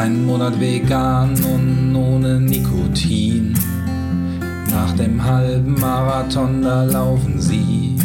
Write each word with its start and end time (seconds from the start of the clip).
Ein 0.00 0.24
Monat 0.24 0.58
vegan 0.58 1.32
und 1.44 1.94
ohne 1.94 2.40
Nikotin. 2.40 3.52
Nach 4.70 4.96
dem 4.96 5.22
halben 5.22 5.74
Marathon, 5.74 6.62
da 6.62 6.84
laufen 6.84 7.38
sie. 7.38 7.96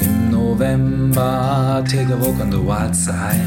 Im 0.00 0.30
November, 0.30 1.84
take 1.86 2.10
a 2.14 2.18
walk 2.18 2.40
on 2.40 2.50
the 2.50 2.56
wild 2.56 2.96
side. 2.96 3.38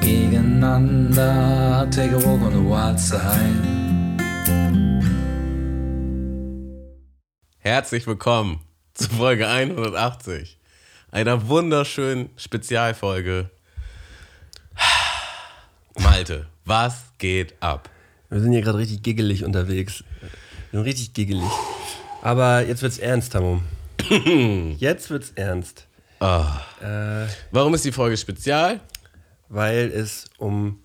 Gegeneinander, 0.00 1.90
take 1.90 2.14
a 2.14 2.20
walk 2.24 2.40
on 2.40 2.52
the 2.54 2.64
wild 2.66 2.98
side. 2.98 3.20
Herzlich 7.58 8.06
willkommen 8.06 8.60
zu 8.94 9.10
Folge 9.10 9.46
180. 9.46 10.58
Einer 11.10 11.48
wunderschönen 11.50 12.30
Spezialfolge. 12.36 13.50
Malte, 16.16 16.46
was 16.64 17.12
geht 17.18 17.54
ab? 17.60 17.90
Wir 18.30 18.40
sind 18.40 18.52
hier 18.52 18.62
gerade 18.62 18.78
richtig 18.78 19.02
giggelig 19.02 19.44
unterwegs. 19.44 20.02
Wir 20.70 20.78
sind 20.78 20.86
richtig 20.88 21.12
giggelig. 21.12 21.44
Aber 22.22 22.62
jetzt 22.66 22.80
wird's 22.80 22.96
ernst, 22.96 23.34
Tammo. 23.34 23.60
jetzt 24.78 25.10
wird's 25.10 25.32
ernst. 25.34 25.86
Äh, 26.20 27.26
Warum 27.50 27.74
ist 27.74 27.84
die 27.84 27.92
Folge 27.92 28.16
spezial? 28.16 28.80
weil 29.50 29.92
es 29.92 30.24
um 30.38 30.78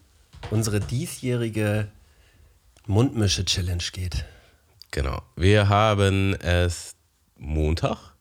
unsere 0.50 0.82
diesjährige 0.82 1.88
Mundmische-Challenge 2.88 3.86
geht. 3.94 4.26
Genau. 4.92 5.22
Wir 5.38 5.70
haben 5.70 6.34
es 6.42 6.98
Montag. 7.38 8.16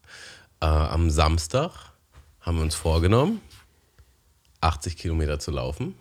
Äh, 0.60 0.66
am 0.66 1.10
Samstag 1.10 1.72
haben 2.40 2.58
wir 2.58 2.62
uns 2.62 2.76
vorgenommen, 2.76 3.40
80 4.60 4.96
Kilometer 4.96 5.40
zu 5.40 5.50
laufen, 5.50 5.96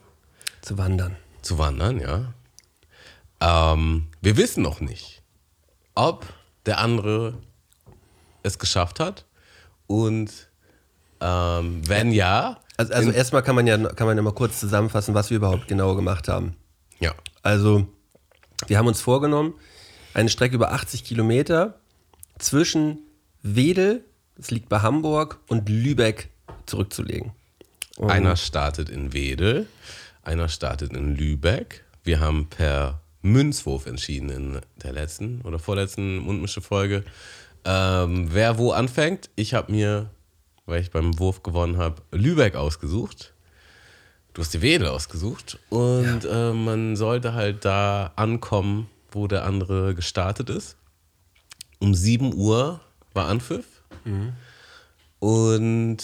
Zu 0.62 0.78
wandern. 0.78 1.16
zu 1.42 1.58
wandern, 1.58 2.00
ja. 2.00 2.34
Ähm, 3.42 4.08
wir 4.22 4.36
wissen 4.38 4.62
noch 4.64 4.82
nicht, 4.82 5.22
ob 5.96 6.26
der 6.66 6.80
andere 6.80 7.38
es 8.44 8.60
geschafft 8.60 9.00
hat. 9.00 9.26
Und 9.88 10.32
ähm, 11.22 11.82
wenn 11.88 12.12
ja, 12.12 12.60
Also, 12.78 12.94
also 12.94 13.12
erstmal 13.12 13.44
kann 13.44 13.56
man 13.56 13.66
ja 13.68 13.78
kann 13.78 14.08
man 14.08 14.18
ja 14.18 14.24
mal 14.24 14.34
kurz 14.34 14.60
zusammenfassen, 14.60 15.14
was 15.14 15.30
wir 15.30 15.38
überhaupt 15.38 15.68
genau 15.68 15.96
gemacht 15.96 16.28
haben. 16.28 16.56
ja, 17.00 17.14
Also, 17.42 17.88
wir 18.68 18.78
haben 18.78 18.88
uns 18.88 19.02
vorgenommen, 19.02 19.54
eine 20.14 20.30
Strecke 20.30 20.56
über 20.56 20.72
80 20.74 21.04
Kilometer 21.06 21.80
zwischen 22.38 23.00
Wedel, 23.42 24.04
das 24.36 24.52
liegt 24.52 24.68
bei 24.70 24.82
Hamburg, 24.82 25.40
und 25.48 25.70
Lübeck 25.70 26.30
zurückzulegen. 26.66 27.32
Und 27.98 28.10
Einer 28.12 28.36
startet 28.36 28.90
in 28.90 29.12
Wedel, 29.14 29.68
einer 30.24 30.50
startet 30.50 30.94
in 30.94 31.16
Lübeck. 31.16 31.84
Wir 32.04 32.20
haben 32.20 32.48
per 32.48 33.02
Münzwurf 33.22 33.86
entschieden 33.86 34.30
in 34.30 34.62
der 34.84 34.94
letzten 34.94 35.42
oder 35.42 35.60
vorletzten 35.60 36.18
Mundmische-Folge, 36.20 37.04
ähm, 37.66 38.28
wer 38.32 38.58
wo 38.58 38.72
anfängt. 38.72 39.30
Ich 39.36 39.54
habe 39.54 39.72
mir, 39.72 40.10
weil 40.66 40.82
ich 40.82 40.92
beim 40.92 41.20
Wurf 41.20 41.44
gewonnen 41.44 41.78
habe, 41.78 42.02
Lübeck 42.12 42.56
ausgesucht. 42.56 43.34
Du 44.34 44.42
hast 44.42 44.54
die 44.54 44.62
Wedel 44.62 44.88
ausgesucht. 44.88 45.60
Und 45.70 46.24
äh, 46.24 46.54
man 46.54 46.96
sollte 46.96 47.34
halt 47.34 47.66
da 47.66 48.14
ankommen, 48.16 48.90
wo 49.12 49.28
der 49.28 49.44
andere 49.44 49.96
gestartet 49.96 50.50
ist. 50.50 50.78
Um 51.80 51.94
7 51.94 52.34
Uhr 52.34 52.80
war 53.14 53.28
Anpfiff. 53.28 53.66
Und 55.20 55.98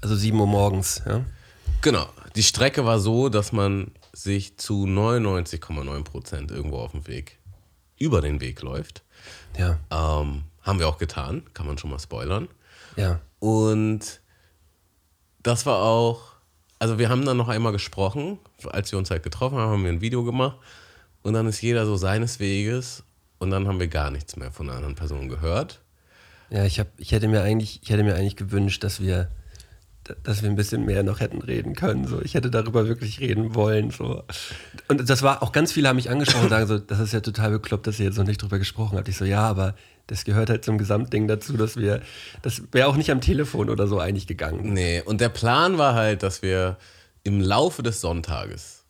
Also 0.00 0.16
7 0.16 0.38
Uhr 0.40 0.46
morgens, 0.46 1.02
ja. 1.06 1.24
Genau. 1.82 2.08
Die 2.38 2.44
Strecke 2.44 2.84
war 2.84 3.00
so, 3.00 3.28
dass 3.28 3.50
man 3.50 3.90
sich 4.12 4.58
zu 4.58 4.84
99,9 4.84 6.04
Prozent 6.04 6.52
irgendwo 6.52 6.78
auf 6.78 6.92
dem 6.92 7.08
Weg 7.08 7.40
über 7.98 8.20
den 8.20 8.40
Weg 8.40 8.62
läuft. 8.62 9.02
Ja, 9.58 9.80
Ähm, 9.90 10.44
haben 10.62 10.78
wir 10.78 10.86
auch 10.86 10.98
getan, 10.98 11.42
kann 11.52 11.66
man 11.66 11.78
schon 11.78 11.90
mal 11.90 11.98
spoilern. 11.98 12.46
ja. 12.94 13.18
Und 13.40 14.20
das 15.42 15.66
war 15.66 15.82
auch, 15.82 16.34
also 16.78 17.00
wir 17.00 17.08
haben 17.08 17.26
dann 17.26 17.38
noch 17.38 17.48
einmal 17.48 17.72
gesprochen, 17.72 18.38
als 18.68 18.92
wir 18.92 19.00
uns 19.00 19.10
halt 19.10 19.24
getroffen 19.24 19.58
haben, 19.58 19.72
haben 19.72 19.82
wir 19.82 19.90
ein 19.90 20.00
Video 20.00 20.22
gemacht 20.22 20.58
und 21.22 21.32
dann 21.34 21.48
ist 21.48 21.60
jeder 21.60 21.86
so 21.86 21.96
seines 21.96 22.38
Weges 22.38 23.02
und 23.40 23.50
dann 23.50 23.66
haben 23.66 23.80
wir 23.80 23.88
gar 23.88 24.12
nichts 24.12 24.36
mehr 24.36 24.52
von 24.52 24.68
der 24.68 24.76
anderen 24.76 24.94
Person 24.94 25.28
gehört. 25.28 25.80
Ja, 26.50 26.64
ich, 26.64 26.78
hab, 26.78 26.86
ich, 26.98 27.10
hätte 27.10 27.26
mir 27.26 27.42
eigentlich, 27.42 27.82
ich 27.82 27.90
hätte 27.90 28.04
mir 28.04 28.14
eigentlich 28.14 28.36
gewünscht, 28.36 28.84
dass 28.84 29.00
wir, 29.00 29.28
dass 30.22 30.42
wir 30.42 30.50
ein 30.50 30.56
bisschen 30.56 30.84
mehr 30.84 31.02
noch 31.02 31.20
hätten 31.20 31.42
reden 31.42 31.74
können. 31.74 32.06
So. 32.06 32.20
Ich 32.22 32.34
hätte 32.34 32.50
darüber 32.50 32.86
wirklich 32.88 33.20
reden 33.20 33.54
wollen. 33.54 33.90
So. 33.90 34.22
Und 34.88 35.08
das 35.08 35.22
war 35.22 35.42
auch 35.42 35.52
ganz 35.52 35.72
viele 35.72 35.88
haben 35.88 35.96
mich 35.96 36.10
angesprochen 36.10 36.44
und 36.44 36.50
sagen 36.50 36.66
so, 36.66 36.78
das 36.78 37.00
ist 37.00 37.12
ja 37.12 37.20
total 37.20 37.50
bekloppt, 37.50 37.86
dass 37.86 37.98
ihr 37.98 38.06
jetzt 38.06 38.18
noch 38.18 38.26
nicht 38.26 38.42
drüber 38.42 38.58
gesprochen 38.58 38.98
habt. 38.98 39.08
Ich 39.08 39.16
so, 39.16 39.24
ja, 39.24 39.42
aber 39.42 39.74
das 40.06 40.24
gehört 40.24 40.50
halt 40.50 40.64
zum 40.64 40.78
Gesamtding 40.78 41.28
dazu, 41.28 41.56
dass 41.56 41.76
wir, 41.76 42.00
das 42.42 42.62
wäre 42.72 42.88
auch 42.88 42.96
nicht 42.96 43.10
am 43.10 43.20
Telefon 43.20 43.70
oder 43.70 43.86
so 43.86 43.98
einig 43.98 44.26
gegangen. 44.26 44.72
Nee, 44.72 45.02
und 45.02 45.20
der 45.20 45.28
Plan 45.28 45.78
war 45.78 45.94
halt, 45.94 46.22
dass 46.22 46.42
wir 46.42 46.78
im 47.24 47.40
Laufe 47.40 47.82
des 47.82 48.00
Sonntages 48.00 48.84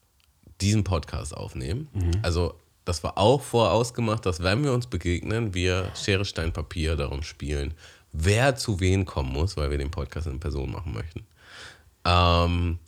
diesen 0.61 0.85
Podcast 0.85 1.37
aufnehmen. 1.37 1.89
Also, 2.23 2.55
das 2.85 3.05
war 3.05 3.19
auch 3.19 3.43
vorausgemacht, 3.43 4.25
dass 4.25 4.43
wenn 4.43 4.65
wir 4.65 4.73
uns 4.73 4.87
begegnen, 4.87 5.53
wir 5.53 5.91
Schere, 5.95 6.25
Stein, 6.25 6.53
Papier 6.53 6.97
darum 6.97 7.23
spielen, 7.23 7.75
wer 8.21 8.56
zu 8.56 8.81
wen 8.81 9.05
kommen 9.05 9.33
muss, 9.33 9.56
weil 9.56 9.71
wir 9.71 9.79
den 9.79 9.91
Podcast 9.91 10.27
in 10.27 10.41
Person 10.41 10.73
machen 10.73 10.93
möchten. 10.93 11.27
Ähm, 12.05 12.79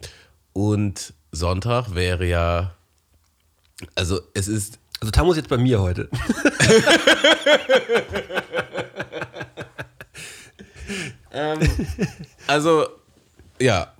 und 0.52 1.14
Sonntag 1.32 1.94
wäre 1.94 2.26
ja, 2.26 2.74
also 3.94 4.20
es 4.34 4.48
ist 4.48 4.78
Also 5.00 5.10
Tamu 5.12 5.30
ist 5.30 5.38
jetzt 5.38 5.48
bei 5.48 5.56
mir 5.56 5.80
heute. 5.80 6.08
Also, 12.46 12.88
ja, 13.60 13.92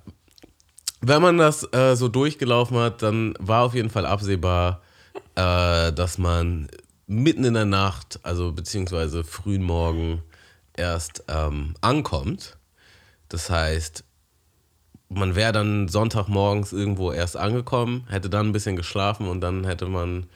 wenn 0.99 1.21
man 1.21 1.37
das 1.37 1.63
äh, 1.73 1.95
so 1.95 2.09
durchgelaufen 2.09 2.77
hat, 2.77 3.01
dann 3.01 3.33
war 3.39 3.63
auf 3.63 3.73
jeden 3.73 3.89
Fall 3.89 4.05
absehbar, 4.05 4.81
äh, 5.35 5.93
dass 5.93 6.17
man 6.17 6.67
mitten 7.07 7.45
in 7.45 7.53
der 7.53 7.65
Nacht, 7.65 8.19
also 8.23 8.51
beziehungsweise 8.51 9.23
frühen 9.23 9.63
Morgen 9.63 10.21
erst 10.81 11.23
ähm, 11.27 11.75
ankommt. 11.81 12.57
Das 13.29 13.49
heißt, 13.49 14.03
man 15.09 15.35
wäre 15.35 15.51
dann 15.53 15.87
Sonntagmorgens 15.87 16.73
irgendwo 16.73 17.11
erst 17.11 17.37
angekommen, 17.37 18.05
hätte 18.09 18.29
dann 18.29 18.47
ein 18.47 18.51
bisschen 18.51 18.75
geschlafen 18.75 19.27
und 19.27 19.41
dann 19.41 19.65
hätte 19.65 19.85
man 19.87 20.27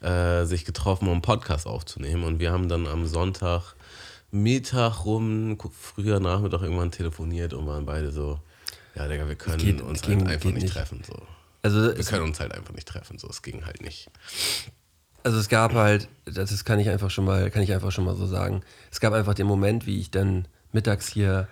äh, 0.00 0.44
sich 0.44 0.64
getroffen, 0.64 1.06
um 1.06 1.12
einen 1.14 1.22
Podcast 1.22 1.66
aufzunehmen. 1.66 2.24
Und 2.24 2.38
wir 2.38 2.52
haben 2.52 2.68
dann 2.68 2.86
am 2.86 3.06
Sonntag 3.06 3.74
Mittag 4.32 5.04
rum, 5.04 5.56
früher 5.80 6.20
Nachmittag 6.20 6.62
irgendwann 6.62 6.90
telefoniert 6.90 7.54
und 7.54 7.66
waren 7.66 7.86
beide 7.86 8.10
so, 8.10 8.40
ja, 8.94 9.06
Digga, 9.08 9.28
wir 9.28 9.36
können 9.36 9.58
geht- 9.58 9.80
uns 9.80 10.02
ging- 10.02 10.20
halt 10.20 10.30
einfach 10.30 10.50
nicht, 10.50 10.62
nicht. 10.64 10.72
treffen. 10.74 11.02
So. 11.06 11.14
Also 11.62 11.96
Wir 11.96 12.04
können 12.04 12.24
uns 12.24 12.40
halt 12.40 12.52
einfach 12.52 12.74
nicht 12.74 12.88
treffen. 12.88 13.18
So, 13.18 13.28
es 13.28 13.42
ging 13.42 13.64
halt 13.64 13.80
nicht. 13.82 14.08
Also 15.26 15.38
es 15.38 15.48
gab 15.48 15.74
halt, 15.74 16.08
das 16.24 16.64
kann 16.64 16.78
ich 16.78 16.88
einfach 16.88 17.10
schon 17.10 17.24
mal, 17.24 17.50
kann 17.50 17.62
ich 17.62 17.72
einfach 17.72 17.90
schon 17.90 18.04
mal 18.04 18.14
so 18.16 18.26
sagen. 18.26 18.62
Es 18.92 19.00
gab 19.00 19.12
einfach 19.12 19.34
den 19.34 19.46
Moment, 19.46 19.84
wie 19.86 19.98
ich 19.98 20.10
dann 20.10 20.46
mittags 20.72 21.08
hier 21.08 21.48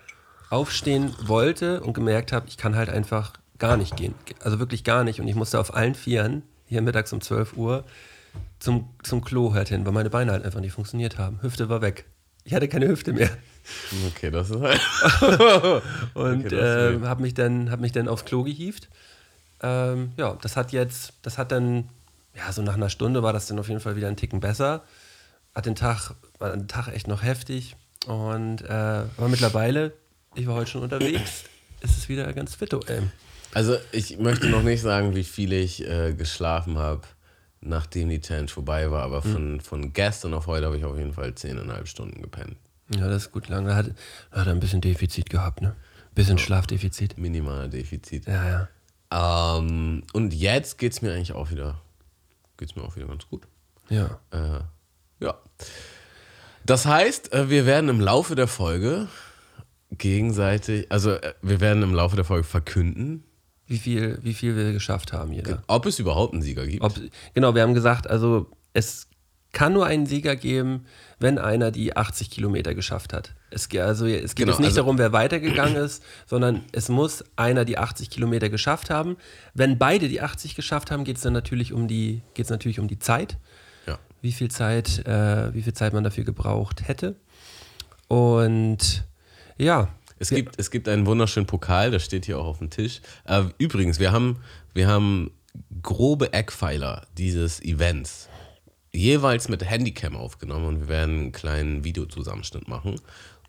aufstehen 0.49 1.13
wollte 1.23 1.81
und 1.81 1.93
gemerkt 1.93 2.31
habe, 2.31 2.47
ich 2.47 2.57
kann 2.57 2.75
halt 2.75 2.89
einfach 2.89 3.33
gar 3.59 3.75
nicht 3.77 3.95
gehen. 3.97 4.13
Also 4.41 4.59
wirklich 4.59 4.83
gar 4.83 5.03
nicht. 5.03 5.19
Und 5.19 5.27
ich 5.27 5.35
musste 5.35 5.59
auf 5.59 5.73
allen 5.75 5.95
Vieren, 5.95 6.43
hier 6.67 6.81
mittags 6.81 7.11
um 7.13 7.19
12 7.21 7.57
Uhr, 7.57 7.83
zum, 8.59 8.89
zum 9.03 9.23
Klo 9.23 9.53
halt 9.53 9.69
hin, 9.69 9.85
weil 9.85 9.93
meine 9.93 10.09
Beine 10.09 10.31
halt 10.31 10.45
einfach 10.45 10.59
nicht 10.61 10.73
funktioniert 10.73 11.17
haben. 11.17 11.41
Hüfte 11.41 11.67
war 11.69 11.81
weg. 11.81 12.05
Ich 12.43 12.53
hatte 12.53 12.67
keine 12.67 12.87
Hüfte 12.87 13.11
mehr. 13.13 13.29
Okay, 14.07 14.29
das 14.31 14.49
ist 14.51 14.61
halt. 14.61 14.81
Und 16.13 16.45
Okay, 16.45 16.55
ähm, 16.95 17.07
habe 17.07 17.21
mich, 17.23 17.33
dann- 17.33 17.71
hab 17.71 17.79
mich 17.79 17.91
dann 17.91 18.07
aufs 18.07 18.23
Klo 18.25 18.43
gehievt. 18.43 18.87
Ähm, 19.61 20.11
ja, 20.17 20.37
das 20.41 20.55
hat 20.55 20.71
jetzt, 20.71 21.13
das 21.23 21.37
hat 21.37 21.51
dann, 21.51 21.89
ja, 22.35 22.51
so 22.51 22.61
nach 22.61 22.75
einer 22.75 22.89
Stunde 22.89 23.23
war 23.23 23.33
das 23.33 23.47
dann 23.47 23.59
auf 23.59 23.67
jeden 23.67 23.79
Fall 23.79 23.95
wieder 23.95 24.07
ein 24.07 24.17
Ticken 24.17 24.39
besser. 24.39 24.83
Hat 25.53 25.65
den 25.65 25.75
Tag, 25.75 26.15
war 26.39 26.51
den 26.51 26.67
Tag 26.67 26.89
echt 26.89 27.07
noch 27.07 27.23
heftig. 27.23 27.75
Und 28.07 28.61
äh, 28.61 29.05
aber 29.17 29.27
mittlerweile, 29.29 29.93
ich 30.35 30.47
war 30.47 30.55
heute 30.55 30.71
schon 30.71 30.83
unterwegs, 30.83 31.45
ist 31.81 31.97
es 31.97 32.09
wieder 32.09 32.31
ganz 32.33 32.55
fitto, 32.55 32.81
ey. 32.87 33.01
Also, 33.53 33.77
ich 33.93 34.19
möchte 34.19 34.47
noch 34.49 34.63
nicht 34.63 34.81
sagen, 34.81 35.15
wie 35.15 35.23
viel 35.23 35.53
ich 35.53 35.87
äh, 35.87 36.13
geschlafen 36.13 36.77
habe, 36.77 37.03
nachdem 37.61 38.09
die 38.09 38.19
Challenge 38.19 38.49
vorbei 38.49 38.91
war, 38.91 39.03
aber 39.03 39.21
von, 39.21 39.61
von 39.61 39.93
gestern 39.93 40.33
auf 40.33 40.47
heute 40.47 40.65
habe 40.65 40.77
ich 40.77 40.83
auf 40.83 40.97
jeden 40.97 41.13
Fall 41.13 41.33
zehneinhalb 41.35 41.87
Stunden 41.87 42.21
gepennt. 42.21 42.57
Ja, 42.93 43.07
das 43.07 43.23
ist 43.23 43.31
gut 43.31 43.47
lang. 43.47 43.65
Da 43.65 43.75
hat, 43.75 43.91
da 44.31 44.41
hat 44.41 44.47
er 44.47 44.53
ein 44.53 44.59
bisschen 44.59 44.81
Defizit 44.81 45.29
gehabt, 45.29 45.61
ne? 45.61 45.75
Bisschen 46.13 46.37
Schlafdefizit. 46.37 47.17
Minimaler 47.17 47.67
Defizit. 47.67 48.27
Ja, 48.27 48.67
ja. 49.11 49.57
Ähm, 49.57 50.03
und 50.13 50.33
jetzt 50.33 50.77
geht 50.77 50.91
es 50.91 51.01
mir 51.01 51.13
eigentlich 51.13 51.33
auch 51.33 51.49
wieder, 51.49 51.81
geht's 52.57 52.75
mir 52.75 52.83
auch 52.83 52.95
wieder 52.95 53.07
ganz 53.07 53.27
gut. 53.27 53.47
Ja. 53.89 54.19
Äh, 54.31 54.61
ja. 55.19 55.35
Das 56.65 56.85
heißt, 56.85 57.33
äh, 57.33 57.49
wir 57.49 57.65
werden 57.65 57.89
im 57.89 57.99
Laufe 57.99 58.35
der 58.35 58.47
Folge 58.47 59.07
gegenseitig, 59.91 60.91
also 60.91 61.11
äh, 61.11 61.33
wir 61.41 61.61
werden 61.61 61.83
im 61.83 61.93
Laufe 61.93 62.15
der 62.15 62.25
Folge 62.25 62.43
verkünden, 62.43 63.23
wie 63.67 63.77
viel, 63.77 64.19
wie 64.21 64.33
viel 64.33 64.55
wir 64.55 64.73
geschafft 64.73 65.13
haben 65.13 65.31
jeder. 65.31 65.63
Ob 65.67 65.85
es 65.85 65.99
überhaupt 65.99 66.33
einen 66.33 66.41
Sieger 66.41 66.67
gibt. 66.67 66.83
Ob, 66.83 66.93
genau, 67.33 67.55
wir 67.55 67.61
haben 67.61 67.73
gesagt, 67.73 68.07
also 68.07 68.51
es 68.73 69.07
kann 69.51 69.73
nur 69.73 69.85
einen 69.85 70.05
Sieger 70.05 70.35
geben, 70.35 70.85
wenn 71.19 71.39
einer 71.39 71.71
die 71.71 71.95
80 71.95 72.29
Kilometer 72.29 72.75
geschafft 72.75 73.13
hat. 73.13 73.34
Es, 73.51 73.69
also, 73.77 74.05
es 74.05 74.35
geht 74.35 74.47
Genau, 74.47 74.57
nicht 74.57 74.67
also- 74.67 74.77
darum, 74.81 74.97
wer 74.97 75.13
weitergegangen 75.13 75.75
ist, 75.77 76.03
sondern 76.25 76.63
es 76.71 76.89
muss 76.89 77.23
einer 77.35 77.63
die 77.65 77.77
80 77.77 78.09
Kilometer 78.09 78.49
geschafft 78.49 78.89
haben. 78.89 79.15
Wenn 79.53 79.77
beide 79.77 80.09
die 80.09 80.21
80 80.21 80.55
geschafft 80.55 80.91
haben, 80.91 81.03
geht 81.03 81.17
es 81.17 81.23
dann 81.23 81.33
natürlich 81.33 81.71
um 81.71 81.87
die, 81.87 82.21
geht's 82.33 82.49
natürlich 82.49 82.79
um 82.79 82.87
die 82.87 82.99
Zeit. 82.99 83.37
ja. 83.87 83.97
Wie 84.21 84.31
viel 84.31 84.49
Zeit, 84.49 85.05
äh, 85.07 85.53
wie 85.53 85.61
viel 85.61 85.73
Zeit 85.73 85.93
man 85.93 86.03
dafür 86.03 86.23
gebraucht 86.23 86.87
hätte. 86.87 87.15
Und 88.07 89.05
ja, 89.57 89.89
Es 90.19 90.29
gibt, 90.29 90.59
es 90.59 90.71
gibt 90.71 90.87
einen 90.89 91.05
wunderschönen 91.05 91.45
Pokal, 91.45 91.91
der 91.91 91.99
steht 91.99 92.25
hier 92.25 92.39
auch 92.39 92.45
auf 92.47 92.57
dem 92.59 92.69
Tisch. 92.69 93.01
Äh, 93.25 93.43
übrigens, 93.57 93.99
wir 93.99 94.11
haben, 94.11 94.41
wir 94.73 94.87
haben 94.87 95.31
grobe 95.81 96.33
Eckpfeiler 96.33 97.05
dieses 97.17 97.61
Events 97.61 98.27
jeweils 98.93 99.49
mit 99.49 99.63
Handycam 99.69 100.15
aufgenommen 100.15 100.65
und 100.65 100.79
wir 100.81 100.87
werden 100.87 101.15
einen 101.19 101.31
kleinen 101.33 101.83
Videozusammenschnitt 101.83 102.67
machen. 102.69 102.95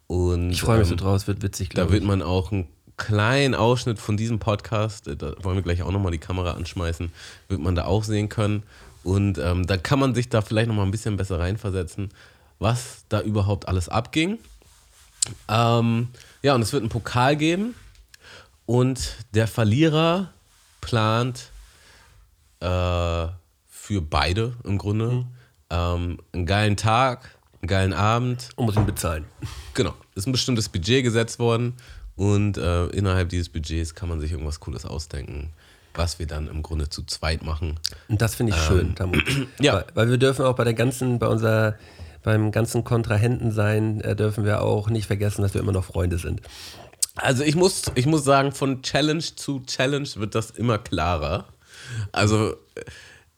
Und, 0.06 0.50
ich 0.50 0.60
freue 0.60 0.78
mich 0.78 0.88
so 0.88 0.94
ähm, 0.94 0.98
draus, 0.98 1.26
wird 1.26 1.42
witzig, 1.42 1.70
Da 1.70 1.74
glaube 1.82 1.92
wird 1.92 2.02
ich. 2.02 2.08
man 2.08 2.22
auch 2.22 2.52
einen 2.52 2.68
kleinen 2.96 3.54
Ausschnitt 3.54 3.98
von 3.98 4.16
diesem 4.16 4.38
Podcast, 4.38 5.08
äh, 5.08 5.16
da 5.16 5.34
wollen 5.42 5.56
wir 5.56 5.62
gleich 5.62 5.82
auch 5.82 5.90
nochmal 5.90 6.12
die 6.12 6.18
Kamera 6.18 6.52
anschmeißen, 6.52 7.12
wird 7.48 7.60
man 7.60 7.74
da 7.74 7.84
auch 7.84 8.04
sehen 8.04 8.28
können. 8.28 8.62
Und 9.04 9.38
ähm, 9.38 9.66
dann 9.66 9.82
kann 9.82 9.98
man 10.00 10.14
sich 10.14 10.28
da 10.28 10.42
vielleicht 10.42 10.68
nochmal 10.68 10.84
ein 10.84 10.90
bisschen 10.90 11.16
besser 11.16 11.38
reinversetzen, 11.38 12.10
was 12.58 13.04
da 13.08 13.20
überhaupt 13.20 13.68
alles 13.68 13.88
abging. 13.88 14.38
Ähm, 15.48 16.08
ja, 16.42 16.54
und 16.54 16.62
es 16.62 16.72
wird 16.72 16.82
einen 16.82 16.90
Pokal 16.90 17.36
geben 17.36 17.74
und 18.64 19.16
der 19.34 19.46
Verlierer 19.46 20.32
plant 20.80 21.50
äh, 22.60 22.66
für 23.68 24.02
beide 24.02 24.54
im 24.64 24.78
Grunde 24.78 25.26
ähm, 25.70 26.18
einen 26.32 26.46
geilen 26.46 26.76
Tag, 26.76 27.35
einen 27.60 27.68
geilen 27.68 27.92
Abend 27.92 28.50
Und 28.56 28.66
muss 28.66 28.76
ihn 28.76 28.86
bezahlen. 28.86 29.24
Genau, 29.74 29.94
ist 30.14 30.26
ein 30.26 30.32
bestimmtes 30.32 30.68
Budget 30.68 31.04
gesetzt 31.04 31.38
worden 31.38 31.74
und 32.16 32.56
äh, 32.56 32.86
innerhalb 32.86 33.28
dieses 33.28 33.50
Budgets 33.50 33.94
kann 33.94 34.08
man 34.08 34.20
sich 34.20 34.32
irgendwas 34.32 34.58
Cooles 34.60 34.86
ausdenken, 34.86 35.50
was 35.94 36.18
wir 36.18 36.26
dann 36.26 36.48
im 36.48 36.62
Grunde 36.62 36.88
zu 36.88 37.04
zweit 37.04 37.42
machen. 37.42 37.78
Und 38.08 38.22
das 38.22 38.34
finde 38.34 38.54
ich 38.54 38.58
schön, 38.62 38.94
Tamu. 38.94 39.14
Ähm, 39.14 39.48
ja. 39.60 39.74
Weil, 39.74 39.84
weil 39.94 40.10
wir 40.10 40.18
dürfen 40.18 40.44
auch 40.44 40.56
bei 40.56 40.64
der 40.64 40.74
ganzen, 40.74 41.18
bei 41.18 41.26
unserer, 41.26 41.76
beim 42.22 42.50
ganzen 42.52 42.84
Kontrahenten 42.84 43.52
sein, 43.52 44.00
äh, 44.00 44.16
dürfen 44.16 44.44
wir 44.44 44.62
auch 44.62 44.88
nicht 44.88 45.06
vergessen, 45.06 45.42
dass 45.42 45.52
wir 45.52 45.60
immer 45.60 45.72
noch 45.72 45.84
Freunde 45.84 46.18
sind. 46.18 46.40
Also 47.16 47.44
ich 47.44 47.54
muss, 47.54 47.84
ich 47.94 48.06
muss 48.06 48.24
sagen, 48.24 48.52
von 48.52 48.82
Challenge 48.82 49.22
zu 49.22 49.60
Challenge 49.60 50.08
wird 50.16 50.34
das 50.34 50.50
immer 50.50 50.78
klarer. 50.78 51.46
Also 52.12 52.56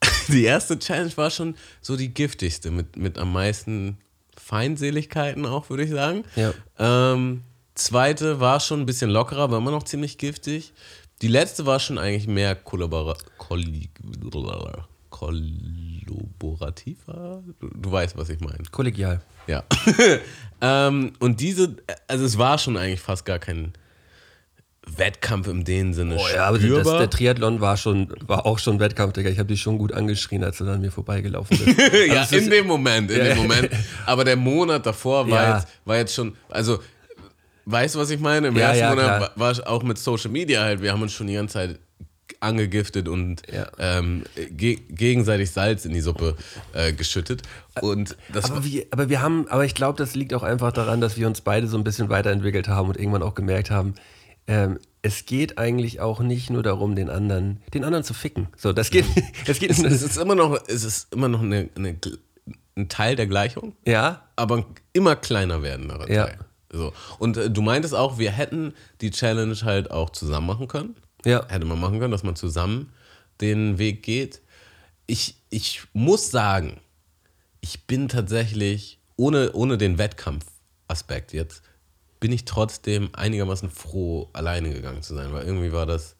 die 0.28 0.44
erste 0.44 0.78
Challenge 0.78 1.16
war 1.16 1.30
schon 1.30 1.56
so 1.80 1.96
die 1.96 2.14
giftigste, 2.14 2.70
mit, 2.70 2.96
mit 2.96 3.18
am 3.18 3.32
meisten 3.32 3.98
Feindseligkeiten 4.48 5.44
auch, 5.44 5.68
würde 5.68 5.82
ich 5.82 5.90
sagen. 5.90 6.24
Ja. 6.34 6.54
Ähm, 6.78 7.42
zweite 7.74 8.40
war 8.40 8.60
schon 8.60 8.80
ein 8.80 8.86
bisschen 8.86 9.10
lockerer, 9.10 9.50
war 9.50 9.58
immer 9.58 9.70
noch 9.70 9.82
ziemlich 9.82 10.16
giftig. 10.16 10.72
Die 11.20 11.28
letzte 11.28 11.66
war 11.66 11.78
schon 11.80 11.98
eigentlich 11.98 12.26
mehr 12.26 12.54
kollabora 12.54 13.14
kollaborativer. 15.10 17.42
Du, 17.60 17.68
du 17.74 17.92
weißt, 17.92 18.16
was 18.16 18.30
ich 18.30 18.40
meine. 18.40 18.62
Kollegial. 18.70 19.20
Ja. 19.46 19.64
ähm, 20.62 21.12
und 21.18 21.40
diese, 21.40 21.76
also 22.06 22.24
es 22.24 22.38
war 22.38 22.56
schon 22.56 22.78
eigentlich 22.78 23.00
fast 23.00 23.26
gar 23.26 23.38
kein 23.38 23.74
Wettkampf 24.96 25.48
im 25.48 25.64
den 25.64 25.92
Sinne. 25.94 26.16
Oh 26.16 26.26
ja, 26.34 26.44
aber 26.46 26.58
das, 26.58 26.84
der 26.86 27.10
Triathlon 27.10 27.60
war 27.60 27.76
schon, 27.76 28.12
war 28.26 28.46
auch 28.46 28.58
schon 28.58 28.80
Wettkampf, 28.80 29.12
Digga. 29.12 29.30
Ich 29.30 29.38
habe 29.38 29.48
dich 29.48 29.60
schon 29.60 29.78
gut 29.78 29.92
angeschrien, 29.92 30.42
als 30.44 30.58
du 30.58 30.64
dann 30.64 30.74
an 30.76 30.80
mir 30.80 30.90
vorbeigelaufen 30.92 31.58
bist. 31.58 31.78
ja, 32.08 32.20
Also 32.20 32.36
es 32.36 32.44
in 32.44 32.50
dem 32.50 32.66
Moment, 32.66 33.10
in 33.10 33.22
dem. 33.24 33.36
Moment. 33.36 33.70
Aber 34.06 34.24
der 34.24 34.36
Monat 34.36 34.86
davor 34.86 35.28
war, 35.30 35.42
Ja. 35.42 35.56
jetzt, 35.58 35.68
war 35.84 35.96
jetzt 35.96 36.14
schon, 36.14 36.34
also, 36.48 36.78
weißt 37.66 37.94
du, 37.94 37.98
was 37.98 38.10
ich 38.10 38.20
meine? 38.20 38.48
Im 38.48 38.56
Ja, 38.56 38.68
ersten 38.68 38.80
ja, 38.80 38.90
Monat 38.90 39.16
klar. 39.18 39.32
war, 39.36 39.52
ich 39.52 39.66
auch 39.66 39.82
mit 39.82 39.98
Social 39.98 40.30
Media 40.30 40.62
halt, 40.62 40.80
wir 40.82 40.92
haben 40.92 41.02
uns 41.02 41.12
schon 41.12 41.26
die 41.26 41.34
ganze 41.34 41.54
Zeit 41.54 41.78
angegiftet 42.40 43.08
und 43.08 43.42
Ja. 43.52 43.66
ähm, 43.78 44.22
ge 44.50 44.78
gegenseitig 44.90 45.50
Salz 45.50 45.84
in 45.84 45.92
die 45.92 46.00
Suppe 46.00 46.36
äh, 46.72 46.92
geschüttet. 46.92 47.42
Und 47.80 48.16
Aber, 48.32 48.64
wie, 48.64 48.86
aber 48.90 49.08
wir 49.08 49.22
haben, 49.22 49.48
aber 49.48 49.64
ich 49.64 49.74
glaube, 49.74 49.98
das 49.98 50.14
liegt 50.14 50.32
auch 50.34 50.42
einfach 50.44 50.72
daran, 50.72 51.00
dass 51.00 51.16
wir 51.16 51.26
uns 51.26 51.40
beide 51.40 51.66
so 51.66 51.76
ein 51.76 51.84
bisschen 51.84 52.08
weiterentwickelt 52.10 52.68
haben 52.68 52.88
und 52.88 52.96
irgendwann 52.98 53.22
auch 53.22 53.34
gemerkt 53.34 53.70
haben, 53.70 53.94
ähm, 54.48 54.80
es 55.02 55.26
geht 55.26 55.58
eigentlich 55.58 56.00
auch 56.00 56.18
nicht 56.20 56.50
nur 56.50 56.64
darum, 56.64 56.96
den 56.96 57.08
anderen, 57.08 57.62
den 57.72 57.84
anderen 57.84 58.02
zu 58.02 58.14
ficken. 58.14 58.48
So, 58.56 58.72
das 58.72 58.90
geht, 58.90 59.04
es 59.46 59.58
geht 59.60 59.70
es, 59.70 59.78
es 59.78 60.02
ist 60.02 60.16
immer 60.16 60.34
noch, 60.34 60.58
es 60.66 60.82
ist 60.82 61.12
immer 61.14 61.28
noch 61.28 61.42
eine, 61.42 61.68
eine, 61.76 61.96
ein 62.76 62.88
Teil 62.88 63.14
der 63.14 63.28
Gleichung. 63.28 63.76
ja, 63.86 64.24
aber 64.34 64.66
immer 64.92 65.14
kleiner 65.14 65.62
werdender 65.62 66.10
Ja. 66.10 66.26
Teil. 66.26 66.38
So. 66.72 66.92
Und 67.18 67.36
äh, 67.36 67.50
du 67.50 67.62
meintest 67.62 67.94
auch, 67.94 68.18
wir 68.18 68.30
hätten 68.32 68.74
die 69.00 69.10
Challenge 69.10 69.56
halt 69.62 69.90
auch 69.90 70.10
zusammen 70.10 70.46
machen 70.48 70.68
können. 70.68 70.96
Ja. 71.24 71.46
Hätte 71.48 71.64
man 71.64 71.80
machen 71.80 71.98
können, 72.00 72.10
dass 72.12 72.22
man 72.24 72.36
zusammen 72.36 72.92
den 73.40 73.78
Weg 73.78 74.02
geht. 74.02 74.40
Ich, 75.06 75.36
ich 75.50 75.82
muss 75.92 76.30
sagen, 76.30 76.80
ich 77.60 77.86
bin 77.86 78.08
tatsächlich, 78.08 78.98
ohne, 79.16 79.52
ohne 79.52 79.78
den 79.78 79.98
Wettkampfaspekt 79.98 81.32
jetzt, 81.32 81.62
bin 82.20 82.32
ich 82.32 82.44
trotzdem 82.44 83.10
einigermaßen 83.12 83.70
froh, 83.70 84.28
alleine 84.32 84.72
gegangen 84.72 85.02
zu 85.02 85.14
sein, 85.14 85.32
weil 85.32 85.44
irgendwie 85.44 85.72
war 85.72 85.86
das 85.86 86.16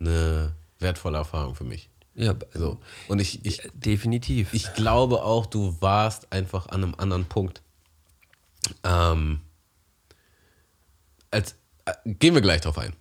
eine 0.00 0.54
wertvolle 0.78 1.18
Erfahrung 1.18 1.54
für 1.54 1.64
mich. 1.64 1.90
ja, 2.14 2.34
So. 2.54 2.80
Und 3.08 3.20
ich, 3.20 3.44
ich, 3.44 3.62
definitiv. 3.74 4.52
ich 4.52 4.72
glaube 4.74 5.22
auch, 5.22 5.46
du 5.46 5.76
warst 5.80 6.32
einfach 6.32 6.66
an 6.68 6.82
einem 6.82 6.94
anderen 6.96 7.26
Punkt. 7.26 7.62
Ähm, 8.84 9.40
als, 11.30 11.56
äh, 11.84 11.92
gehen 12.04 12.34
wir 12.34 12.42
gleich 12.42 12.60
drauf 12.60 12.78
ein. 12.78 12.94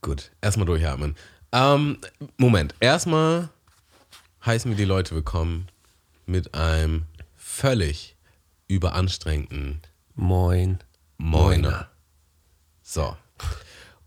Gut, 0.00 0.32
erstmal 0.40 0.66
durchatmen. 0.66 1.16
Ähm, 1.52 1.98
Moment, 2.38 2.74
erstmal 2.80 3.50
heißen 4.44 4.70
wir 4.70 4.76
die 4.76 4.84
Leute 4.84 5.14
willkommen 5.14 5.68
mit 6.26 6.54
einem 6.54 7.04
völlig 7.36 8.16
überanstrengten 8.68 9.82
Moin. 10.14 10.78
Moiner. 11.18 11.88
So. 12.82 13.16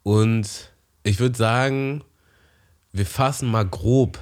Und 0.04 0.72
ich 1.04 1.19
würde 1.19 1.38
sagen, 1.38 2.04
wir 2.92 3.06
fassen 3.06 3.50
mal 3.50 3.66
grob 3.66 4.20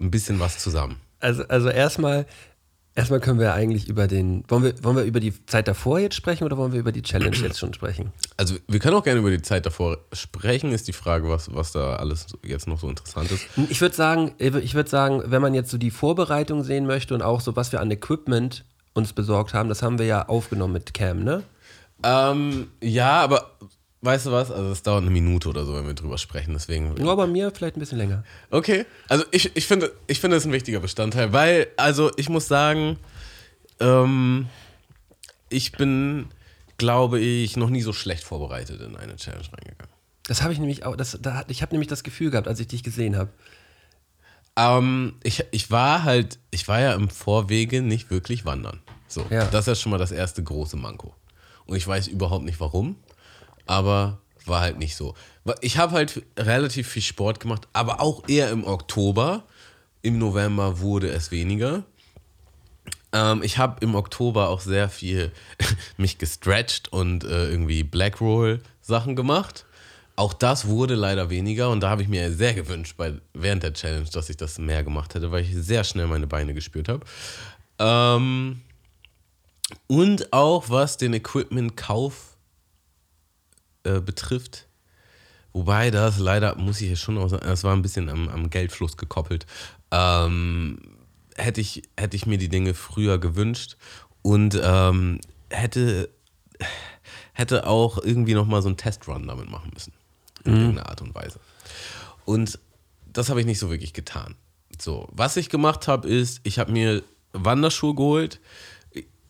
ein 0.00 0.10
bisschen 0.10 0.40
was 0.40 0.58
zusammen. 0.58 1.00
Also, 1.20 1.44
also 1.44 1.68
erstmal, 1.70 2.26
erstmal 2.94 3.20
können 3.20 3.38
wir 3.38 3.54
eigentlich 3.54 3.88
über 3.88 4.06
den, 4.06 4.44
wollen 4.48 4.64
wir, 4.64 4.84
wollen 4.84 4.96
wir 4.96 5.04
über 5.04 5.20
die 5.20 5.32
Zeit 5.46 5.68
davor 5.68 5.98
jetzt 5.98 6.14
sprechen 6.16 6.44
oder 6.44 6.58
wollen 6.58 6.72
wir 6.72 6.80
über 6.80 6.92
die 6.92 7.02
Challenge 7.02 7.36
jetzt 7.36 7.58
schon 7.58 7.72
sprechen? 7.72 8.12
Also 8.36 8.56
wir 8.68 8.80
können 8.80 8.96
auch 8.96 9.04
gerne 9.04 9.20
über 9.20 9.30
die 9.30 9.40
Zeit 9.40 9.64
davor 9.64 9.98
sprechen, 10.12 10.72
ist 10.72 10.88
die 10.88 10.92
Frage, 10.92 11.30
was, 11.30 11.54
was 11.54 11.72
da 11.72 11.96
alles 11.96 12.26
jetzt 12.44 12.66
noch 12.66 12.80
so 12.80 12.88
interessant 12.88 13.30
ist. 13.30 13.46
Ich 13.70 13.80
würde 13.80 13.94
sagen, 13.94 14.34
ich 14.38 14.74
würde 14.74 14.90
sagen, 14.90 15.22
wenn 15.26 15.40
man 15.40 15.54
jetzt 15.54 15.70
so 15.70 15.78
die 15.78 15.90
Vorbereitung 15.90 16.62
sehen 16.62 16.86
möchte 16.86 17.14
und 17.14 17.22
auch 17.22 17.40
so, 17.40 17.56
was 17.56 17.72
wir 17.72 17.80
an 17.80 17.90
Equipment 17.90 18.64
uns 18.94 19.12
besorgt 19.12 19.54
haben, 19.54 19.68
das 19.68 19.82
haben 19.82 19.98
wir 19.98 20.06
ja 20.06 20.28
aufgenommen 20.28 20.72
mit 20.72 20.94
Cam, 20.94 21.22
ne? 21.24 21.42
Ähm, 22.02 22.68
ja, 22.80 23.20
aber 23.22 23.52
weißt 24.04 24.26
du 24.26 24.32
was? 24.32 24.50
Also 24.50 24.70
es 24.70 24.82
dauert 24.82 25.02
eine 25.02 25.10
Minute 25.10 25.48
oder 25.48 25.64
so, 25.64 25.74
wenn 25.74 25.86
wir 25.86 25.94
drüber 25.94 26.18
sprechen. 26.18 26.52
Deswegen. 26.52 26.94
Nur 26.94 27.16
bei 27.16 27.26
mir 27.26 27.50
vielleicht 27.50 27.76
ein 27.76 27.80
bisschen 27.80 27.98
länger. 27.98 28.24
Okay. 28.50 28.86
Also 29.08 29.24
ich, 29.30 29.56
ich 29.56 29.66
finde, 29.66 29.92
ich 30.06 30.20
finde 30.20 30.36
es 30.36 30.44
ein 30.44 30.52
wichtiger 30.52 30.80
Bestandteil, 30.80 31.32
weil, 31.32 31.68
also 31.76 32.10
ich 32.16 32.28
muss 32.28 32.46
sagen, 32.46 32.98
ähm, 33.80 34.46
ich 35.48 35.72
bin, 35.72 36.26
glaube 36.76 37.20
ich, 37.20 37.56
noch 37.56 37.70
nie 37.70 37.82
so 37.82 37.92
schlecht 37.92 38.24
vorbereitet 38.24 38.80
in 38.80 38.96
eine 38.96 39.16
Challenge 39.16 39.46
reingegangen. 39.52 39.94
Das 40.26 40.42
habe 40.42 40.52
ich 40.52 40.58
nämlich 40.58 40.84
auch, 40.84 40.96
das, 40.96 41.18
da, 41.20 41.44
ich 41.48 41.62
habe 41.62 41.74
nämlich 41.74 41.88
das 41.88 42.02
Gefühl 42.02 42.30
gehabt, 42.30 42.48
als 42.48 42.60
ich 42.60 42.68
dich 42.68 42.82
gesehen 42.82 43.16
habe. 43.16 43.30
Ähm, 44.56 45.14
ich, 45.22 45.44
ich 45.50 45.70
war 45.70 46.04
halt, 46.04 46.38
ich 46.50 46.68
war 46.68 46.80
ja 46.80 46.94
im 46.94 47.08
Vorwege 47.08 47.82
nicht 47.82 48.10
wirklich 48.10 48.44
wandern. 48.44 48.80
So, 49.08 49.26
Ja. 49.30 49.46
das 49.46 49.62
ist 49.62 49.66
ja 49.66 49.74
schon 49.74 49.90
mal 49.90 49.98
das 49.98 50.12
erste 50.12 50.42
große 50.42 50.76
Manko. 50.76 51.14
Und 51.66 51.76
ich 51.76 51.86
weiß 51.86 52.08
überhaupt 52.08 52.44
nicht 52.44 52.60
warum, 52.60 52.96
aber 53.66 54.18
war 54.46 54.60
halt 54.60 54.78
nicht 54.78 54.94
so. 54.96 55.14
Ich 55.60 55.78
habe 55.78 55.92
halt 55.92 56.22
relativ 56.38 56.88
viel 56.88 57.02
Sport 57.02 57.40
gemacht, 57.40 57.66
aber 57.72 58.00
auch 58.00 58.28
eher 58.28 58.50
im 58.50 58.64
Oktober. 58.64 59.44
Im 60.02 60.18
November 60.18 60.80
wurde 60.80 61.08
es 61.08 61.30
weniger. 61.30 61.84
Ähm, 63.12 63.42
ich 63.42 63.56
habe 63.58 63.76
im 63.80 63.94
Oktober 63.94 64.48
auch 64.50 64.60
sehr 64.60 64.88
viel 64.90 65.32
mich 65.96 66.18
gestretched 66.18 66.92
und 66.92 67.24
äh, 67.24 67.48
irgendwie 67.48 67.82
Blackroll 67.84 68.60
Sachen 68.82 69.16
gemacht. 69.16 69.64
Auch 70.16 70.32
das 70.32 70.66
wurde 70.66 70.94
leider 70.94 71.28
weniger 71.30 71.70
und 71.70 71.80
da 71.80 71.90
habe 71.90 72.02
ich 72.02 72.08
mir 72.08 72.32
sehr 72.32 72.54
gewünscht 72.54 72.96
bei, 72.96 73.14
während 73.32 73.62
der 73.62 73.72
Challenge, 73.72 74.08
dass 74.12 74.30
ich 74.30 74.36
das 74.36 74.58
mehr 74.58 74.84
gemacht 74.84 75.14
hätte, 75.14 75.30
weil 75.30 75.42
ich 75.42 75.54
sehr 75.54 75.82
schnell 75.82 76.06
meine 76.06 76.26
Beine 76.26 76.54
gespürt 76.54 76.88
habe. 76.88 77.04
Ähm, 77.78 78.60
und 79.88 80.32
auch 80.32 80.70
was 80.70 80.96
den 80.96 81.14
Equipment-Kauf 81.14 82.36
äh, 83.82 84.00
betrifft, 84.00 84.68
Wobei 85.54 85.92
das 85.92 86.18
leider, 86.18 86.56
muss 86.56 86.80
ich 86.80 86.90
jetzt 86.90 87.00
schon 87.00 87.16
auch 87.16 87.28
sagen, 87.28 87.46
das 87.46 87.62
war 87.62 87.74
ein 87.74 87.82
bisschen 87.82 88.08
am, 88.08 88.28
am 88.28 88.50
Geldfluss 88.50 88.96
gekoppelt. 88.96 89.46
Ähm, 89.92 90.78
hätte, 91.36 91.60
ich, 91.60 91.84
hätte 91.96 92.16
ich 92.16 92.26
mir 92.26 92.38
die 92.38 92.48
Dinge 92.48 92.74
früher 92.74 93.18
gewünscht 93.18 93.76
und 94.22 94.60
ähm, 94.60 95.20
hätte, 95.50 96.10
hätte 97.32 97.68
auch 97.68 97.98
irgendwie 98.02 98.34
nochmal 98.34 98.62
so 98.62 98.68
einen 98.68 98.76
Testrun 98.76 99.28
damit 99.28 99.48
machen 99.48 99.70
müssen. 99.72 99.92
In 100.44 100.56
irgendeiner 100.60 100.88
Art 100.88 101.00
und 101.02 101.14
Weise. 101.14 101.40
Und 102.24 102.58
das 103.06 103.30
habe 103.30 103.40
ich 103.40 103.46
nicht 103.46 103.58
so 103.58 103.70
wirklich 103.70 103.92
getan. 103.92 104.34
So, 104.80 105.08
was 105.12 105.36
ich 105.36 105.48
gemacht 105.48 105.88
habe, 105.88 106.08
ist, 106.08 106.40
ich 106.42 106.58
habe 106.58 106.72
mir 106.72 107.02
Wanderschuhe 107.32 107.94
geholt. 107.94 108.40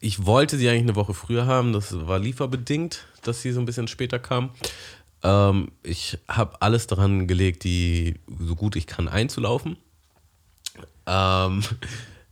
Ich 0.00 0.26
wollte 0.26 0.56
sie 0.59 0.68
eigentlich 0.68 0.83
eine 0.83 0.97
Woche 0.97 1.14
früher 1.14 1.47
haben. 1.47 1.73
Das 1.73 2.06
war 2.06 2.18
lieferbedingt, 2.18 3.06
dass 3.23 3.42
sie 3.42 3.52
so 3.52 3.61
ein 3.61 3.66
bisschen 3.66 3.88
später 3.88 4.18
kam. 4.18 4.50
Ähm, 5.23 5.71
ich 5.83 6.18
habe 6.28 6.61
alles 6.61 6.87
daran 6.87 7.26
gelegt, 7.26 7.64
die 7.64 8.21
so 8.38 8.54
gut 8.54 8.76
ich 8.76 8.87
kann 8.87 9.09
einzulaufen. 9.09 9.76
Ähm, 11.06 11.62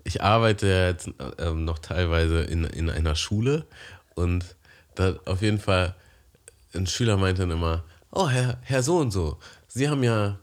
ich 0.04 0.22
arbeite 0.22 0.66
jetzt 0.66 1.10
ähm, 1.38 1.64
noch 1.64 1.78
teilweise 1.78 2.42
in, 2.42 2.64
in 2.64 2.90
einer 2.90 3.14
Schule 3.14 3.66
und 4.14 4.56
da 4.94 5.14
auf 5.24 5.42
jeden 5.42 5.58
Fall 5.58 5.94
ein 6.74 6.86
Schüler 6.86 7.16
meinte 7.16 7.42
dann 7.42 7.50
immer, 7.50 7.84
oh 8.12 8.28
Herr, 8.28 8.59
Herr 8.62 8.83
so 8.83 8.99
und 8.99 9.11
so, 9.11 9.38
Sie 9.69 9.88
haben 9.88 10.04
ja, 10.04 10.38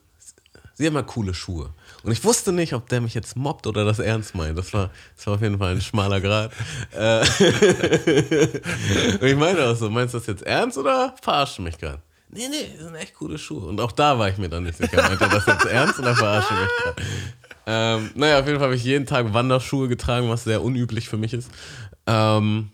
Sie 0.73 0.87
haben 0.87 0.95
ja 0.95 1.03
coole 1.03 1.33
Schuhe. 1.33 1.69
Und 2.03 2.11
ich 2.11 2.23
wusste 2.23 2.51
nicht, 2.51 2.73
ob 2.73 2.87
der 2.89 3.01
mich 3.01 3.13
jetzt 3.13 3.35
mobbt 3.35 3.67
oder 3.67 3.85
das 3.85 3.99
ernst 3.99 4.33
meint. 4.35 4.57
Das 4.57 4.73
war, 4.73 4.89
das 5.15 5.27
war 5.27 5.35
auf 5.35 5.41
jeden 5.41 5.57
Fall 5.57 5.75
ein 5.75 5.81
schmaler 5.81 6.21
Grad. 6.21 6.51
Äh, 6.91 7.19
und 9.19 9.23
ich 9.27 9.35
meine 9.35 9.67
auch 9.67 9.75
so, 9.75 9.89
meinst 9.89 10.13
du 10.13 10.19
das 10.19 10.27
jetzt 10.27 10.43
ernst 10.43 10.77
oder 10.77 11.13
verarschst 11.21 11.59
mich 11.59 11.77
gerade? 11.77 12.01
Nee, 12.31 12.47
nee, 12.49 12.69
das 12.75 12.85
sind 12.85 12.95
echt 12.95 13.15
coole 13.15 13.37
Schuhe. 13.37 13.67
Und 13.67 13.81
auch 13.81 13.91
da 13.91 14.17
war 14.17 14.29
ich 14.29 14.37
mir 14.37 14.49
dann 14.49 14.63
nicht 14.63 14.77
sicher. 14.77 15.01
Meint 15.01 15.19
er 15.19 15.29
das 15.29 15.45
jetzt 15.45 15.65
ernst 15.65 15.99
oder 15.99 16.15
verarscht 16.15 16.51
er 16.51 16.61
mich 16.61 16.69
gerade? 16.83 17.01
Ähm, 17.65 18.11
naja, 18.15 18.39
auf 18.39 18.45
jeden 18.45 18.59
Fall 18.59 18.67
habe 18.67 18.75
ich 18.75 18.83
jeden 18.83 19.05
Tag 19.05 19.33
Wanderschuhe 19.33 19.87
getragen, 19.87 20.29
was 20.29 20.43
sehr 20.43 20.63
unüblich 20.63 21.09
für 21.09 21.17
mich 21.17 21.33
ist. 21.33 21.51
Ähm, 22.07 22.69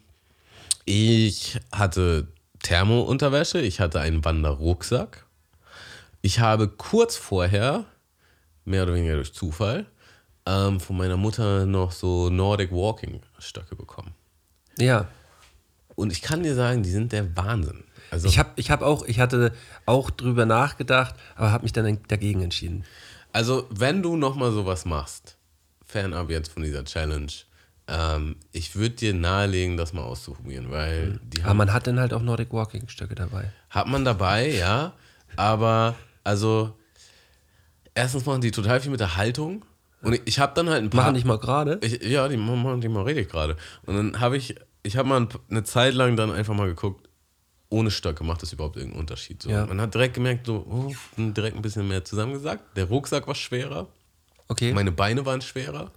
ich 0.86 1.58
hatte 1.72 2.28
Thermounterwäsche, 2.66 3.62
ich 3.62 3.80
hatte 3.80 4.00
einen 4.00 4.26
Wanderrucksack. 4.26 5.26
Ich 6.24 6.40
habe 6.40 6.68
kurz 6.68 7.16
vorher, 7.16 7.86
mehr 8.64 8.82
oder 8.82 8.96
weniger 8.96 9.14
durch 9.14 9.34
Zufall, 9.34 9.86
ähm, 10.48 10.80
von 10.80 10.98
meiner 10.98 11.16
Mutter 11.16 11.68
noch 11.68 11.92
so 11.92 12.32
Nordic 12.32 12.72
Walking 12.72 13.22
Stöcke 13.38 13.76
bekommen. 13.76 14.16
Ja. 14.80 15.08
Und 15.94 16.12
ich 16.12 16.24
kann 16.24 16.42
dir 16.42 16.56
sagen, 16.56 16.82
die 16.82 16.90
sind 16.90 17.12
der 17.12 17.38
Wahnsinn. 17.38 17.84
Also 18.10 18.28
Ich 18.28 18.40
habe 18.40 18.50
ich 18.56 18.72
hab 18.72 18.82
auch, 18.82 19.06
ich 19.06 19.20
hatte 19.20 19.54
auch 19.86 20.10
drüber 20.10 20.48
nachgedacht, 20.48 21.14
aber 21.36 21.52
habe 21.52 21.64
mich 21.64 21.74
dann 21.74 22.00
dagegen 22.08 22.42
entschieden. 22.42 22.84
Also, 23.32 23.68
wenn 23.70 24.02
du 24.02 24.18
nochmal 24.18 24.52
sowas 24.52 24.86
machst, 24.86 25.38
fernab 25.86 26.32
jetzt 26.32 26.52
von 26.52 26.64
dieser 26.64 26.84
Challenge, 26.84 27.32
ähm, 27.88 28.36
ich 28.52 28.76
würde 28.76 28.96
dir 28.96 29.14
nahelegen, 29.14 29.78
das 29.78 29.94
mal 29.94 30.02
auszuprobieren, 30.04 30.72
weil 30.72 31.20
die 31.24 31.42
Aber 31.42 31.50
haben, 31.50 31.58
man 31.58 31.74
hat 31.74 31.88
dann 31.88 32.00
halt 32.00 32.14
auch 32.14 32.22
Nordic 32.22 32.52
Walking 32.52 32.88
Stöcke 32.88 33.16
dabei. 33.16 33.52
hat 33.70 33.88
man 33.88 34.04
dabei, 34.06 34.50
ja, 34.50 34.94
aber 35.36 35.96
also 36.24 36.76
erstens 37.94 38.26
machen 38.26 38.42
die 38.42 38.52
total 38.52 38.80
viel 38.82 38.92
mit 38.92 39.00
der 39.00 39.16
Haltung 39.18 39.64
und 40.02 40.20
ich, 40.26 40.38
habe 40.40 40.54
dann 40.54 40.70
halt 40.70 40.84
ein 40.84 40.90
paar. 40.92 41.02
Machen 41.06 41.14
nicht 41.16 41.26
mal 41.26 41.40
gerade. 41.40 41.80
Ja, 42.04 42.28
die 42.28 42.38
machen 42.38 42.80
die 42.80 42.90
mal 42.90 43.04
richtig 43.04 43.30
gerade. 43.30 43.58
Und 43.88 43.96
dann 43.96 44.20
habe 44.20 44.38
ich, 44.38 44.54
ich 44.84 44.98
habe 44.98 45.10
mal 45.10 45.22
ein- 45.22 45.30
eine 45.50 45.64
Zeit 45.64 45.96
lang 45.96 46.16
dann 46.16 46.30
einfach 46.32 46.54
mal 46.54 46.68
geguckt, 46.68 47.10
ohne 47.70 47.90
Stöcke 47.90 48.24
macht 48.24 48.44
das 48.44 48.54
überhaupt 48.54 48.76
irgendeinen 48.76 49.00
Unterschied. 49.02 49.42
So. 49.42 49.50
Ja. 49.50 49.66
Man 49.66 49.82
hat 49.82 49.96
direkt 49.96 50.14
gemerkt, 50.14 50.46
so, 50.46 50.58
oh, 50.70 50.94
direkt 51.18 51.56
ein 51.56 51.62
bisschen 51.64 51.88
mehr 51.88 52.06
zusammengesagt. 52.06 52.78
Der 52.78 52.86
Rucksack 52.86 53.28
war 53.28 53.34
schwerer. 53.34 53.88
Okay. 54.48 54.74
Meine 54.74 54.92
Beine 54.92 55.26
waren 55.26 55.42
schwerer. 55.42 55.92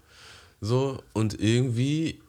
So, 0.60 1.02
und 1.12 1.40
irgendwie. 1.40 2.20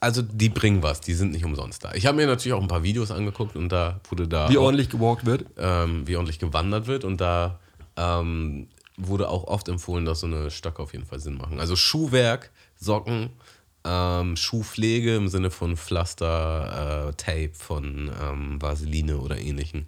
Also, 0.00 0.22
die 0.22 0.48
bringen 0.50 0.82
was, 0.82 1.00
die 1.00 1.14
sind 1.14 1.32
nicht 1.32 1.44
umsonst 1.44 1.84
da. 1.84 1.92
Ich 1.94 2.06
habe 2.06 2.16
mir 2.16 2.26
natürlich 2.26 2.52
auch 2.52 2.60
ein 2.60 2.68
paar 2.68 2.82
Videos 2.82 3.10
angeguckt 3.10 3.56
und 3.56 3.70
da 3.70 4.00
wurde 4.08 4.28
da. 4.28 4.48
Wie 4.48 4.58
auch, 4.58 4.64
ordentlich 4.64 4.90
gewalkt 4.90 5.24
wird. 5.24 5.46
ähm, 5.56 6.06
wie 6.06 6.16
ordentlich 6.16 6.38
gewandert 6.38 6.86
wird 6.86 7.04
und 7.04 7.20
da 7.20 7.58
ähm, 7.96 8.68
wurde 8.96 9.28
auch 9.28 9.44
oft 9.44 9.68
empfohlen, 9.68 10.04
dass 10.04 10.20
so 10.20 10.26
eine 10.26 10.50
Stöcke 10.50 10.82
auf 10.82 10.92
jeden 10.92 11.06
Fall 11.06 11.20
Sinn 11.20 11.36
machen. 11.36 11.58
Also 11.58 11.74
Schuhwerk, 11.76 12.50
Socken, 12.76 13.30
ähm, 13.84 14.36
Schuhpflege 14.36 15.16
im 15.16 15.28
Sinne 15.28 15.50
von 15.50 15.76
Pflaster, 15.76 17.08
äh, 17.08 17.14
Tape, 17.14 17.52
von 17.54 18.10
ähm, 18.22 18.62
Vaseline 18.62 19.18
oder 19.18 19.38
ähnlichen. 19.38 19.86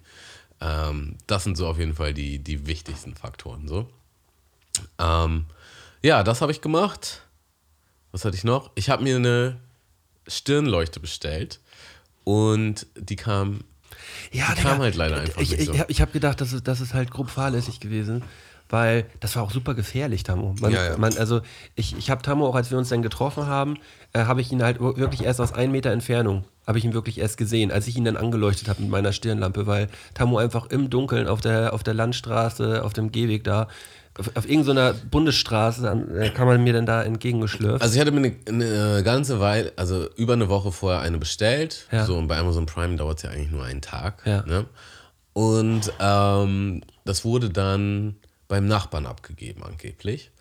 Ähm, 0.61 1.15
das 1.27 1.43
sind 1.43 1.57
so 1.57 1.67
auf 1.67 1.77
jeden 1.77 1.95
Fall 1.95 2.13
die, 2.13 2.39
die 2.39 2.65
wichtigsten 2.67 3.15
Faktoren. 3.15 3.67
So. 3.67 3.87
Ähm, 4.99 5.45
ja, 6.05 6.23
das 6.23 6.41
habe 6.41 6.51
ich 6.51 6.61
gemacht. 6.61 7.23
Was 8.11 8.25
hatte 8.25 8.37
ich 8.37 8.43
noch? 8.43 8.69
Ich 8.75 8.89
habe 8.91 9.03
mir 9.03 9.15
eine 9.15 9.57
Stirnleuchte 10.27 10.99
bestellt 10.99 11.59
und 12.23 12.85
die 12.95 13.15
kam 13.15 13.61
Ja, 14.31 14.53
Die 14.55 14.61
kam 14.61 14.79
halt 14.79 14.95
leider 14.95 15.17
einfach 15.19 15.41
ich, 15.41 15.49
nicht 15.49 15.61
ich, 15.61 15.65
so. 15.65 15.73
ich, 15.73 15.83
ich 15.87 16.01
habe 16.01 16.11
gedacht, 16.11 16.39
das 16.41 16.53
ist, 16.53 16.67
das 16.67 16.79
ist 16.79 16.93
halt 16.93 17.09
grob 17.09 17.31
fahrlässig 17.31 17.79
gewesen, 17.79 18.21
weil 18.69 19.07
das 19.19 19.35
war 19.35 19.41
auch 19.41 19.51
super 19.51 19.73
gefährlich, 19.73 20.21
Tammo. 20.21 20.55
Man, 20.61 20.71
Ja, 20.71 20.91
ja. 20.91 20.97
Man, 20.97 21.17
also 21.17 21.41
ich, 21.73 21.97
ich 21.97 22.11
habe 22.11 22.21
Tammo 22.21 22.47
auch, 22.47 22.55
als 22.55 22.69
wir 22.69 22.77
uns 22.77 22.89
dann 22.89 23.01
getroffen 23.01 23.47
haben, 23.47 23.77
äh, 24.13 24.25
habe 24.25 24.41
ich 24.41 24.51
ihn 24.51 24.61
halt 24.61 24.79
wirklich 24.79 25.23
erst 25.23 25.41
aus 25.41 25.53
einem 25.53 25.71
Meter 25.71 25.89
Entfernung, 25.89 26.45
habe 26.67 26.77
ich 26.77 26.85
ihn 26.85 26.93
wirklich 26.93 27.17
erst 27.17 27.37
gesehen, 27.37 27.71
als 27.71 27.87
ich 27.87 27.97
ihn 27.97 28.05
dann 28.05 28.15
angeleuchtet 28.15 28.69
habe 28.69 28.81
mit 28.83 28.91
meiner 28.91 29.11
Stirnlampe, 29.11 29.65
weil 29.65 29.89
Tammo 30.13 30.37
einfach 30.37 30.67
im 30.67 30.91
Dunkeln 30.91 31.27
auf 31.27 31.41
der, 31.41 31.73
auf 31.73 31.81
der 31.81 31.95
Landstraße, 31.95 32.83
auf 32.83 32.93
dem 32.93 33.11
Gehweg 33.11 33.43
da, 33.43 33.67
auf, 34.17 34.31
auf 34.35 34.49
irgendeiner 34.49 34.93
Bundesstraße, 34.93 36.05
äh, 36.17 36.29
kam 36.29 36.47
man 36.47 36.63
mir 36.63 36.73
dann 36.73 36.85
da 36.85 37.03
entgegengeschlürft. 37.03 37.81
Also 37.81 37.95
ich 37.95 38.01
hatte 38.01 38.11
mir 38.11 38.33
eine, 38.47 38.65
eine 38.65 39.03
ganze 39.03 39.39
Weile, 39.39 39.73
also 39.75 40.09
über 40.15 40.33
eine 40.33 40.49
Woche 40.49 40.71
vorher 40.71 41.01
eine 41.01 41.17
bestellt. 41.17 41.87
Ja. 41.91 42.05
So, 42.05 42.17
und 42.17 42.27
bei 42.27 42.37
Amazon 42.37 42.65
Prime 42.65 42.95
dauert 42.95 43.17
es 43.17 43.23
ja 43.23 43.29
eigentlich 43.31 43.51
nur 43.51 43.63
einen 43.63 43.81
Tag. 43.81 44.21
Ja. 44.25 44.43
Ne? 44.45 44.65
Und 45.33 45.91
ähm, 45.99 46.81
das 47.03 47.25
wurde 47.25 47.49
dann 47.49 48.15
beim 48.47 48.67
Nachbarn 48.67 49.05
abgegeben, 49.05 49.63
angeblich. 49.63 50.31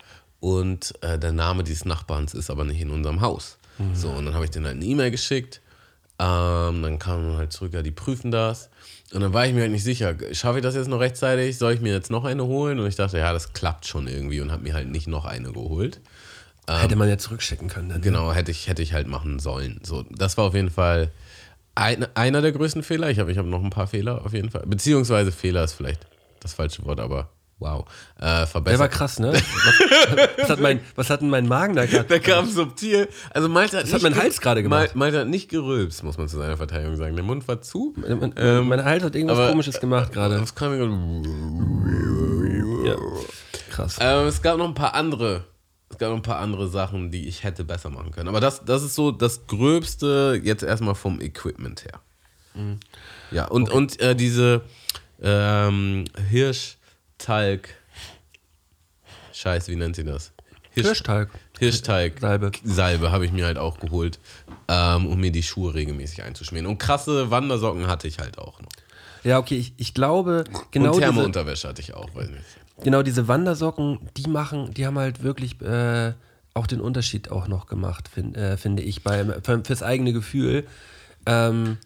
Und 0.40 0.94
äh, 1.02 1.18
der 1.18 1.32
Name 1.32 1.64
dieses 1.64 1.84
Nachbarns 1.84 2.34
ist 2.34 2.50
aber 2.50 2.64
nicht 2.64 2.80
in 2.80 2.90
unserem 2.90 3.20
Haus. 3.20 3.58
So, 3.92 4.10
und 4.10 4.26
dann 4.26 4.34
habe 4.34 4.44
ich 4.44 4.52
denen 4.52 4.66
halt 4.66 4.76
eine 4.76 4.84
E-Mail 4.84 5.10
geschickt. 5.10 5.60
Ähm, 6.20 6.82
dann 6.82 7.00
kam 7.00 7.36
halt 7.36 7.52
zurück, 7.52 7.72
ja, 7.74 7.82
die 7.82 7.90
prüfen 7.90 8.30
das. 8.30 8.70
Und 9.14 9.20
dann 9.20 9.32
war 9.32 9.46
ich 9.46 9.54
mir 9.54 9.60
halt 9.60 9.70
nicht 9.70 9.84
sicher, 9.84 10.16
schaffe 10.32 10.58
ich 10.58 10.62
das 10.62 10.74
jetzt 10.74 10.88
noch 10.88 10.98
rechtzeitig? 10.98 11.56
Soll 11.56 11.74
ich 11.74 11.80
mir 11.80 11.92
jetzt 11.92 12.10
noch 12.10 12.24
eine 12.24 12.44
holen? 12.44 12.80
Und 12.80 12.88
ich 12.88 12.96
dachte, 12.96 13.16
ja, 13.16 13.32
das 13.32 13.52
klappt 13.52 13.86
schon 13.86 14.08
irgendwie 14.08 14.40
und 14.40 14.50
habe 14.50 14.64
mir 14.64 14.74
halt 14.74 14.88
nicht 14.88 15.06
noch 15.06 15.24
eine 15.24 15.52
geholt. 15.52 16.00
Hätte 16.68 16.96
man 16.96 17.08
ja 17.08 17.16
zurückschicken 17.16 17.68
können. 17.68 17.90
Dann. 17.90 18.00
Genau, 18.00 18.32
hätte 18.32 18.50
ich, 18.50 18.68
hätte 18.68 18.82
ich 18.82 18.92
halt 18.92 19.06
machen 19.06 19.38
sollen. 19.38 19.80
So, 19.82 20.04
das 20.10 20.36
war 20.36 20.44
auf 20.46 20.54
jeden 20.54 20.70
Fall 20.70 21.12
ein, 21.74 22.06
einer 22.16 22.42
der 22.42 22.52
größten 22.52 22.82
Fehler. 22.82 23.10
Ich 23.10 23.18
habe 23.18 23.30
ich 23.30 23.38
hab 23.38 23.46
noch 23.46 23.62
ein 23.62 23.70
paar 23.70 23.86
Fehler 23.86 24.24
auf 24.24 24.32
jeden 24.32 24.50
Fall. 24.50 24.64
Beziehungsweise 24.66 25.30
Fehler 25.30 25.62
ist 25.62 25.74
vielleicht 25.74 26.06
das 26.40 26.54
falsche 26.54 26.84
Wort, 26.84 27.00
aber 27.00 27.30
wow. 27.58 27.84
Äh, 28.18 28.20
Der 28.22 28.30
war 28.40 28.46
verbessert. 28.46 28.90
krass, 28.92 29.18
ne? 29.18 29.32
Was, 29.32 29.42
was, 30.38 30.50
hat 30.50 30.60
mein, 30.60 30.80
was 30.96 31.10
hat 31.10 31.20
denn 31.22 31.30
mein 31.30 31.46
Magen 31.48 31.74
da 31.76 31.86
gerade? 31.86 32.04
Der 32.04 32.20
kam 32.20 32.48
subtil. 32.48 33.08
Also 33.30 33.48
Malte 33.48 33.78
hat 33.78 33.84
Das 33.84 33.92
hat 33.94 34.02
mein 34.02 34.16
Hals 34.16 34.40
gerade 34.40 34.62
gemacht. 34.62 34.94
Mal- 34.94 34.98
Malte 35.10 35.20
hat 35.20 35.28
nicht 35.28 35.48
gerülpst, 35.48 36.02
muss 36.02 36.18
man 36.18 36.28
zu 36.28 36.36
seiner 36.36 36.56
Verteidigung 36.56 36.96
sagen. 36.96 37.14
Der 37.16 37.24
Mund 37.24 37.46
war 37.48 37.60
zu. 37.62 37.94
Mein, 37.96 38.32
Ähm, 38.36 38.68
mein 38.68 38.84
Hals 38.84 39.02
hat 39.04 39.14
irgendwas 39.14 39.38
aber- 39.38 39.48
Komisches 39.50 39.80
gemacht 39.80 40.12
gerade. 40.12 40.36
Es, 40.36 40.54
kam 40.54 40.74
Ja. 42.84 42.96
Krass. 43.70 43.96
ähm, 44.00 44.26
es 44.26 44.42
gab 44.42 44.58
noch 44.58 44.68
ein 44.68 44.74
paar 44.74 44.94
andere. 44.94 45.44
Es 45.90 45.98
gab 45.98 46.10
noch 46.10 46.16
ein 46.16 46.22
paar 46.22 46.38
andere 46.38 46.68
Sachen, 46.68 47.10
die 47.10 47.28
ich 47.28 47.44
hätte 47.44 47.64
besser 47.64 47.88
machen 47.90 48.10
können. 48.10 48.28
Aber 48.28 48.40
das, 48.40 48.64
das 48.64 48.82
ist 48.82 48.94
so 48.94 49.10
das 49.12 49.46
Gröbste 49.46 50.40
jetzt 50.42 50.62
erstmal 50.62 50.94
vom 50.94 51.20
Equipment 51.20 51.84
her. 51.84 52.00
Mhm. 52.54 52.78
Ja, 53.30 53.46
und, 53.46 53.70
und 53.70 54.00
äh, 54.00 54.14
diese 54.16 54.62
ähm, 55.22 56.04
Hirschtalg. 57.24 57.74
Scheiße, 59.32 59.72
wie 59.72 59.76
nennt 59.76 59.96
sie 59.96 60.04
das? 60.04 60.32
Hirsch- 60.74 60.86
Hirschtalg. 60.88 61.30
Hirschtalg. 61.58 62.20
Salbe. 62.20 62.52
Salbe 62.64 63.12
habe 63.12 63.24
ich 63.24 63.32
mir 63.32 63.46
halt 63.46 63.56
auch 63.58 63.78
geholt, 63.78 64.18
ähm, 64.68 65.06
um 65.06 65.18
mir 65.20 65.30
die 65.32 65.42
Schuhe 65.42 65.72
regelmäßig 65.74 66.22
einzuschmieren. 66.22 66.66
Und 66.66 66.78
krasse 66.78 67.30
Wandersocken 67.30 67.86
hatte 67.86 68.08
ich 68.08 68.18
halt 68.18 68.38
auch 68.38 68.60
noch. 68.60 68.68
Ja, 69.22 69.38
okay, 69.38 69.56
ich, 69.56 69.72
ich 69.78 69.94
glaube, 69.94 70.44
genau 70.70 70.90
und 70.92 71.00
diese, 71.00 71.12
Thermounterwäsche 71.12 71.68
hatte 71.68 71.80
ich 71.80 71.94
auch, 71.94 72.14
weiß 72.14 72.28
nicht. 72.28 72.44
genau 72.82 73.02
diese 73.02 73.26
Wandersocken, 73.26 74.00
die 74.18 74.28
machen, 74.28 74.74
die 74.74 74.84
haben 74.86 74.98
halt 74.98 75.22
wirklich 75.22 75.58
äh, 75.62 76.12
auch 76.52 76.66
den 76.66 76.80
Unterschied 76.82 77.30
auch 77.30 77.48
noch 77.48 77.66
gemacht, 77.66 78.08
find, 78.08 78.36
äh, 78.36 78.58
finde 78.58 78.82
ich, 78.82 79.02
beim, 79.02 79.32
für, 79.42 79.64
fürs 79.64 79.82
eigene 79.82 80.12
Gefühl. 80.12 80.66
Ähm, 81.24 81.78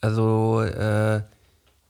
also, 0.00 0.62
äh, 0.62 1.22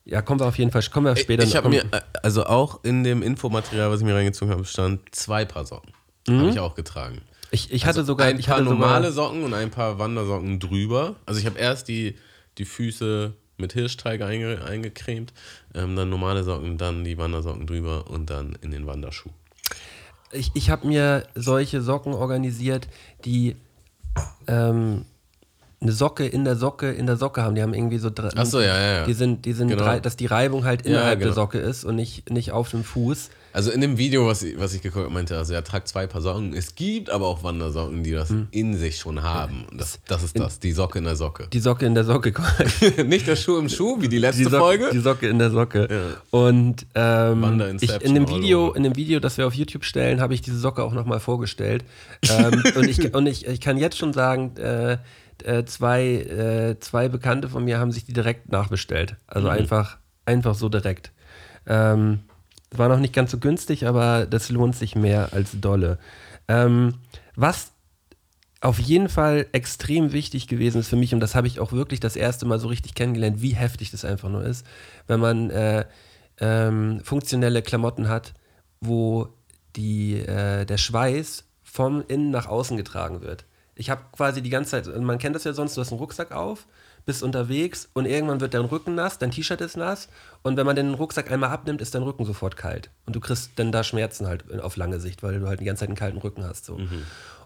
ja, 0.04 0.22
kommen 0.22 0.40
wir 0.40 0.46
auf 0.46 0.58
jeden 0.58 0.70
Fall, 0.70 0.82
kommen 0.90 1.06
wir 1.06 1.16
später 1.16 1.44
ich 1.44 1.56
habe 1.56 1.68
mir, 1.68 1.84
äh, 1.92 2.00
also 2.22 2.44
auch 2.44 2.82
in 2.84 3.04
dem 3.04 3.22
Infomaterial, 3.22 3.90
was 3.90 4.00
ich 4.00 4.06
mir 4.06 4.14
reingezogen 4.14 4.52
habe, 4.52 4.64
stand 4.64 5.14
zwei 5.14 5.44
Paar 5.44 5.64
Socken. 5.64 5.92
Habe 6.28 6.50
ich 6.50 6.60
auch 6.60 6.74
getragen. 6.74 7.20
ich, 7.50 7.72
ich 7.72 7.84
hatte 7.84 8.00
Also 8.00 8.12
sogar, 8.12 8.28
ein 8.28 8.40
paar 8.40 8.56
hatte 8.56 8.64
normale 8.64 9.12
Socken 9.12 9.42
und 9.42 9.54
ein 9.54 9.70
paar 9.70 9.98
Wandersocken 9.98 10.60
drüber. 10.60 11.16
Also 11.26 11.40
ich 11.40 11.46
habe 11.46 11.58
erst 11.58 11.88
die, 11.88 12.16
die 12.58 12.64
Füße 12.64 13.32
mit 13.56 13.72
Hirschteig 13.72 14.22
einge, 14.22 14.64
eingecremt. 14.64 15.32
Ähm, 15.74 15.96
dann 15.96 16.10
normale 16.10 16.44
Socken, 16.44 16.78
dann 16.78 17.04
die 17.04 17.18
Wandersocken 17.18 17.66
drüber 17.66 18.10
und 18.10 18.30
dann 18.30 18.56
in 18.60 18.70
den 18.70 18.86
Wanderschuh. 18.86 19.30
Ich, 20.30 20.50
ich 20.54 20.70
habe 20.70 20.86
mir 20.86 21.26
solche 21.34 21.82
Socken 21.82 22.14
organisiert, 22.14 22.88
die 23.24 23.56
ähm, 24.46 25.04
eine 25.82 25.92
Socke 25.92 26.26
in 26.26 26.44
der 26.44 26.56
Socke 26.56 26.90
in 26.92 27.06
der 27.06 27.16
Socke 27.16 27.42
haben. 27.42 27.54
Die 27.54 27.62
haben 27.62 27.74
irgendwie 27.74 27.98
so 27.98 28.10
drei. 28.10 28.30
Ach 28.34 28.46
so, 28.46 28.60
ja, 28.60 28.78
ja, 28.80 28.92
ja. 28.98 29.06
Die 29.06 29.12
sind, 29.14 29.44
die 29.44 29.52
sind 29.52 29.68
Genau. 29.68 29.82
drei, 29.82 30.00
dass 30.00 30.16
die 30.16 30.26
Reibung 30.26 30.64
halt 30.64 30.82
innerhalb 30.82 31.18
genau. 31.18 31.30
der 31.30 31.34
Socke 31.34 31.58
ist 31.58 31.84
und 31.84 31.96
nicht, 31.96 32.30
nicht 32.30 32.52
auf 32.52 32.70
dem 32.70 32.84
Fuß. 32.84 33.30
Also 33.54 33.70
in 33.70 33.82
dem 33.82 33.98
Video, 33.98 34.26
was 34.26 34.42
ich, 34.42 34.58
was 34.58 34.72
ich 34.72 34.80
geguckt 34.80 35.04
habe, 35.04 35.12
meinte 35.12 35.34
er, 35.34 35.40
also 35.40 35.52
er 35.52 35.62
tragt 35.62 35.86
zwei 35.86 36.06
Paar 36.06 36.22
Socken. 36.22 36.54
Es 36.54 36.74
gibt 36.74 37.10
aber 37.10 37.26
auch 37.26 37.42
Wandersocken, 37.44 38.02
die 38.02 38.12
das 38.12 38.30
Hm. 38.30 38.48
in 38.50 38.78
sich 38.78 38.96
schon 38.96 39.22
haben. 39.22 39.66
Das, 39.76 39.98
das 40.08 40.22
ist 40.22 40.38
das, 40.38 40.58
die 40.58 40.72
Socke 40.72 40.98
in 40.98 41.04
der 41.04 41.16
Socke. 41.16 41.48
Die 41.52 41.58
Socke 41.60 41.84
in 41.84 41.94
der 41.94 42.04
Socke. 42.04 42.32
Nicht 43.04 43.26
der 43.26 43.36
Schuh 43.36 43.58
im 43.58 43.68
Schuh, 43.68 44.00
wie 44.00 44.08
die 44.08 44.16
letzte 44.18 44.44
die, 44.44 44.44
Socke, 44.44 44.58
Folge. 44.58 44.88
die 44.92 45.00
Socke 45.00 45.28
in 45.28 45.38
der 45.38 45.50
Socke. 45.50 46.16
Und 46.30 46.86
ähm, 46.94 47.78
ich, 47.80 47.90
in 48.00 48.14
dem 48.14 48.26
Video, 48.28 48.72
in 48.72 48.84
dem 48.84 48.96
Video, 48.96 49.20
das 49.20 49.36
wir 49.36 49.46
auf 49.46 49.54
YouTube 49.54 49.84
stellen, 49.84 50.22
habe 50.22 50.32
ich 50.32 50.40
diese 50.40 50.58
Socke 50.58 50.82
auch 50.82 50.94
nochmal 50.94 51.20
vorgestellt. 51.20 51.84
ähm, 52.30 52.62
und 52.74 52.88
ich, 52.88 53.14
und 53.14 53.26
ich, 53.26 53.46
ich 53.46 53.60
kann 53.60 53.76
jetzt 53.76 53.98
schon 53.98 54.14
sagen, 54.14 54.56
äh, 54.56 54.96
äh, 55.44 55.64
zwei, 55.64 56.02
äh, 56.04 56.80
zwei 56.80 57.08
Bekannte 57.08 57.48
von 57.48 57.64
mir 57.64 57.78
haben 57.78 57.92
sich 57.92 58.04
die 58.04 58.12
direkt 58.12 58.50
nachbestellt. 58.50 59.16
Also 59.26 59.48
Mhm. 59.48 59.54
einfach, 59.54 59.98
einfach 60.24 60.54
so 60.54 60.68
direkt. 60.68 61.12
Ähm, 61.66 62.20
war 62.70 62.88
noch 62.88 62.98
nicht 62.98 63.14
ganz 63.14 63.30
so 63.30 63.38
günstig, 63.38 63.86
aber 63.86 64.26
das 64.26 64.50
lohnt 64.50 64.74
sich 64.76 64.96
mehr 64.96 65.32
als 65.32 65.60
dolle. 65.60 65.98
Ähm, 66.48 66.94
was 67.36 67.72
auf 68.60 68.78
jeden 68.78 69.08
Fall 69.08 69.46
extrem 69.52 70.12
wichtig 70.12 70.46
gewesen 70.46 70.78
ist 70.80 70.88
für 70.88 70.96
mich 70.96 71.12
und 71.12 71.20
das 71.20 71.34
habe 71.34 71.48
ich 71.48 71.58
auch 71.58 71.72
wirklich 71.72 71.98
das 72.00 72.14
erste 72.14 72.46
Mal 72.46 72.58
so 72.60 72.68
richtig 72.68 72.94
kennengelernt, 72.94 73.42
wie 73.42 73.54
heftig 73.54 73.90
das 73.90 74.04
einfach 74.04 74.28
nur 74.28 74.44
ist, 74.44 74.64
wenn 75.08 75.18
man 75.20 75.50
äh, 75.50 75.84
ähm, 76.40 77.00
funktionelle 77.02 77.62
Klamotten 77.62 78.08
hat, 78.08 78.34
wo 78.80 79.28
die, 79.76 80.18
äh, 80.18 80.64
der 80.64 80.76
Schweiß 80.78 81.44
vom 81.62 82.04
innen 82.06 82.30
nach 82.30 82.46
außen 82.46 82.76
getragen 82.76 83.20
wird. 83.20 83.44
Ich 83.74 83.90
habe 83.90 84.02
quasi 84.12 84.42
die 84.42 84.50
ganze 84.50 84.82
Zeit, 84.82 85.00
man 85.00 85.18
kennt 85.18 85.34
das 85.34 85.44
ja 85.44 85.52
sonst, 85.52 85.76
du 85.76 85.80
hast 85.80 85.90
einen 85.90 85.98
Rucksack 85.98 86.32
auf, 86.32 86.66
bist 87.06 87.22
unterwegs 87.22 87.88
und 87.94 88.06
irgendwann 88.06 88.40
wird 88.40 88.54
dein 88.54 88.66
Rücken 88.66 88.94
nass, 88.94 89.18
dein 89.18 89.30
T-Shirt 89.30 89.60
ist 89.60 89.76
nass 89.76 90.08
und 90.42 90.56
wenn 90.56 90.66
man 90.66 90.76
den 90.76 90.94
Rucksack 90.94 91.30
einmal 91.30 91.50
abnimmt, 91.50 91.80
ist 91.80 91.94
dein 91.94 92.02
Rücken 92.02 92.24
sofort 92.24 92.56
kalt 92.56 92.90
und 93.06 93.16
du 93.16 93.20
kriegst 93.20 93.52
dann 93.56 93.72
da 93.72 93.82
Schmerzen 93.82 94.26
halt 94.26 94.60
auf 94.60 94.76
lange 94.76 95.00
Sicht, 95.00 95.22
weil 95.22 95.40
du 95.40 95.46
halt 95.46 95.60
die 95.60 95.64
ganze 95.64 95.80
Zeit 95.80 95.88
einen 95.88 95.96
kalten 95.96 96.18
Rücken 96.18 96.44
hast. 96.44 96.66
So. 96.66 96.78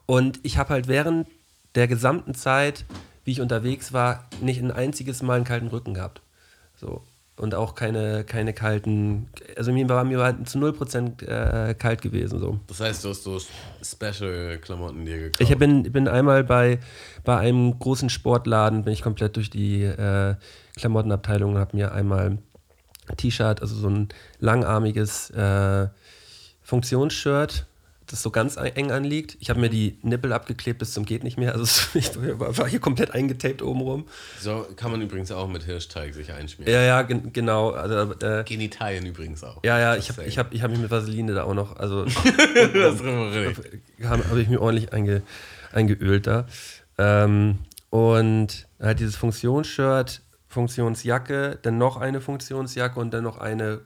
Und 0.04 0.40
ich 0.42 0.58
habe 0.58 0.70
halt 0.70 0.88
während 0.88 1.28
der 1.74 1.88
gesamten 1.88 2.34
Zeit, 2.34 2.84
wie 3.24 3.32
ich 3.32 3.40
unterwegs 3.40 3.92
war, 3.92 4.28
nicht 4.40 4.60
ein 4.60 4.72
einziges 4.72 5.22
Mal 5.22 5.36
einen 5.36 5.44
kalten 5.44 5.68
Rücken 5.68 5.94
gehabt. 5.94 6.22
So. 6.76 7.02
Und 7.38 7.54
auch 7.54 7.74
keine, 7.74 8.24
keine 8.24 8.54
kalten, 8.54 9.28
also 9.56 9.70
mir 9.70 9.86
war 9.90 10.04
mir 10.04 10.16
war 10.16 10.42
zu 10.44 10.58
0% 10.58 11.22
äh, 11.22 11.74
kalt 11.74 12.00
gewesen. 12.00 12.38
So. 12.38 12.60
Das 12.66 12.80
heißt, 12.80 13.04
du 13.04 13.10
hast 13.10 13.24
so 13.24 13.38
Special-Klamotten 13.82 15.04
dir 15.04 15.18
gekauft. 15.18 15.40
Ich 15.42 15.58
bin, 15.58 15.82
bin 15.92 16.08
einmal 16.08 16.44
bei, 16.44 16.78
bei 17.24 17.36
einem 17.36 17.78
großen 17.78 18.08
Sportladen, 18.08 18.84
bin 18.84 18.94
ich 18.94 19.02
komplett 19.02 19.36
durch 19.36 19.50
die 19.50 19.82
äh, 19.82 20.36
Klamottenabteilung 20.76 21.52
und 21.52 21.58
habe 21.58 21.76
mir 21.76 21.92
einmal 21.92 22.38
ein 23.08 23.16
T-Shirt, 23.18 23.60
also 23.60 23.74
so 23.74 23.88
ein 23.88 24.08
langarmiges 24.38 25.28
äh, 25.30 25.88
Funktionsshirt, 26.62 27.66
das 28.06 28.22
so 28.22 28.30
ganz 28.30 28.56
ein- 28.56 28.74
eng 28.76 28.90
anliegt. 28.92 29.36
Ich 29.40 29.50
habe 29.50 29.60
mir 29.60 29.68
die 29.68 29.98
Nippel 30.02 30.32
abgeklebt 30.32 30.78
bis 30.78 30.92
zum 30.92 31.04
geht 31.04 31.24
nicht 31.24 31.38
mehr. 31.38 31.52
Also 31.54 31.82
ich 31.98 32.10
war 32.16 32.68
hier 32.68 32.80
komplett 32.80 33.10
eingetaped 33.12 33.62
oben 33.62 33.80
rum. 33.80 34.06
so 34.40 34.66
kann 34.76 34.90
man 34.90 35.02
übrigens 35.02 35.32
auch 35.32 35.48
mit 35.48 35.64
Hirschteig 35.64 36.14
sich 36.14 36.32
einschmieren. 36.32 36.72
Ja, 36.72 36.82
ja, 36.82 37.02
gen 37.02 37.32
genau. 37.32 37.70
Also, 37.70 38.12
äh, 38.24 38.44
Genitalien 38.44 39.06
übrigens 39.06 39.42
auch. 39.44 39.62
ja, 39.64 39.78
ja, 39.78 39.96
ich 39.96 40.08
habe 40.10 40.24
ich 40.24 40.38
hab, 40.38 40.54
ich 40.54 40.62
hab 40.62 40.70
mich 40.70 40.80
mit 40.80 40.90
Vaseline 40.90 41.34
da 41.34 41.44
auch 41.44 41.54
noch, 41.54 41.76
also 41.76 42.06
habe 44.04 44.24
hab 44.30 44.36
ich 44.36 44.48
mir 44.48 44.60
ordentlich 44.60 44.92
einge, 44.92 45.22
eingeölt 45.72 46.26
da. 46.26 46.46
Ähm, 46.98 47.58
und 47.90 48.66
halt 48.80 49.00
dieses 49.00 49.16
Funktionsshirt, 49.16 50.22
Funktionsjacke, 50.48 51.58
dann 51.62 51.78
noch 51.78 51.96
eine 51.96 52.20
Funktionsjacke 52.20 52.98
und 53.00 53.12
dann 53.12 53.24
noch 53.24 53.38
eine 53.38 53.80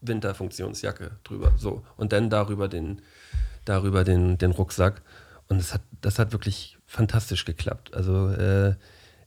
Winterfunktionsjacke 0.00 1.12
drüber. 1.24 1.52
So. 1.56 1.82
Und 1.96 2.12
dann 2.12 2.30
darüber 2.30 2.68
den, 2.68 3.00
darüber 3.64 4.04
den, 4.04 4.38
den 4.38 4.52
Rucksack. 4.52 5.02
Und 5.48 5.58
das 5.58 5.74
hat, 5.74 5.82
das 6.00 6.18
hat 6.18 6.32
wirklich 6.32 6.78
fantastisch 6.86 7.44
geklappt. 7.44 7.92
Also 7.94 8.28
äh, 8.28 8.74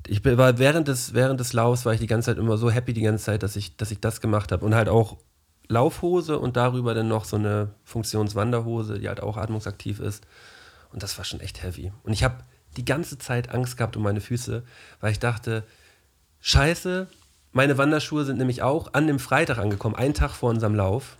ich 0.08 0.24
war 0.26 0.58
während 0.58 0.88
des, 0.88 1.14
während 1.14 1.40
des 1.40 1.54
Laufs 1.54 1.86
war 1.86 1.94
ich 1.94 2.00
die 2.00 2.08
ganze 2.08 2.28
Zeit 2.28 2.38
immer 2.38 2.58
so 2.58 2.72
happy 2.72 2.94
die 2.94 3.02
ganze 3.02 3.26
Zeit, 3.26 3.44
dass 3.44 3.56
ich, 3.56 3.78
dass 3.78 3.92
ich 3.92 4.00
das 4.00 4.22
gemacht 4.22 4.52
habe. 4.52 4.66
Und 4.66 4.76
halt 4.76 4.90
auch 4.90 5.18
Laufhose 5.68 6.40
und 6.40 6.56
darüber 6.56 6.94
dann 6.94 7.08
noch 7.08 7.26
so 7.26 7.36
eine 7.36 7.70
Funktionswanderhose, 7.84 9.00
die 9.00 9.08
halt 9.08 9.22
auch 9.22 9.38
atmungsaktiv 9.38 10.00
ist. 10.00 10.26
Und 10.92 11.04
das 11.04 11.18
war 11.18 11.26
schon 11.26 11.42
echt 11.42 11.62
heavy. 11.62 11.92
Und 12.04 12.14
ich 12.14 12.24
habe 12.24 12.38
die 12.78 12.86
ganze 12.86 13.18
Zeit 13.18 13.50
Angst 13.50 13.78
gehabt 13.78 13.98
um 13.98 14.04
meine 14.04 14.22
Füße, 14.22 14.64
weil 15.02 15.12
ich 15.12 15.20
dachte, 15.20 15.64
scheiße, 16.40 17.08
meine 17.52 17.78
Wanderschuhe 17.78 18.24
sind 18.24 18.38
nämlich 18.38 18.62
auch 18.62 18.94
an 18.94 19.08
dem 19.08 19.20
Freitag 19.20 19.58
angekommen, 19.58 19.96
einen 19.96 20.14
Tag 20.14 20.32
vor 20.32 20.50
unserem 20.50 20.76
Lauf. 20.76 21.18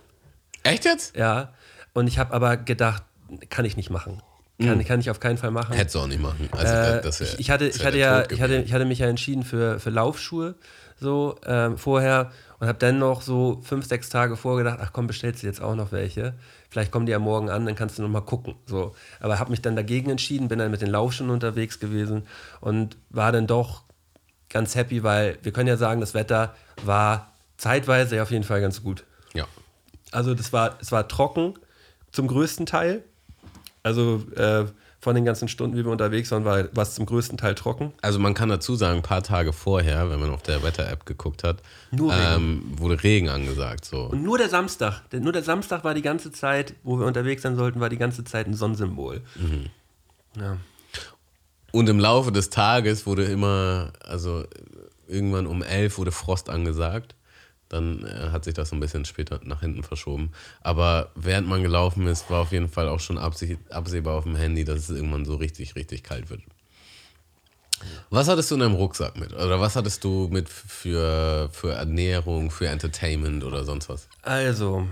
Echt 0.62 0.84
jetzt? 0.84 1.16
Ja. 1.16 1.52
Und 1.92 2.06
ich 2.06 2.18
habe 2.18 2.32
aber 2.32 2.56
gedacht, 2.56 3.02
kann 3.50 3.64
ich 3.64 3.76
nicht 3.76 3.90
machen. 3.90 4.22
Kann, 4.60 4.84
kann 4.84 4.98
ich 4.98 5.08
auf 5.08 5.20
keinen 5.20 5.38
Fall 5.38 5.52
machen. 5.52 5.76
Hättest 5.76 5.94
du 5.94 6.00
auch 6.00 6.08
nicht 6.08 6.20
machen. 6.20 6.48
Also, 6.50 6.74
Äh, 6.74 7.00
das 7.00 7.20
wär, 7.20 7.28
ich, 7.28 7.38
ich, 7.38 7.50
hatte, 7.50 7.68
ich, 7.68 7.84
hatte 7.84 7.96
ja, 7.96 8.28
ich, 8.28 8.42
hatte, 8.42 8.56
ich 8.56 8.72
hatte 8.72 8.84
mich 8.84 8.98
ja 8.98 9.06
entschieden 9.06 9.44
für, 9.44 9.78
für 9.78 9.90
Laufschuhe 9.90 10.56
so 11.00 11.36
ähm, 11.46 11.78
vorher 11.78 12.32
und 12.58 12.66
habe 12.66 12.78
dann 12.78 12.98
noch 12.98 13.22
so 13.22 13.60
fünf, 13.62 13.86
sechs 13.86 14.08
Tage 14.08 14.36
vorgedacht, 14.36 14.78
ach 14.82 14.92
komm, 14.92 15.06
bestellst 15.06 15.44
du 15.44 15.46
jetzt 15.46 15.62
auch 15.62 15.76
noch 15.76 15.92
welche. 15.92 16.34
Vielleicht 16.70 16.90
kommen 16.90 17.06
die 17.06 17.12
ja 17.12 17.20
morgen 17.20 17.50
an, 17.50 17.66
dann 17.66 17.76
kannst 17.76 17.98
du 17.98 18.02
noch 18.02 18.08
mal 18.08 18.20
gucken. 18.20 18.56
So. 18.66 18.96
Aber 19.20 19.38
habe 19.38 19.50
mich 19.50 19.62
dann 19.62 19.76
dagegen 19.76 20.10
entschieden, 20.10 20.48
bin 20.48 20.58
dann 20.58 20.72
mit 20.72 20.80
den 20.80 20.90
Laufschuhen 20.90 21.30
unterwegs 21.30 21.78
gewesen 21.78 22.26
und 22.60 22.96
war 23.10 23.30
dann 23.30 23.46
doch 23.46 23.84
ganz 24.50 24.74
happy, 24.74 25.04
weil 25.04 25.38
wir 25.42 25.52
können 25.52 25.68
ja 25.68 25.76
sagen, 25.76 26.00
das 26.00 26.14
Wetter 26.14 26.54
war 26.84 27.32
zeitweise 27.58 28.16
ja 28.16 28.22
auf 28.22 28.32
jeden 28.32 28.44
Fall 28.44 28.60
ganz 28.60 28.82
gut. 28.82 29.04
Ja. 29.34 29.46
Also 30.10 30.34
das 30.34 30.52
war, 30.52 30.78
es 30.80 30.90
war 30.90 31.06
trocken 31.06 31.54
zum 32.10 32.26
größten 32.26 32.66
Teil. 32.66 33.04
Also 33.88 34.22
äh, 34.36 34.66
von 35.00 35.14
den 35.14 35.24
ganzen 35.24 35.48
Stunden, 35.48 35.78
wie 35.78 35.84
wir 35.84 35.90
unterwegs 35.90 36.30
waren, 36.30 36.44
war 36.44 36.68
es 36.76 36.94
zum 36.94 37.06
größten 37.06 37.38
Teil 37.38 37.54
trocken. 37.54 37.94
Also 38.02 38.18
man 38.18 38.34
kann 38.34 38.50
dazu 38.50 38.74
sagen, 38.74 38.98
ein 38.98 39.02
paar 39.02 39.22
Tage 39.22 39.54
vorher, 39.54 40.10
wenn 40.10 40.20
man 40.20 40.28
auf 40.28 40.42
der 40.42 40.62
Wetter-App 40.62 41.06
geguckt 41.06 41.42
hat, 41.42 41.62
ähm, 41.92 42.64
wurde 42.76 43.02
Regen 43.02 43.30
angesagt. 43.30 43.86
So. 43.86 44.02
Und 44.10 44.22
nur 44.22 44.36
der 44.36 44.50
Samstag, 44.50 45.02
nur 45.12 45.32
der 45.32 45.42
Samstag 45.42 45.84
war 45.84 45.94
die 45.94 46.02
ganze 46.02 46.30
Zeit, 46.32 46.74
wo 46.82 46.98
wir 46.98 47.06
unterwegs 47.06 47.42
sein 47.42 47.56
sollten, 47.56 47.80
war 47.80 47.88
die 47.88 47.96
ganze 47.96 48.24
Zeit 48.24 48.46
ein 48.46 48.54
Sonnensymbol. 48.54 49.22
Ja. 50.38 50.58
Und 51.72 51.88
im 51.88 51.98
Laufe 51.98 52.30
des 52.30 52.50
Tages 52.50 53.06
wurde 53.06 53.24
immer, 53.24 53.92
also 54.04 54.44
irgendwann 55.06 55.46
um 55.46 55.62
11 55.62 55.96
wurde 55.96 56.12
Frost 56.12 56.50
angesagt. 56.50 57.14
Dann 57.68 58.04
äh, 58.04 58.30
hat 58.30 58.44
sich 58.44 58.54
das 58.54 58.70
so 58.70 58.76
ein 58.76 58.80
bisschen 58.80 59.04
später 59.04 59.40
nach 59.44 59.60
hinten 59.60 59.82
verschoben. 59.82 60.32
Aber 60.60 61.10
während 61.14 61.48
man 61.48 61.62
gelaufen 61.62 62.06
ist, 62.06 62.30
war 62.30 62.42
auf 62.42 62.52
jeden 62.52 62.68
Fall 62.68 62.88
auch 62.88 63.00
schon 63.00 63.18
abseh 63.18 63.58
absehbar 63.70 64.16
auf 64.16 64.24
dem 64.24 64.36
Handy, 64.36 64.64
dass 64.64 64.88
es 64.88 64.90
irgendwann 64.90 65.24
so 65.24 65.36
richtig, 65.36 65.76
richtig 65.76 66.02
kalt 66.02 66.30
wird. 66.30 66.40
Was 68.10 68.28
hattest 68.28 68.50
du 68.50 68.54
in 68.54 68.60
deinem 68.60 68.74
Rucksack 68.74 69.16
mit? 69.16 69.32
Oder 69.32 69.60
was 69.60 69.76
hattest 69.76 70.02
du 70.02 70.28
mit 70.30 70.48
für, 70.48 71.48
für 71.52 71.72
Ernährung, 71.72 72.50
für 72.50 72.68
Entertainment 72.68 73.44
oder 73.44 73.64
sonst 73.64 73.88
was? 73.88 74.08
Also, 74.22 74.88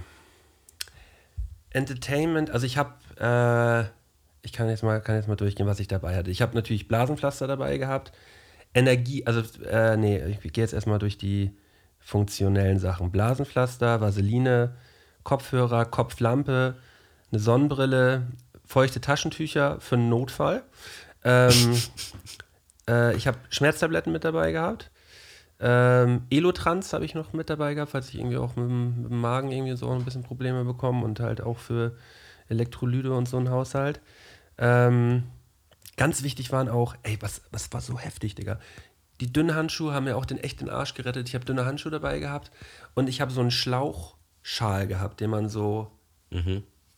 Entertainment, 1.70 2.50
also 2.50 2.66
ich 2.66 2.76
habe, 2.76 2.92
äh, 3.18 3.88
ich 4.46 4.52
kann 4.52 4.68
jetzt, 4.68 4.82
mal, 4.82 5.00
kann 5.00 5.16
jetzt 5.16 5.28
mal 5.28 5.36
durchgehen, 5.36 5.66
was 5.66 5.80
ich 5.80 5.88
dabei 5.88 6.16
hatte. 6.16 6.30
Ich 6.30 6.42
habe 6.42 6.54
natürlich 6.54 6.88
Blasenpflaster 6.88 7.46
dabei 7.46 7.78
gehabt, 7.78 8.12
Energie, 8.74 9.26
also, 9.26 9.42
äh, 9.64 9.96
nee, 9.96 10.22
ich 10.42 10.52
gehe 10.52 10.62
jetzt 10.62 10.74
erstmal 10.74 10.98
durch 10.98 11.18
die 11.18 11.50
funktionellen 12.07 12.79
Sachen. 12.79 13.11
Blasenpflaster, 13.11 14.01
Vaseline, 14.01 14.77
Kopfhörer, 15.25 15.85
Kopflampe, 15.87 16.77
eine 17.33 17.40
Sonnenbrille, 17.40 18.29
feuchte 18.64 19.01
Taschentücher 19.01 19.81
für 19.81 19.97
einen 19.97 20.09
Notfall. 20.09 20.62
Ähm, 21.25 21.77
äh, 22.88 23.16
ich 23.16 23.27
habe 23.27 23.38
Schmerztabletten 23.51 24.12
mit 24.12 24.23
dabei 24.23 24.53
gehabt. 24.53 24.92
Ähm, 25.59 26.23
Elotrans 26.31 26.92
habe 26.92 27.05
ich 27.05 27.14
noch 27.16 27.33
mit 27.33 27.51
dabei 27.51 27.75
gehabt, 27.75 27.90
falls 27.90 28.11
ich 28.11 28.14
irgendwie 28.19 28.37
auch 28.37 28.55
mit, 28.55 28.69
dem- 28.69 29.03
mit 29.03 29.11
dem 29.11 29.21
Magen 29.21 29.51
irgendwie 29.51 29.77
so 29.77 29.90
ein 29.90 30.05
bisschen 30.05 30.23
Probleme 30.23 30.64
bekomme 30.64 31.05
und 31.05 31.19
halt 31.19 31.40
auch 31.40 31.59
für 31.59 31.97
Elektrolyte 32.49 33.12
und 33.12 33.27
so 33.29 33.37
einen 33.38 33.51
Haushalt. 33.51 34.01
Ähm, 34.59 35.25
ganz 35.97 36.23
wichtig 36.23 36.53
waren 36.53 36.69
auch, 36.69 36.95
ey, 37.03 37.16
was, 37.21 37.42
was 37.51 37.73
war 37.73 37.81
so 37.81 37.99
heftig, 37.99 38.37
Digga. 38.37 38.61
Die 39.20 39.33
dünnen 39.33 39.55
Handschuhe 39.55 39.94
haben 39.94 40.05
mir 40.05 40.16
auch 40.16 40.26
den 40.26 40.38
echten 40.38 40.68
Arsch 40.68 40.94
gerettet. 40.94 41.29
Ich 41.29 41.35
habe 41.35 41.44
dünne 41.44 41.64
Handschuhe 41.64 41.92
dabei 41.92 42.18
gehabt 42.18 42.50
und 42.94 43.09
ich 43.09 43.20
habe 43.20 43.33
so 43.33 43.40
einen 43.40 43.50
Schlauchschal 43.50 44.87
gehabt, 44.87 45.20
den 45.20 45.31
man 45.31 45.48
so, 45.48 45.90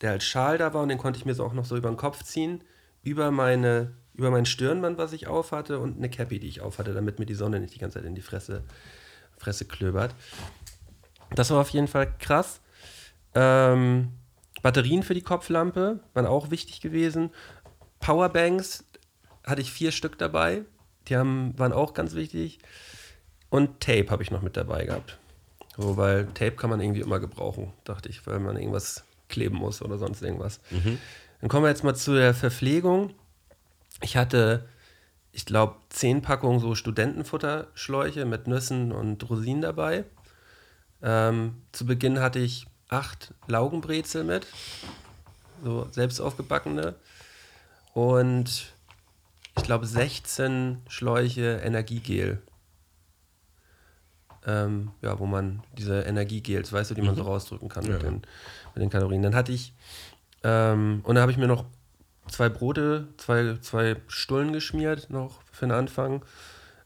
der 0.01 0.13
als 0.13 0.25
Schal 0.25 0.59
da 0.59 0.75
war 0.75 0.83
und 0.83 0.89
den 0.89 0.99
konnte 0.99 1.19
ich 1.19 1.25
mir 1.25 1.35
so 1.35 1.45
auch 1.45 1.53
noch 1.53 1.65
so 1.65 1.77
über 1.77 1.89
den 1.91 1.97
Kopf 1.97 2.23
ziehen, 2.23 2.63
über 3.03 3.31
meine, 3.31 3.95
über 4.15 4.31
mein 4.31 4.47
Stirnband, 4.47 4.99
was 4.99 5.13
ich 5.13 5.27
aufhatte, 5.29 5.79
und 5.79 5.97
eine 5.97 6.11
Cappy, 6.11 6.41
die 6.41 6.49
ich 6.49 6.61
aufhatte, 6.61 6.93
damit 6.93 7.19
mir 7.19 7.27
die 7.27 7.35
Sonne 7.35 7.61
nicht 7.61 7.75
die 7.75 7.79
ganze 7.79 7.99
Zeit 7.99 8.07
in 8.07 8.15
die 8.15 8.23
Fresse, 8.23 8.65
Fresse 9.37 9.65
klöbert. 9.65 10.15
Das 11.35 11.51
war 11.51 11.61
auf 11.61 11.71
jeden 11.71 11.89
Fall 11.89 12.13
krass. 12.19 12.61
Ähm, 13.35 14.13
Batterien 14.63 15.03
für 15.03 15.15
die 15.15 15.23
Kopflampe 15.23 16.01
waren 16.15 16.27
auch 16.27 16.51
wichtig 16.51 16.81
gewesen. 16.81 17.31
Powerbanks 18.01 18.85
hatte 19.45 19.61
ich 19.61 19.73
vier 19.73 19.93
Stück 19.93 20.19
dabei. 20.19 20.65
Die 21.09 21.17
haben, 21.17 21.59
waren 21.59 21.73
auch 21.73 21.95
ganz 21.95 22.15
wichtig. 22.15 22.59
Und 23.51 23.81
Tape 23.81 24.11
habe 24.11 24.23
ich 24.23 24.31
noch 24.31 24.43
mit 24.43 24.57
dabei 24.57 24.85
gehabt. 24.85 25.19
So, 25.77 25.97
weil 25.97 26.27
Tape 26.35 26.53
kann 26.53 26.71
man 26.71 26.81
irgendwie 26.81 27.01
immer 27.01 27.21
gebrauchen, 27.21 27.73
dachte 27.85 28.09
ich, 28.09 28.27
weil 28.27 28.41
man 28.41 28.57
irgendwas 28.57 29.05
kleben 29.29 29.57
muss 29.57 29.81
oder 29.81 29.97
sonst 29.97 30.23
irgendwas. 30.23 30.61
Dann 31.41 31.49
kommen 31.49 31.65
wir 31.65 31.71
jetzt 31.71 31.85
mal 31.85 31.95
zu 31.95 32.15
der 32.15 32.35
Verpflegung. 32.35 33.15
Ich 34.03 34.17
hatte, 34.17 34.69
ich 35.33 35.47
glaube, 35.47 35.77
zehn 35.89 36.21
Packungen 36.21 36.61
so 36.61 36.75
Studentenfutterschläuche 36.75 38.25
mit 38.25 38.49
Nüssen 38.49 38.93
und 38.93 39.29
Rosinen 39.31 39.63
dabei. 39.63 40.05
Ähm, 41.01 41.63
zu 41.73 41.87
Beginn 41.87 42.21
hatte 42.21 42.41
ich 42.41 42.67
acht 42.89 43.33
Laugenbrezel 43.47 44.25
mit, 44.25 44.47
so 45.63 45.87
selbst 45.93 46.21
aufgebackene. 46.21 46.97
Und 47.95 48.73
ich 49.59 49.65
glaube 49.65 49.87
16 49.87 50.79
Schläuche 50.89 51.61
Energiegel. 51.63 52.41
Ähm, 54.47 54.93
ja, 55.03 55.19
wo 55.19 55.27
man 55.27 55.63
diese 55.77 56.01
Energiegels, 56.03 56.73
weißt 56.73 56.91
du, 56.91 56.95
die 56.95 57.03
man 57.03 57.15
so 57.17 57.23
rausdrücken 57.23 57.69
kann 57.69 57.85
mit, 57.85 57.93
Ja. 57.93 57.99
den, 57.99 58.23
mit 58.75 58.83
den 58.83 58.89
Kalorien. 58.89 59.23
Dann 59.23 59.35
hatte 59.35 59.53
ich, 59.53 59.75
ähm, 60.43 61.01
und 61.03 61.17
dann 61.17 61.23
habe 61.23 61.33
ich 61.33 61.39
mir 61.39 61.49
noch 61.49 61.67
zwei 62.29 62.49
Brote, 62.49 63.09
zwei, 63.19 63.57
zwei 63.61 63.97
Stullen 64.07 64.53
geschmiert, 64.53 65.11
noch 65.11 65.43
für 65.53 65.67
den 65.67 65.73
Anfang. 65.73 66.25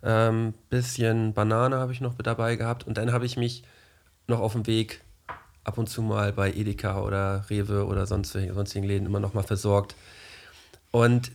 Ähm, 0.02 0.54
bisschen 0.70 1.34
Banane 1.34 1.76
habe 1.76 1.92
ich 1.92 2.00
noch 2.00 2.16
mit 2.18 2.26
dabei 2.26 2.56
gehabt. 2.56 2.84
Und 2.86 2.96
dann 2.98 3.12
habe 3.12 3.26
ich 3.26 3.36
mich 3.36 3.62
noch 4.26 4.40
auf 4.40 4.52
dem 4.54 4.66
Weg 4.66 5.02
ab 5.62 5.78
und 5.78 5.88
zu 5.88 6.02
mal 6.02 6.32
bei 6.32 6.52
Edeka 6.52 7.00
oder 7.02 7.44
Rewe 7.48 7.86
oder 7.86 8.06
sonst, 8.06 8.32
sonstigen 8.32 8.86
Läden 8.86 9.06
immer 9.06 9.20
noch 9.20 9.34
mal 9.34 9.44
versorgt. 9.44 9.94
Und 10.90 11.30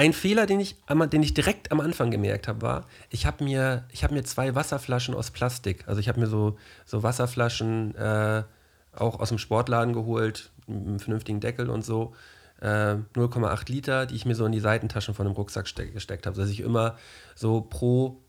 ein 0.00 0.14
Fehler, 0.14 0.46
den 0.46 0.60
ich, 0.60 0.76
den 0.88 1.22
ich 1.22 1.34
direkt 1.34 1.72
am 1.72 1.80
Anfang 1.80 2.10
gemerkt 2.10 2.48
habe, 2.48 2.62
war, 2.62 2.86
ich 3.10 3.26
habe 3.26 3.44
mir, 3.44 3.84
ich 3.92 4.02
hab 4.02 4.10
mir 4.10 4.24
zwei 4.24 4.54
Wasserflaschen 4.54 5.14
aus 5.14 5.30
Plastik, 5.30 5.86
also 5.86 6.00
ich 6.00 6.08
habe 6.08 6.18
mir 6.18 6.26
so, 6.26 6.56
so 6.86 7.02
Wasserflaschen 7.02 7.94
äh, 7.96 8.42
auch 8.96 9.20
aus 9.20 9.28
dem 9.28 9.36
Sportladen 9.36 9.92
geholt, 9.92 10.52
mit 10.66 10.86
einem 10.86 11.00
vernünftigen 11.00 11.40
Deckel 11.40 11.68
und 11.68 11.84
so, 11.84 12.14
äh, 12.62 12.96
0,8 13.14 13.70
Liter, 13.70 14.06
die 14.06 14.14
ich 14.14 14.24
mir 14.24 14.34
so 14.34 14.46
in 14.46 14.52
die 14.52 14.60
Seitentaschen 14.60 15.12
von 15.12 15.26
dem 15.26 15.34
Rucksack 15.34 15.68
ste 15.68 15.90
gesteckt 15.90 16.26
habe, 16.26 16.34
dass 16.34 16.48
ich 16.48 16.60
immer 16.60 16.96
so 17.34 17.60
pro, 17.60 18.22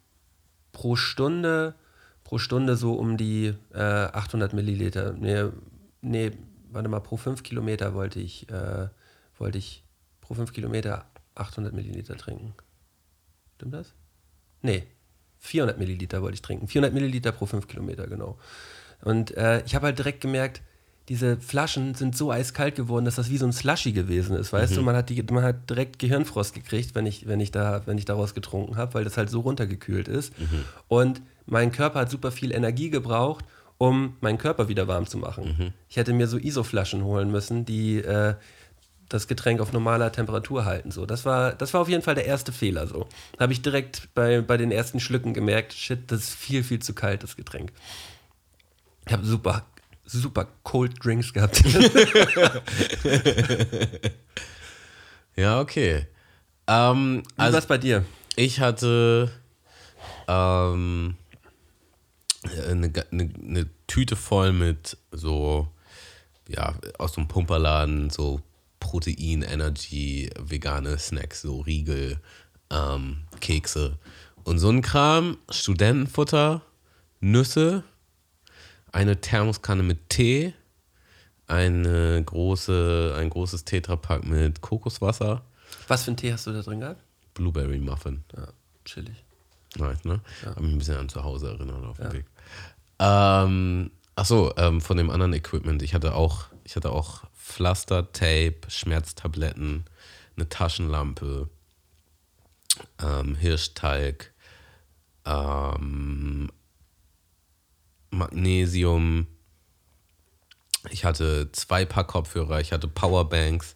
pro 0.74 0.98
Stunde, 0.98 1.76
pro 2.26 2.38
Stunde 2.38 2.76
so 2.76 2.96
um 2.96 3.16
die 3.16 3.54
äh, 3.74 3.80
800 3.80 4.52
Milliliter, 4.52 5.14
nee, 5.14 5.46
nee, 6.02 6.32
warte 6.70 6.90
mal, 6.90 7.00
pro 7.00 7.16
5 7.16 7.44
Kilometer 7.44 7.94
wollte 7.94 8.20
ich, 8.20 8.50
äh, 8.50 8.90
wollte 9.38 9.58
ich 9.58 9.86
pro 10.20 10.34
5 10.34 10.52
Kilometer 10.52 11.06
800 11.42 11.74
Milliliter 11.74 12.16
trinken. 12.16 12.54
Stimmt 13.56 13.74
das? 13.74 13.94
Nee, 14.62 14.84
400 15.40 15.78
Milliliter 15.78 16.22
wollte 16.22 16.36
ich 16.36 16.42
trinken. 16.42 16.68
400 16.68 16.94
Milliliter 16.94 17.32
pro 17.32 17.46
5 17.46 17.68
Kilometer, 17.68 18.08
genau. 18.08 18.38
Und 19.04 19.36
äh, 19.36 19.64
ich 19.66 19.76
habe 19.76 19.88
halt 19.88 19.98
direkt 19.98 20.22
gemerkt, 20.22 20.62
diese 21.10 21.38
Flaschen 21.38 21.96
sind 21.96 22.16
so 22.16 22.32
eiskalt 22.32 22.76
geworden, 22.76 23.06
dass 23.06 23.16
das 23.16 23.30
wie 23.30 23.38
so 23.38 23.46
ein 23.46 23.52
Slushy 23.52 23.92
gewesen 23.92 24.38
ist, 24.38 24.54
weißt 24.54 24.78
du? 24.78 24.82
Man 24.86 24.96
hat, 24.96 25.10
die, 25.10 25.22
man 25.24 25.44
hat 25.44 25.70
direkt 25.70 26.00
Gehirnfrost 26.00 26.54
gekriegt, 26.54 26.94
wenn 26.96 27.06
ich, 27.08 27.28
wenn 27.28 27.40
ich, 27.40 27.52
da, 27.52 27.82
wenn 27.86 27.98
ich 27.98 28.06
daraus 28.06 28.34
getrunken 28.36 28.78
habe, 28.78 28.94
weil 28.94 29.04
das 29.04 29.18
halt 29.18 29.30
so 29.30 29.42
runtergekühlt 29.42 30.08
ist. 30.08 30.32
Und 30.88 31.22
mein 31.48 31.72
Körper 31.72 32.02
hat 32.02 32.12
super 32.12 32.32
viel 32.32 32.54
Energie 32.54 32.92
gebraucht, 32.92 33.44
um 33.80 34.16
meinen 34.22 34.38
Körper 34.38 34.70
wieder 34.70 34.88
warm 34.88 35.08
zu 35.08 35.18
machen. 35.18 35.74
Ich 35.90 35.98
hätte 35.98 36.14
mir 36.14 36.28
so 36.28 36.38
ISO-Flaschen 36.38 37.04
holen 37.04 37.32
müssen, 37.32 37.66
die 37.66 37.98
äh, 37.98 38.36
das 39.14 39.28
Getränk 39.28 39.62
auf 39.62 39.74
normaler 39.74 40.12
Temperatur 40.12 40.66
halten. 40.66 40.92
So. 40.92 41.06
Das, 41.06 41.26
war, 41.26 41.54
das 41.54 41.74
war 41.74 41.82
auf 41.82 41.90
jeden 41.90 42.02
Fall 42.02 42.16
der 42.16 42.26
erste 42.26 42.52
Fehler. 42.52 42.88
So. 42.88 43.08
Da 43.38 43.44
habe 43.44 43.54
ich 43.54 43.62
direkt 43.62 44.14
bei, 44.14 44.42
bei 44.42 44.58
den 44.58 44.72
ersten 44.72 45.00
Schlücken 45.00 45.34
gemerkt, 45.34 45.74
shit, 45.74 46.12
das 46.12 46.22
ist 46.22 46.34
viel, 46.34 46.64
viel 46.64 46.80
zu 46.80 46.94
kalt, 46.94 47.24
das 47.24 47.36
Getränk. 47.36 47.72
Ich 49.06 49.14
habe 49.14 49.26
super, 49.26 49.66
super 50.06 50.48
Cold 50.64 51.04
Drinks 51.04 51.34
gehabt. 51.34 51.62
Ja, 55.36 55.60
okay. 55.60 56.08
Ähm, 56.68 57.24
Wie 57.36 57.42
also 57.42 57.56
war's 57.56 57.66
bei 57.66 57.78
dir? 57.78 58.06
ich 58.36 58.60
hatte 58.60 59.32
ähm, 60.28 61.16
eine, 62.44 62.92
eine, 63.12 63.30
eine 63.42 63.70
Tüte 63.88 64.16
voll 64.16 64.54
mit 64.54 64.98
so, 65.12 65.68
ja, 66.48 66.76
aus 66.98 67.14
dem 67.14 67.28
Pumperladen, 67.28 68.10
so 68.10 68.42
Protein, 68.82 69.44
Energy, 69.44 70.30
vegane 70.38 70.98
Snacks, 70.98 71.44
so 71.44 71.62
Riegel, 71.62 72.20
ähm, 72.70 73.24
Kekse 73.40 73.98
und 74.44 74.60
so 74.60 74.70
ein 74.70 74.82
Kram, 74.82 75.38
Studentenfutter, 75.50 76.62
Nüsse, 77.22 77.86
eine 78.92 79.22
Thermoskanne 79.22 79.84
mit 79.84 80.10
Tee, 80.10 80.54
eine 81.48 82.22
große, 82.22 83.16
ein 83.18 83.30
großes 83.30 83.64
Tetrapack 83.64 84.26
mit 84.26 84.60
Kokoswasser, 84.60 85.44
Was 85.88 86.04
für 86.04 86.10
einen 86.10 86.18
Tee 86.18 86.34
hast 86.34 86.48
du 86.48 86.52
da 86.52 86.62
drin 86.62 86.82
gehabt? 86.82 87.02
Blueberry 87.34 87.80
Muffin. 87.80 88.24
Ja, 88.36 88.48
chillig. 88.84 89.24
Nice, 89.78 90.04
ne? 90.04 90.20
Hab 90.46 90.60
mich 90.60 90.74
ein 90.74 90.78
bisschen 90.80 90.98
an 90.98 91.08
zu 91.08 91.24
Hause 91.24 91.48
erinnert 91.50 91.86
auf 91.86 91.98
dem 91.98 92.12
Weg. 92.12 92.26
Ähm, 93.00 93.92
achso, 94.16 94.54
ähm, 94.58 94.82
von 94.82 94.98
dem 94.98 95.10
anderen 95.10 95.34
Equipment. 95.34 95.82
Ich 95.82 95.94
hatte 95.94 96.14
auch, 96.14 96.48
ich 96.66 96.76
hatte 96.76 96.92
auch 96.92 97.24
Pflaster, 97.52 98.12
Tape, 98.14 98.62
Schmerztabletten, 98.70 99.84
eine 100.38 100.48
Taschenlampe, 100.48 101.50
ähm, 103.04 103.36
Hirschtalg, 103.36 104.32
ähm, 105.26 106.50
Magnesium. 108.10 109.28
Ich 110.90 111.06
hatte 111.06 111.52
zwei 111.52 111.86
Paar 111.86 112.06
Kopfhörer, 112.08 112.60
ich 112.62 112.72
hatte 112.72 112.88
Powerbanks. 112.88 113.76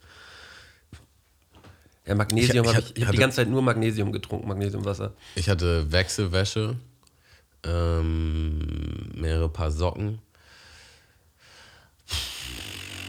Ja, 2.06 2.16
Magnesium 2.16 2.66
Ich- 2.66 2.72
ich 2.72 2.76
habe 2.76 2.80
ich, 2.80 2.86
hatte- 2.88 3.00
ich 3.00 3.06
hab 3.06 3.12
die 3.12 3.18
ganze 3.18 3.36
Zeit 3.38 3.50
nur 3.50 3.62
Magnesium 3.62 4.12
getrunken, 4.12 4.48
Magnesiumwasser. 4.48 5.14
Ich 5.36 5.50
hatte 5.50 5.92
Wechselwäsche, 5.92 6.78
ähm, 7.64 9.12
mehrere 9.16 9.50
Paar 9.50 9.72
Socken. 9.72 10.20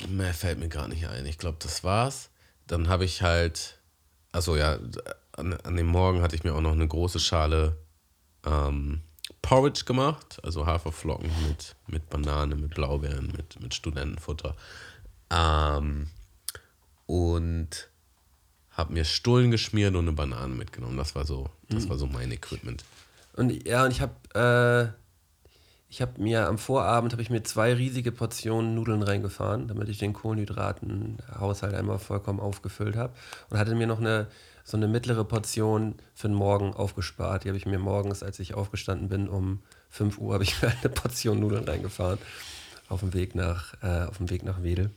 Mehr 0.08 0.34
fällt 0.34 0.58
mir 0.58 0.68
gar 0.68 0.88
nicht 0.88 1.06
ein. 1.08 1.26
Ich 1.26 1.38
glaube, 1.38 1.58
das 1.60 1.84
war's. 1.84 2.30
Dann 2.66 2.88
habe 2.88 3.04
ich 3.04 3.22
halt, 3.22 3.78
also 4.32 4.56
ja, 4.56 4.78
an, 5.32 5.54
an 5.54 5.76
dem 5.76 5.86
Morgen 5.86 6.22
hatte 6.22 6.34
ich 6.34 6.44
mir 6.44 6.54
auch 6.54 6.60
noch 6.60 6.72
eine 6.72 6.88
große 6.88 7.20
Schale 7.20 7.76
ähm, 8.44 9.02
Porridge 9.42 9.84
gemacht, 9.84 10.38
also 10.42 10.66
Haferflocken 10.66 11.30
mit, 11.46 11.76
mit 11.86 12.10
Banane, 12.10 12.56
mit 12.56 12.74
Blaubeeren, 12.74 13.32
mit, 13.36 13.60
mit 13.60 13.74
Studentenfutter. 13.74 14.56
Ähm, 15.30 16.08
und 17.06 17.88
habe 18.70 18.92
mir 18.92 19.04
Stullen 19.04 19.50
geschmiert 19.50 19.94
und 19.94 20.04
eine 20.04 20.12
Banane 20.12 20.54
mitgenommen. 20.54 20.96
Das 20.96 21.14
war 21.14 21.24
so, 21.24 21.48
das 21.68 21.88
war 21.88 21.96
so 21.96 22.06
mein 22.06 22.30
Equipment. 22.30 22.84
Und 23.34 23.66
ja, 23.66 23.84
und 23.84 23.90
ich 23.90 24.00
habe 24.00 24.94
äh, 24.94 25.05
ich 25.96 26.02
habe 26.02 26.20
mir 26.20 26.46
am 26.46 26.58
Vorabend 26.58 27.12
habe 27.12 27.22
ich 27.22 27.30
mir 27.30 27.42
zwei 27.42 27.72
riesige 27.72 28.12
Portionen 28.12 28.74
Nudeln 28.74 29.02
reingefahren, 29.02 29.66
damit 29.66 29.88
ich 29.88 29.96
den 29.96 30.12
Kohlenhydratenhaushalt 30.12 31.72
einmal 31.72 31.98
vollkommen 31.98 32.38
aufgefüllt 32.38 32.96
habe 32.96 33.14
und 33.48 33.56
hatte 33.56 33.74
mir 33.74 33.86
noch 33.86 33.98
eine 33.98 34.26
so 34.62 34.76
eine 34.76 34.88
mittlere 34.88 35.24
Portion 35.24 35.94
für 36.14 36.28
den 36.28 36.34
Morgen 36.34 36.74
aufgespart. 36.74 37.44
Die 37.44 37.48
habe 37.48 37.56
ich 37.56 37.64
mir 37.64 37.78
morgens, 37.78 38.22
als 38.22 38.38
ich 38.40 38.52
aufgestanden 38.52 39.08
bin, 39.08 39.26
um 39.26 39.60
5 39.88 40.18
Uhr 40.18 40.34
habe 40.34 40.44
ich 40.44 40.60
mir 40.60 40.68
eine 40.82 40.90
Portion 40.90 41.40
Nudeln 41.40 41.64
reingefahren 41.64 42.18
auf 42.90 43.00
dem 43.00 43.14
Weg 43.14 43.34
nach 43.34 43.72
äh, 43.82 44.04
auf 44.04 44.18
dem 44.18 44.28
Weg 44.28 44.42
nach 44.44 44.62
Wedel. 44.62 44.90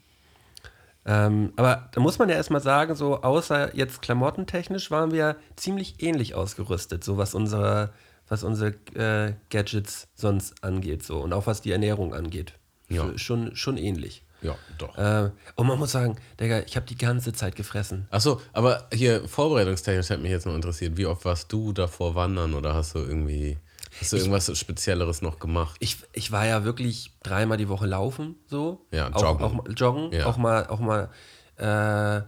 Ähm, 1.06 1.54
aber 1.56 1.88
da 1.94 2.02
muss 2.02 2.20
man 2.20 2.28
ja 2.28 2.36
erstmal 2.36 2.60
sagen, 2.60 2.96
so 2.96 3.22
außer 3.22 3.74
jetzt 3.74 4.02
klamottentechnisch 4.02 4.92
waren 4.92 5.14
wir 5.14 5.38
ziemlich 5.56 6.04
ähnlich 6.04 6.36
ausgerüstet, 6.36 7.06
so 7.06 7.18
was 7.18 7.34
unsere, 7.34 7.92
was 8.30 8.44
unsere 8.44 8.70
äh, 8.96 9.34
Gadgets 9.50 10.08
sonst 10.16 10.64
angeht, 10.64 11.04
so 11.04 11.20
und 11.20 11.34
auch 11.34 11.48
was 11.48 11.62
die 11.62 11.72
Ernährung 11.72 12.14
angeht. 12.14 12.54
Ja. 12.88 13.04
Sch- 13.04 13.18
Schon, 13.20 13.56
schon 13.56 13.78
ähnlich. 13.78 14.24
Ja, 14.42 14.56
doch. 14.78 14.98
Äh, 14.98 15.32
und 15.56 15.68
man 15.68 15.78
muss 15.78 15.92
sagen, 15.92 16.16
Digga, 16.40 16.60
ich 16.62 16.78
habe 16.78 16.86
die 16.86 16.98
ganze 16.98 17.34
Zeit 17.34 17.58
gefressen. 17.58 18.08
Achso, 18.10 18.40
aber 18.54 18.88
hier 18.94 19.28
vorbereitungstechnisch 19.28 20.10
hat 20.12 20.22
mich 20.22 20.32
jetzt 20.32 20.46
noch 20.46 20.56
interessiert, 20.56 20.96
wie 20.96 21.06
oft 21.08 21.26
warst 21.26 21.52
du 21.52 21.74
davor 21.74 22.16
wandern 22.16 22.54
oder 22.54 22.74
hast 22.74 22.96
du 22.96 23.00
irgendwie, 23.00 23.58
hast 24.00 24.14
du 24.14 24.18
irgendwas 24.18 24.58
Spezielleres 24.58 25.22
noch 25.22 25.40
gemacht? 25.40 25.76
Ich, 25.80 25.98
ich 26.14 26.32
war 26.32 26.46
ja 26.46 26.64
wirklich 26.64 27.12
dreimal 27.22 27.58
die 27.58 27.68
Woche 27.68 27.86
laufen, 27.86 28.36
so. 28.48 28.86
Ja, 28.92 29.14
auch, 29.14 29.22
joggen. 29.22 29.44
Auch 29.44 29.54
mal 29.54 29.74
joggen, 29.74 30.12
Ja. 30.14 30.26
auch 30.28 30.38
mal, 30.38 30.68
auch 30.68 30.80
mal, 30.80 31.10
äh, 31.58 32.22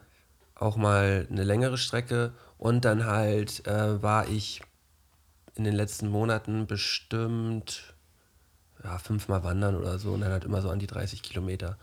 auch 0.55 0.75
mal 0.75 1.27
eine 1.31 1.43
längere 1.45 1.77
Strecke 1.77 2.33
und 2.57 2.83
dann 2.83 3.05
halt 3.05 3.65
äh, 3.67 4.03
war 4.03 4.27
ich 4.27 4.61
in 5.61 5.65
den 5.65 5.75
letzten 5.75 6.09
Monaten 6.09 6.65
bestimmt 6.65 7.93
ja, 8.83 8.97
fünfmal 8.97 9.43
wandern 9.43 9.75
oder 9.75 9.99
so 9.99 10.11
und 10.11 10.21
dann 10.21 10.31
halt 10.31 10.43
immer 10.43 10.61
so 10.63 10.69
an 10.71 10.79
die 10.79 10.87
30 10.87 11.21
Kilometer. 11.21 11.77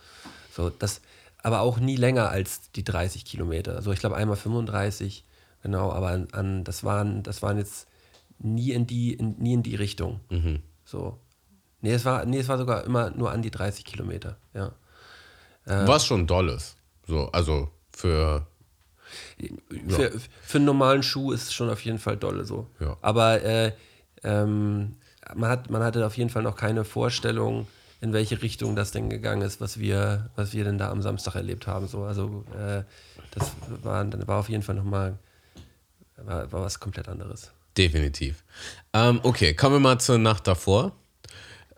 So, 0.53 0.69
das, 0.69 1.01
aber 1.45 1.61
auch 1.61 1.79
nie 1.79 1.95
länger 1.95 2.29
als 2.29 2.73
die 2.73 2.83
30 2.83 3.25
Kilometer. 3.25 3.77
Also 3.77 3.93
ich 3.93 4.01
glaube 4.01 4.17
einmal 4.17 4.37
35, 4.37 5.25
genau, 5.63 5.93
aber 5.93 6.09
an, 6.09 6.27
an, 6.33 6.65
das, 6.65 6.83
waren, 6.83 7.23
das 7.23 7.41
waren 7.41 7.57
jetzt 7.57 7.87
nie 8.41 8.73
in 8.73 8.89
die, 8.89 9.15
in, 9.15 9.37
nie 9.39 9.55
in 9.55 9.63
die 9.63 9.77
Richtung. 9.77 10.19
So. 10.85 11.21
Nee, 11.81 11.93
es 11.93 12.05
war, 12.05 12.25
nee, 12.25 12.41
es 12.41 12.49
war 12.49 12.59
sogar 12.59 12.83
immer 12.83 13.11
nur 13.11 13.31
an 13.31 13.43
die 13.43 13.53
30 13.53 13.85
Kilometer, 13.85 14.37
ja. 14.55 14.73
Was 15.87 16.05
schon 16.05 16.27
dolles. 16.27 16.75
So, 17.07 17.31
also 17.31 17.71
für. 17.93 18.47
Für, 19.89 20.13
für 20.43 20.59
einen 20.59 20.65
normalen 20.65 21.03
Schuh 21.03 21.33
ist 21.33 21.45
es 21.45 21.55
schon 21.55 21.71
auf 21.71 21.81
jeden 21.85 21.99
Fall 21.99 22.17
dolle 22.17 22.45
so. 22.45 22.67
Ja. 22.81 22.97
Aber 23.01 23.43
äh, 23.43 23.73
ähm, 24.25 24.97
man, 25.35 25.51
hat, 25.51 25.71
man 25.71 25.83
hatte 25.83 26.07
auf 26.07 26.17
jeden 26.17 26.31
Fall 26.31 26.43
noch 26.43 26.57
keine 26.57 26.85
Vorstellung, 26.85 27.67
in 28.01 28.13
welche 28.13 28.41
Richtung 28.43 28.77
das 28.77 28.93
denn 28.93 29.11
gegangen 29.11 29.43
ist, 29.43 29.61
was 29.61 29.79
wir, 29.79 30.31
was 30.37 30.53
wir 30.53 30.65
denn 30.65 30.79
da 30.79 30.91
am 30.91 31.03
Samstag 31.03 31.35
erlebt 31.35 31.67
haben. 31.67 31.89
So. 31.89 32.05
Also 32.05 32.45
äh, 32.59 32.83
das 33.33 33.53
war, 33.83 34.07
war 34.27 34.39
auf 34.39 34.49
jeden 34.49 34.63
Fall 34.63 34.75
nochmal 34.75 35.19
war, 36.25 36.51
war 36.53 36.63
was 36.63 36.81
komplett 36.81 37.09
anderes. 37.09 37.51
Definitiv. 37.77 38.43
Ähm, 38.93 39.21
okay, 39.23 39.55
kommen 39.55 39.77
wir 39.77 39.81
mal 39.81 40.01
zur 40.01 40.19
Nacht 40.19 40.47
davor. 40.47 40.93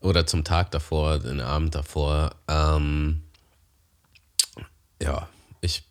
Oder 0.00 0.26
zum 0.26 0.44
Tag 0.44 0.70
davor, 0.70 1.18
den 1.18 1.42
Abend 1.42 1.74
davor. 1.74 2.34
Ähm, 2.48 3.22
ja, 5.02 5.28
ich, 5.60 5.84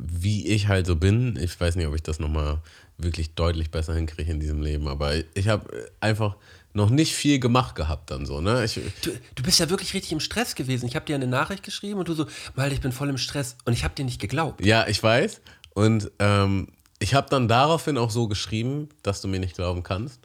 wie 0.00 0.46
ich 0.48 0.68
halt 0.68 0.86
so 0.86 0.96
bin, 0.96 1.36
ich 1.40 1.58
weiß 1.58 1.76
nicht, 1.76 1.86
ob 1.86 1.94
ich 1.94 2.02
das 2.02 2.18
nochmal 2.18 2.58
wirklich 2.98 3.34
deutlich 3.34 3.70
besser 3.70 3.94
hinkriege 3.94 4.30
in 4.30 4.40
diesem 4.40 4.62
Leben, 4.62 4.88
aber 4.88 5.14
ich 5.34 5.48
habe 5.48 5.88
einfach 6.00 6.36
noch 6.72 6.90
nicht 6.90 7.14
viel 7.14 7.38
gemacht 7.38 7.76
gehabt 7.76 8.10
dann 8.10 8.26
so, 8.26 8.40
ne? 8.40 8.64
Ich, 8.64 8.80
Du, 9.02 9.10
du 9.34 9.42
bist 9.42 9.60
ja 9.60 9.70
wirklich 9.70 9.94
richtig 9.94 10.12
im 10.12 10.20
Stress 10.20 10.54
gewesen. 10.56 10.86
Ich 10.86 10.96
habe 10.96 11.06
dir 11.06 11.14
eine 11.14 11.28
Nachricht 11.28 11.62
geschrieben 11.62 12.00
und 12.00 12.08
du 12.08 12.14
so, 12.14 12.26
mal, 12.56 12.72
ich 12.72 12.80
bin 12.80 12.90
voll 12.90 13.08
im 13.08 13.18
Stress. 13.18 13.56
Und 13.64 13.72
ich 13.72 13.84
habe 13.84 13.94
dir 13.94 14.04
nicht 14.04 14.20
geglaubt. 14.20 14.64
ja, 14.64 14.86
ich 14.88 15.00
weiß. 15.00 15.40
Und 15.72 16.10
ähm, 16.18 16.68
ich 16.98 17.14
habe 17.14 17.28
dann 17.30 17.46
daraufhin 17.46 17.96
auch 17.96 18.10
so 18.10 18.26
geschrieben, 18.26 18.88
dass 19.02 19.20
du 19.20 19.28
mir 19.28 19.38
nicht 19.38 19.54
glauben 19.54 19.82
kannst. 19.84 20.20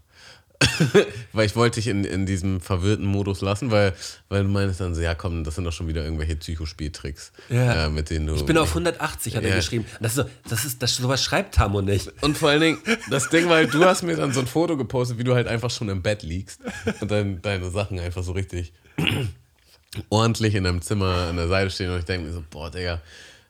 weil 1.34 1.46
ich 1.46 1.56
wollte 1.56 1.76
dich 1.76 1.88
in, 1.88 2.04
in 2.04 2.26
diesem 2.26 2.60
verwirrten 2.60 3.06
Modus 3.06 3.40
lassen, 3.42 3.72
weil, 3.72 3.94
weil 4.28 4.44
du 4.44 4.50
meinst 4.50 4.82
dann 4.82 4.94
so, 4.94 5.00
ja 5.02 5.16
komm, 5.16 5.44
das 5.46 5.56
sind 5.56 5.64
doch 5.64 5.72
schon 5.72 5.88
wieder 5.88 6.04
irgendwelche 6.04 6.36
Psychospieltricks, 6.36 7.32
Ja. 7.50 7.86
äh, 7.86 7.90
mit 7.90 8.10
denen 8.10 8.28
du... 8.28 8.36
Ich 8.36 8.46
bin 8.46 8.58
auf 8.58 8.70
180, 8.70 9.38
hat 9.38 9.44
er 9.44 9.52
Ja. 9.52 9.56
geschrieben. 9.56 9.86
Das 10.02 10.12
ist 10.12 10.16
so, 10.18 10.30
das 10.50 10.66
ist, 10.66 10.84
das, 10.84 10.98
sowas 10.98 11.24
schreibt 11.24 11.56
Tammo 11.56 11.82
nicht. 11.82 12.12
Und 12.22 12.38
vor 12.38 12.50
allen 12.50 12.60
Dingen, 12.62 12.78
das 13.10 13.30
Ding 13.30 13.48
war 13.48 13.56
halt, 13.56 13.74
du 13.74 13.86
hast 13.86 14.04
mir 14.04 14.18
dann 14.18 14.34
so 14.34 14.42
ein 14.42 14.48
Foto 14.48 14.76
gepostet, 14.76 15.18
wie 15.18 15.24
du 15.24 15.34
halt 15.34 15.48
einfach 15.48 15.70
schon 15.72 15.88
im 15.88 16.02
Bett 16.02 16.24
liegst 16.24 16.60
und 17.00 17.10
dann 17.10 17.42
deine 17.42 17.70
Sachen 17.72 17.98
einfach 18.00 18.24
so 18.24 18.34
richtig 18.34 18.74
ordentlich 20.10 20.56
in 20.56 20.66
deinem 20.66 20.82
Zimmer 20.82 21.28
an 21.30 21.38
der 21.38 21.48
Seite 21.48 21.72
stehen 21.72 21.90
und 21.92 22.00
ich 22.00 22.06
denke 22.06 22.28
mir 22.28 22.34
so, 22.34 22.44
boah, 22.50 22.70
Digga. 22.70 23.02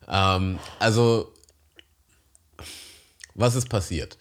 Ähm, 0.07 0.59
also, 0.79 1.33
was 3.33 3.55
ist 3.55 3.67
passiert? 3.67 4.17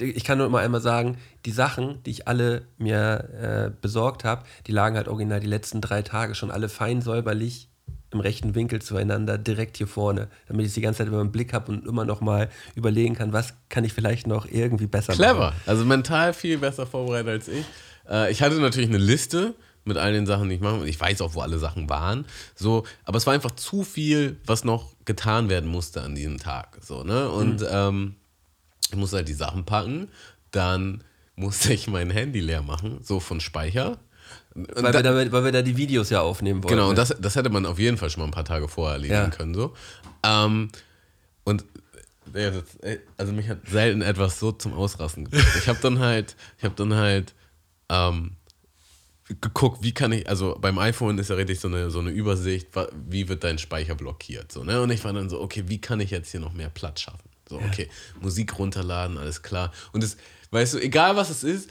Ich 0.00 0.24
kann 0.24 0.38
nur 0.38 0.48
mal 0.48 0.64
einmal 0.64 0.80
sagen, 0.80 1.18
die 1.44 1.50
Sachen, 1.50 2.02
die 2.04 2.10
ich 2.10 2.28
alle 2.28 2.62
mir 2.78 3.70
äh, 3.72 3.80
besorgt 3.80 4.24
habe, 4.24 4.44
die 4.66 4.72
lagen 4.72 4.96
halt 4.96 5.08
original 5.08 5.40
die 5.40 5.46
letzten 5.46 5.80
drei 5.80 6.02
Tage 6.02 6.34
schon 6.34 6.50
alle 6.50 6.68
fein 6.68 7.02
säuberlich 7.02 7.68
im 8.10 8.20
rechten 8.20 8.54
Winkel 8.54 8.82
zueinander, 8.82 9.38
direkt 9.38 9.78
hier 9.78 9.86
vorne, 9.86 10.28
damit 10.46 10.66
ich 10.66 10.74
die 10.74 10.80
ganze 10.80 10.98
Zeit 10.98 11.08
über 11.08 11.22
den 11.22 11.32
Blick 11.32 11.52
habe 11.52 11.72
und 11.72 11.86
immer 11.86 12.04
noch 12.04 12.20
mal 12.20 12.48
überlegen 12.74 13.14
kann, 13.14 13.32
was 13.32 13.54
kann 13.68 13.84
ich 13.84 13.92
vielleicht 13.92 14.26
noch 14.26 14.46
irgendwie 14.46 14.86
besser 14.86 15.14
Clever. 15.14 15.38
machen. 15.38 15.60
Also 15.66 15.84
mental 15.84 16.34
viel 16.34 16.58
besser 16.58 16.86
vorbereitet 16.86 17.28
als 17.28 17.48
ich. 17.48 17.64
Äh, 18.08 18.30
ich 18.30 18.42
hatte 18.42 18.56
natürlich 18.56 18.90
eine 18.90 18.98
Liste 18.98 19.54
mit 19.84 19.96
all 19.96 20.12
den 20.12 20.26
Sachen, 20.26 20.48
die 20.48 20.56
ich 20.56 20.60
mache. 20.60 20.76
Und 20.76 20.86
ich 20.86 21.00
weiß 21.00 21.20
auch, 21.22 21.34
wo 21.34 21.40
alle 21.40 21.58
Sachen 21.58 21.88
waren. 21.88 22.26
So, 22.54 22.84
aber 23.04 23.18
es 23.18 23.26
war 23.26 23.34
einfach 23.34 23.52
zu 23.52 23.82
viel, 23.82 24.38
was 24.46 24.64
noch 24.64 24.92
getan 25.04 25.48
werden 25.48 25.68
musste 25.68 26.02
an 26.02 26.14
diesem 26.14 26.38
Tag. 26.38 26.78
So, 26.82 27.02
ne? 27.02 27.28
Und 27.28 27.64
ähm, 27.68 28.16
ich 28.92 28.98
musste 28.98 29.16
halt 29.16 29.28
die 29.28 29.34
Sachen 29.34 29.64
packen. 29.64 30.08
Dann 30.52 31.02
musste 31.34 31.72
ich 31.74 31.88
mein 31.88 32.10
Handy 32.10 32.40
leer 32.40 32.62
machen, 32.62 33.00
so 33.02 33.18
von 33.20 33.40
Speicher. 33.40 33.98
Weil, 34.54 34.92
da- 34.92 34.98
wir 35.14 35.24
da, 35.24 35.32
weil 35.32 35.44
wir 35.44 35.52
da 35.52 35.62
die 35.62 35.76
Videos 35.76 36.10
ja 36.10 36.20
aufnehmen 36.20 36.62
wollen. 36.62 36.76
Genau, 36.76 36.90
und 36.90 36.96
das, 36.98 37.14
das 37.18 37.36
hätte 37.36 37.48
man 37.50 37.64
auf 37.66 37.78
jeden 37.78 37.96
Fall 37.96 38.10
schon 38.10 38.20
mal 38.20 38.26
ein 38.26 38.32
paar 38.32 38.44
Tage 38.44 38.68
vorher 38.68 38.94
erledigen 38.94 39.14
Ja. 39.18 39.28
können. 39.30 39.54
So. 39.54 39.74
Ähm, 40.22 40.68
und 41.44 41.64
also 43.18 43.32
mich 43.32 43.48
hat 43.48 43.58
selten 43.68 44.00
etwas 44.02 44.38
so 44.38 44.52
zum 44.52 44.72
Ausrasten 44.74 45.24
gebracht. 45.24 45.56
Ich 45.58 45.68
habe 45.68 45.78
dann 45.82 45.98
halt, 45.98 46.36
ich 46.58 46.64
habe 46.64 46.74
dann 46.76 46.94
halt 46.94 47.34
ähm, 47.88 48.32
geguckt, 49.40 49.82
wie 49.82 49.92
kann 49.92 50.12
ich, 50.12 50.28
also 50.28 50.56
beim 50.60 50.78
iPhone 50.78 51.18
ist 51.18 51.30
ja 51.30 51.36
richtig 51.36 51.60
so 51.60 51.68
eine, 51.68 51.90
so 51.90 51.98
eine 52.00 52.10
Übersicht, 52.10 52.68
wie 53.08 53.28
wird 53.28 53.44
dein 53.44 53.58
Speicher 53.58 53.94
blockiert. 53.94 54.52
So, 54.52 54.64
ne? 54.64 54.80
Und 54.80 54.90
ich 54.90 55.02
war 55.04 55.12
dann 55.12 55.28
so, 55.30 55.40
okay, 55.40 55.64
wie 55.66 55.80
kann 55.80 56.00
ich 56.00 56.10
jetzt 56.10 56.30
hier 56.30 56.40
noch 56.40 56.52
mehr 56.52 56.70
Platz 56.70 57.00
schaffen? 57.00 57.28
So, 57.52 57.58
okay, 57.58 57.88
Musik 58.22 58.58
runterladen, 58.58 59.18
alles 59.18 59.42
klar. 59.42 59.72
Und 59.92 60.02
es, 60.02 60.16
weißt 60.52 60.74
du, 60.74 60.78
egal 60.78 61.16
was 61.16 61.28
es 61.28 61.44
ist, 61.44 61.68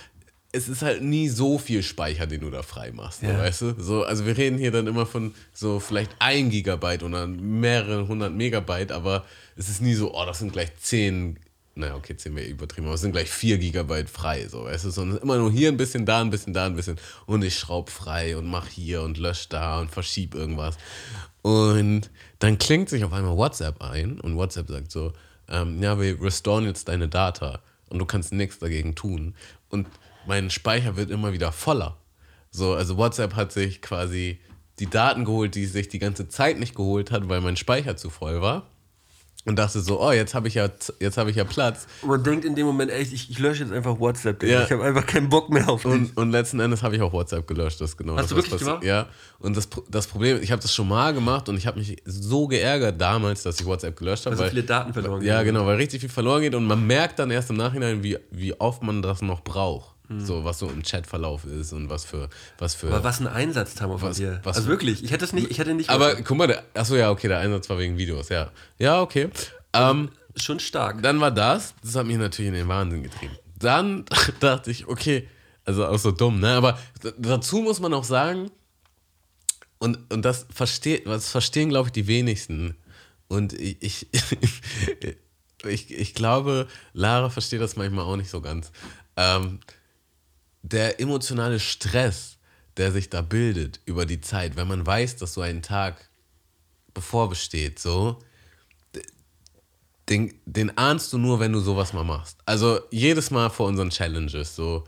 es 0.52 0.68
ist 0.70 0.82
halt 0.84 1.02
nie 1.02 1.28
so 1.30 1.58
viel 1.58 1.82
Speicher, 1.82 2.28
den 2.28 2.42
du 2.42 2.52
da 2.52 2.62
frei 2.62 2.92
machst, 2.92 3.24
Ja. 3.24 3.36
weißt 3.40 3.62
du? 3.62 3.76
So, 3.82 4.04
also 4.04 4.26
wir 4.28 4.38
reden 4.38 4.58
hier 4.60 4.70
dann 4.72 4.86
immer 4.86 5.06
von 5.08 5.34
so 5.54 5.80
vielleicht 5.80 6.12
ein 6.20 6.50
Gigabyte 6.52 7.02
oder 7.04 7.26
mehrere 7.26 8.08
hundert 8.08 8.34
Megabyte, 8.34 8.92
aber 8.92 9.26
es 9.56 9.70
ist 9.70 9.82
nie 9.82 9.96
so, 9.96 10.14
oh, 10.14 10.26
das 10.26 10.38
sind 10.40 10.52
gleich 10.54 10.76
zehn, 10.78 11.40
naja, 11.74 11.96
okay, 11.96 12.16
zehn 12.18 12.36
wäre 12.36 12.48
übertrieben, 12.48 12.86
aber 12.88 12.96
es 12.96 13.02
sind 13.02 13.14
gleich 13.14 13.30
vier 13.32 13.58
Gigabyte 13.58 14.10
frei, 14.10 14.46
so, 14.48 14.66
weißt 14.66 14.86
du? 14.86 14.92
Sondern 14.92 15.18
immer 15.20 15.38
nur 15.38 15.52
hier 15.52 15.70
ein 15.70 15.78
bisschen, 15.78 16.06
da 16.06 16.20
ein 16.22 16.30
bisschen, 16.30 16.54
da 16.54 16.66
ein 16.68 16.76
bisschen 16.76 16.98
und 17.26 17.44
ich 17.44 17.58
schraub 17.58 17.90
frei 17.90 18.36
und 18.38 18.46
mach 18.46 18.68
hier 18.68 19.02
und 19.04 19.18
lösch 19.18 19.48
da 19.50 19.80
und 19.80 19.90
verschieb 19.90 20.36
irgendwas. 20.36 20.78
Und 21.44 22.10
dann 22.40 22.58
klingt 22.58 22.90
sich 22.90 23.04
auf 23.06 23.14
einmal 23.14 23.38
WhatsApp 23.38 23.82
ein 23.82 24.20
und 24.20 24.36
WhatsApp 24.36 24.68
sagt 24.68 24.92
so, 24.92 25.14
ähm, 25.52 25.82
ja, 25.84 26.00
wir 26.00 26.20
restoren 26.22 26.66
jetzt 26.66 26.88
deine 26.88 27.08
Data 27.08 27.62
und 27.90 28.00
du 28.00 28.06
kannst 28.06 28.34
nichts 28.34 28.58
dagegen 28.58 28.96
tun. 28.96 29.36
Und 29.70 29.88
mein 30.26 30.50
Speicher 30.50 30.96
wird 30.96 31.12
immer 31.12 31.34
wieder 31.34 31.52
voller. 31.52 31.98
So, 32.50 32.74
also 32.74 32.98
WhatsApp 32.98 33.36
hat 33.36 33.52
sich 33.52 33.82
quasi 33.82 34.40
die 34.80 34.90
Daten 34.90 35.26
geholt, 35.26 35.56
die 35.56 35.64
es 35.64 35.74
sich 35.74 35.90
die 35.90 36.00
ganze 36.00 36.28
Zeit 36.28 36.60
nicht 36.60 36.76
geholt 36.76 37.12
hat, 37.12 37.30
weil 37.30 37.42
mein 37.42 37.58
Speicher 37.58 37.98
zu 37.98 38.10
voll 38.10 38.42
war. 38.42 38.71
Und 39.44 39.56
dachte 39.58 39.80
so, 39.80 40.00
oh, 40.00 40.12
jetzt 40.12 40.36
habe 40.36 40.48
ich 40.48 40.54
ja 40.54 40.70
jetzt 41.00 41.18
habe 41.18 41.32
ich 41.32 41.36
ja 41.36 41.44
Platz. 41.44 41.88
Man 42.06 42.24
denkt 42.24 42.46
in 42.46 42.54
dem 42.54 42.68
Moment 42.68 42.92
echt, 42.92 43.12
ich, 43.12 43.30
ich 43.32 43.40
lösche 43.40 43.64
jetzt 43.64 43.74
einfach 43.74 44.00
WhatsApp. 44.00 44.44
Ja. 44.44 44.64
Ich 44.64 44.72
habe 44.72 44.84
einfach 44.84 45.06
keinen 45.08 45.30
Bock 45.30 45.50
mehr 45.50 45.68
auf 45.68 45.82
dich. 45.82 45.92
Und, 45.92 46.16
und 46.16 46.32
letzten 46.32 46.60
Endes 46.60 46.84
habe 46.84 46.96
ich 46.96 47.02
auch 47.02 47.12
WhatsApp 47.12 47.48
gelöscht, 47.48 47.82
das 47.82 47.92
ist 47.92 47.98
genau 47.98 48.14
Hast 48.18 48.26
das, 48.26 48.30
du 48.30 48.36
was 48.38 48.44
wirklich 48.46 48.60
passiert. 48.68 48.82
gemacht? 48.82 49.08
Ja. 49.08 49.08
Und 49.40 49.58
das, 49.58 49.68
das 49.90 50.06
Problem, 50.06 50.40
ich 50.44 50.52
habe 50.52 50.62
das 50.62 50.72
schon 50.74 50.88
mal 50.88 51.12
gemacht 51.14 51.50
und 51.50 51.58
ich 51.58 51.66
habe 51.66 51.80
mich 51.80 51.98
so 52.06 52.48
geärgert 52.48 53.02
damals, 53.02 53.42
dass 53.42 53.60
ich 53.60 53.66
WhatsApp 53.66 53.96
gelöscht 53.98 54.28
habe. 54.28 54.36
Weil 54.36 54.38
so 54.38 54.44
weil- 54.44 54.50
viele 54.52 54.64
Daten 54.64 54.94
verloren 54.94 55.24
Ja, 55.24 55.42
gehen. 55.42 55.54
genau, 55.56 55.66
weil 55.66 55.78
richtig 55.78 56.02
viel 56.02 56.10
verloren 56.10 56.42
geht 56.42 56.54
und 56.54 56.66
man 56.68 56.86
merkt 56.86 57.18
dann 57.18 57.32
erst 57.32 57.50
im 57.50 57.58
Nachhinein, 57.58 58.04
wie, 58.04 58.20
wie 58.30 58.54
oft 58.60 58.84
man 58.84 59.02
das 59.02 59.24
noch 59.24 59.42
braucht. 59.42 59.96
So, 60.20 60.44
was 60.44 60.60
so 60.60 60.68
im 60.70 60.84
Chatverlauf 60.84 61.46
ist 61.46 61.74
und 61.74 61.90
was 61.90 62.06
für, 62.06 62.30
was 62.58 62.76
für. 62.76 62.88
Aber 62.88 63.04
was 63.04 63.20
ein 63.20 63.28
Einsatz, 63.28 63.76
Tammo, 63.76 63.98
von 63.98 64.10
Was- 64.10 64.18
dir. 64.18 64.40
was- 64.44 64.58
also 64.58 64.68
wirklich, 64.70 65.04
ich 65.04 65.12
hätte 65.12 65.24
es 65.26 65.34
nicht, 65.34 65.50
ich 65.52 65.58
hätte 65.60 65.74
nicht 65.74 65.90
aber 65.90 66.16
guck 66.16 66.38
mal, 66.38 66.48
der, 66.48 66.64
achso, 66.74 66.96
ja, 66.96 67.12
okay, 67.12 67.28
der 67.28 67.40
Einsatz 67.40 67.70
war 67.70 67.78
wegen 67.78 67.98
Videos, 67.98 68.30
ja. 68.30 68.52
Ja, 68.80 69.02
okay. 69.02 69.30
Ähm, 69.74 70.10
schon 70.36 70.60
stark. 70.60 71.02
dann 71.02 71.20
war 71.22 71.32
das, 71.32 71.74
das 71.84 71.96
hat 71.96 72.06
mich 72.06 72.18
natürlich 72.18 72.50
in 72.50 72.56
den 72.56 72.68
Wahnsinn 72.68 73.04
getrieben. 73.04 73.36
Dann 73.58 74.06
dachte 74.40 74.72
ich, 74.72 74.88
okay, 74.88 75.28
also 75.66 75.86
auch 75.86 76.00
so 76.00 76.12
dumm, 76.12 76.40
ne? 76.40 76.50
Aber 76.56 76.78
dazu 77.18 77.58
muss 77.62 77.80
man 77.80 77.94
auch 77.94 78.04
sagen, 78.04 78.52
und, 79.80 79.98
und 80.14 80.24
das, 80.24 80.46
versteht, 80.54 81.08
das 81.08 81.30
verstehen, 81.30 81.70
glaube 81.70 81.88
ich, 81.90 81.94
die 81.94 82.08
wenigsten. 82.08 82.76
Und 83.28 83.54
ich, 83.54 83.78
ich, 83.82 84.08
ich, 85.66 85.92
ich 85.92 86.14
glaube, 86.14 86.68
Lara 86.94 87.30
versteht 87.30 87.62
das 87.62 87.76
manchmal 87.76 88.06
auch 88.06 88.16
nicht 88.18 88.30
so 88.30 88.42
ganz. 88.42 88.72
Ähm, 89.16 89.60
der 90.64 91.00
emotionale 91.00 91.60
Stress, 91.60 92.38
der 92.78 92.92
sich 92.92 93.10
da 93.10 93.22
bildet 93.22 93.80
über 93.86 94.06
die 94.06 94.22
Zeit, 94.22 94.56
wenn 94.56 94.68
man 94.68 94.86
weiß, 94.86 95.18
dass 95.18 95.34
so 95.34 95.42
ein 95.42 95.62
Tag 95.62 96.10
bevorbesteht, 96.94 97.80
so, 97.80 98.20
den, 100.10 100.34
den 100.46 100.78
ahnst 100.78 101.14
du 101.14 101.18
nur, 101.18 101.40
wenn 101.40 101.54
du 101.54 101.60
sowas 101.60 101.94
mal 101.94 102.04
machst. 102.04 102.38
Also 102.46 102.80
jedes 102.92 103.32
Mal 103.32 103.50
vor 103.50 103.68
unseren 103.68 103.90
Challenges, 103.90 104.56
so, 104.56 104.84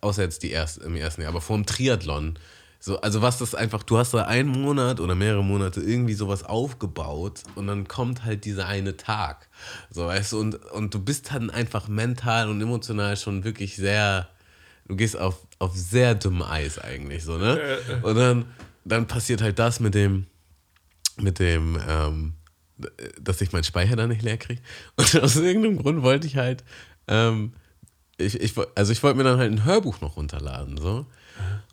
außer 0.00 0.22
jetzt 0.22 0.42
die 0.42 0.50
erste, 0.50 0.84
im 0.84 0.96
ersten 0.96 1.22
Jahr, 1.22 1.30
aber 1.30 1.40
vor 1.40 1.56
dem 1.56 1.66
Triathlon, 1.66 2.38
so, 2.78 3.00
also 3.00 3.22
was 3.22 3.38
das 3.38 3.54
einfach, 3.54 3.82
du 3.82 3.98
hast 3.98 4.12
da 4.12 4.26
einen 4.26 4.50
Monat 4.50 5.00
oder 5.00 5.14
mehrere 5.14 5.42
Monate 5.42 5.80
irgendwie 5.80 6.14
sowas 6.14 6.44
aufgebaut 6.44 7.42
und 7.54 7.66
dann 7.66 7.88
kommt 7.88 8.24
halt 8.24 8.44
dieser 8.44 8.66
eine 8.66 8.96
Tag. 8.96 9.48
So, 9.90 10.06
weißt 10.06 10.32
du, 10.32 10.40
und, 10.40 10.54
und 10.72 10.94
du 10.94 11.00
bist 11.00 11.32
dann 11.32 11.50
einfach 11.50 11.88
mental 11.88 12.48
und 12.50 12.60
emotional 12.60 13.16
schon 13.16 13.44
wirklich 13.44 13.76
sehr, 13.76 14.28
du 14.88 14.96
gehst 14.96 15.18
auf, 15.18 15.46
auf 15.58 15.74
sehr 15.74 16.14
dünnem 16.14 16.42
Eis 16.42 16.78
eigentlich, 16.78 17.24
so, 17.24 17.36
ne? 17.38 17.78
Und 18.02 18.16
dann, 18.16 18.46
dann 18.84 19.06
passiert 19.06 19.42
halt 19.42 19.58
das 19.58 19.80
mit 19.80 19.94
dem, 19.94 20.26
mit 21.16 21.38
dem, 21.38 21.78
ähm, 21.88 22.34
dass 23.20 23.40
ich 23.40 23.52
meinen 23.52 23.64
Speicher 23.64 23.96
da 23.96 24.06
nicht 24.06 24.22
leer 24.22 24.36
kriege. 24.36 24.60
Und 24.96 25.22
aus 25.22 25.36
irgendeinem 25.36 25.78
Grund 25.78 26.02
wollte 26.02 26.26
ich 26.26 26.36
halt, 26.36 26.62
ähm, 27.08 27.52
ich, 28.18 28.40
ich, 28.40 28.54
also 28.74 28.92
ich 28.92 29.02
wollte 29.02 29.18
mir 29.18 29.24
dann 29.24 29.38
halt 29.38 29.52
ein 29.52 29.64
Hörbuch 29.64 30.00
noch 30.00 30.16
runterladen, 30.16 30.78
so. 30.78 31.06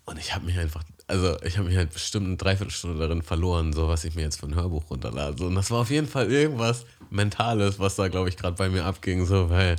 Und 0.05 0.19
ich 0.19 0.35
habe 0.35 0.45
mich 0.45 0.57
einfach, 0.59 0.83
also 1.07 1.37
ich 1.43 1.57
habe 1.57 1.69
mich 1.69 1.77
halt 1.77 1.93
bestimmt 1.93 2.27
eine 2.27 2.37
Dreiviertelstunde 2.37 2.99
darin 2.99 3.21
verloren, 3.21 3.71
so 3.71 3.87
was 3.87 4.03
ich 4.03 4.15
mir 4.15 4.23
jetzt 4.23 4.39
für 4.39 4.47
ein 4.47 4.55
Hörbuch 4.55 4.89
runterlade. 4.89 5.37
So. 5.37 5.45
Und 5.45 5.55
das 5.55 5.71
war 5.71 5.79
auf 5.79 5.89
jeden 5.89 6.07
Fall 6.07 6.29
irgendwas 6.29 6.85
Mentales, 7.09 7.79
was 7.79 7.95
da, 7.95 8.09
glaube 8.09 8.27
ich, 8.27 8.35
gerade 8.35 8.57
bei 8.57 8.69
mir 8.69 8.85
abging, 8.85 9.25
so, 9.25 9.49
weil 9.49 9.77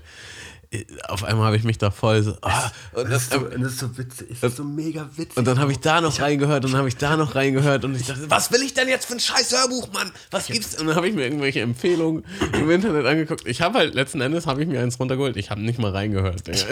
auf 1.08 1.24
einmal 1.24 1.46
habe 1.46 1.56
ich 1.56 1.64
mich 1.64 1.78
da 1.78 1.90
voll 1.90 2.22
so. 2.22 2.36
ah, 2.42 2.70
und 2.92 3.10
Das 3.10 3.24
ist 3.24 3.32
so, 3.32 3.40
das 3.40 3.72
ist 3.72 3.78
so 3.78 3.98
witzig, 3.98 4.28
das 4.40 4.52
ist 4.52 4.56
so 4.56 4.64
mega 4.64 5.08
witzig. 5.16 5.36
und 5.36 5.46
dann 5.46 5.58
habe 5.58 5.72
ich 5.72 5.78
da 5.80 6.00
noch 6.00 6.20
reingehört 6.20 6.64
und 6.64 6.72
dann 6.72 6.78
habe 6.78 6.88
ich 6.88 6.96
da 6.96 7.16
noch 7.16 7.34
reingehört 7.34 7.84
und 7.84 7.94
ich 7.96 8.06
dachte, 8.06 8.28
was 8.30 8.50
will 8.52 8.62
ich 8.62 8.74
denn 8.74 8.88
jetzt 8.88 9.06
für 9.06 9.14
ein 9.14 9.20
scheiß 9.20 9.52
Hörbuch, 9.52 9.92
Mann? 9.92 10.10
Was 10.30 10.46
gibt's? 10.46 10.80
Und 10.80 10.86
dann 10.86 10.96
habe 10.96 11.08
ich 11.08 11.14
mir 11.14 11.22
irgendwelche 11.24 11.60
Empfehlungen 11.60 12.24
im 12.52 12.70
Internet 12.70 13.06
angeguckt. 13.06 13.46
Ich 13.46 13.60
habe 13.60 13.78
halt, 13.78 13.94
letzten 13.94 14.20
Endes 14.20 14.46
habe 14.46 14.62
ich 14.62 14.68
mir 14.68 14.80
eins 14.80 14.98
runtergeholt. 14.98 15.36
Ich 15.36 15.50
habe 15.50 15.60
nicht 15.60 15.78
mal 15.78 15.90
reingehört. 15.90 16.48
Ich 16.48 16.66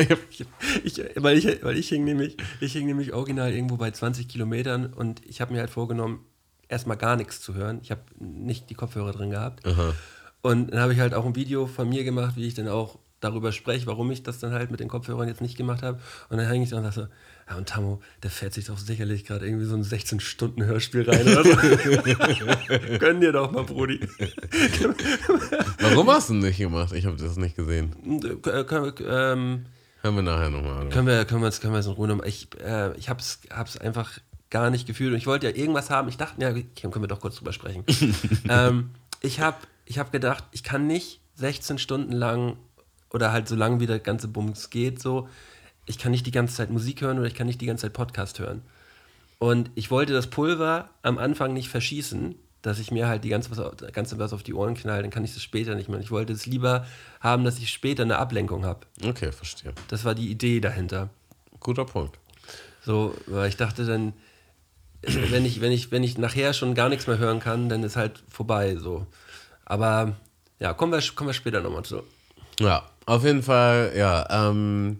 Ich, 0.85 1.03
weil, 1.17 1.39
ich, 1.39 1.63
weil 1.63 1.77
ich 1.77 1.89
hing 1.89 2.05
nämlich, 2.05 2.37
ich 2.61 2.73
hing 2.73 2.87
nämlich 2.87 3.13
original 3.13 3.53
irgendwo 3.53 3.77
bei 3.77 3.91
20 3.91 4.29
Kilometern 4.29 4.87
und 4.93 5.21
ich 5.27 5.41
habe 5.41 5.53
mir 5.53 5.61
halt 5.61 5.71
vorgenommen, 5.71 6.25
erstmal 6.69 6.97
gar 6.97 7.17
nichts 7.17 7.41
zu 7.41 7.55
hören. 7.55 7.81
Ich 7.83 7.91
habe 7.91 8.03
nicht 8.19 8.71
die 8.71 8.75
Kopfhörer 8.75 9.13
drin 9.13 9.31
gehabt. 9.31 9.67
Und 10.41 10.73
dann 10.73 10.81
habe 10.81 10.93
ich 10.93 11.01
halt 11.01 11.15
auch 11.15 11.25
ein 11.25 11.37
Video 11.37 11.67
von 11.67 11.89
mir 11.89 12.03
gemacht, 12.03 12.35
wie 12.37 12.47
ich 12.47 12.55
dann 12.55 12.69
auch 12.69 12.99
darüber 13.23 13.53
spreche, 13.53 13.87
warum 13.87 14.11
ich 14.11 14.23
das 14.23 14.39
dann 14.39 14.53
halt 14.53 14.71
mit 14.71 14.81
den 14.81 14.89
Kopfhörern 14.89 15.29
jetzt 15.29 15.41
nicht 15.41 15.57
gemacht 15.57 15.83
habe. 15.83 15.99
Und 16.29 16.37
dann 16.37 16.47
hänge 16.47 16.65
ich 16.65 16.71
da 16.71 16.77
und 16.79 16.83
dachte 16.83 17.03
so, 17.03 17.07
ja 17.49 17.57
und 17.57 17.69
Tammo, 17.69 18.03
der 18.23 18.31
fährt 18.31 18.53
sich 18.53 18.67
doch 18.67 18.77
sicherlich 18.77 19.25
gerade 19.25 19.47
irgendwie 19.47 19.65
so 19.65 19.75
ein 19.75 19.85
16-Stunden-Hörspiel 19.85 21.09
rein 21.09 21.23
oder 21.23 21.45
so. 21.45 21.57
Gönn 22.99 23.21
dir 23.21 23.33
doch 23.33 23.51
mal, 23.51 23.65
Brudi. 23.65 24.01
warum 25.81 26.11
hast 26.11 26.31
du 26.31 26.35
nicht 26.35 26.59
gemacht? 26.59 26.93
Ich 26.93 27.07
habe 27.07 27.17
das 27.17 27.37
nicht 27.37 27.57
gesehen. 27.57 27.93
Äh, 28.23 28.65
können 28.65 28.93
wir, 28.97 29.09
ähm, 29.09 29.67
Hören 30.03 30.17
wir 30.17 30.23
nachher 30.23 30.51
nochmal. 30.51 30.89
Können 30.89 31.07
wir, 31.07 31.25
können 31.25 31.43
wir 31.43 31.47
uns, 31.47 31.61
können 31.61 31.73
wir 31.73 31.79
uns 31.79 31.87
in 31.87 31.93
Ruhe 31.93 32.09
nochmal. 32.09 32.27
Ich, 32.27 32.49
äh, 32.61 32.97
ich 32.97 33.09
hab's, 33.09 33.41
hab's 33.51 33.77
einfach 33.77 34.19
gar 34.51 34.69
nicht 34.71 34.87
gefühlt 34.87 35.13
und 35.13 35.19
ich 35.19 35.29
wollte 35.29 35.49
ja 35.49 35.55
irgendwas 35.55 35.91
haben. 35.91 36.09
Ich 36.09 36.17
dachte, 36.17 36.43
ja, 36.43 36.51
okay, 36.51 36.67
können 36.83 37.03
wir 37.03 37.09
doch 37.09 37.21
kurz 37.21 37.37
drüber 37.37 37.53
sprechen. 37.53 37.85
ähm, 38.49 38.91
ich 39.21 39.41
habe 39.41 39.59
ich 39.87 39.99
hab 40.01 40.11
gedacht, 40.11 40.45
ich 40.51 40.65
kann 40.65 40.89
nicht 40.89 41.21
16 41.37 41.79
Stunden 41.79 42.13
lang 42.13 42.57
oder 43.13 43.33
halt 43.33 43.49
so 43.49 43.57
lange 43.57 43.81
wie 43.81 43.87
der 43.87 43.99
ganze 43.99 44.29
Bums 44.29 44.71
geht, 44.71 45.01
so, 45.01 45.29
ich 45.87 45.99
kann 45.99 46.13
nicht 46.13 46.27
die 46.27 46.31
ganze 46.31 46.55
Zeit 46.55 46.71
Musik 46.71 47.01
hören 47.03 47.19
oder 47.19 47.27
ich 47.27 47.35
kann 47.35 47.47
nicht 47.47 47.61
die 47.61 47.67
ganze 47.67 47.83
Zeit 47.83 47.93
Podcast 47.93 48.39
hören. 48.39 48.63
Und 49.39 49.71
ich 49.75 49.91
wollte 49.91 50.13
das 50.13 50.29
Pulver 50.29 50.89
am 51.03 51.19
Anfang 51.19 51.53
nicht 51.53 51.69
verschießen, 51.69 52.37
dass 52.63 52.79
ich 52.79 52.93
mir 52.93 53.09
halt 53.09 53.25
die 53.25 53.29
ganze, 53.29 53.51
was, 53.51 53.93
ganze 53.93 54.19
was 54.19 54.33
auf 54.33 54.45
die 54.45 54.55
Ohren 54.55 54.75
knall, 54.75 55.03
dann 55.03 55.11
kann 55.11 55.25
ich 55.25 55.35
das 55.35 55.43
später 55.43 55.75
nicht 55.75 55.89
mehr. 55.89 55.99
Ich 55.99 56.13
wollte 56.13 56.33
es 56.33 56.47
lieber 56.47 56.87
haben, 57.21 57.43
dass 57.43 57.59
ich 57.59 57.71
später 57.71 58.05
eine 58.05 58.19
Ablenkung 58.19 58.65
habe. 58.65 58.87
Okay, 59.05 59.33
verstehe. 59.33 59.73
Das 59.89 60.05
war 60.05 60.15
die 60.15 60.31
Idee 60.31 60.61
dahinter. 60.61 61.11
Guter 61.59 61.85
Punkt. 61.85 62.19
So, 62.85 63.17
weil 63.27 63.49
ich 63.49 63.57
dachte 63.57 63.85
dann, 63.85 64.13
wenn 65.03 65.45
ich, 65.45 65.61
wenn 65.61 65.73
ich, 65.73 65.91
wenn 65.91 66.05
ich 66.05 66.19
nachher 66.19 66.55
schon 66.55 66.75
gar 66.75 66.89
nichts 66.89 67.09
mehr 67.09 67.19
hören 67.19 67.41
kann, 67.41 67.69
dann 67.69 67.83
ist 67.83 67.97
halt 67.97 68.23
vorbei. 68.29 68.77
So. 68.77 69.09
Aber 69.65 70.15
ja, 70.61 70.73
kommen 70.73 70.93
wir, 70.93 71.03
kommen 71.17 71.31
wir 71.31 71.35
später 71.35 71.61
nochmal 71.61 71.85
zu. 71.85 72.05
Ja, 72.61 72.85
auf 73.07 73.25
jeden 73.25 73.43
Fall, 73.43 73.93
ja. 73.97 74.27
Ähm, 74.31 74.99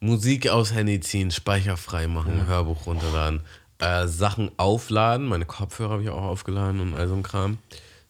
Musik 0.00 0.48
aus 0.48 0.72
Handy 0.72 0.98
ziehen, 1.00 1.30
Speicher 1.30 1.76
frei 1.76 2.08
machen, 2.08 2.46
Hörbuch 2.46 2.86
runterladen, 2.86 3.42
äh, 3.78 4.08
Sachen 4.08 4.50
aufladen, 4.56 5.28
meine 5.28 5.44
Kopfhörer 5.44 5.92
habe 5.92 6.02
ich 6.02 6.10
auch 6.10 6.22
aufgeladen 6.22 6.80
und 6.80 6.94
all 6.94 7.06
so 7.06 7.14
ein 7.14 7.22
Kram. 7.22 7.58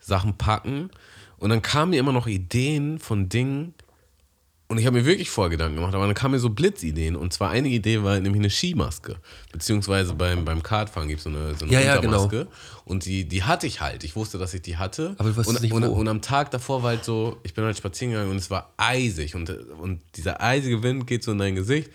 Sachen 0.02 0.36
packen. 0.36 0.90
Und 1.38 1.50
dann 1.50 1.62
kamen 1.62 1.90
mir 1.90 2.00
immer 2.00 2.12
noch 2.12 2.26
Ideen 2.26 2.98
von 2.98 3.28
Dingen. 3.28 3.74
Und 4.72 4.78
ich 4.78 4.86
habe 4.86 4.96
mir 4.96 5.04
wirklich 5.04 5.28
Vorgedanken 5.28 5.76
gemacht, 5.76 5.94
aber 5.94 6.06
dann 6.06 6.14
kamen 6.14 6.32
mir 6.32 6.38
so 6.38 6.48
Blitzideen. 6.48 7.14
Und 7.14 7.30
zwar 7.34 7.50
eine 7.50 7.68
Idee 7.68 8.02
war 8.02 8.18
nämlich 8.18 8.40
eine 8.40 8.48
Skimaske. 8.48 9.16
Beziehungsweise 9.52 10.14
beim, 10.14 10.46
beim 10.46 10.62
Kartfahren 10.62 11.08
gibt 11.08 11.18
es 11.18 11.24
so 11.24 11.28
eine, 11.28 11.54
so 11.56 11.66
eine 11.66 11.74
Ja, 11.74 11.80
ja, 11.80 11.96
genau. 11.98 12.26
Und 12.86 13.04
die, 13.04 13.28
die 13.28 13.42
hatte 13.42 13.66
ich 13.66 13.82
halt. 13.82 14.02
Ich 14.02 14.16
wusste, 14.16 14.38
dass 14.38 14.54
ich 14.54 14.62
die 14.62 14.78
hatte. 14.78 15.14
Aber 15.18 15.28
du 15.28 15.36
wusstest 15.36 15.58
und, 15.58 15.62
nicht, 15.62 15.74
und, 15.74 15.82
wo. 15.86 15.92
und 15.92 16.08
am 16.08 16.22
Tag 16.22 16.52
davor 16.52 16.82
war 16.82 16.92
halt 16.92 17.04
so, 17.04 17.36
ich 17.42 17.52
bin 17.52 17.66
halt 17.66 17.76
spazieren 17.76 18.12
gegangen 18.12 18.30
und 18.30 18.38
es 18.38 18.48
war 18.48 18.72
eisig. 18.78 19.34
Und, 19.34 19.50
und 19.50 20.00
dieser 20.16 20.40
eisige 20.40 20.82
Wind 20.82 21.06
geht 21.06 21.22
so 21.22 21.32
in 21.32 21.38
dein 21.38 21.54
Gesicht. 21.54 21.90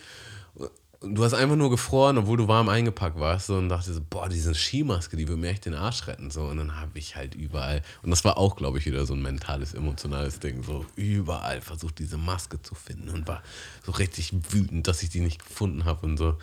Du 1.01 1.23
hast 1.23 1.33
einfach 1.33 1.55
nur 1.55 1.69
gefroren, 1.69 2.17
obwohl 2.17 2.38
du 2.38 2.47
warm 2.47 2.69
eingepackt 2.69 3.19
warst. 3.19 3.47
So, 3.47 3.55
und 3.55 3.69
dachte 3.69 3.93
so, 3.93 4.01
boah, 4.10 4.29
diese 4.29 4.55
Skimaske, 4.55 5.15
die 5.15 5.27
würde 5.27 5.39
mir 5.39 5.49
echt 5.49 5.65
den 5.65 5.75
Arsch 5.75 6.07
retten. 6.07 6.31
So. 6.31 6.45
Und 6.45 6.57
dann 6.57 6.79
habe 6.79 6.97
ich 6.97 7.15
halt 7.15 7.36
überall, 7.36 7.83
und 8.01 8.10
das 8.10 8.23
war 8.25 8.38
auch, 8.38 8.55
glaube 8.55 8.79
ich, 8.79 8.86
wieder 8.86 9.05
so 9.05 9.13
ein 9.13 9.21
mentales, 9.21 9.75
emotionales 9.75 10.39
Ding, 10.39 10.63
so 10.63 10.86
überall 10.95 11.62
versucht, 11.62 11.99
diese 11.99 12.17
Maske 12.17 12.62
zu 12.62 12.73
finden 12.73 13.10
und 13.10 13.27
war 13.27 13.43
so 13.86 13.91
richtig 13.91 14.33
wütend, 14.51 14.88
dass 14.88 15.03
ich 15.03 15.10
die 15.10 15.19
nicht 15.19 15.45
gefunden 15.45 15.86
habe 15.86 16.05
und 16.05 16.17
so. 16.17 16.38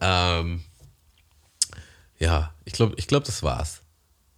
Ähm, 0.00 0.62
ja, 2.18 2.54
ich 2.64 2.74
glaube, 2.74 2.94
ich 2.96 3.08
glaub, 3.08 3.24
das 3.24 3.42
war's. 3.42 3.82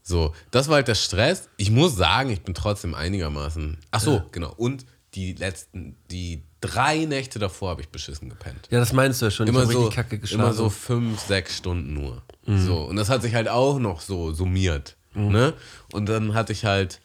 So, 0.02 0.34
das 0.50 0.68
war 0.68 0.76
halt 0.76 0.88
der 0.88 0.94
Stress. 0.94 1.50
Ich 1.58 1.70
muss 1.70 1.94
sagen, 1.94 2.30
ich 2.30 2.40
bin 2.40 2.54
trotzdem 2.54 2.94
einigermaßen. 2.94 3.76
Ach 3.90 4.00
so, 4.00 4.22
genau. 4.32 4.54
Und 4.56 4.86
die 5.14 5.34
letzten, 5.34 5.96
die 6.10 6.42
drei 6.60 7.04
Nächte 7.04 7.38
davor 7.38 7.70
habe 7.70 7.82
ich 7.82 7.88
beschissen 7.88 8.28
gepennt. 8.28 8.68
Ja, 8.70 8.78
das 8.80 8.92
meinst 8.92 9.20
du 9.20 9.26
ja 9.26 9.30
schon. 9.30 9.46
Immer 9.46 9.66
so, 9.66 9.78
richtig 9.78 9.96
Kacke 9.96 10.18
geschlafen. 10.18 10.44
immer 10.44 10.54
so 10.54 10.70
fünf, 10.70 11.20
sechs 11.20 11.56
Stunden 11.56 11.94
nur. 11.94 12.22
So, 12.46 12.84
und 12.84 12.96
das 12.96 13.10
hat 13.10 13.20
sich 13.20 13.34
halt 13.34 13.48
auch 13.48 13.78
noch 13.78 14.00
so 14.00 14.32
summiert. 14.32 14.96
Ne? 15.14 15.54
Und 15.92 16.08
dann 16.08 16.34
hatte 16.34 16.52
ich 16.52 16.64
halt, 16.64 17.00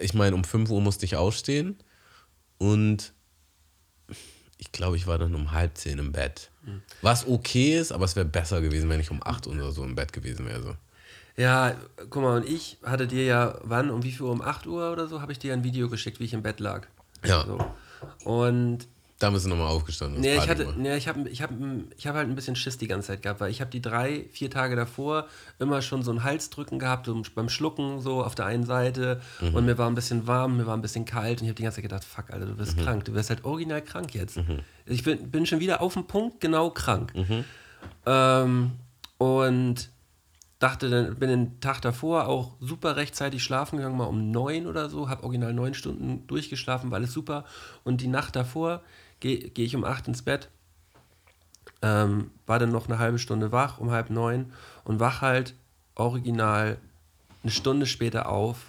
ich 0.00 0.14
meine, 0.14 0.34
um 0.34 0.44
5 0.44 0.70
Uhr 0.70 0.80
musste 0.80 1.04
ich 1.04 1.16
aufstehen 1.16 1.76
und 2.56 3.12
ich 4.56 4.72
glaube, 4.72 4.96
ich 4.96 5.06
war 5.06 5.18
dann 5.18 5.34
um 5.34 5.52
halb 5.52 5.76
zehn 5.76 5.98
im 5.98 6.12
Bett. 6.12 6.50
Was 7.02 7.26
okay 7.26 7.78
ist, 7.78 7.92
aber 7.92 8.04
es 8.04 8.16
wäre 8.16 8.26
besser 8.26 8.60
gewesen, 8.60 8.90
wenn 8.90 9.00
ich 9.00 9.10
um 9.10 9.22
8 9.22 9.46
oder 9.46 9.70
so 9.72 9.84
im 9.84 9.94
Bett 9.94 10.12
gewesen 10.12 10.46
wäre. 10.46 10.62
So. 10.62 10.74
Ja, 11.36 11.76
guck 12.10 12.22
mal, 12.22 12.38
und 12.38 12.48
ich 12.48 12.78
hatte 12.82 13.06
dir 13.06 13.24
ja, 13.24 13.58
wann, 13.62 13.90
um 13.90 14.02
wie 14.02 14.12
viel 14.12 14.22
Uhr? 14.22 14.32
Um 14.32 14.42
8 14.42 14.66
Uhr 14.66 14.90
oder 14.90 15.06
so, 15.06 15.20
habe 15.20 15.32
ich 15.32 15.38
dir 15.38 15.52
ein 15.52 15.64
Video 15.64 15.88
geschickt, 15.88 16.18
wie 16.20 16.24
ich 16.24 16.34
im 16.34 16.42
Bett 16.42 16.60
lag. 16.60 16.86
Ja. 17.24 17.44
So. 17.46 17.58
Und 18.24 18.86
Da 19.20 19.30
bist 19.30 19.46
du 19.46 19.50
nochmal 19.50 19.66
aufgestanden. 19.66 20.20
Nee, 20.20 20.36
ich 20.36 20.48
hatte, 20.48 20.72
nee, 20.76 20.96
ich 20.96 21.08
habe 21.08 21.28
ich 21.28 21.42
hab, 21.42 21.50
ich 21.96 22.06
hab 22.06 22.14
halt 22.14 22.28
ein 22.28 22.36
bisschen 22.36 22.54
Schiss 22.54 22.78
die 22.78 22.86
ganze 22.86 23.08
Zeit 23.08 23.22
gehabt, 23.22 23.40
weil 23.40 23.50
ich 23.50 23.60
habe 23.60 23.68
die 23.70 23.82
drei, 23.82 24.26
vier 24.30 24.48
Tage 24.50 24.76
davor 24.76 25.26
immer 25.58 25.82
schon 25.82 26.02
so 26.04 26.12
ein 26.12 26.22
Halsdrücken 26.22 26.78
gehabt, 26.78 27.06
so 27.06 27.20
beim 27.34 27.48
Schlucken 27.48 28.00
so 28.00 28.22
auf 28.22 28.36
der 28.36 28.46
einen 28.46 28.64
Seite 28.64 29.20
Mhm. 29.40 29.54
und 29.56 29.64
mir 29.66 29.76
war 29.76 29.88
ein 29.90 29.96
bisschen 29.96 30.28
warm, 30.28 30.56
mir 30.56 30.66
war 30.66 30.76
ein 30.76 30.82
bisschen 30.82 31.04
kalt 31.04 31.40
und 31.40 31.46
ich 31.46 31.50
habe 31.50 31.56
die 31.56 31.62
ganze 31.64 31.76
Zeit 31.76 31.82
gedacht, 31.82 32.04
fuck, 32.04 32.30
Alter, 32.30 32.46
du 32.46 32.52
Mhm. 32.52 32.56
bist 32.58 32.78
krank, 32.78 33.04
du 33.06 33.14
wirst 33.14 33.30
halt 33.30 33.44
original 33.44 33.82
krank 33.82 34.14
jetzt. 34.14 34.38
Ich 34.86 35.02
bin, 35.02 35.30
bin 35.32 35.46
schon 35.46 35.58
wieder 35.58 35.80
auf 35.82 35.94
dem 35.94 36.06
Punkt 36.06 36.40
genau 36.40 36.70
krank. 36.70 37.12
Mhm. 37.16 37.44
Ähm, 38.06 38.70
und 39.18 39.90
dachte 40.58 40.90
dann, 40.90 41.14
bin 41.16 41.28
den 41.28 41.60
Tag 41.60 41.80
davor 41.82 42.26
auch 42.26 42.56
super 42.60 42.96
rechtzeitig 42.96 43.42
schlafen 43.42 43.76
gegangen, 43.76 43.96
mal 43.96 44.04
um 44.04 44.30
neun 44.30 44.66
oder 44.66 44.88
so, 44.90 45.08
habe 45.08 45.22
original 45.22 45.52
neun 45.52 45.74
Stunden 45.74 46.26
durchgeschlafen, 46.26 46.90
war 46.90 46.98
alles 46.98 47.12
super. 47.12 47.44
Und 47.84 48.00
die 48.00 48.08
Nacht 48.08 48.34
davor 48.36 48.82
gehe 49.20 49.38
geh 49.38 49.64
ich 49.64 49.76
um 49.76 49.84
acht 49.84 50.08
ins 50.08 50.22
Bett, 50.22 50.48
ähm, 51.82 52.30
war 52.46 52.58
dann 52.58 52.72
noch 52.72 52.88
eine 52.88 52.98
halbe 52.98 53.18
Stunde 53.18 53.52
wach, 53.52 53.78
um 53.78 53.90
halb 53.90 54.10
neun 54.10 54.52
und 54.84 54.98
wach 55.00 55.20
halt 55.20 55.54
original 55.94 56.78
eine 57.42 57.52
Stunde 57.52 57.86
später 57.86 58.28
auf 58.28 58.66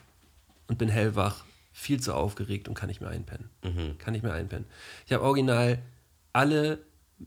und 0.67 0.78
bin 0.78 0.89
hellwach, 0.89 1.43
viel 1.73 1.99
zu 1.99 2.13
aufgeregt 2.13 2.67
und 2.67 2.75
kann 2.75 2.88
nicht 2.89 3.02
mehr 3.02 3.10
einpennen. 3.10 3.49
Kann 3.97 4.13
nicht 4.13 4.23
mehr 4.23 4.34
einpennen. 4.34 4.65
Ich 5.08 5.13
habe 5.13 5.23
original 5.23 5.80
alle 6.34 6.80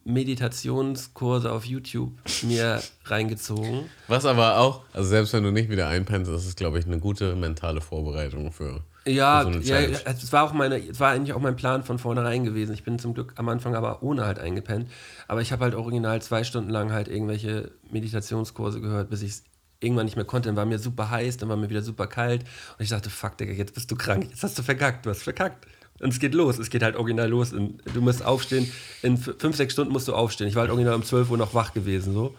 Meditationskurse 0.04 1.52
auf 1.52 1.64
YouTube 1.64 2.12
mir 2.42 2.82
reingezogen. 3.04 3.84
Was 4.08 4.24
aber 4.24 4.58
auch, 4.58 4.82
also 4.92 5.08
selbst 5.08 5.32
wenn 5.32 5.42
du 5.42 5.50
nicht 5.50 5.70
wieder 5.70 5.88
einpennst, 5.88 6.30
das 6.30 6.46
ist, 6.46 6.56
glaube 6.56 6.78
ich, 6.78 6.86
eine 6.86 6.98
gute 6.98 7.36
mentale 7.36 7.80
Vorbereitung 7.80 8.52
für, 8.52 8.80
Ja, 9.04 9.44
für 9.44 9.62
so 9.62 9.72
ja, 9.72 9.80
es 9.80 10.32
war 10.32 10.44
auch 10.44 10.52
meine, 10.52 10.78
es 10.78 10.98
war 10.98 11.10
eigentlich 11.12 11.34
auch 11.34 11.40
mein 11.40 11.56
Plan 11.56 11.82
von 11.84 11.98
vornherein 11.98 12.44
gewesen. 12.44 12.72
Ich 12.74 12.84
bin 12.84 12.98
zum 12.98 13.14
Glück 13.14 13.34
am 13.36 13.48
Anfang 13.48 13.74
aber 13.74 14.02
ohne 14.02 14.24
halt 14.24 14.38
eingepennt. 14.38 14.90
Aber 15.28 15.40
ich 15.40 15.52
habe 15.52 15.64
halt 15.64 15.74
original 15.74 16.20
zwei 16.22 16.44
Stunden 16.44 16.70
lang 16.70 16.92
halt 16.92 17.08
irgendwelche 17.08 17.70
Meditationskurse 17.90 18.80
gehört, 18.80 19.10
bis 19.10 19.22
ich 19.22 19.30
es 19.30 19.44
irgendwann 19.80 20.06
nicht 20.06 20.16
mehr 20.16 20.24
konnte. 20.24 20.48
Dann 20.48 20.56
war 20.56 20.64
mir 20.64 20.78
super 20.78 21.10
heiß, 21.10 21.36
dann 21.36 21.48
war 21.48 21.56
mir 21.56 21.68
wieder 21.68 21.82
super 21.82 22.06
kalt. 22.06 22.42
Und 22.78 22.82
ich 22.82 22.88
dachte, 22.88 23.10
fuck, 23.10 23.36
Digga, 23.36 23.52
jetzt 23.52 23.74
bist 23.74 23.90
du 23.90 23.96
krank. 23.96 24.28
Jetzt 24.30 24.42
hast 24.42 24.58
du 24.58 24.62
verkackt, 24.62 25.04
du 25.04 25.10
hast 25.10 25.22
verkackt. 25.22 25.66
Und 26.00 26.12
es 26.12 26.18
geht 26.18 26.34
los, 26.34 26.58
es 26.58 26.70
geht 26.70 26.82
halt 26.82 26.96
original 26.96 27.28
los. 27.28 27.50
Du 27.50 28.00
musst 28.00 28.24
aufstehen, 28.24 28.70
in 29.02 29.16
fünf, 29.16 29.56
sechs 29.56 29.72
Stunden 29.72 29.92
musst 29.92 30.08
du 30.08 30.14
aufstehen. 30.14 30.48
Ich 30.48 30.54
war 30.54 30.62
halt 30.62 30.70
original 30.70 30.94
um 30.94 31.04
12 31.04 31.30
Uhr 31.30 31.38
noch 31.38 31.54
wach 31.54 31.72
gewesen, 31.72 32.12
so. 32.12 32.34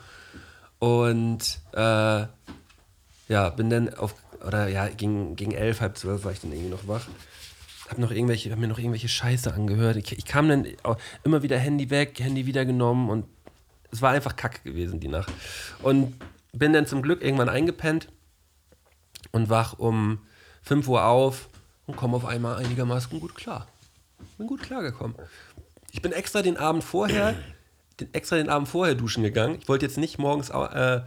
Und 0.79 1.59
äh, 1.71 2.25
ja, 3.29 3.49
bin 3.55 3.69
dann 3.69 3.93
auf, 3.93 4.15
oder 4.45 4.67
ja, 4.67 4.89
gegen, 4.89 5.35
gegen 5.37 5.53
elf, 5.53 5.79
halb 5.79 5.97
zwölf 5.97 6.25
war 6.25 6.33
ich 6.33 6.41
dann 6.41 6.51
irgendwie 6.51 6.71
noch 6.71 6.87
wach. 6.87 7.07
Hab 7.87 7.99
noch 7.99 8.11
irgendwelche, 8.11 8.51
hab 8.51 8.59
mir 8.59 8.67
noch 8.67 8.79
irgendwelche 8.79 9.07
Scheiße 9.07 9.53
angehört. 9.53 9.95
Ich, 9.95 10.11
ich 10.11 10.25
kam 10.25 10.49
dann 10.49 10.67
immer 11.23 11.41
wieder 11.41 11.57
Handy 11.57 11.89
weg, 11.89 12.19
Handy 12.19 12.45
wieder 12.45 12.65
genommen 12.65 13.09
und 13.09 13.25
es 13.91 14.01
war 14.01 14.11
einfach 14.11 14.35
kacke 14.35 14.61
gewesen 14.69 14.99
die 14.99 15.07
Nacht. 15.07 15.31
Und 15.81 16.15
bin 16.51 16.73
dann 16.73 16.85
zum 16.85 17.01
Glück 17.01 17.21
irgendwann 17.21 17.49
eingepennt 17.49 18.09
und 19.31 19.49
wach 19.49 19.79
um 19.79 20.19
5 20.63 20.87
Uhr 20.87 21.05
auf 21.05 21.49
und 21.85 21.95
komme 21.95 22.15
auf 22.15 22.25
einmal 22.25 22.57
einigermaßen 22.57 23.19
gut 23.19 23.35
klar. 23.35 23.67
Bin 24.37 24.47
gut 24.47 24.61
klargekommen. 24.61 25.15
Ich 25.91 26.01
bin 26.01 26.11
extra 26.11 26.41
den 26.41 26.57
Abend 26.57 26.83
vorher, 26.83 27.35
den, 27.99 28.13
extra 28.13 28.37
den 28.37 28.49
Abend 28.49 28.67
vorher 28.67 28.95
duschen 28.95 29.23
gegangen. 29.23 29.57
Ich 29.61 29.67
wollte 29.67 29.85
jetzt 29.85 29.97
nicht 29.97 30.17
morgens 30.17 30.49
äh, 30.49 31.01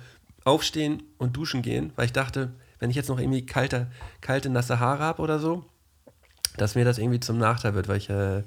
aufstehen 0.45 1.03
und 1.19 1.37
duschen 1.37 1.63
gehen, 1.63 1.93
weil 1.97 2.07
ich 2.07 2.13
dachte, 2.13 2.53
wenn 2.79 2.91
ich 2.91 2.97
jetzt 2.97 3.09
noch 3.09 3.19
irgendwie 3.19 3.47
kalte, 3.47 3.89
kalte 4.21 4.51
nasse 4.51 4.81
Haare 4.81 5.03
habe 5.03 5.23
oder 5.23 5.39
so, 5.39 5.65
dass 6.57 6.75
mir 6.75 6.85
das 6.85 6.99
irgendwie 6.99 7.21
zum 7.21 7.39
Nachteil 7.39 7.75
wird, 7.75 7.89
weil 7.89 7.99
ich, 7.99 8.11
äh, 8.11 8.43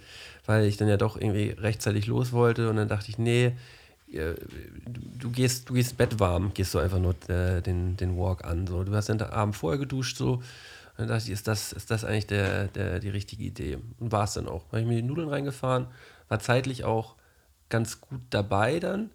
weil 0.46 0.66
ich 0.66 0.78
dann 0.78 0.88
ja 0.88 0.98
doch 0.98 1.18
irgendwie 1.18 1.50
rechtzeitig 1.50 2.08
los 2.08 2.32
wollte 2.32 2.70
und 2.70 2.76
dann 2.76 2.88
dachte 2.88 3.10
ich, 3.10 3.18
nee, 3.18 3.54
äh, 4.12 4.36
du, 4.88 5.30
gehst, 5.30 5.70
du 5.70 5.74
gehst 5.74 5.98
Bett 5.98 6.20
warm, 6.20 6.54
gehst 6.54 6.74
du 6.74 6.80
einfach 6.80 7.00
nur 7.00 7.16
äh, 7.30 7.62
den, 7.62 7.98
den 7.98 8.18
Walk 8.18 8.44
an. 8.44 8.66
So. 8.68 8.84
Du 8.84 8.94
hast 8.94 9.10
den 9.10 9.22
Abend 9.22 9.56
vorher 9.56 9.80
geduscht, 9.80 10.18
so. 10.18 10.42
Dann 11.00 11.08
dachte 11.08 11.24
ich, 11.24 11.30
ist 11.30 11.48
das, 11.48 11.72
ist 11.72 11.92
das 11.92 12.04
eigentlich 12.04 12.28
der, 12.28 12.68
der, 12.68 13.00
die 13.00 13.08
richtige 13.08 13.42
Idee? 13.42 13.78
Und 14.00 14.12
war 14.12 14.26
es 14.26 14.34
dann 14.34 14.50
auch. 14.50 14.66
Habe 14.68 14.82
ich 14.82 14.86
mir 14.86 14.98
die 14.98 15.08
Nudeln 15.08 15.30
reingefahren, 15.30 15.88
war 16.28 16.40
zeitlich 16.40 16.84
auch 16.84 17.16
ganz 17.70 18.02
gut 18.02 18.20
dabei 18.32 18.82
dann 18.82 19.10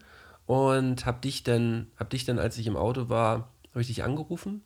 und 0.47 1.05
habe 1.05 1.21
dich 1.21 1.43
dann, 1.43 1.89
hab 1.99 2.09
dich 2.09 2.25
dann, 2.25 2.39
als 2.39 2.57
ich 2.57 2.67
im 2.67 2.79
Auto 2.79 3.11
war, 3.11 3.51
habe 3.73 3.83
ich 3.83 3.89
dich 3.89 4.03
angerufen 4.03 4.63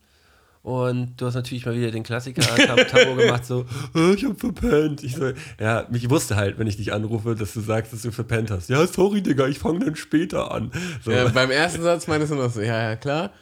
und 0.63 1.21
du 1.21 1.27
hast 1.27 1.35
natürlich 1.35 1.67
mal 1.67 1.75
wieder 1.75 1.91
den 1.91 2.05
Klassiker 2.05 2.43
Tabo 2.43 3.15
gemacht, 3.17 3.45
so, 3.45 3.67
oh, 3.97 4.13
ich 4.15 4.25
hab 4.25 4.39
verpennt. 4.39 5.03
Ich 5.03 5.17
so, 5.17 5.33
ja, 5.59 5.89
mich 5.91 6.09
wusste 6.09 6.37
halt, 6.37 6.57
wenn 6.61 6.69
ich 6.69 6.77
dich 6.77 6.93
anrufe, 6.93 7.35
dass 7.35 7.53
du 7.53 7.61
sagst, 7.61 7.93
dass 7.93 8.03
du 8.03 8.13
verpennt 8.13 8.53
hast. 8.53 8.71
Ja, 8.71 8.87
sorry, 8.87 9.23
Digga, 9.23 9.49
ich 9.49 9.59
fange 9.59 9.81
dann 9.81 9.97
später 9.97 10.53
an. 10.53 10.71
So. 11.05 11.11
Ja, 11.11 11.27
beim 11.31 11.51
ersten 11.51 11.83
Satz 11.83 12.07
meintest 12.07 12.33
du 12.33 12.37
noch 12.37 12.53
so, 12.53 12.61
ja, 12.61 12.81
ja, 12.91 12.95
klar. 12.95 13.33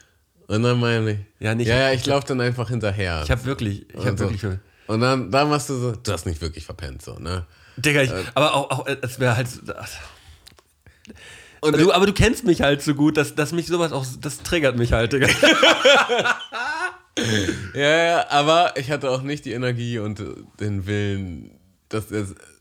Und 0.48 0.62
dann 0.62 0.78
meine 0.78 1.12
ich, 1.12 1.18
ja, 1.40 1.54
nicht, 1.54 1.66
ja, 1.66 1.76
ja, 1.76 1.92
ich 1.92 2.06
laufe 2.06 2.28
dann 2.28 2.40
einfach 2.40 2.68
hinterher. 2.68 3.22
Ich 3.24 3.30
habe 3.30 3.44
wirklich, 3.44 3.86
ich 3.92 4.06
habe 4.06 4.18
wirklich. 4.18 4.44
Und 4.86 5.00
dann, 5.00 5.30
dann 5.30 5.48
machst 5.48 5.68
du 5.68 5.74
so, 5.74 5.92
du 5.92 6.12
hast 6.12 6.26
nicht 6.26 6.40
wirklich 6.40 6.64
verpennt, 6.64 7.02
so, 7.02 7.18
ne? 7.18 7.46
Digga, 7.76 8.02
ich, 8.02 8.10
äh, 8.10 8.22
aber 8.34 8.54
auch, 8.54 8.70
auch 8.70 8.86
es 8.86 9.18
wäre 9.18 9.36
halt. 9.36 9.48
Und 11.60 11.76
du, 11.78 11.92
aber 11.92 12.06
du 12.06 12.12
kennst 12.12 12.44
mich 12.44 12.62
halt 12.62 12.80
so 12.82 12.94
gut, 12.94 13.16
dass, 13.16 13.34
dass 13.34 13.52
mich 13.52 13.66
sowas 13.66 13.90
auch, 13.92 14.06
das 14.20 14.38
triggert 14.38 14.76
mich 14.76 14.92
halt, 14.92 15.12
Digga. 15.12 15.26
ja, 17.74 18.04
ja, 18.04 18.30
aber 18.30 18.74
ich 18.76 18.90
hatte 18.90 19.10
auch 19.10 19.22
nicht 19.22 19.44
die 19.44 19.52
Energie 19.52 19.98
und 19.98 20.22
den 20.60 20.86
Willen, 20.86 21.58
das, 21.88 22.06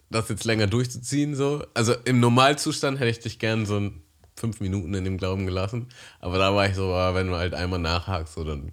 das 0.09 0.29
jetzt 0.29 0.45
länger 0.45 0.67
durchzuziehen. 0.67 1.35
So. 1.35 1.65
Also 1.73 1.93
im 2.05 2.19
Normalzustand 2.19 2.99
hätte 2.99 3.09
ich 3.09 3.19
dich 3.19 3.39
gern 3.39 3.65
so 3.65 3.91
fünf 4.35 4.59
Minuten 4.59 4.93
in 4.93 5.03
dem 5.03 5.17
Glauben 5.17 5.45
gelassen. 5.45 5.89
Aber 6.19 6.37
da 6.37 6.53
war 6.53 6.67
ich 6.67 6.75
so, 6.75 6.93
ah, 6.93 7.15
wenn 7.15 7.27
du 7.27 7.35
halt 7.35 7.53
einmal 7.53 7.79
nachhakst, 7.79 8.33
so, 8.33 8.43
dann 8.43 8.71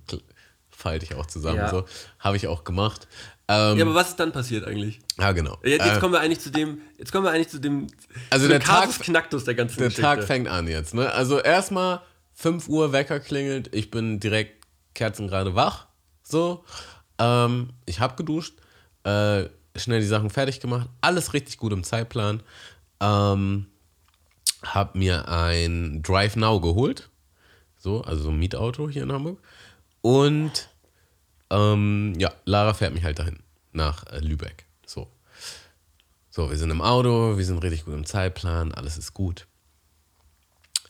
falte 0.70 1.04
ich 1.04 1.14
auch 1.14 1.26
zusammen. 1.26 1.58
Ja. 1.58 1.70
So. 1.70 1.84
Habe 2.18 2.36
ich 2.36 2.48
auch 2.48 2.64
gemacht. 2.64 3.06
Ähm, 3.48 3.78
ja, 3.78 3.84
aber 3.84 3.94
was 3.94 4.10
ist 4.10 4.20
dann 4.20 4.32
passiert 4.32 4.66
eigentlich? 4.66 5.00
Ja, 5.18 5.32
genau. 5.32 5.58
Jetzt, 5.62 5.84
jetzt 5.84 5.96
äh, 5.96 6.00
kommen 6.00 6.12
wir 6.12 6.20
eigentlich 6.20 6.40
zu 6.40 6.50
dem, 6.50 6.80
jetzt 6.98 7.12
kommen 7.12 7.24
wir 7.24 7.30
eigentlich 7.30 7.48
zu 7.48 7.60
dem, 7.60 7.86
also 8.30 8.48
der 8.48 8.60
Tag, 8.60 8.90
Knacktus 9.00 9.44
der 9.44 9.54
ganzen 9.54 9.78
Der 9.78 9.88
Geschichte. 9.88 10.02
Tag 10.02 10.24
fängt 10.24 10.48
an 10.48 10.68
jetzt, 10.68 10.94
ne? 10.94 11.12
Also 11.12 11.38
erstmal 11.38 12.00
5 12.34 12.68
Uhr 12.68 12.92
Wecker 12.92 13.20
klingelt, 13.20 13.74
ich 13.74 13.90
bin 13.90 14.20
direkt 14.20 14.66
Kerzen 14.94 15.28
gerade 15.28 15.54
wach. 15.54 15.86
So. 16.22 16.64
Ähm, 17.18 17.70
ich 17.84 18.00
habe 18.00 18.16
geduscht, 18.16 18.54
äh, 19.04 19.44
schnell 19.76 20.00
die 20.00 20.06
Sachen 20.06 20.30
fertig 20.30 20.60
gemacht, 20.60 20.88
alles 21.00 21.34
richtig 21.34 21.58
gut 21.58 21.72
im 21.72 21.84
Zeitplan. 21.84 22.42
Ähm, 23.00 23.66
hab 24.62 24.94
mir 24.94 25.28
ein 25.28 26.02
Drive 26.02 26.36
Now 26.36 26.60
geholt. 26.60 27.10
So, 27.76 28.02
also 28.02 28.24
so 28.24 28.30
ein 28.30 28.38
Mietauto 28.38 28.88
hier 28.88 29.02
in 29.02 29.12
Hamburg. 29.12 29.38
Und 30.02 30.68
ähm, 31.50 32.14
ja, 32.18 32.32
Lara 32.44 32.74
fährt 32.74 32.94
mich 32.94 33.04
halt 33.04 33.18
dahin, 33.18 33.40
nach 33.72 34.06
äh, 34.06 34.18
Lübeck. 34.20 34.66
So. 34.86 35.08
So, 36.30 36.50
wir 36.50 36.56
sind 36.56 36.70
im 36.70 36.80
Auto, 36.80 37.36
wir 37.36 37.44
sind 37.44 37.58
richtig 37.58 37.84
gut 37.84 37.94
im 37.94 38.06
Zeitplan, 38.06 38.72
alles 38.72 38.96
ist 38.96 39.12
gut. 39.12 39.46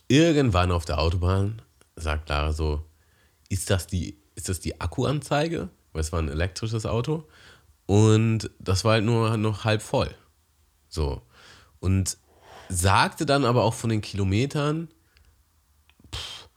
Irgendwann 0.06 0.70
auf 0.70 0.84
der 0.84 1.00
Autobahn 1.00 1.62
sagt 1.96 2.28
Lara 2.28 2.52
so, 2.52 2.84
ist 3.48 3.70
das 3.70 3.86
die, 3.86 4.18
ist 4.34 4.48
das 4.48 4.60
die 4.60 4.80
Akkuanzeige? 4.80 5.68
Weil 5.92 6.00
es 6.00 6.12
war 6.12 6.20
ein 6.20 6.28
elektrisches 6.28 6.86
Auto. 6.86 7.26
Und 7.86 8.50
das 8.58 8.84
war 8.84 8.92
halt 8.92 9.04
nur 9.04 9.36
noch 9.36 9.64
halb 9.64 9.82
voll. 9.82 10.14
So. 10.88 11.22
Und 11.80 12.16
sagte 12.72 13.26
dann 13.26 13.44
aber 13.44 13.64
auch 13.64 13.74
von 13.74 13.90
den 13.90 14.00
Kilometern, 14.00 14.88
pff, 16.14 16.48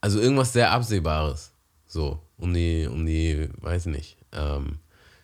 also 0.00 0.20
irgendwas 0.20 0.52
sehr 0.52 0.70
Absehbares. 0.70 1.52
So, 1.86 2.20
um 2.38 2.54
die, 2.54 2.86
um 2.86 3.04
die, 3.04 3.48
weiß 3.60 3.86
ich 3.86 3.92
nicht, 3.92 4.16
ähm, 4.32 4.78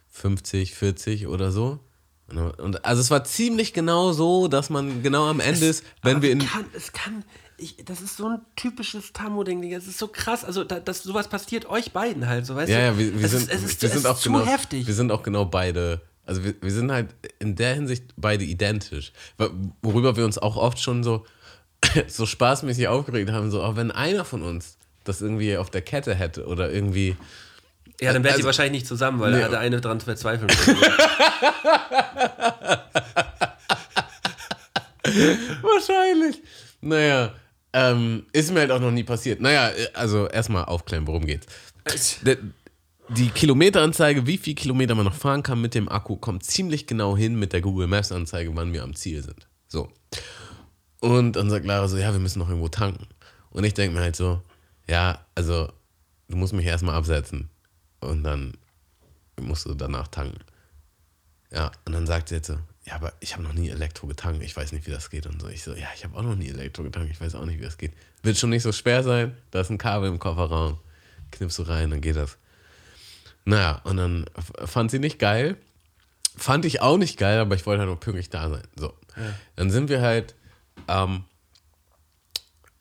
50, 0.08 0.74
40 0.74 1.26
oder 1.26 1.50
so. 1.50 1.80
Und, 2.28 2.84
also 2.84 3.00
es 3.00 3.10
war 3.10 3.24
ziemlich 3.24 3.72
genau 3.72 4.12
so, 4.12 4.48
dass 4.48 4.68
man 4.68 5.02
genau 5.02 5.26
am 5.28 5.40
Ende 5.40 5.66
es, 5.66 5.80
ist, 5.80 5.84
wenn 6.02 6.20
wir 6.20 6.30
in. 6.30 6.40
Kann, 6.40 6.66
es 6.74 6.92
kann, 6.92 7.24
ich, 7.56 7.76
das 7.86 8.02
ist 8.02 8.18
so 8.18 8.28
ein 8.28 8.40
typisches 8.54 9.14
Tammo-Ding, 9.14 9.70
das 9.70 9.86
ist 9.86 9.98
so 9.98 10.08
krass. 10.08 10.44
Also, 10.44 10.62
da, 10.64 10.78
dass 10.78 11.02
sowas 11.02 11.28
passiert 11.28 11.66
euch 11.70 11.92
beiden 11.92 12.28
halt, 12.28 12.44
so 12.44 12.54
weißt 12.54 12.70
ja, 12.70 12.78
du? 12.78 12.84
Ja, 12.84 12.98
wir, 12.98 13.20
wir 13.20 13.28
sind, 13.28 13.44
ist, 13.44 13.50
es 13.50 13.62
ist, 13.62 13.82
wir 13.82 13.88
sind 13.88 14.06
auch 14.06 14.22
genau, 14.22 14.44
heftig. 14.44 14.86
Wir 14.86 14.94
sind 14.94 15.10
auch 15.10 15.22
genau 15.22 15.46
beide. 15.46 16.02
Also, 16.28 16.44
wir, 16.44 16.54
wir 16.60 16.70
sind 16.70 16.92
halt 16.92 17.08
in 17.38 17.56
der 17.56 17.74
Hinsicht 17.74 18.04
beide 18.18 18.44
identisch. 18.44 19.12
Worüber 19.80 20.16
wir 20.16 20.26
uns 20.26 20.36
auch 20.36 20.56
oft 20.58 20.78
schon 20.78 21.02
so, 21.02 21.24
so 22.06 22.26
spaßmäßig 22.26 22.86
aufgeregt 22.88 23.30
haben, 23.30 23.50
so, 23.50 23.62
auch 23.62 23.76
wenn 23.76 23.90
einer 23.90 24.26
von 24.26 24.42
uns 24.42 24.76
das 25.04 25.22
irgendwie 25.22 25.56
auf 25.56 25.70
der 25.70 25.80
Kette 25.80 26.14
hätte 26.14 26.46
oder 26.46 26.70
irgendwie. 26.70 27.16
Ja, 27.98 28.12
dann 28.12 28.22
wärt 28.22 28.34
also, 28.34 28.42
ihr 28.42 28.46
wahrscheinlich 28.46 28.82
nicht 28.82 28.86
zusammen, 28.86 29.20
weil 29.20 29.32
nee. 29.32 29.38
da 29.38 29.46
hatte 29.46 29.58
eine 29.58 29.80
dran 29.80 30.02
verzweifeln. 30.02 30.50
wahrscheinlich. 35.62 36.42
Naja, 36.82 37.32
ähm, 37.72 38.26
ist 38.32 38.52
mir 38.52 38.60
halt 38.60 38.70
auch 38.70 38.80
noch 38.80 38.90
nie 38.90 39.04
passiert. 39.04 39.40
Naja, 39.40 39.70
also 39.94 40.28
erstmal 40.28 40.66
aufklären, 40.66 41.06
worum 41.06 41.24
geht's. 41.24 41.46
Die 43.10 43.30
Kilometeranzeige, 43.30 44.26
wie 44.26 44.36
viel 44.36 44.54
Kilometer 44.54 44.94
man 44.94 45.06
noch 45.06 45.14
fahren 45.14 45.42
kann 45.42 45.60
mit 45.62 45.74
dem 45.74 45.88
Akku, 45.88 46.16
kommt 46.16 46.44
ziemlich 46.44 46.86
genau 46.86 47.16
hin 47.16 47.38
mit 47.38 47.54
der 47.54 47.62
Google 47.62 47.86
Maps 47.86 48.12
Anzeige, 48.12 48.54
wann 48.54 48.72
wir 48.74 48.82
am 48.82 48.94
Ziel 48.94 49.22
sind. 49.22 49.48
So. 49.66 49.90
Und 51.00 51.36
dann 51.36 51.48
sagt 51.48 51.64
Lara 51.64 51.88
so, 51.88 51.96
ja, 51.96 52.12
wir 52.12 52.20
müssen 52.20 52.38
noch 52.38 52.48
irgendwo 52.48 52.68
tanken. 52.68 53.06
Und 53.50 53.64
ich 53.64 53.72
denke 53.72 53.96
mir 53.96 54.02
halt 54.02 54.16
so, 54.16 54.42
ja, 54.88 55.24
also 55.34 55.72
du 56.28 56.36
musst 56.36 56.52
mich 56.52 56.66
erstmal 56.66 56.96
absetzen 56.96 57.48
und 58.00 58.24
dann 58.24 58.54
musst 59.40 59.64
du 59.64 59.74
danach 59.74 60.08
tanken. 60.08 60.40
Ja, 61.50 61.72
und 61.86 61.92
dann 61.92 62.06
sagt 62.06 62.28
sie 62.28 62.36
jetzt 62.36 62.48
so, 62.48 62.58
ja, 62.84 62.94
aber 62.94 63.14
ich 63.20 63.32
habe 63.32 63.42
noch 63.42 63.54
nie 63.54 63.70
Elektro 63.70 64.06
getankt, 64.06 64.42
ich 64.42 64.54
weiß 64.54 64.72
nicht, 64.72 64.86
wie 64.86 64.90
das 64.90 65.08
geht 65.08 65.26
und 65.26 65.40
so. 65.40 65.48
Ich 65.48 65.62
so, 65.62 65.72
ja, 65.74 65.88
ich 65.96 66.04
habe 66.04 66.14
auch 66.16 66.22
noch 66.22 66.36
nie 66.36 66.48
Elektro 66.48 66.82
getankt, 66.82 67.10
ich 67.10 67.20
weiß 67.20 67.36
auch 67.36 67.46
nicht, 67.46 67.58
wie 67.58 67.64
das 67.64 67.78
geht. 67.78 67.92
Wird 68.22 68.36
schon 68.36 68.50
nicht 68.50 68.62
so 68.62 68.72
schwer 68.72 69.02
sein, 69.02 69.34
da 69.50 69.60
ist 69.60 69.70
ein 69.70 69.78
Kabel 69.78 70.10
im 70.10 70.18
Kofferraum, 70.18 70.78
knippst 71.30 71.58
du 71.58 71.62
rein, 71.62 71.90
dann 71.90 72.02
geht 72.02 72.16
das. 72.16 72.36
Naja, 73.48 73.80
und 73.84 73.96
dann 73.96 74.26
fand 74.66 74.90
sie 74.90 74.98
nicht 74.98 75.18
geil. 75.18 75.56
Fand 76.36 76.66
ich 76.66 76.82
auch 76.82 76.98
nicht 76.98 77.18
geil, 77.18 77.38
aber 77.38 77.54
ich 77.54 77.64
wollte 77.64 77.80
halt 77.80 77.88
noch 77.88 77.98
pünktlich 77.98 78.28
da 78.28 78.50
sein. 78.50 78.62
So. 78.76 78.92
Ja. 79.16 79.22
Dann 79.56 79.70
sind 79.70 79.88
wir 79.88 80.02
halt, 80.02 80.34
ähm, 80.86 81.24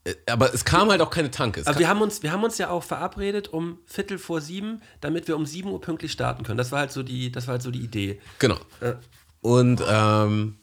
äh, 0.04 0.14
aber 0.30 0.54
es 0.54 0.66
kam 0.66 0.90
halt 0.90 1.00
auch 1.00 1.10
keine 1.10 1.32
Tanke. 1.32 1.62
Es 1.62 1.68
aber 1.68 1.80
wir 1.80 1.88
haben, 1.88 2.02
uns, 2.02 2.22
wir 2.22 2.34
haben 2.34 2.44
uns 2.44 2.58
ja 2.58 2.70
auch 2.70 2.84
verabredet 2.84 3.48
um 3.48 3.80
Viertel 3.86 4.18
vor 4.18 4.42
sieben, 4.42 4.82
damit 5.00 5.30
wir 5.30 5.38
um 5.38 5.46
sieben 5.46 5.70
Uhr 5.70 5.80
pünktlich 5.80 6.12
starten 6.12 6.44
können. 6.44 6.58
Das 6.58 6.74
war 6.74 6.80
halt 6.80 6.92
so 6.92 7.02
die, 7.02 7.32
das 7.32 7.48
war 7.48 7.54
halt 7.54 7.62
so 7.62 7.72
die 7.72 7.80
Idee. 7.80 8.20
Genau. 8.40 8.60
Ja. 8.82 9.00
Und 9.40 9.82
ähm, 9.88 10.58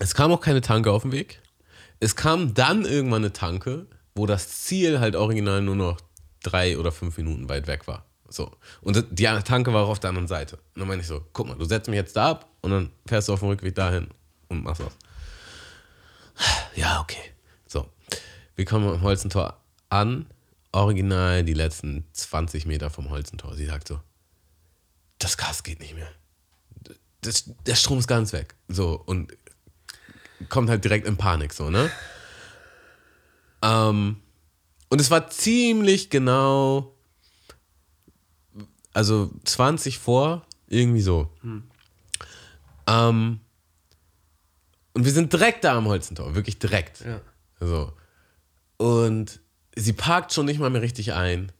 es 0.00 0.14
kam 0.14 0.32
auch 0.32 0.40
keine 0.42 0.60
Tanke 0.60 0.92
auf 0.92 1.00
dem 1.00 1.12
Weg. 1.12 1.40
Es 1.98 2.14
kam 2.14 2.52
dann 2.52 2.84
irgendwann 2.84 3.22
eine 3.22 3.32
Tanke, 3.32 3.86
wo 4.14 4.26
das 4.26 4.64
Ziel 4.64 5.00
halt 5.00 5.16
original 5.16 5.62
nur 5.62 5.76
noch 5.76 5.98
drei 6.42 6.76
oder 6.76 6.92
fünf 6.92 7.16
Minuten 7.16 7.48
weit 7.48 7.66
weg 7.68 7.88
war. 7.88 8.04
So. 8.34 8.50
Und 8.80 9.06
die 9.10 9.24
Tanke 9.24 9.72
war 9.72 9.84
auch 9.84 9.90
auf 9.90 10.00
der 10.00 10.10
anderen 10.10 10.28
Seite. 10.28 10.56
Und 10.56 10.80
dann 10.80 10.88
meine 10.88 11.02
ich 11.02 11.08
so, 11.08 11.24
guck 11.32 11.46
mal, 11.46 11.56
du 11.56 11.64
setzt 11.64 11.88
mich 11.88 11.96
jetzt 11.96 12.16
da 12.16 12.30
ab 12.30 12.48
und 12.62 12.70
dann 12.70 12.90
fährst 13.06 13.28
du 13.28 13.32
auf 13.32 13.40
dem 13.40 13.48
Rückweg 13.48 13.74
dahin 13.74 14.08
und 14.48 14.64
machst 14.64 14.82
das. 14.82 14.92
Ja, 16.74 17.00
okay. 17.00 17.32
So. 17.66 17.86
Wir 18.56 18.64
kommen 18.64 18.88
am 18.88 19.02
Holzentor 19.02 19.58
an. 19.88 20.26
Original 20.72 21.44
die 21.44 21.54
letzten 21.54 22.04
20 22.12 22.66
Meter 22.66 22.90
vom 22.90 23.10
Holzentor. 23.10 23.54
Sie 23.54 23.66
sagt 23.66 23.86
so, 23.86 24.00
das 25.20 25.36
Gas 25.36 25.62
geht 25.62 25.78
nicht 25.78 25.94
mehr 25.94 26.08
das, 27.24 27.44
der 27.66 27.74
Strom 27.74 27.98
ist 27.98 28.08
ganz 28.08 28.32
weg. 28.32 28.54
So, 28.68 29.02
und 29.04 29.32
kommt 30.48 30.68
halt 30.68 30.84
direkt 30.84 31.06
in 31.06 31.16
Panik, 31.16 31.52
so, 31.52 31.70
ne? 31.70 31.90
Ähm, 33.62 34.20
und 34.88 35.00
es 35.00 35.10
war 35.10 35.28
ziemlich 35.30 36.10
genau, 36.10 36.93
also 38.94 39.30
20 39.44 39.98
vor, 39.98 40.46
irgendwie 40.68 41.02
so. 41.02 41.30
Hm. 41.42 41.64
Ähm, 42.86 43.40
und 44.94 45.04
wir 45.04 45.12
sind 45.12 45.32
direkt 45.32 45.64
da 45.64 45.76
am 45.76 45.86
Holzentor, 45.86 46.34
wirklich 46.34 46.58
direkt. 46.58 47.00
Ja. 47.02 47.20
So. 47.60 47.92
Und 48.78 49.40
sie 49.76 49.92
parkt 49.92 50.32
schon 50.32 50.46
nicht 50.46 50.58
mal 50.60 50.70
mehr 50.70 50.82
richtig 50.82 51.12
ein, 51.12 51.52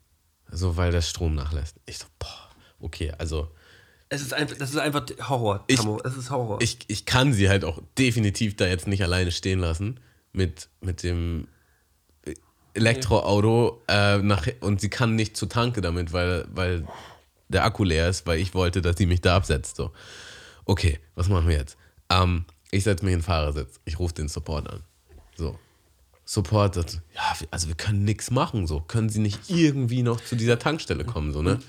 so 0.50 0.76
weil 0.76 0.90
der 0.92 1.02
Strom 1.02 1.34
nachlässt. 1.34 1.76
Ich 1.86 1.98
so, 1.98 2.06
boah. 2.18 2.48
okay, 2.80 3.12
also 3.18 3.50
Es 4.08 4.20
ist 4.22 4.32
einfach, 4.34 4.56
das 4.56 4.70
ist 4.70 4.76
einfach 4.76 5.04
Horror, 5.28 5.64
Ich- 5.66 5.76
Tammo. 5.80 6.00
Es 6.04 6.16
ist 6.16 6.30
Horror. 6.30 6.60
ich, 6.62 6.78
ich 6.88 7.06
kann 7.06 7.32
sie 7.32 7.48
halt 7.48 7.64
auch 7.64 7.80
definitiv 7.98 8.56
da 8.56 8.66
jetzt 8.66 8.86
nicht 8.86 9.02
alleine 9.02 9.32
stehen 9.32 9.58
lassen 9.58 9.98
mit, 10.32 10.68
mit 10.80 11.02
dem 11.02 11.48
Elektroauto 12.74 13.82
äh, 13.88 14.18
nach, 14.18 14.46
und 14.60 14.80
sie 14.80 14.90
kann 14.90 15.14
nicht 15.14 15.36
zur 15.36 15.48
Tanke 15.48 15.80
damit, 15.80 16.12
weil, 16.12 16.46
weil 16.52 16.86
der 17.54 17.64
Akku 17.64 17.84
leer 17.84 18.08
ist, 18.08 18.26
weil 18.26 18.38
ich 18.38 18.54
wollte, 18.54 18.82
dass 18.82 18.96
sie 18.98 19.06
mich 19.06 19.22
da 19.22 19.36
absetzt. 19.36 19.76
So. 19.76 19.92
Okay, 20.66 20.98
was 21.14 21.28
machen 21.28 21.48
wir 21.48 21.56
jetzt? 21.56 21.78
Ähm, 22.10 22.44
ich 22.70 22.84
setze 22.84 23.04
mich 23.04 23.14
in 23.14 23.20
den 23.20 23.24
Fahrersitz. 23.24 23.80
Ich 23.84 23.98
rufe 23.98 24.14
den 24.14 24.28
Support 24.28 24.68
an. 24.68 24.80
So. 25.36 25.58
Support 26.26 26.74
sagt, 26.74 27.00
ja, 27.14 27.46
also 27.50 27.68
wir 27.68 27.74
können 27.74 28.04
nichts 28.04 28.30
machen. 28.30 28.66
So. 28.66 28.80
Können 28.80 29.08
Sie 29.08 29.20
nicht 29.20 29.48
irgendwie 29.48 30.02
noch 30.02 30.20
zu 30.22 30.36
dieser 30.36 30.58
Tankstelle 30.58 31.04
kommen? 31.04 31.32
So, 31.32 31.42
ne? 31.42 31.60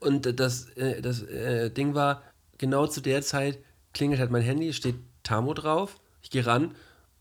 Und 0.00 0.40
das, 0.40 0.70
äh, 0.76 1.00
das 1.02 1.22
äh, 1.22 1.70
Ding 1.70 1.94
war, 1.94 2.22
genau 2.58 2.86
zu 2.86 3.00
der 3.00 3.22
Zeit 3.22 3.58
klingelt 3.92 4.20
halt 4.20 4.30
mein 4.30 4.42
Handy, 4.42 4.72
steht 4.72 4.96
Tamo 5.22 5.54
drauf, 5.54 5.96
ich 6.22 6.30
gehe 6.30 6.46
ran 6.46 6.74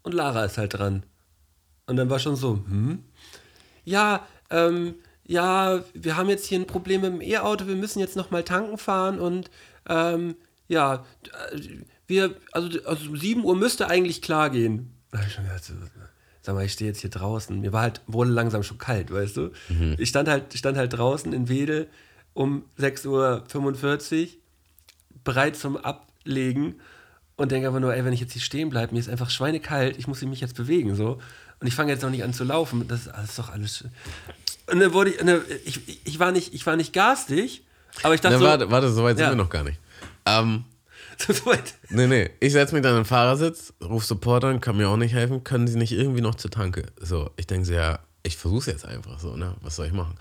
und 0.03 0.13
Lara 0.13 0.45
ist 0.45 0.57
halt 0.57 0.73
dran. 0.73 1.03
Und 1.87 1.97
dann 1.97 2.09
war 2.09 2.19
schon 2.19 2.35
so, 2.35 2.55
hm? 2.67 3.03
Ja, 3.83 4.27
ähm, 4.49 4.95
ja, 5.27 5.83
wir 5.93 6.17
haben 6.17 6.29
jetzt 6.29 6.45
hier 6.45 6.59
ein 6.59 6.67
Problem 6.67 7.01
mit 7.01 7.13
dem 7.13 7.21
E-Auto, 7.21 7.67
wir 7.67 7.75
müssen 7.75 7.99
jetzt 7.99 8.15
nochmal 8.15 8.43
tanken 8.43 8.77
fahren 8.77 9.19
und 9.19 9.49
ähm, 9.87 10.35
ja, 10.67 11.05
äh, 11.51 11.59
wir, 12.07 12.35
also, 12.51 12.79
also 12.85 13.09
um 13.09 13.17
7 13.17 13.43
Uhr 13.43 13.55
müsste 13.55 13.89
eigentlich 13.89 14.21
klar 14.21 14.49
gehen. 14.49 14.91
Da 15.11 15.21
hab 15.21 15.27
ich 15.27 15.33
schon 15.33 15.45
gedacht, 15.45 15.71
sag 16.41 16.55
mal, 16.55 16.65
ich 16.65 16.73
stehe 16.73 16.89
jetzt 16.89 16.99
hier 16.99 17.09
draußen. 17.09 17.61
Mir 17.61 17.71
war 17.71 17.83
halt, 17.83 18.01
wurde 18.05 18.31
langsam 18.31 18.63
schon 18.63 18.77
kalt, 18.77 19.11
weißt 19.13 19.37
du? 19.37 19.51
Ich 19.97 20.09
stand 20.09 20.27
halt, 20.27 20.53
stand 20.53 20.77
halt 20.77 20.91
draußen 20.91 21.31
in 21.31 21.47
Wedel 21.47 21.87
um 22.33 22.65
6.45 22.77 24.23
Uhr, 24.23 24.29
bereit 25.23 25.55
zum 25.55 25.77
Ablegen 25.77 26.75
und 27.37 27.51
denke 27.51 27.67
einfach 27.67 27.79
nur, 27.79 27.95
ey, 27.95 28.03
wenn 28.03 28.11
ich 28.13 28.19
jetzt 28.19 28.33
hier 28.33 28.41
stehen 28.41 28.69
bleibe, 28.69 28.93
mir 28.93 28.99
ist 28.99 29.09
einfach 29.09 29.29
schweinekalt, 29.29 29.97
ich 29.97 30.07
muss 30.07 30.21
mich 30.21 30.41
jetzt 30.41 30.55
bewegen, 30.55 30.95
so. 30.95 31.19
Und 31.59 31.67
ich 31.67 31.75
fange 31.75 31.91
jetzt 31.91 32.01
noch 32.01 32.09
nicht 32.09 32.23
an 32.23 32.33
zu 32.33 32.43
laufen. 32.43 32.87
Das 32.87 33.01
ist 33.01 33.07
alles 33.09 33.35
doch 33.35 33.49
alles. 33.49 33.85
Und 34.67 34.79
dann 34.79 34.93
wurde 34.93 35.11
ich, 35.11 35.17
dann, 35.17 35.41
ich, 35.63 36.05
ich, 36.05 36.19
war 36.19 36.31
nicht, 36.31 36.53
ich 36.53 36.65
war 36.65 36.75
nicht 36.75 36.93
garstig, 36.93 37.63
aber 38.03 38.15
ich 38.15 38.21
dachte 38.21 38.35
Na, 38.35 38.39
so, 38.39 38.45
warte, 38.45 38.71
warte, 38.71 38.91
so 38.91 39.03
weit 39.03 39.17
Ja. 39.19 39.29
sind 39.29 39.37
wir 39.37 39.43
noch 39.43 39.49
gar 39.49 39.63
nicht. 39.63 39.79
Ähm, 40.25 40.65
so 41.17 41.33
weit. 41.45 41.75
Nee, 41.89 42.07
nee. 42.07 42.29
Ich 42.39 42.51
setze 42.53 42.73
mich 42.73 42.83
dann 42.83 42.91
in 42.93 42.99
den 42.99 43.05
Fahrersitz, 43.05 43.73
ruf 43.83 44.05
Support 44.05 44.43
an, 44.43 44.61
kann 44.61 44.77
mir 44.77 44.89
auch 44.89 44.97
nicht 44.97 45.13
helfen. 45.13 45.43
Können 45.43 45.67
Sie 45.67 45.77
nicht 45.77 45.91
irgendwie 45.91 46.21
noch 46.21 46.35
zur 46.35 46.51
Tanke? 46.51 46.87
So, 46.99 47.29
ich 47.37 47.47
denke 47.47 47.65
so, 47.65 47.73
ja, 47.73 47.99
ich 48.23 48.37
versuche 48.37 48.71
jetzt 48.71 48.85
einfach 48.85 49.19
so, 49.19 49.35
ne? 49.35 49.55
Was 49.61 49.75
soll 49.75 49.85
ich 49.87 49.93
machen? 49.93 50.15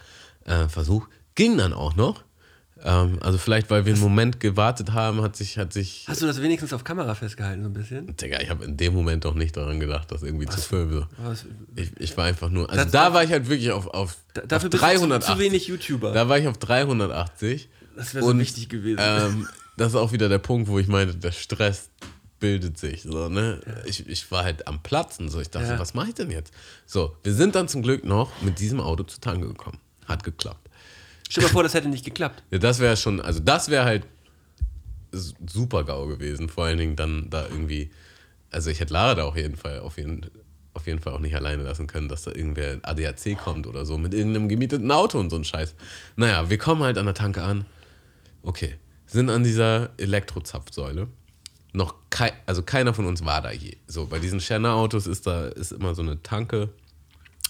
Äh, 0.44 0.68
Versuch. 0.68 1.08
Ging 1.34 1.56
dann 1.56 1.72
auch 1.72 1.96
noch. 1.96 2.22
Ähm, 2.86 3.18
also 3.22 3.38
vielleicht, 3.38 3.70
weil 3.70 3.86
wir 3.86 3.94
einen 3.94 4.02
Moment 4.02 4.40
gewartet 4.40 4.92
haben, 4.92 5.22
hat 5.22 5.36
sich, 5.36 5.56
hat 5.56 5.72
sich. 5.72 6.04
Hast 6.06 6.20
du 6.20 6.26
das 6.26 6.42
wenigstens 6.42 6.72
auf 6.74 6.84
Kamera 6.84 7.14
festgehalten, 7.14 7.62
so 7.62 7.70
ein 7.70 7.72
bisschen? 7.72 8.14
Digga, 8.16 8.40
ich 8.40 8.50
habe 8.50 8.64
in 8.66 8.76
dem 8.76 8.92
Moment 8.94 9.24
doch 9.24 9.34
nicht 9.34 9.56
daran 9.56 9.80
gedacht, 9.80 10.12
das 10.12 10.22
irgendwie 10.22 10.46
zu 10.46 10.60
filmen. 10.60 10.92
So. 10.92 11.06
Was- 11.24 11.46
Ich, 11.76 11.90
ich 11.98 12.16
war 12.16 12.26
einfach 12.26 12.50
nur. 12.50 12.68
Also 12.68 12.82
Das- 12.84 12.92
da 12.92 13.14
war 13.14 13.24
ich 13.24 13.30
halt 13.30 13.48
wirklich 13.48 13.70
auf, 13.70 13.86
auf, 13.86 14.16
Da- 14.34 14.42
auf 14.42 14.48
dafür 14.48 14.68
bist 14.70 14.82
du 14.82 14.86
zu- 14.86 14.96
380. 14.98 15.34
zu 15.34 15.40
wenig 15.40 15.66
YouTuber. 15.66 16.12
Da 16.12 16.28
war 16.28 16.38
ich 16.38 16.46
auf 16.46 16.58
380. 16.58 17.68
Das 17.96 18.14
wäre 18.14 18.24
so 18.24 18.38
wichtig 18.38 18.68
gewesen. 18.68 18.98
Ähm, 19.02 19.48
das 19.76 19.88
ist 19.88 19.96
auch 19.96 20.12
wieder 20.12 20.28
der 20.28 20.38
Punkt, 20.38 20.68
wo 20.68 20.78
ich 20.78 20.86
meinte, 20.88 21.14
der 21.16 21.32
Stress 21.32 21.88
bildet 22.40 22.76
sich. 22.76 23.02
So, 23.04 23.28
ne? 23.30 23.60
ich, 23.86 24.06
ich 24.06 24.30
war 24.30 24.44
halt 24.44 24.66
am 24.68 24.82
Platzen. 24.82 25.30
So. 25.30 25.40
Ich 25.40 25.48
dachte, 25.48 25.68
Ja. 25.68 25.78
was 25.78 25.94
mache 25.94 26.08
ich 26.08 26.14
denn 26.14 26.30
jetzt? 26.30 26.52
So, 26.84 27.16
wir 27.22 27.32
sind 27.32 27.54
dann 27.54 27.68
zum 27.68 27.80
Glück 27.82 28.04
noch 28.04 28.30
mit 28.42 28.58
diesem 28.58 28.80
Auto 28.80 29.04
zu 29.04 29.20
Tanke 29.20 29.46
gekommen. 29.48 29.78
Hat 30.06 30.22
geklappt. 30.24 30.63
Stell 31.28 31.42
dir 31.42 31.48
mal 31.48 31.52
vor, 31.52 31.62
das 31.62 31.74
hätte 31.74 31.88
nicht 31.88 32.04
geklappt. 32.04 32.42
Ja, 32.50 32.58
das 32.58 32.78
wäre 32.78 32.96
schon, 32.96 33.20
also 33.20 33.40
das 33.40 33.68
wäre 33.68 33.84
halt 33.84 34.06
super 35.12 35.84
GAU 35.84 36.06
gewesen. 36.06 36.48
Vor 36.48 36.64
allen 36.64 36.78
Dingen 36.78 36.96
dann 36.96 37.30
da 37.30 37.44
irgendwie, 37.44 37.90
also 38.50 38.70
ich 38.70 38.80
hätte 38.80 38.92
Lara 38.92 39.14
da 39.14 39.24
auf 39.24 39.36
jeden 39.36 39.56
Fall, 39.56 39.80
auf 39.80 39.96
jeden, 39.96 40.30
auf 40.74 40.86
jeden 40.86 41.00
Fall 41.00 41.12
auch 41.12 41.20
nicht 41.20 41.34
alleine 41.34 41.62
lassen 41.62 41.86
können, 41.86 42.08
dass 42.08 42.22
da 42.22 42.32
irgendwer 42.32 42.78
ADAC 42.82 43.36
kommt 43.38 43.66
oder 43.66 43.86
so 43.86 43.98
mit 43.98 44.12
irgendeinem 44.12 44.48
gemieteten 44.48 44.90
Auto 44.90 45.18
und 45.18 45.30
so 45.30 45.36
ein 45.36 45.44
Scheiß. 45.44 45.74
Naja, 46.16 46.50
wir 46.50 46.58
kommen 46.58 46.82
halt 46.82 46.98
an 46.98 47.06
der 47.06 47.14
Tanke 47.14 47.42
an. 47.42 47.64
Okay, 48.42 48.74
sind 49.06 49.30
an 49.30 49.44
dieser 49.44 49.90
Elektrozapfsäule. 49.96 51.08
Noch 51.72 51.94
kei 52.10 52.32
also 52.46 52.62
keiner 52.62 52.94
von 52.94 53.06
uns 53.06 53.24
war 53.24 53.42
da 53.42 53.50
je. 53.50 53.76
So, 53.86 54.06
bei 54.06 54.18
diesen 54.18 54.40
Schenner-Autos 54.40 55.06
ist 55.06 55.26
da 55.26 55.48
ist 55.48 55.72
immer 55.72 55.94
so 55.94 56.02
eine 56.02 56.22
Tanke, 56.22 56.68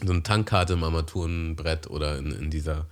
so 0.03 0.13
eine 0.13 0.23
Tankkarte 0.23 0.75
im 0.75 0.85
Armaturenbrett 0.85 1.89
oder 1.89 2.19
in, 2.19 2.33
in 2.33 2.51
dieser, 2.51 2.87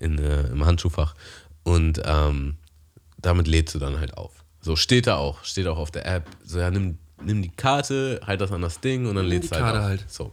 in, 0.00 0.18
äh, 0.18 0.48
im 0.48 0.64
Handschuhfach. 0.64 1.14
Und 1.62 2.00
ähm, 2.04 2.56
damit 3.18 3.46
lädst 3.46 3.74
du 3.74 3.78
dann 3.78 4.00
halt 4.00 4.16
auf. 4.16 4.44
So 4.60 4.76
steht 4.76 5.06
da 5.06 5.16
auch, 5.16 5.44
steht 5.44 5.66
auch 5.66 5.78
auf 5.78 5.90
der 5.90 6.06
App. 6.06 6.24
So, 6.44 6.58
ja, 6.58 6.70
nimm, 6.70 6.98
nimm 7.22 7.42
die 7.42 7.50
Karte, 7.50 8.20
halt 8.26 8.40
das 8.40 8.50
an 8.52 8.62
das 8.62 8.80
Ding 8.80 9.06
und 9.06 9.14
dann 9.14 9.26
Nimm 9.26 9.34
lädst 9.40 9.52
du 9.52 9.56
halt 9.56 9.64
Karte 9.64 9.78
auf. 9.78 9.84
halt. 9.84 10.04
So. 10.10 10.32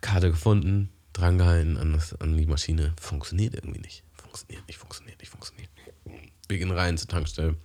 Karte 0.00 0.30
gefunden, 0.30 0.90
drangehalten 1.12 1.76
an, 1.76 1.92
das, 1.92 2.18
an 2.20 2.36
die 2.36 2.46
Maschine. 2.46 2.92
Funktioniert 3.00 3.54
irgendwie 3.54 3.80
nicht. 3.80 4.02
Funktioniert 4.14 4.66
nicht, 4.66 4.78
funktioniert 4.78 5.20
nicht, 5.20 5.30
funktioniert 5.30 5.70
nicht. 5.76 6.32
Wir 6.48 6.58
gehen 6.58 6.70
rein 6.70 6.98
zur 6.98 7.08
Tankstelle, 7.08 7.56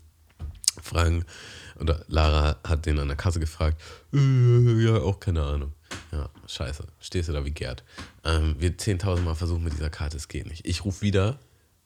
fragen, 0.82 1.26
oder 1.80 2.04
Lara 2.08 2.58
hat 2.66 2.86
den 2.86 3.00
an 3.00 3.08
der 3.08 3.18
Kasse 3.18 3.40
gefragt, 3.40 3.82
äh, 4.14 4.84
ja, 4.84 4.98
auch 4.98 5.20
keine 5.20 5.44
Ahnung. 5.44 5.74
Ja, 6.12 6.30
scheiße, 6.48 6.86
stehst 7.00 7.30
du 7.30 7.34
da 7.34 7.46
wie 7.46 7.52
Gerd. 7.52 7.84
Ähm, 8.24 8.56
wir 8.60 8.78
10.000 8.78 9.22
Mal 9.22 9.36
versuchen 9.36 9.64
mit 9.64 9.74
dieser 9.74 9.90
Karte, 9.90 10.18
es 10.18 10.28
geht 10.28 10.48
nicht. 10.48 10.66
Ich 10.68 10.86
rufe 10.86 11.02
wieder 11.02 11.40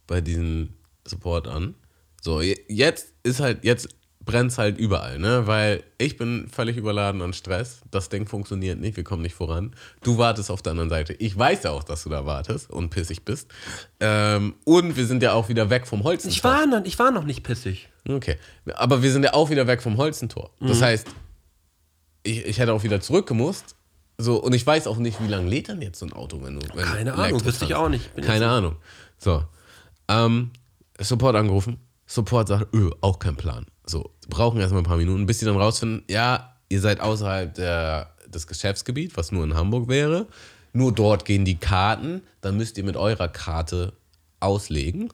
bei 0.07 0.21
diesem 0.21 0.73
Support 1.05 1.47
an. 1.47 1.75
So, 2.21 2.41
je- 2.41 2.59
jetzt 2.69 3.13
ist 3.23 3.39
halt, 3.41 3.63
jetzt 3.65 3.89
brennt 4.21 4.51
es 4.51 4.57
halt 4.57 4.77
überall, 4.77 5.19
ne? 5.19 5.47
Weil 5.47 5.83
ich 5.97 6.15
bin 6.17 6.47
völlig 6.49 6.77
überladen 6.77 7.21
an 7.21 7.33
Stress. 7.33 7.81
Das 7.91 8.07
Ding 8.07 8.25
funktioniert 8.25 8.79
nicht, 8.79 8.95
wir 8.95 9.03
kommen 9.03 9.21
nicht 9.21 9.35
voran. 9.35 9.75
Du 10.01 10.17
wartest 10.17 10.49
auf 10.49 10.61
der 10.61 10.71
anderen 10.71 10.89
Seite. 10.89 11.11
Ich 11.15 11.37
weiß 11.37 11.63
ja 11.63 11.71
auch, 11.71 11.83
dass 11.83 12.03
du 12.03 12.09
da 12.09 12.25
wartest 12.25 12.69
und 12.69 12.89
pissig 12.89 13.25
bist. 13.25 13.49
Ähm, 13.99 14.55
und 14.63 14.95
wir 14.95 15.05
sind 15.05 15.21
ja 15.23 15.33
auch 15.33 15.49
wieder 15.49 15.69
weg 15.69 15.85
vom 15.85 16.05
Holzentor. 16.05 16.31
Ich 16.37 16.43
war, 16.45 16.65
noch, 16.65 16.85
ich 16.85 16.97
war 16.99 17.11
noch 17.11 17.25
nicht 17.25 17.43
pissig. 17.43 17.89
Okay. 18.07 18.37
Aber 18.75 19.03
wir 19.03 19.11
sind 19.11 19.23
ja 19.23 19.33
auch 19.33 19.49
wieder 19.49 19.67
weg 19.67 19.81
vom 19.81 19.97
Holzentor. 19.97 20.51
Das 20.61 20.79
Mhm. 20.79 20.83
heißt, 20.83 21.07
ich, 22.23 22.45
ich 22.45 22.59
hätte 22.59 22.71
auch 22.71 22.83
wieder 22.83 23.01
zurückgemusst. 23.01 23.75
So, 24.17 24.41
und 24.41 24.53
ich 24.53 24.65
weiß 24.65 24.87
auch 24.87 24.97
nicht, 24.97 25.21
wie 25.23 25.27
lange 25.27 25.49
lädt 25.49 25.69
dann 25.69 25.81
jetzt 25.81 25.99
so 25.99 26.05
ein 26.05 26.13
Auto, 26.13 26.41
wenn 26.43 26.59
du. 26.59 26.67
Wenn 26.73 26.85
Keine 26.85 27.11
du 27.11 27.17
Ahnung, 27.17 27.43
wüsste 27.43 27.65
ich 27.65 27.75
auch 27.75 27.89
nicht. 27.89 28.13
Bin 28.15 28.23
Keine 28.23 28.47
Ahnung. 28.47 28.75
So. 29.17 29.43
Ähm, 30.07 30.51
Support 30.99 31.35
angerufen. 31.35 31.77
Support 32.05 32.47
sagt, 32.47 32.73
öh, 32.75 32.91
auch 33.01 33.19
kein 33.19 33.35
Plan. 33.35 33.65
So, 33.85 34.11
brauchen 34.29 34.59
erstmal 34.59 34.81
ein 34.81 34.85
paar 34.85 34.97
Minuten, 34.97 35.25
bis 35.25 35.39
sie 35.39 35.45
dann 35.45 35.57
rausfinden, 35.57 36.03
ja, 36.09 36.55
ihr 36.69 36.79
seid 36.79 36.99
außerhalb 36.99 37.53
der, 37.55 38.13
des 38.27 38.47
Geschäftsgebiets, 38.47 39.17
was 39.17 39.31
nur 39.31 39.43
in 39.43 39.55
Hamburg 39.55 39.87
wäre. 39.87 40.27
Nur 40.73 40.93
dort 40.93 41.25
gehen 41.25 41.45
die 41.45 41.57
Karten. 41.57 42.21
Dann 42.41 42.57
müsst 42.57 42.77
ihr 42.77 42.83
mit 42.83 42.97
eurer 42.97 43.27
Karte 43.27 43.93
auslegen. 44.39 45.09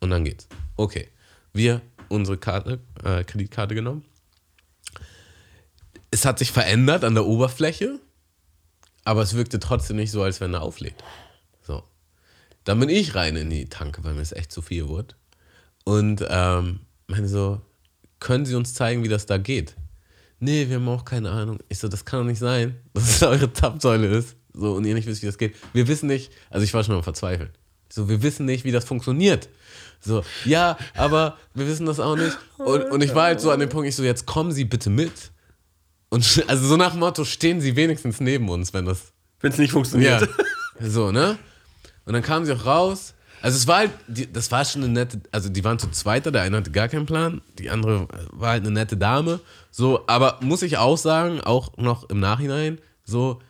Und 0.00 0.10
dann 0.10 0.24
geht's. 0.24 0.48
Okay. 0.76 1.08
Wir 1.52 1.80
unsere 2.08 2.36
Karte, 2.36 2.80
äh, 3.04 3.24
Kreditkarte 3.24 3.74
genommen. 3.74 4.04
Es 6.10 6.24
hat 6.24 6.38
sich 6.38 6.52
verändert 6.52 7.04
an 7.04 7.14
der 7.14 7.24
Oberfläche, 7.24 8.00
aber 9.04 9.22
es 9.22 9.34
wirkte 9.34 9.58
trotzdem 9.58 9.96
nicht 9.96 10.10
so, 10.10 10.22
als 10.22 10.40
wenn 10.40 10.54
er 10.54 10.62
auflädt. 10.62 11.02
So. 11.62 11.82
Dann 12.64 12.80
bin 12.80 12.88
ich 12.88 13.14
rein 13.14 13.36
in 13.36 13.50
die 13.50 13.66
Tanke, 13.66 14.04
weil 14.04 14.14
mir 14.14 14.20
es 14.20 14.32
echt 14.32 14.52
zu 14.52 14.62
viel 14.62 14.88
wurde. 14.88 15.14
Und 15.84 16.24
ähm, 16.28 16.80
meine 17.06 17.28
so, 17.28 17.60
können 18.18 18.44
Sie 18.44 18.54
uns 18.54 18.74
zeigen, 18.74 19.02
wie 19.02 19.08
das 19.08 19.26
da 19.26 19.38
geht? 19.38 19.76
Nee, 20.38 20.68
wir 20.68 20.76
haben 20.76 20.88
auch 20.88 21.04
keine 21.04 21.30
Ahnung. 21.30 21.58
Ich 21.68 21.78
so, 21.78 21.88
das 21.88 22.04
kann 22.04 22.20
doch 22.20 22.26
nicht 22.26 22.38
sein, 22.38 22.76
dass 22.94 23.16
es 23.16 23.22
eure 23.22 23.52
Zapfsäule 23.52 24.08
ist. 24.08 24.36
So, 24.52 24.74
und 24.74 24.84
ihr 24.84 24.94
nicht 24.94 25.06
wisst, 25.06 25.22
wie 25.22 25.26
das 25.26 25.38
geht. 25.38 25.54
Wir 25.72 25.86
wissen 25.86 26.06
nicht, 26.06 26.32
also 26.50 26.64
ich 26.64 26.74
war 26.74 26.82
schon 26.82 26.94
mal 26.94 27.02
verzweifelt. 27.02 27.52
So, 27.88 28.08
wir 28.08 28.22
wissen 28.22 28.46
nicht, 28.46 28.64
wie 28.64 28.72
das 28.72 28.84
funktioniert. 28.84 29.48
So, 30.00 30.24
ja, 30.44 30.78
aber 30.96 31.36
wir 31.54 31.66
wissen 31.66 31.86
das 31.86 32.00
auch 32.00 32.16
nicht. 32.16 32.36
Und, 32.58 32.84
und 32.84 33.02
ich 33.02 33.14
war 33.14 33.24
halt 33.24 33.40
so 33.40 33.50
an 33.50 33.60
dem 33.60 33.68
Punkt, 33.68 33.88
ich 33.88 33.96
so, 33.96 34.02
jetzt 34.02 34.26
kommen 34.26 34.52
Sie 34.52 34.64
bitte 34.64 34.90
mit. 34.90 35.30
Und 36.10 36.44
also 36.48 36.66
so 36.66 36.76
nach 36.76 36.90
dem 36.90 37.00
Motto, 37.00 37.24
stehen 37.24 37.60
Sie 37.60 37.74
wenigstens 37.76 38.20
neben 38.20 38.48
uns, 38.50 38.74
wenn 38.74 38.84
das 38.84 39.12
Wenn 39.40 39.52
es 39.52 39.58
nicht 39.58 39.72
funktioniert. 39.72 40.22
ja. 40.22 40.88
So, 40.88 41.10
ne? 41.10 41.38
Und 42.04 42.12
dann 42.14 42.22
kamen 42.22 42.44
sie 42.46 42.52
auch 42.52 42.66
raus. 42.66 43.14
Also 43.42 43.56
es 43.56 43.66
war 43.66 43.78
halt, 43.78 43.90
die, 44.06 44.30
das 44.30 44.50
war 44.50 44.64
schon 44.64 44.82
eine 44.82 44.92
nette, 44.92 45.20
also 45.32 45.48
die 45.48 45.64
waren 45.64 45.78
zu 45.78 45.88
zweiter, 45.90 46.30
der 46.30 46.42
eine 46.42 46.58
hatte 46.58 46.70
gar 46.70 46.88
keinen 46.88 47.06
Plan, 47.06 47.40
die 47.58 47.70
andere 47.70 48.06
war 48.32 48.50
halt 48.50 48.64
eine 48.64 48.72
nette 48.72 48.96
Dame. 48.96 49.40
So, 49.70 50.04
aber 50.06 50.38
muss 50.42 50.62
ich 50.62 50.76
auch 50.76 50.98
sagen, 50.98 51.40
auch 51.40 51.76
noch 51.78 52.08
im 52.10 52.20
Nachhinein, 52.20 52.80
so, 53.04 53.40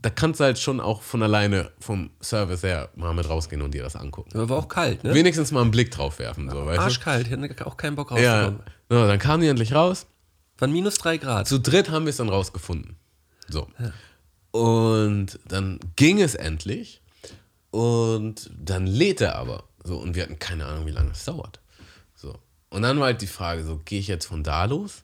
da 0.00 0.10
kannst 0.10 0.40
du 0.40 0.44
halt 0.44 0.58
schon 0.58 0.80
auch 0.80 1.02
von 1.02 1.22
alleine 1.22 1.70
vom 1.78 2.10
Service 2.20 2.64
her 2.64 2.88
mal 2.96 3.14
mit 3.14 3.28
rausgehen 3.28 3.62
und 3.62 3.72
dir 3.74 3.84
das 3.84 3.94
angucken. 3.94 4.30
Aber 4.34 4.48
war 4.48 4.58
auch 4.58 4.68
kalt, 4.68 5.04
ne? 5.04 5.14
Wenigstens 5.14 5.52
mal 5.52 5.62
einen 5.62 5.70
Blick 5.70 5.92
drauf 5.92 6.18
werfen, 6.18 6.50
so, 6.50 6.66
weißt 6.66 6.80
Arschkalt, 6.80 7.28
ich 7.28 7.32
hatte 7.32 7.66
auch 7.66 7.76
keinen 7.76 7.94
Bock 7.94 8.08
du? 8.08 8.16
Ja. 8.16 8.42
rauszukommen. 8.46 8.62
So, 8.88 9.06
dann 9.06 9.18
kamen 9.20 9.42
die 9.42 9.48
endlich 9.48 9.72
raus. 9.72 10.06
Waren 10.62 10.72
minus 10.72 10.94
drei 10.98 11.16
Grad. 11.18 11.48
Zu 11.48 11.58
dritt 11.58 11.90
haben 11.90 12.04
wir 12.06 12.10
es 12.10 12.18
dann 12.18 12.28
rausgefunden. 12.28 12.94
So. 13.48 13.66
Und 14.52 15.38
dann 15.46 15.80
ging 15.96 16.20
es 16.22 16.34
endlich. 16.36 17.02
Und 17.72 18.48
dann 18.56 18.86
lädt 18.86 19.20
er 19.20 19.34
aber. 19.36 19.64
So, 19.82 19.96
und 19.98 20.14
wir 20.14 20.22
hatten 20.22 20.38
keine 20.38 20.66
Ahnung, 20.66 20.86
wie 20.86 20.90
lange 20.92 21.10
es 21.10 21.24
dauert. 21.24 21.58
So. 22.14 22.38
Und 22.70 22.82
dann 22.82 22.98
war 23.00 23.06
halt 23.06 23.22
die 23.22 23.26
Frage: 23.26 23.64
so, 23.64 23.80
gehe 23.84 23.98
ich 23.98 24.06
jetzt 24.06 24.26
von 24.26 24.44
da 24.44 24.66
los? 24.66 25.02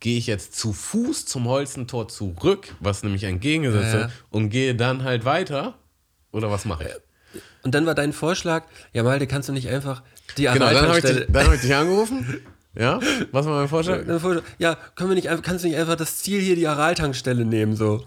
Gehe 0.00 0.18
ich 0.18 0.26
jetzt 0.26 0.56
zu 0.58 0.72
Fuß 0.72 1.24
zum 1.26 1.46
Holzentor 1.46 2.08
zurück, 2.08 2.74
was 2.80 3.02
nämlich 3.04 3.22
entgegengesetzt 3.24 3.94
Ja, 3.94 4.00
ja. 4.00 4.06
ist, 4.06 4.12
und 4.30 4.50
gehe 4.50 4.74
dann 4.74 5.04
halt 5.04 5.24
weiter? 5.24 5.78
Oder 6.32 6.50
was 6.50 6.64
mache 6.64 6.84
ich? 7.34 7.42
Und 7.62 7.74
dann 7.74 7.86
war 7.86 7.94
dein 7.94 8.12
Vorschlag, 8.12 8.64
ja 8.92 9.02
Malte, 9.04 9.26
kannst 9.26 9.48
du 9.48 9.52
nicht 9.52 9.68
einfach 9.68 10.02
die 10.36 10.42
Genau, 10.44 10.56
dann 10.70 10.88
habe 10.88 10.98
ich, 10.98 11.04
Araltankstelle- 11.04 11.24
dich- 11.26 11.32
dann 11.32 11.46
hab 11.46 11.54
ich 11.54 11.60
dich 11.60 11.74
angerufen. 11.74 12.40
Ja, 12.78 13.00
was 13.32 13.46
war 13.46 13.54
mein 13.60 13.68
Vorschlag? 13.68 14.00
Ja, 14.58 14.76
können 14.94 15.10
wir 15.10 15.14
nicht, 15.14 15.28
einfach- 15.30 15.42
kannst 15.44 15.64
du 15.64 15.68
nicht 15.68 15.78
einfach 15.78 15.96
das 15.96 16.18
Ziel 16.18 16.40
hier, 16.40 16.56
die 16.56 16.66
Araltankstelle 16.68 17.44
nehmen, 17.44 17.74
so. 17.76 18.04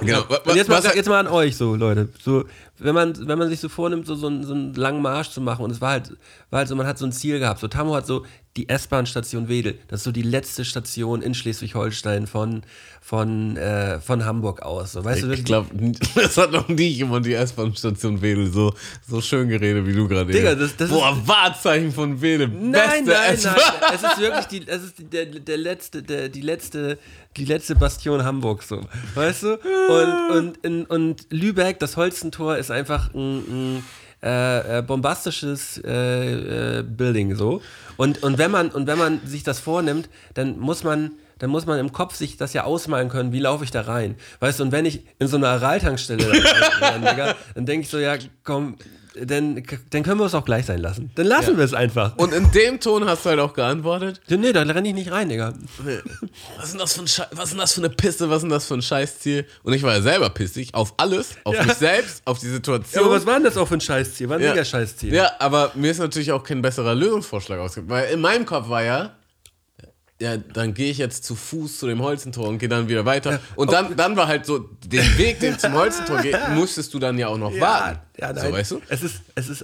Genau. 0.00 0.22
Und 0.44 0.54
jetzt 0.56 0.68
mal, 0.68 0.82
was- 0.82 0.94
jetzt 0.94 1.08
mal 1.08 1.18
an 1.20 1.26
euch 1.26 1.56
so, 1.56 1.74
Leute. 1.74 2.08
So, 2.22 2.44
wenn 2.78 2.94
man, 2.94 3.26
wenn 3.26 3.38
man 3.38 3.48
sich 3.48 3.60
so 3.60 3.68
vornimmt, 3.68 4.06
so, 4.06 4.14
so, 4.14 4.28
einen, 4.28 4.44
so 4.44 4.54
einen 4.54 4.74
langen 4.74 5.02
Marsch 5.02 5.30
zu 5.30 5.40
machen 5.40 5.64
und 5.64 5.70
es 5.72 5.80
war 5.80 5.90
halt, 5.90 6.12
war 6.50 6.58
halt 6.58 6.68
so, 6.68 6.76
man 6.76 6.86
hat 6.86 6.98
so 6.98 7.04
ein 7.04 7.12
Ziel 7.12 7.38
gehabt. 7.38 7.60
So, 7.60 7.68
Tammo 7.68 7.94
hat 7.94 8.06
so 8.06 8.24
die 8.56 8.68
S-Bahn-Station 8.68 9.48
Wedel. 9.48 9.78
Das 9.88 10.00
ist 10.00 10.04
so 10.04 10.10
die 10.12 10.22
letzte 10.22 10.64
Station 10.64 11.22
in 11.22 11.34
Schleswig-Holstein 11.34 12.26
von, 12.26 12.62
von, 13.00 13.56
äh, 13.56 14.00
von 14.00 14.24
Hamburg 14.24 14.62
aus. 14.62 14.92
So, 14.92 15.04
weißt 15.04 15.22
du, 15.22 15.30
Ich 15.32 15.44
glaube, 15.44 15.68
das 16.16 16.36
hat 16.36 16.50
noch 16.50 16.66
nie 16.68 16.88
jemand 16.88 17.24
die 17.26 17.34
S-Bahn-Station 17.34 18.20
Wedel 18.20 18.50
so, 18.50 18.74
so 19.06 19.20
schön 19.20 19.48
geredet 19.48 19.86
wie 19.86 19.92
du 19.92 20.08
gerade. 20.08 20.32
Digga, 20.32 20.52
eben. 20.52 20.60
das- 20.60 20.76
das 20.76 20.90
Boah, 20.90 21.16
Wahrzeichen 21.24 21.92
von 21.92 22.20
Wedel. 22.20 22.48
Nein, 22.48 23.04
Beste 23.04 23.10
nein, 23.10 23.34
S-Bahn. 23.34 23.54
nein. 23.80 23.90
Es 23.94 24.02
ist 24.02 24.18
wirklich 24.18 24.46
die, 24.46 24.66
es 24.68 24.82
ist 24.82 24.94
der, 25.12 25.26
der 25.26 25.56
letzte, 25.56 26.02
der, 26.02 26.28
die 26.28 26.40
letzte, 26.40 26.98
die 27.36 27.44
letzte 27.44 27.76
Bastion 27.76 28.24
Hamburg 28.24 28.64
so, 28.64 28.80
weißt 29.14 29.42
du? 29.44 29.58
Und, 29.88 30.36
und, 30.36 30.56
in, 30.64 30.84
und 30.86 31.26
Lübeck, 31.30 31.78
das 31.78 31.96
Holzentor 31.96 32.56
ist 32.56 32.70
einfach 32.72 33.14
ein, 33.14 33.76
ein 33.76 33.84
äh, 34.22 34.78
äh, 34.78 34.82
bombastisches 34.82 35.80
äh, 35.84 36.78
äh, 36.78 36.82
Building 36.82 37.36
so. 37.36 37.62
Und, 37.96 38.22
und 38.22 38.38
wenn 38.38 38.50
man 38.50 38.70
und 38.70 38.86
wenn 38.86 38.98
man 38.98 39.20
sich 39.24 39.42
das 39.44 39.60
vornimmt, 39.60 40.08
dann 40.34 40.58
muss 40.58 40.84
man 40.84 41.12
dann 41.38 41.50
muss 41.50 41.66
man 41.66 41.78
im 41.78 41.92
Kopf 41.92 42.16
sich 42.16 42.36
das 42.36 42.52
ja 42.52 42.64
ausmalen 42.64 43.08
können, 43.08 43.32
wie 43.32 43.38
laufe 43.38 43.62
ich 43.62 43.70
da 43.70 43.82
rein. 43.82 44.16
Weißt 44.40 44.58
du, 44.58 44.64
und 44.64 44.72
wenn 44.72 44.86
ich 44.86 45.06
in 45.20 45.28
so 45.28 45.36
einer 45.36 45.48
Araltankstelle 45.48 46.24
da 46.80 46.98
Digga, 46.98 47.36
dann 47.54 47.64
denke 47.64 47.84
ich 47.84 47.90
so, 47.90 47.98
ja, 47.98 48.16
komm, 48.42 48.76
dann, 49.14 49.62
dann 49.90 50.02
können 50.02 50.18
wir 50.20 50.26
es 50.26 50.34
auch 50.34 50.44
gleich 50.44 50.66
sein 50.66 50.78
lassen. 50.80 51.10
Dann 51.14 51.26
lassen 51.26 51.56
wir 51.56 51.64
es 51.64 51.74
einfach. 51.74 52.16
Und 52.16 52.32
in 52.32 52.50
dem 52.52 52.80
Ton 52.80 53.04
hast 53.06 53.24
du 53.24 53.30
halt 53.30 53.40
auch 53.40 53.52
geantwortet. 53.54 54.20
Ja, 54.28 54.36
nee, 54.36 54.52
da 54.52 54.62
renne 54.62 54.88
ich 54.88 54.94
nicht 54.94 55.10
rein, 55.10 55.28
Digga. 55.28 55.54
Was 56.56 56.64
ist 56.66 56.72
denn 56.72 56.78
das 56.80 56.92
für 56.94 57.00
ein 57.02 57.08
Schei 57.08 57.26
was 57.32 57.50
ist 57.52 57.58
das 57.58 57.72
für 57.72 57.80
eine 57.80 57.90
Pisse, 57.90 58.28
was 58.30 58.36
ist 58.38 58.42
denn 58.42 58.50
das 58.50 58.66
für 58.66 58.74
ein 58.74 58.82
Scheißziel? 58.82 59.46
Und 59.62 59.72
ich 59.72 59.82
war 59.82 59.94
ja 59.94 60.02
selber 60.02 60.30
pissig 60.30 60.74
auf 60.74 60.94
alles, 60.96 61.30
auf 61.44 61.54
Ja. 61.54 61.64
mich 61.64 61.74
selbst, 61.74 62.22
auf 62.24 62.38
die 62.38 62.46
Ja, 62.46 62.52
Situation. 62.54 63.04
aber 63.04 63.14
was 63.14 63.26
war 63.26 63.34
denn 63.34 63.44
das 63.44 63.56
auch 63.56 63.68
für 63.68 63.74
ein 63.74 63.80
Scheißziel? 63.80 64.28
War 64.28 64.36
ein 64.36 64.42
Ja. 64.42 64.50
mega 64.50 64.64
Scheißziel. 64.64 65.12
Ja, 65.14 65.32
aber 65.38 65.72
mir 65.74 65.90
ist 65.90 65.98
natürlich 65.98 66.32
auch 66.32 66.42
kein 66.42 66.62
besserer 66.62 66.94
Lösungsvorschlag 66.94 67.58
ausgegangen. 67.58 67.90
Weil 67.90 68.12
in 68.12 68.20
meinem 68.20 68.44
Kopf 68.46 68.68
war 68.68 68.82
ja, 68.82 69.12
ja, 70.20 70.36
dann 70.36 70.74
gehe 70.74 70.90
ich 70.90 70.98
jetzt 70.98 71.24
zu 71.24 71.36
Fuß 71.36 71.78
zu 71.78 71.86
dem 71.86 72.02
Holzentor 72.02 72.48
und 72.48 72.58
gehe 72.58 72.68
dann 72.68 72.88
wieder 72.88 73.04
weiter. 73.04 73.40
Und 73.54 73.72
dann, 73.72 73.94
dann 73.96 74.16
war 74.16 74.26
halt 74.26 74.46
so, 74.46 74.58
den 74.58 75.16
Weg, 75.16 75.38
den 75.40 75.58
zum 75.58 75.74
Holzentor 75.74 76.22
geht, 76.22 76.36
musstest 76.54 76.92
du 76.92 76.98
dann 76.98 77.16
ja 77.18 77.28
auch 77.28 77.38
noch 77.38 77.52
warten. 77.60 78.00
ja, 78.18 78.32
nein. 78.32 78.46
so, 78.46 78.52
weißt 78.52 78.70
du? 78.72 78.80
Es 78.88 79.02
ist, 79.02 79.22
es 79.36 79.48
ist, 79.48 79.62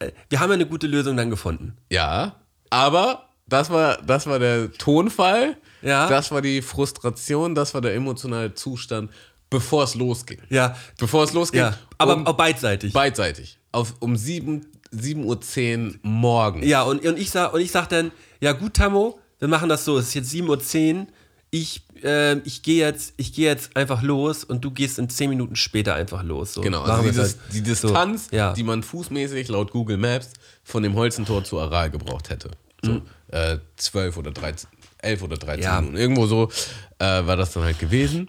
äh, 0.00 0.10
wir 0.28 0.40
haben 0.40 0.50
ja 0.50 0.54
eine 0.54 0.66
gute 0.66 0.86
Lösung 0.86 1.16
dann 1.16 1.30
gefunden. 1.30 1.74
Ja, 1.90 2.36
aber 2.70 3.30
das 3.46 3.70
war, 3.70 3.96
das 4.02 4.26
war 4.26 4.38
der 4.38 4.72
Tonfall, 4.72 5.56
Ja. 5.82 6.08
das 6.08 6.30
war 6.30 6.42
die 6.42 6.60
Frustration, 6.60 7.54
das 7.54 7.72
war 7.72 7.80
der 7.80 7.94
emotionale 7.94 8.52
Zustand, 8.54 9.10
bevor 9.48 9.84
es 9.84 9.94
losging. 9.94 10.40
Ja, 10.50 10.76
Bevor 10.98 11.24
es 11.24 11.32
losging. 11.32 11.60
ja. 11.60 11.78
Aber 11.98 12.14
um, 12.16 12.26
auch 12.26 12.32
beidseitig. 12.36 12.92
beidseitig. 12.92 13.58
Auf, 13.72 13.94
um 14.00 14.16
7, 14.16 14.66
7.10 14.94 15.86
Uhr 15.86 15.94
morgens. 16.02 16.66
ja, 16.66 16.82
und, 16.82 17.04
und, 17.06 17.18
ich 17.18 17.30
sag, 17.30 17.52
und 17.54 17.60
ich 17.60 17.70
sag 17.70 17.88
dann, 17.88 18.12
ja 18.40 18.52
gut, 18.52 18.74
Tammo, 18.74 19.18
wir 19.38 19.48
machen 19.48 19.68
das 19.68 19.84
so, 19.84 19.98
es 19.98 20.08
ist 20.08 20.14
jetzt 20.14 20.32
7.10 20.32 21.00
Uhr, 21.00 21.06
ich, 21.50 21.82
ähm, 22.02 22.42
ich 22.44 22.62
gehe 22.62 22.84
jetzt, 22.84 23.14
ich 23.16 23.32
geh 23.32 23.44
jetzt 23.44 23.76
einfach 23.76 24.02
los 24.02 24.42
und 24.42 24.64
du 24.64 24.70
gehst 24.72 24.98
in 24.98 25.08
10 25.08 25.30
Minuten 25.30 25.54
später 25.54 25.94
einfach 25.94 26.22
los. 26.24 26.54
So. 26.54 26.60
Genau, 26.62 26.82
also 26.82 27.02
dieses, 27.08 27.34
es 27.34 27.40
halt. 27.40 27.52
die 27.54 27.62
Distanz, 27.62 28.28
So, 28.30 28.36
ja. 28.36 28.52
die 28.54 28.64
man 28.64 28.82
fußmäßig 28.82 29.46
laut 29.48 29.70
Google 29.70 29.96
Maps 29.96 30.30
von 30.64 30.82
dem 30.82 30.94
Holzentor 30.96 31.44
zu 31.44 31.60
Aral 31.60 31.90
gebraucht 31.90 32.30
hätte. 32.30 32.50
So, 32.82 33.00
äh, 33.28 33.58
12 33.76 34.16
oder 34.16 34.32
13, 34.32 34.68
11 34.98 35.22
oder 35.22 35.36
13 35.36 35.58
Mhm. 35.60 35.62
Ja. 35.64 35.80
Minuten. 35.80 35.96
Irgendwo 35.96 36.26
so 36.26 36.50
äh, 36.98 37.04
war 37.26 37.36
das 37.36 37.52
dann 37.52 37.62
halt 37.62 37.78
gewesen. 37.78 38.28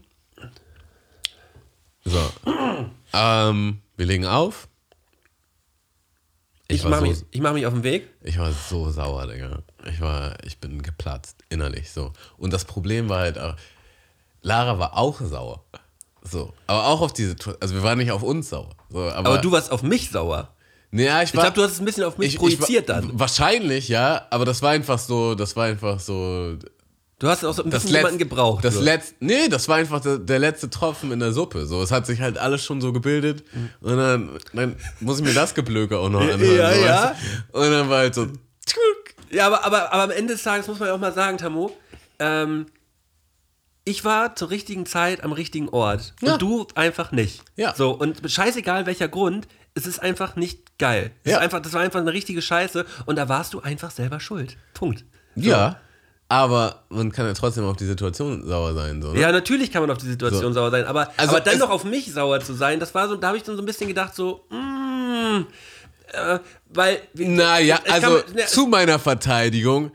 So. 2.03 2.32
ähm, 3.14 3.80
wir 3.97 4.06
legen 4.06 4.26
auf. 4.28 4.68
Ich, 6.68 6.84
war 6.84 6.91
mach 6.91 6.99
so- 6.99 7.06
mich, 7.06 7.18
ich 7.32 7.41
mach 7.41 7.53
mich 7.53 7.66
auf 7.66 7.74
den 7.74 7.84
Weg. 7.84 8.08
Ich 8.24 8.38
war 8.38 8.51
so 8.51 8.89
sauer, 8.91 9.28
Digga. 9.28 9.64
Ich 9.86 10.01
war, 10.01 10.36
ich 10.43 10.59
bin 10.59 10.81
geplatzt, 10.81 11.38
innerlich 11.49 11.91
so. 11.91 12.11
Und 12.38 12.51
das 12.53 12.65
Problem 12.65 13.09
war 13.09 13.19
halt 13.19 13.38
auch, 13.39 13.55
Lara 14.41 14.77
war 14.79 14.97
auch 14.97 15.19
sauer. 15.21 15.63
So. 16.23 16.53
Aber 16.67 16.88
auch 16.88 17.01
auf 17.01 17.13
diese, 17.13 17.36
also 17.59 17.75
wir 17.75 17.83
waren 17.83 17.97
nicht 17.97 18.11
auf 18.11 18.23
uns 18.23 18.49
sauer. 18.49 18.75
So, 18.89 18.99
aber, 18.99 19.17
Aber 19.29 19.38
du 19.39 19.51
warst 19.51 19.71
auf 19.71 19.83
mich 19.83 20.09
sauer. 20.09 20.49
ja, 20.91 21.21
ich, 21.21 21.25
Ich 21.25 21.31
glaube, 21.33 21.51
du 21.51 21.63
hast 21.63 21.73
es 21.73 21.79
ein 21.79 21.86
bisschen 21.86 22.03
auf 22.03 22.17
mich 22.17 22.33
ich, 22.33 22.39
projiziert 22.39 22.83
ich, 22.83 22.89
war- 22.89 23.01
dann. 23.01 23.19
Wahrscheinlich, 23.19 23.88
ja, 23.89 24.25
aber 24.31 24.45
das 24.45 24.61
war 24.61 24.71
einfach 24.71 24.97
so, 24.99 25.36
das 25.36 25.55
war 25.55 25.65
einfach 25.65 25.99
so. 25.99 26.57
Du 27.17 27.27
hast 27.29 27.45
auch 27.45 27.53
so 27.53 27.63
ein 27.63 27.69
bisschen 27.69 27.91
jemanden 27.91 28.17
gebraucht. 28.17 28.65
Das 28.65 28.73
so. 28.75 28.83
nee, 29.19 29.47
das 29.47 29.69
war 29.69 29.77
einfach 29.77 30.01
der, 30.01 30.17
der 30.17 30.38
letzte 30.38 30.69
Tropfen 30.69 31.11
in 31.13 31.19
der 31.19 31.31
Suppe. 31.31 31.65
So, 31.65 31.81
es 31.81 31.91
hat 31.91 32.05
sich 32.05 32.19
halt 32.19 32.38
alles 32.38 32.63
schon 32.63 32.81
so 32.81 32.91
gebildet. 32.91 33.43
Und 33.79 33.95
dann, 33.97 34.38
dann 34.51 34.75
muss 34.99 35.19
ich 35.19 35.25
mir 35.25 35.33
das 35.33 35.53
Geblöke 35.55 35.97
auch 35.97 36.09
noch 36.09 36.19
anhören. 36.21 36.57
ja, 36.57 36.73
so, 36.73 36.81
ja. 36.86 37.15
Und 37.53 37.71
dann 37.71 37.89
war 37.89 37.99
halt 37.99 38.15
so. 38.15 38.27
Ja, 39.36 39.47
aber, 39.47 39.63
aber, 39.65 39.91
aber 39.93 40.03
am 40.03 40.11
Ende 40.11 40.33
des 40.33 40.43
Tages 40.43 40.67
muss 40.67 40.79
man 40.79 40.88
ja 40.89 40.95
auch 40.95 40.99
mal 40.99 41.13
sagen, 41.13 41.38
Tammo, 41.38 41.71
ähm, 42.19 42.65
ich 43.83 44.03
war 44.03 44.36
zur 44.36 44.49
richtigen 44.49 44.86
Zeit 44.86 45.23
am 45.23 45.31
richtigen 45.31 45.69
Ort. 45.69 46.13
Ja. 46.21 46.33
Und 46.33 46.41
du 46.41 46.67
einfach 46.75 47.11
nicht. 47.11 47.43
Ja. 47.55 47.75
So, 47.75 47.91
und 47.91 48.21
scheißegal 48.29 48.86
welcher 48.88 49.07
Grund, 49.07 49.47
es 49.75 49.86
ist 49.86 49.99
einfach 49.99 50.36
nicht 50.36 50.79
geil. 50.79 51.11
Es 51.23 51.33
Ja. 51.33 51.39
einfach, 51.39 51.59
das 51.61 51.73
war 51.73 51.81
einfach 51.81 51.99
eine 51.99 52.13
richtige 52.13 52.41
Scheiße 52.41 52.86
und 53.05 53.17
da 53.17 53.29
warst 53.29 53.53
du 53.53 53.59
einfach 53.61 53.91
selber 53.91 54.19
schuld. 54.19 54.57
Punkt. 54.73 55.05
So. 55.36 55.49
Ja, 55.49 55.79
aber 56.29 56.83
man 56.89 57.11
kann 57.11 57.27
ja 57.27 57.33
trotzdem 57.33 57.65
auf 57.65 57.77
die 57.77 57.86
Situation 57.86 58.47
sauer 58.47 58.73
sein. 58.73 59.01
So, 59.01 59.11
ne? 59.11 59.19
Ja, 59.19 59.31
natürlich 59.31 59.71
kann 59.71 59.81
man 59.83 59.91
auf 59.91 59.99
die 59.99 60.07
Situation 60.07 60.53
So. 60.53 60.59
sauer 60.61 60.71
sein, 60.71 60.86
aber, 60.86 61.11
Also 61.17 61.31
aber 61.36 61.41
dann 61.41 61.53
es- 61.55 61.59
noch 61.59 61.69
auf 61.69 61.83
mich 61.83 62.11
sauer 62.11 62.39
zu 62.39 62.53
sein, 62.53 62.79
das 62.79 62.95
war 62.95 63.07
so, 63.07 63.15
da 63.17 63.27
habe 63.27 63.38
ich 63.38 63.43
dann 63.43 63.55
so 63.55 63.61
ein 63.61 63.65
bisschen 63.65 63.88
gedacht, 63.88 64.15
so, 64.15 64.45
mm, 64.49 65.45
äh, 66.14 66.39
weil. 66.70 66.99
Naja, 67.14 67.80
es 67.84 67.93
kann- 67.93 68.03
also 68.03 68.24
ne, 68.34 68.45
zu 68.45 68.68
meiner 68.68 68.99
Verteidigung 68.99 69.91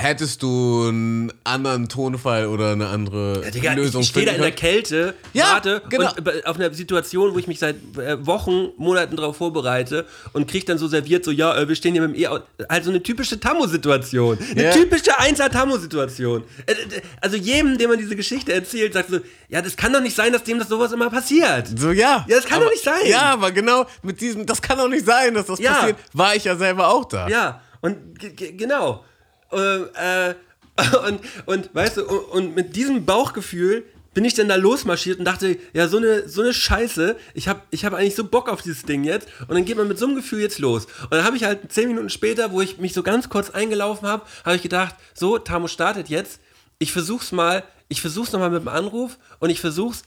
hättest 0.00 0.42
du 0.42 0.86
einen 0.88 1.32
anderen 1.44 1.88
Tonfall 1.88 2.46
oder 2.46 2.72
eine 2.72 2.86
andere 2.88 3.42
Ja, 3.44 3.50
Digga, 3.50 3.72
Lösung 3.74 4.00
ich, 4.02 4.06
ich 4.06 4.10
stehe 4.10 4.26
da 4.26 4.32
in 4.32 4.40
der 4.40 4.52
Kälte, 4.52 5.14
Ja, 5.32 5.54
warte 5.54 5.82
genau. 5.88 6.10
und 6.16 6.46
auf 6.46 6.56
einer 6.56 6.72
Situation, 6.72 7.34
wo 7.34 7.38
ich 7.38 7.48
mich 7.48 7.58
seit 7.58 7.76
äh, 7.98 8.24
Wochen, 8.24 8.68
Monaten 8.76 9.16
darauf 9.16 9.36
vorbereite 9.36 10.06
und 10.32 10.48
krieg 10.48 10.64
dann 10.66 10.78
so 10.78 10.86
serviert, 10.86 11.24
so, 11.24 11.30
ja, 11.32 11.56
äh, 11.58 11.68
wir 11.68 11.74
stehen 11.74 11.92
hier 11.94 12.02
mit 12.02 12.14
dem 12.16 12.22
E-Auto. 12.22 12.44
Halt 12.70 12.84
so 12.84 12.90
eine 12.90 13.02
typische 13.02 13.40
Tammo-Situation. 13.40 14.38
Eine 14.52 14.64
Ja. 14.64 14.70
typische 14.72 15.18
1er-Tammo-Situation. 15.18 16.44
Äh, 16.66 16.74
also 17.20 17.36
jedem, 17.36 17.76
dem 17.78 17.90
man 17.90 17.98
diese 17.98 18.14
Geschichte 18.16 18.52
erzählt, 18.52 18.92
sagt 18.94 19.10
so, 19.10 19.18
ja, 19.48 19.60
das 19.62 19.76
kann 19.76 19.92
doch 19.92 20.00
nicht 20.00 20.14
sein, 20.16 20.32
dass 20.32 20.44
dem 20.44 20.58
das 20.58 20.68
sowas 20.68 20.92
immer 20.92 21.10
passiert. 21.10 21.68
So, 21.76 21.90
ja. 21.90 22.24
Ja, 22.28 22.36
das 22.36 22.44
kann 22.44 22.56
aber, 22.58 22.66
doch 22.66 22.72
nicht 22.72 22.84
sein. 22.84 23.00
Ja, 23.06 23.22
aber 23.32 23.50
genau 23.50 23.86
mit 24.02 24.20
diesem, 24.20 24.46
das 24.46 24.62
kann 24.62 24.78
doch 24.78 24.88
nicht 24.88 25.04
sein, 25.06 25.34
dass 25.34 25.46
das 25.46 25.58
Ja. 25.58 25.72
passiert, 25.74 25.96
war 26.12 26.36
ich 26.36 26.44
ja 26.44 26.54
selber 26.56 26.88
auch 26.88 27.04
da. 27.06 27.28
Ja, 27.28 27.60
und 27.80 28.18
ge- 28.18 28.30
ge- 28.30 28.52
genau. 28.52 29.04
Äh, 29.52 30.30
äh, 30.30 30.34
und, 31.08 31.20
und 31.46 31.74
weißt 31.74 31.98
du, 31.98 32.04
und, 32.06 32.24
und 32.30 32.54
mit 32.54 32.76
diesem 32.76 33.04
Bauchgefühl 33.04 33.84
bin 34.14 34.24
ich 34.24 34.34
dann 34.34 34.48
da 34.48 34.56
losmarschiert 34.56 35.18
und 35.18 35.26
dachte, 35.26 35.58
ja, 35.72 35.86
so 35.86 35.98
eine, 35.98 36.28
so 36.28 36.42
eine 36.42 36.52
Scheiße, 36.52 37.16
ich 37.34 37.46
habe 37.46 37.62
ich 37.70 37.84
hab 37.84 37.94
eigentlich 37.94 38.16
so 38.16 38.24
Bock 38.24 38.48
auf 38.48 38.62
dieses 38.62 38.82
Ding 38.82 39.04
jetzt. 39.04 39.28
Und 39.42 39.54
dann 39.54 39.64
geht 39.64 39.76
man 39.76 39.86
mit 39.86 39.98
so 39.98 40.06
einem 40.06 40.16
Gefühl 40.16 40.40
jetzt 40.40 40.58
los. 40.58 40.86
Und 41.02 41.12
dann 41.12 41.24
habe 41.24 41.36
ich 41.36 41.44
halt 41.44 41.70
zehn 41.70 41.88
Minuten 41.88 42.10
später, 42.10 42.50
wo 42.50 42.60
ich 42.60 42.78
mich 42.78 42.94
so 42.94 43.02
ganz 43.02 43.28
kurz 43.28 43.50
eingelaufen 43.50 44.08
habe, 44.08 44.24
habe 44.44 44.56
ich 44.56 44.62
gedacht, 44.62 44.96
so, 45.14 45.38
Tamo 45.38 45.68
startet 45.68 46.08
jetzt. 46.08 46.40
Ich 46.78 46.90
versuch's 46.90 47.32
mal, 47.32 47.62
ich 47.88 48.00
versuch's 48.00 48.32
nochmal 48.32 48.50
mit 48.50 48.62
dem 48.62 48.68
Anruf 48.68 49.18
und 49.38 49.50
ich 49.50 49.60
versuch's, 49.60 50.02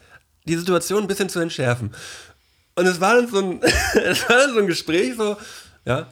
die 0.46 0.58
Situation 0.58 1.04
ein 1.04 1.08
bisschen 1.08 1.30
zu 1.30 1.39
entschärfen. 1.39 1.94
Und 2.76 2.88
es 2.88 3.00
war 3.00 3.16
dann 3.16 3.30
so 3.30 3.38
ein, 3.38 3.62
es 3.94 4.28
war 4.28 4.38
dann 4.38 4.54
so 4.54 4.60
ein 4.60 4.68
Gespräch, 4.68 5.16
so, 5.16 5.38
ja, 5.86 6.12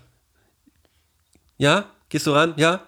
ja, 1.58 1.92
gehst 2.08 2.28
du 2.28 2.32
ran? 2.32 2.54
Ja. 2.56 2.88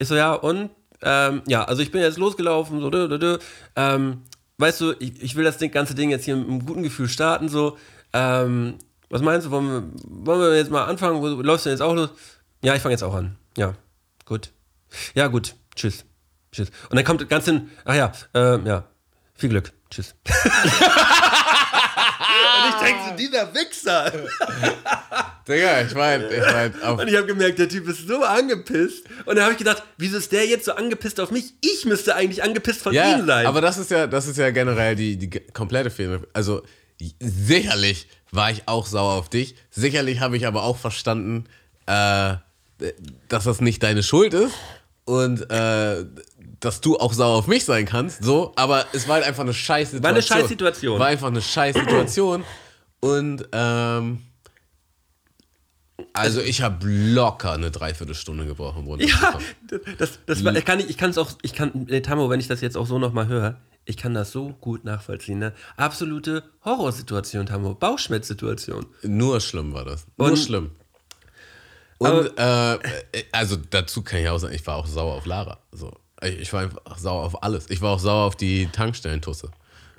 Ich 0.00 0.08
so, 0.08 0.16
ja, 0.16 0.32
und? 0.32 0.70
Ähm, 1.02 1.42
ja, 1.46 1.64
also 1.64 1.82
ich 1.82 1.92
bin 1.92 2.00
jetzt 2.00 2.18
losgelaufen, 2.18 2.80
so, 2.80 2.90
dö, 2.90 3.06
dö, 3.06 3.18
dö. 3.18 3.38
Ähm, 3.76 4.22
weißt 4.58 4.80
du, 4.80 4.94
ich, 4.98 5.22
ich 5.22 5.36
will 5.36 5.44
das 5.44 5.58
ganze 5.70 5.94
Ding 5.94 6.10
jetzt 6.10 6.24
hier 6.24 6.36
mit 6.36 6.48
einem 6.48 6.66
guten 6.66 6.82
Gefühl 6.82 7.08
starten, 7.08 7.48
so. 7.48 7.76
Ähm, 8.12 8.78
was 9.10 9.22
meinst 9.22 9.46
du, 9.46 9.50
wollen 9.50 9.68
wir, 9.68 9.82
wollen 10.26 10.40
wir 10.40 10.56
jetzt 10.56 10.70
mal 10.70 10.84
anfangen? 10.84 11.20
Wo, 11.20 11.26
läufst 11.26 11.66
du 11.66 11.70
denn 11.70 11.78
jetzt 11.78 11.82
auch 11.82 11.94
los? 11.94 12.10
Ja, 12.62 12.74
ich 12.74 12.82
fange 12.82 12.94
jetzt 12.94 13.02
auch 13.02 13.14
an. 13.14 13.36
Ja, 13.56 13.74
gut. 14.24 14.52
Ja, 15.14 15.26
gut. 15.26 15.54
Tschüss. 15.76 16.04
Tschüss. 16.50 16.70
Und 16.88 16.96
dann 16.96 17.04
kommt 17.04 17.28
ganz 17.28 17.44
hin, 17.44 17.70
ach 17.84 17.94
ja, 17.94 18.12
ähm, 18.34 18.66
ja, 18.66 18.84
viel 19.34 19.50
Glück. 19.50 19.72
Tschüss. 19.90 20.14
Und 22.56 22.68
ich 22.70 22.86
denke 22.86 23.00
so, 23.08 23.16
dieser 23.16 23.54
Wichser. 23.54 24.12
Digga, 25.48 25.82
ich 25.82 25.94
war, 25.94 26.16
ich 26.18 26.82
war 26.82 26.98
Und 26.98 27.08
ich 27.08 27.16
habe 27.16 27.26
gemerkt, 27.26 27.58
der 27.58 27.68
Typ 27.68 27.88
ist 27.88 28.06
so 28.06 28.22
angepisst. 28.22 29.04
Und 29.24 29.36
dann 29.36 29.44
habe 29.44 29.52
ich 29.52 29.58
gedacht, 29.58 29.82
wieso 29.96 30.18
ist 30.18 30.32
der 30.32 30.46
jetzt 30.46 30.64
so 30.64 30.72
angepisst 30.72 31.20
auf 31.20 31.30
mich? 31.30 31.54
Ich 31.60 31.84
müsste 31.84 32.14
eigentlich 32.14 32.42
angepisst 32.42 32.82
von 32.82 32.92
ja, 32.92 33.16
ihm 33.16 33.26
sein. 33.26 33.46
aber 33.46 33.60
das 33.60 33.78
ist 33.78 33.90
ja, 33.90 34.06
das 34.06 34.26
ist 34.26 34.36
ja 34.36 34.50
generell 34.50 34.94
die, 34.94 35.16
die 35.16 35.30
komplette 35.30 35.90
Fehler. 35.90 36.20
Also 36.32 36.62
sicherlich 37.18 38.08
war 38.30 38.50
ich 38.50 38.62
auch 38.66 38.86
sauer 38.86 39.14
auf 39.14 39.28
dich. 39.28 39.54
Sicherlich 39.70 40.20
habe 40.20 40.36
ich 40.36 40.46
aber 40.46 40.62
auch 40.62 40.76
verstanden, 40.76 41.46
äh, 41.86 42.34
dass 43.28 43.44
das 43.44 43.60
nicht 43.60 43.82
deine 43.82 44.02
Schuld 44.02 44.34
ist 44.34 44.54
und 45.04 45.50
äh, 45.50 46.04
dass 46.60 46.80
du 46.80 46.98
auch 46.98 47.12
sauer 47.12 47.36
auf 47.38 47.46
mich 47.46 47.64
sein 47.64 47.86
kannst. 47.86 48.22
So, 48.22 48.52
aber 48.56 48.86
es 48.92 49.08
war 49.08 49.16
halt 49.16 49.24
einfach 49.24 49.42
eine 49.42 49.54
scheiß 49.54 49.90
Situation. 49.92 50.02
War 50.04 50.10
eine 50.10 50.22
scheiß 50.22 50.48
Situation. 50.48 50.98
War 51.00 51.06
einfach 51.08 51.28
eine 51.28 51.42
scheiß 51.42 51.74
Situation 51.76 52.44
und 53.00 53.48
ähm, 53.52 54.22
also 56.12 56.40
ich 56.40 56.62
habe 56.62 56.86
locker 56.86 57.52
eine 57.52 57.70
Dreiviertelstunde 57.70 58.46
gebraucht, 58.46 58.76
um 58.78 59.00
ja, 59.00 59.38
das, 59.98 60.18
das 60.26 60.44
war, 60.44 60.52
kann 60.54 60.80
ich, 60.80 60.90
ich 60.90 60.98
kann 60.98 61.10
es 61.10 61.18
auch, 61.18 61.30
ich 61.42 61.52
kann, 61.54 61.86
nee, 61.88 62.00
Tammo, 62.00 62.28
wenn 62.30 62.40
ich 62.40 62.48
das 62.48 62.60
jetzt 62.60 62.76
auch 62.76 62.86
so 62.86 62.98
nochmal 62.98 63.28
höre, 63.28 63.60
ich 63.84 63.96
kann 63.96 64.14
das 64.14 64.30
so 64.30 64.50
gut 64.60 64.84
nachvollziehen. 64.84 65.38
Ne? 65.38 65.52
Absolute 65.76 66.44
Horrorsituation, 66.64 67.46
Tammo. 67.46 67.74
Bauchschmerzsituation. 67.74 68.86
Nur 69.02 69.40
schlimm 69.40 69.72
war 69.72 69.84
das. 69.84 70.06
Nur 70.16 70.30
Und- 70.30 70.36
schlimm. 70.38 70.70
Und 71.98 72.38
äh, 72.38 72.78
also 73.30 73.56
dazu 73.56 74.02
kann 74.02 74.20
ich 74.20 74.28
auch 74.30 74.38
sagen, 74.38 74.54
ich 74.54 74.66
war 74.66 74.76
auch 74.76 74.86
sauer 74.86 75.14
auf 75.16 75.26
Lara. 75.26 75.58
So. 75.70 75.92
Ich, 76.22 76.52
war 76.52 76.62
einfach 76.62 76.98
sauer 76.98 77.24
auf 77.24 77.42
alles. 77.42 77.70
Ich 77.70 77.80
war 77.80 77.92
auch 77.92 77.98
sauer 77.98 78.26
auf 78.26 78.36
die 78.36 78.66
Tankstellentusse. 78.66 79.50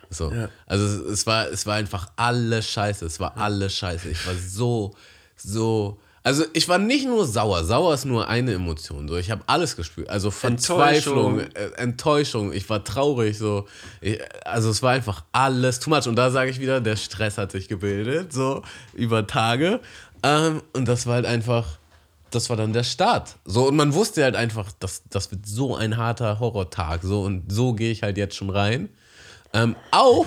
So. 0.09 0.31
Ja. 0.31 0.49
Also 0.67 0.85
es, 0.85 1.19
es, 1.19 1.27
war, 1.27 1.47
es 1.47 1.65
war 1.65 1.75
einfach 1.75 2.09
alles 2.15 2.67
scheiße. 2.69 3.05
Es 3.05 3.19
war 3.19 3.37
alles 3.37 3.75
scheiße. 3.75 4.09
Ich 4.09 4.27
war 4.27 4.35
so, 4.35 4.93
so. 5.35 5.99
Also 6.23 6.43
ich 6.53 6.69
war 6.69 6.77
nicht 6.77 7.05
nur 7.07 7.25
sauer. 7.25 7.63
Sauer 7.63 7.95
ist 7.95 8.05
nur 8.05 8.27
eine 8.27 8.53
Emotion. 8.53 9.07
So. 9.07 9.17
Ich 9.17 9.31
habe 9.31 9.41
alles 9.47 9.75
gespürt. 9.75 10.09
Also 10.09 10.29
Verzweiflung, 10.29 11.39
Enttäuschung. 11.39 11.77
Enttäuschung. 11.77 12.53
Ich 12.53 12.69
war 12.69 12.83
traurig. 12.83 13.37
So. 13.37 13.67
Ich, 14.01 14.19
also 14.45 14.69
es 14.69 14.83
war 14.83 14.91
einfach 14.91 15.23
alles 15.31 15.79
too 15.79 15.89
much. 15.89 16.07
Und 16.07 16.15
da 16.17 16.29
sage 16.29 16.51
ich 16.51 16.59
wieder, 16.59 16.81
der 16.81 16.97
Stress 16.97 17.37
hat 17.37 17.51
sich 17.51 17.67
gebildet. 17.67 18.33
So 18.33 18.61
über 18.93 19.25
Tage. 19.25 19.79
Ähm, 20.23 20.61
und 20.73 20.87
das 20.87 21.07
war 21.07 21.15
halt 21.15 21.25
einfach 21.25 21.79
das 22.31 22.49
war 22.49 22.57
dann 22.57 22.73
der 22.73 22.83
Start. 22.83 23.35
So, 23.45 23.67
und 23.67 23.75
man 23.75 23.93
wusste 23.93 24.23
halt 24.23 24.35
einfach, 24.35 24.71
das, 24.79 25.03
das 25.09 25.31
wird 25.31 25.45
so 25.45 25.75
ein 25.75 25.97
harter 25.97 26.39
Horrortag. 26.39 27.01
So, 27.03 27.21
und 27.23 27.51
so 27.51 27.73
gehe 27.73 27.91
ich 27.91 28.03
halt 28.03 28.17
jetzt 28.17 28.35
schon 28.35 28.49
rein. 28.49 28.89
Ähm, 29.53 29.75
auch, 29.91 30.25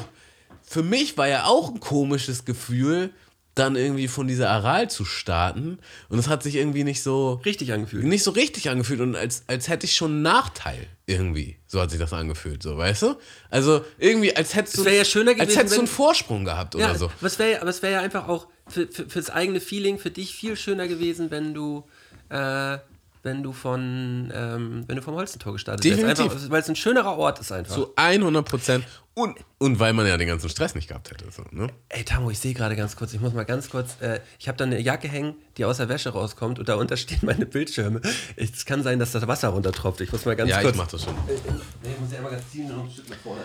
für 0.62 0.82
mich 0.82 1.16
war 1.18 1.28
ja 1.28 1.44
auch 1.44 1.70
ein 1.70 1.80
komisches 1.80 2.44
Gefühl, 2.44 3.10
dann 3.54 3.76
irgendwie 3.76 4.08
von 4.08 4.26
dieser 4.26 4.50
Aral 4.50 4.90
zu 4.90 5.04
starten. 5.04 5.78
Und 6.08 6.18
es 6.18 6.26
hat 6.28 6.42
sich 6.42 6.56
irgendwie 6.56 6.82
nicht 6.82 7.02
so, 7.02 7.34
Richtig 7.44 7.72
angefühlt. 7.72 8.02
nicht 8.04 8.24
so 8.24 8.32
richtig 8.32 8.68
angefühlt 8.68 9.00
und 9.00 9.14
als, 9.14 9.44
als 9.46 9.68
hätte 9.68 9.86
ich 9.86 9.94
schon 9.94 10.10
einen 10.10 10.22
Nachteil 10.22 10.88
irgendwie. 11.06 11.56
So 11.68 11.80
hat 11.80 11.90
sich 11.90 12.00
das 12.00 12.12
angefühlt, 12.12 12.62
so, 12.64 12.76
weißt 12.76 13.02
du? 13.02 13.14
Also 13.50 13.84
irgendwie, 13.98 14.34
als 14.34 14.56
hättest 14.56 14.78
du, 14.78 14.84
wär 14.84 14.94
ja 14.94 15.04
schöner 15.04 15.30
als 15.32 15.38
gewesen, 15.40 15.56
hättest 15.58 15.76
du 15.76 15.80
einen 15.82 15.86
Vorsprung 15.88 16.44
gehabt 16.44 16.74
Ja, 16.74 16.90
oder 16.90 16.98
so. 16.98 17.04
aber 17.06 17.26
es 17.28 17.38
wäre 17.38 17.64
es 17.68 17.80
wär 17.82 17.90
ja 17.90 18.00
einfach 18.00 18.26
auch 18.26 18.48
für, 18.68 18.86
für, 18.86 19.08
fürs 19.08 19.30
eigene 19.30 19.60
Feeling 19.60 19.98
für 19.98 20.10
dich 20.10 20.34
viel 20.34 20.56
schöner 20.56 20.88
gewesen, 20.88 21.30
wenn 21.30 21.54
du, 21.54 21.84
äh, 22.30 22.78
wenn 23.22 23.42
du 23.42 23.52
von, 23.52 24.30
ähm, 24.34 24.84
wenn 24.86 24.96
du 24.96 25.02
vom 25.02 25.14
Holzentor 25.14 25.54
gestartet. 25.54 25.84
Definitiv. 25.84 26.50
Weil 26.50 26.60
es 26.60 26.68
ein 26.68 26.76
schönerer 26.76 27.16
Ort 27.16 27.40
ist 27.40 27.52
einfach. 27.52 27.74
Zu 27.74 27.92
100 27.96 28.44
Prozent. 28.46 28.84
Und, 29.16 29.36
und 29.58 29.78
weil 29.78 29.92
man 29.92 30.06
ja 30.08 30.16
den 30.16 30.26
ganzen 30.26 30.48
Stress 30.48 30.74
nicht 30.74 30.88
gehabt 30.88 31.10
hätte. 31.12 31.30
So, 31.30 31.44
ne? 31.52 31.68
Ey, 31.88 32.04
Tamo, 32.04 32.30
ich 32.30 32.38
sehe 32.40 32.52
gerade 32.52 32.74
ganz 32.74 32.96
kurz, 32.96 33.14
ich 33.14 33.20
muss 33.20 33.32
mal 33.32 33.44
ganz 33.44 33.70
kurz, 33.70 34.00
äh, 34.00 34.18
ich 34.40 34.48
habe 34.48 34.58
da 34.58 34.64
eine 34.64 34.80
Jacke 34.80 35.06
hängen, 35.06 35.36
die 35.56 35.64
aus 35.64 35.76
der 35.76 35.88
Wäsche 35.88 36.10
rauskommt 36.10 36.58
und 36.58 36.68
darunter 36.68 36.96
stehen 36.96 37.20
meine 37.22 37.46
Bildschirme. 37.46 38.00
Es 38.34 38.64
kann 38.66 38.82
sein, 38.82 38.98
dass 38.98 39.12
das 39.12 39.26
Wasser 39.28 39.50
runtertropft. 39.50 40.00
Ich 40.00 40.10
muss 40.10 40.24
mal 40.24 40.34
ganz 40.34 40.50
Ja, 40.50 40.60
kurz. 40.60 40.72
ich 40.74 40.78
mach 40.78 40.88
das 40.88 41.04
schon. 41.04 41.14
Nee, 41.26 41.34
ich 41.92 42.00
muss 42.00 42.10
ja 42.10 42.16
einmal 42.18 42.32
ganz 42.32 42.50
ziehen 42.50 42.70
und 42.72 42.86
ein 42.86 42.90
Stück 42.90 43.08
nach 43.08 43.16
vorne. 43.18 43.40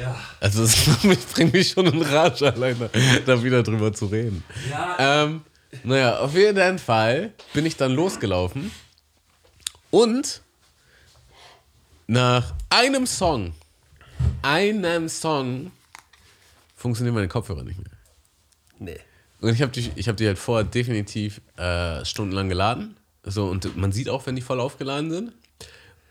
Ja. 0.00 0.16
Also 0.40 0.62
es 0.62 0.76
bringt 1.32 1.52
mich 1.52 1.70
schon 1.70 1.86
in 1.86 2.02
Rage 2.02 2.52
alleine, 2.52 2.90
da 3.24 3.42
wieder 3.42 3.62
drüber 3.62 3.92
zu 3.92 4.06
reden. 4.06 4.44
Ja. 4.70 5.24
Ähm, 5.24 5.42
naja, 5.84 6.18
auf 6.18 6.34
jeden 6.34 6.78
Fall 6.78 7.32
bin 7.52 7.66
ich 7.66 7.76
dann 7.76 7.92
losgelaufen 7.92 8.70
und 9.90 10.42
nach 12.06 12.54
einem 12.70 13.06
Song, 13.06 13.52
einem 14.42 15.08
Song, 15.08 15.72
funktionieren 16.76 17.14
meine 17.14 17.28
Kopfhörer 17.28 17.64
nicht 17.64 17.78
mehr. 17.78 17.92
Nee. 18.78 19.00
Und 19.40 19.52
ich 19.52 19.62
habe 19.62 19.72
die, 19.72 19.90
ich 19.96 20.08
hab 20.08 20.16
die 20.16 20.26
halt 20.26 20.38
vorher 20.38 20.64
definitiv 20.64 21.40
äh, 21.56 22.04
stundenlang 22.04 22.48
geladen. 22.48 22.96
So, 23.24 23.46
und 23.48 23.76
man 23.76 23.92
sieht 23.92 24.08
auch, 24.08 24.26
wenn 24.26 24.36
die 24.36 24.42
voll 24.42 24.60
aufgeladen 24.60 25.10
sind. 25.10 25.32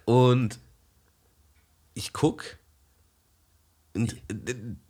Und 0.05 0.59
ich 1.93 2.13
guck. 2.13 2.57
Und 3.95 4.15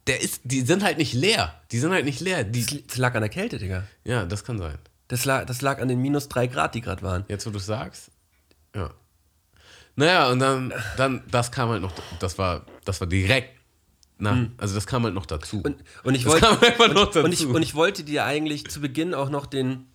der 0.07 0.21
ist, 0.21 0.41
die 0.43 0.61
sind 0.61 0.83
halt 0.83 0.97
nicht 0.97 1.13
leer. 1.13 1.61
Die 1.71 1.79
sind 1.79 1.91
halt 1.91 2.05
nicht 2.05 2.19
leer. 2.19 2.43
Die, 2.43 2.85
Das 2.87 2.97
lag 2.97 3.13
an 3.15 3.21
der 3.21 3.29
Kälte, 3.29 3.57
Digga. 3.59 3.83
ja, 4.03 4.25
das 4.25 4.43
kann 4.43 4.57
sein. 4.57 4.77
Das 5.07 5.25
lag, 5.25 5.45
das 5.45 5.61
lag 5.61 5.79
an 5.79 5.87
den 5.87 6.01
minus 6.01 6.27
drei 6.27 6.47
Grad, 6.47 6.73
die 6.73 6.81
gerade 6.81 7.03
waren. 7.03 7.25
Jetzt, 7.27 7.45
wo 7.45 7.51
du 7.51 7.59
sagst. 7.59 8.09
Ja. 8.75 8.89
Naja, 9.95 10.29
und 10.31 10.39
dann, 10.39 10.73
dann, 10.97 11.21
das 11.29 11.51
kam 11.51 11.69
halt 11.69 11.81
noch, 11.81 11.93
das 12.19 12.37
war, 12.37 12.65
das 12.83 12.99
war 12.99 13.07
direkt. 13.07 13.51
Na, 14.17 14.47
also 14.57 14.73
das 14.75 14.87
kam 14.87 15.03
halt 15.03 15.13
noch 15.13 15.25
dazu. 15.25 15.61
Und, 15.61 15.75
und 16.03 16.15
ich 16.15 16.23
das 16.23 16.31
wollte 16.33 16.47
kam 16.47 16.59
einfach 16.63 16.93
noch 16.93 17.05
dazu. 17.07 17.19
und 17.19 17.33
ich, 17.33 17.45
und 17.45 17.61
ich 17.61 17.75
wollte 17.75 18.03
dir 18.03 18.23
eigentlich 18.25 18.65
zu 18.67 18.79
Beginn 18.79 19.13
auch 19.13 19.29
noch 19.29 19.45
den, 19.45 19.87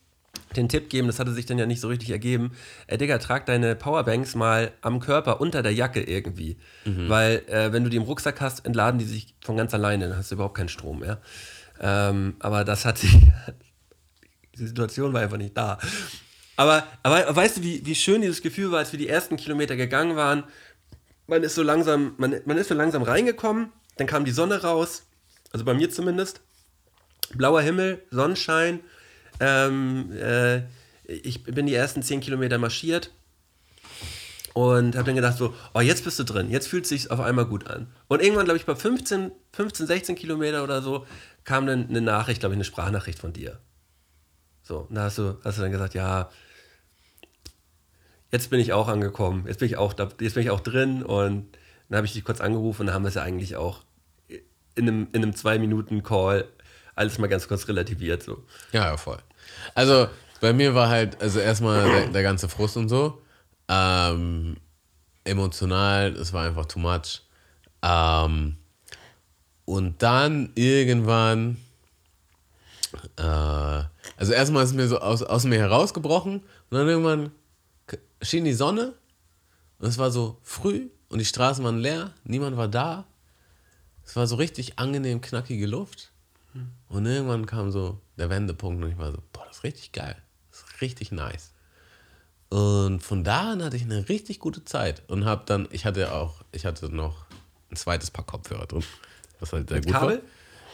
den 0.57 0.69
Tipp 0.69 0.91
geben, 0.91 1.07
das 1.07 1.19
hatte 1.19 1.33
sich 1.33 1.47
dann 1.47 1.59
ja 1.59 1.67
nicht 1.67 1.81
so 1.81 1.89
richtig 1.89 2.11
ergeben. 2.11 2.53
Äh, 2.87 2.99
Digga, 2.99 3.19
trag 3.19 3.47
deine 3.47 3.77
Powerbanks 3.77 4.35
mal 4.35 4.73
am 4.81 5.01
Körper 5.01 5.41
unter 5.41 5.63
der 5.63 5.73
Jacke 5.73 6.03
irgendwie. 6.03 6.57
Mhm. 6.85 7.09
Weil, 7.09 7.43
äh, 7.47 7.73
wenn 7.73 7.85
du 7.85 7.91
die 7.91 7.97
im 7.97 8.03
Rucksack 8.03 8.41
hast, 8.41 8.67
entladen 8.67 8.99
die 8.99 9.05
sich 9.05 9.35
von 9.43 9.57
ganz 9.57 9.75
alleine, 9.75 10.09
dann 10.09 10.19
hast 10.19 10.31
du 10.31 10.35
überhaupt 10.35 10.57
keinen 10.57 10.69
Strom 10.69 11.01
mehr. 11.01 11.21
Ähm, 11.81 12.37
aber 12.41 12.65
das 12.65 12.85
hat 12.85 12.99
sich. 12.99 13.13
die 14.59 14.67
Situation 14.67 15.13
war 15.13 15.23
einfach 15.23 15.39
nicht 15.39 15.57
da. 15.57 15.79
Aber, 16.57 16.87
aber 17.03 17.35
weißt 17.35 17.59
du, 17.59 17.63
wie, 17.63 17.87
wie 17.87 17.95
schön 17.95 18.21
dieses 18.21 18.43
Gefühl 18.43 18.71
war, 18.71 18.81
als 18.81 18.93
wir 18.93 18.99
die 18.99 19.09
ersten 19.09 19.37
Kilometer 19.37 19.77
gegangen 19.77 20.17
waren? 20.17 20.45
Man 21.27 21.43
ist 21.43 21.55
so 21.55 21.63
langsam, 21.63 22.15
man, 22.19 22.41
man 22.45 22.59
ist 22.59 22.69
so 22.69 22.75
langsam 22.75 23.03
reingekommen, 23.03 23.73
dann 23.97 24.07
kam 24.07 24.25
die 24.25 24.33
Sonne 24.33 24.63
raus, 24.63 25.05
also 25.53 25.65
bei 25.65 25.75
mir 25.75 25.91
zumindest. 25.91 26.41
Blauer 27.35 27.63
Himmel, 27.63 28.03
Sonnenschein. 28.11 28.81
Ähm, 29.41 30.13
äh, 30.13 30.63
ich 31.05 31.43
bin 31.43 31.67
die 31.67 31.75
ersten 31.75 32.03
10 32.03 32.21
Kilometer 32.21 32.59
marschiert 32.59 33.11
und 34.55 34.97
habe 34.97 35.07
dann 35.07 35.17
gedacht 35.17 35.39
so, 35.39 35.55
oh, 35.75 35.81
jetzt 35.81 36.05
bist 36.05 36.19
du 36.19 36.25
drin, 36.25 36.51
jetzt 36.51 36.69
fühlt 36.69 36.85
es 36.85 36.91
sich 36.91 37.11
auf 37.11 37.21
einmal 37.21 37.47
gut 37.47 37.67
an. 37.67 37.89
Und 38.09 38.23
irgendwann, 38.23 38.45
glaube 38.45 38.59
ich, 38.59 38.67
bei 38.67 38.75
15, 38.75 39.33
15, 39.53 39.87
16 39.87 40.17
Kilometer 40.17 40.63
oder 40.63 40.83
so, 40.83 41.07
kam 41.45 41.67
dann 41.67 41.89
eine 41.89 42.01
Nachricht, 42.01 42.41
glaube 42.41 42.55
ich, 42.55 42.57
eine 42.57 42.65
Sprachnachricht 42.65 43.19
von 43.19 43.33
dir. 43.33 43.59
So, 44.63 44.87
und 44.89 44.95
da 44.95 45.05
hast 45.05 45.19
du, 45.19 45.39
hast 45.43 45.59
du 45.59 45.63
dann 45.63 45.73
gesagt, 45.73 45.95
ja, 45.95 46.31
jetzt 48.31 48.51
bin 48.51 48.61
ich 48.61 48.73
auch 48.73 48.89
angekommen, 48.89 49.47
jetzt 49.47 49.59
bin 49.59 49.67
ich 49.67 49.77
auch, 49.77 49.93
da, 49.93 50.09
jetzt 50.21 50.35
bin 50.35 50.43
ich 50.43 50.51
auch 50.51 50.61
drin 50.61 51.03
und 51.03 51.57
dann 51.89 51.97
habe 51.97 52.07
ich 52.07 52.13
dich 52.13 52.25
kurz 52.25 52.41
angerufen 52.41 52.83
und 52.83 52.87
dann 52.89 52.95
haben 52.95 53.03
wir 53.03 53.09
es 53.09 53.15
ja 53.15 53.23
eigentlich 53.23 53.57
auch 53.57 53.83
in 54.77 54.89
einem, 54.89 55.09
in 55.13 55.23
einem 55.23 55.35
Zwei-Minuten-Call 55.35 56.47
alles 56.95 57.19
mal 57.19 57.27
ganz 57.27 57.49
kurz 57.49 57.67
relativiert. 57.67 58.23
So. 58.23 58.45
Ja, 58.73 58.85
ja, 58.87 58.97
voll. 58.97 59.19
Also 59.75 60.09
bei 60.41 60.53
mir 60.53 60.75
war 60.75 60.89
halt, 60.89 61.21
also 61.21 61.39
erstmal 61.39 61.85
der, 61.85 62.07
der 62.09 62.23
ganze 62.23 62.49
Frust 62.49 62.77
und 62.77 62.89
so. 62.89 63.21
Ähm, 63.69 64.57
emotional, 65.25 66.15
es 66.17 66.33
war 66.33 66.47
einfach 66.47 66.67
too 66.67 66.79
much. 66.79 67.23
Ähm, 67.83 68.57
und 69.65 70.03
dann 70.03 70.51
irgendwann, 70.55 71.59
äh, 73.17 73.23
also 73.23 74.33
erstmal 74.33 74.65
ist 74.65 74.71
es 74.71 74.77
mir 74.77 74.89
so 74.89 74.99
aus, 74.99 75.23
aus 75.23 75.45
mir 75.45 75.59
herausgebrochen 75.59 76.41
und 76.41 76.77
dann 76.77 76.89
irgendwann 76.89 77.31
schien 78.23 78.45
die 78.45 78.53
Sonne 78.53 78.95
und 79.79 79.89
es 79.89 79.99
war 79.99 80.11
so 80.11 80.39
früh 80.43 80.91
und 81.09 81.19
die 81.19 81.25
Straßen 81.25 81.65
waren 81.65 81.79
leer, 81.79 82.13
niemand 82.25 82.57
war 82.57 82.69
da. 82.69 83.07
Es 84.05 84.17
war 84.17 84.27
so 84.27 84.37
richtig 84.37 84.79
angenehm 84.79 85.21
knackige 85.21 85.67
Luft. 85.67 86.10
Und 86.89 87.07
irgendwann 87.07 87.47
kam 87.47 87.71
so 87.71 88.01
der 88.19 88.31
Wendepunkt 88.31 88.83
und 88.85 88.91
ich 88.91 88.99
war 88.99 89.13
so, 89.13 89.19
boah, 89.33 89.45
das 89.47 89.59
ist 89.59 89.65
richtig 89.65 89.93
geil. 89.93 90.17
Das 90.51 90.61
ist 90.61 90.81
richtig 90.81 91.13
nice. 91.13 91.53
Und 92.49 93.01
von 93.03 93.23
da 93.23 93.53
an 93.53 93.63
hatte 93.63 93.77
ich 93.77 93.83
eine 93.85 94.09
richtig 94.09 94.41
gute 94.41 94.65
Zeit 94.65 95.03
und 95.09 95.25
habe 95.25 95.45
dann, 95.47 95.69
ich 95.71 95.85
hatte 95.87 96.13
auch, 96.13 96.43
ich 96.51 96.67
hatte 96.67 96.89
noch 96.95 97.27
ein 97.71 97.77
zweites 97.77 98.11
Paar 98.11 98.27
Kopfhörer 98.27 98.67
drin. 98.67 98.83
Was 99.39 99.53
halt 99.53 99.69
sehr 99.69 99.79
Mit 99.79 99.87
gut 99.87 99.95
Kabel? 99.95 100.23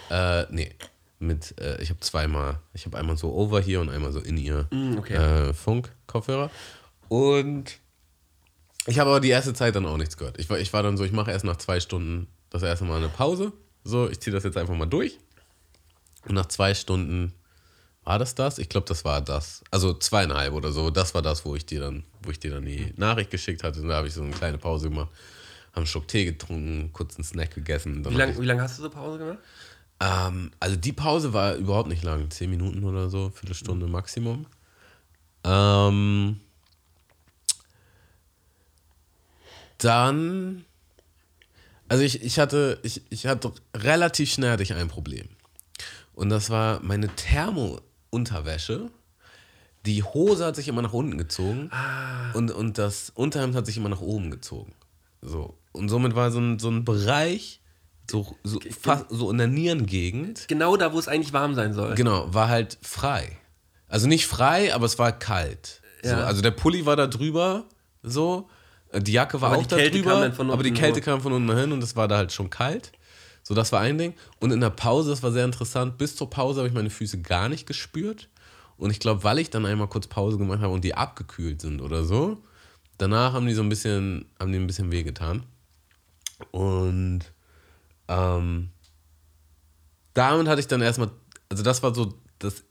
war. 0.09 0.41
Äh, 0.43 0.47
nee. 0.51 0.75
Mit, 1.19 1.59
äh, 1.61 1.81
ich 1.83 1.91
habe 1.91 2.01
zweimal, 2.01 2.61
ich 2.75 2.87
habe 2.87 2.97
einmal 2.99 3.17
so 3.17 3.33
over 3.35 3.61
hier 3.61 3.81
und 3.81 3.91
einmal 3.91 4.13
so 4.13 4.21
in 4.21 4.37
ihr 4.37 4.67
Mm, 4.71 4.97
okay. 4.99 5.15
äh, 5.15 5.53
Funk-Kopfhörer. 5.55 6.51
Und 7.09 7.79
ich 8.87 8.99
habe 8.99 9.11
aber 9.11 9.21
die 9.21 9.31
erste 9.31 9.53
Zeit 9.55 9.77
dann 9.77 9.87
auch 9.87 9.97
nichts 9.97 10.17
gehört. 10.17 10.39
Ich 10.39 10.49
war, 10.51 10.59
ich 10.59 10.73
war 10.73 10.83
dann 10.83 10.97
so, 10.97 11.05
ich 11.05 11.13
mache 11.13 11.31
erst 11.31 11.45
nach 11.45 11.57
zwei 11.57 11.81
Stunden 11.81 12.27
das 12.51 12.63
erste 12.63 12.85
Mal 12.85 12.99
eine 12.99 13.09
Pause. 13.09 13.53
So, 13.85 14.09
ich 14.09 14.21
ziehe 14.21 14.35
das 14.35 14.45
jetzt 14.45 14.57
einfach 14.57 14.75
mal 14.75 14.87
durch. 14.87 15.19
Und 16.27 16.35
nach 16.35 16.47
zwei 16.47 16.75
Stunden 16.75 17.33
War 18.05 18.19
das 18.21 18.35
das? 18.37 18.59
Ich 18.59 18.69
glaube, 18.69 18.87
das 18.87 19.05
war 19.05 19.21
das. 19.21 19.65
Also 19.73 19.93
zweieinhalb 19.95 20.53
oder 20.53 20.71
so. 20.71 20.91
Das 20.91 21.13
war 21.15 21.23
das, 21.23 21.45
wo 21.45 21.57
ich 21.57 21.67
dir 21.67 21.81
dann, 21.81 22.05
wo 22.23 22.31
ich 22.31 22.39
dir 22.39 22.53
dann 22.53 22.65
die 22.65 22.93
Nachricht 22.97 23.31
geschickt 23.33 23.65
hatte. 23.65 23.81
Und 23.81 23.89
da 23.89 23.97
habe 23.97 24.07
ich 24.07 24.15
so 24.15 24.23
eine 24.23 24.31
kleine 24.31 24.59
Pause 24.59 24.91
gemacht, 24.91 25.09
habe 25.71 25.79
einen 25.79 25.87
Schluck 25.87 26.07
Tee 26.07 26.25
getrunken, 26.25 26.91
kurz 26.93 27.17
einen 27.17 27.25
Snack 27.25 27.55
gegessen. 27.55 28.03
Dann 28.05 28.13
Wie 28.13 28.17
lange 28.17 28.33
lang 28.45 28.61
hast 28.61 28.79
du 28.79 28.83
so 28.83 28.91
Pause 28.91 29.19
gemacht? 29.19 29.39
ähm, 29.99 30.53
also 30.61 30.77
die 30.77 30.93
Pause 30.93 31.33
war 31.33 31.55
überhaupt 31.57 31.89
nicht 31.89 32.05
lang. 32.05 32.31
Zehn 32.31 32.51
Minuten 32.51 32.85
oder 32.85 33.09
so, 33.11 33.31
Viertelstunde 33.31 33.87
Maximum. 33.89 34.47
Ähm, 35.43 36.41
dann, 39.79 40.65
also 41.89 42.03
ich, 42.05 42.23
ich 42.23 42.39
hatte, 42.39 42.79
ich, 42.83 43.03
ich 43.11 43.27
hatte 43.27 43.53
relativ 43.75 44.33
schnell 44.33 44.51
hatte 44.53 44.63
ich 44.63 44.75
ein 44.75 44.89
Problem. 44.89 45.29
Und 46.17 46.31
das 46.31 46.51
war 46.51 46.81
meine 46.83 47.09
Thermo-Unterwäsche. 47.15 48.91
Die 49.85 50.03
Hose 50.03 50.45
hat 50.45 50.57
sich 50.57 50.67
immer 50.67 50.83
nach 50.83 50.93
unten 50.93 51.17
gezogen 51.17 51.71
und, 52.35 52.51
und 52.51 52.77
das 52.77 53.11
Unterhemd 53.15 53.55
hat 53.55 53.67
sich 53.67 53.77
immer 53.77 53.89
nach 53.89 54.01
oben 54.01 54.33
gezogen. 54.33 54.73
So. 55.23 55.57
Und 55.73 55.89
somit 55.89 56.17
war 56.17 56.33
so 56.33 56.41
ein, 56.41 56.59
so 56.59 56.69
ein 56.71 56.85
Bereich, 56.85 57.61
so, 58.11 58.37
so, 58.43 58.59
fast, 58.81 59.07
so 59.11 59.31
in 59.31 59.39
der 59.39 59.47
Nierengegend, 59.47 60.49
Genau 60.49 60.77
da, 60.77 60.93
wo 60.93 60.99
es 60.99 61.07
eigentlich 61.07 61.33
warm 61.33 61.55
sein 61.55 61.73
soll. 61.73 61.95
genau, 61.95 62.33
war 62.35 62.49
halt 62.49 62.79
frei. 62.83 63.37
Also 63.89 64.09
nicht 64.09 64.27
frei, 64.27 64.75
aber 64.75 64.87
es 64.87 64.99
war 64.99 65.13
kalt. 65.13 65.83
So, 66.03 66.09
Ja. 66.11 66.25
also 66.25 66.43
der 66.43 66.51
Pulli 66.51 66.85
war 66.85 66.97
da 66.97 67.07
drüber, 67.07 67.67
so. 68.03 68.49
Die 68.93 69.13
Jacke 69.13 69.41
war 69.41 69.53
Aber 69.53 69.61
auch 69.63 69.67
da 69.67 69.77
Kälte 69.77 69.99
drüber, 70.03 70.33
aber 70.53 70.63
die 70.65 70.73
Kälte 70.73 71.01
hoch. 71.01 71.05
kam 71.05 71.21
von 71.21 71.33
unten 71.33 71.57
hin 71.57 71.71
und 71.73 71.83
es 71.83 71.95
war 71.95 72.09
da 72.09 72.17
halt 72.17 72.33
schon 72.33 72.51
kalt. 72.51 72.91
So, 73.47 73.55
das 73.55 73.71
war 73.71 73.81
ein 73.81 73.97
Ding. 73.97 74.15
Und 74.41 74.51
in 74.51 74.61
der 74.61 74.71
Pause, 74.71 75.11
das 75.11 75.23
war 75.23 75.31
sehr 75.31 75.45
interessant, 75.45 75.99
bis 75.99 76.17
zur 76.17 76.29
Pause 76.29 76.59
habe 76.59 76.69
ich 76.69 76.75
meine 76.75 76.91
Füße 76.91 77.23
gar 77.23 77.49
nicht 77.49 77.65
gespürt. 77.65 78.29
Und 78.77 78.91
ich 78.91 78.99
glaube, 78.99 79.23
weil 79.23 79.39
ich 79.39 79.51
dann 79.51 79.67
einmal 79.67 79.87
kurz 79.87 80.09
Pause 80.09 80.37
gemacht 80.37 80.63
habe 80.63 80.75
und 80.75 80.83
die 80.83 80.97
abgekühlt 80.97 81.61
sind 81.61 81.81
oder 81.81 82.03
so, 82.03 82.43
danach 82.99 83.35
haben 83.35 83.47
die 83.47 83.55
so 83.55 83.63
ein 83.63 83.69
bisschen, 83.69 84.27
haben 84.41 84.51
die 84.51 84.59
ein 84.59 84.67
bisschen 84.67 84.91
wehgetan. 84.91 85.45
Und 86.51 87.21
ähm, 88.09 88.71
damit 90.13 90.49
hatte 90.49 90.61
ich 90.61 90.67
dann 90.67 90.83
erstmal, 90.83 91.13
also 91.49 91.63
das 91.63 91.85
war 91.85 91.95
so 91.95 92.15
das, 92.41 92.65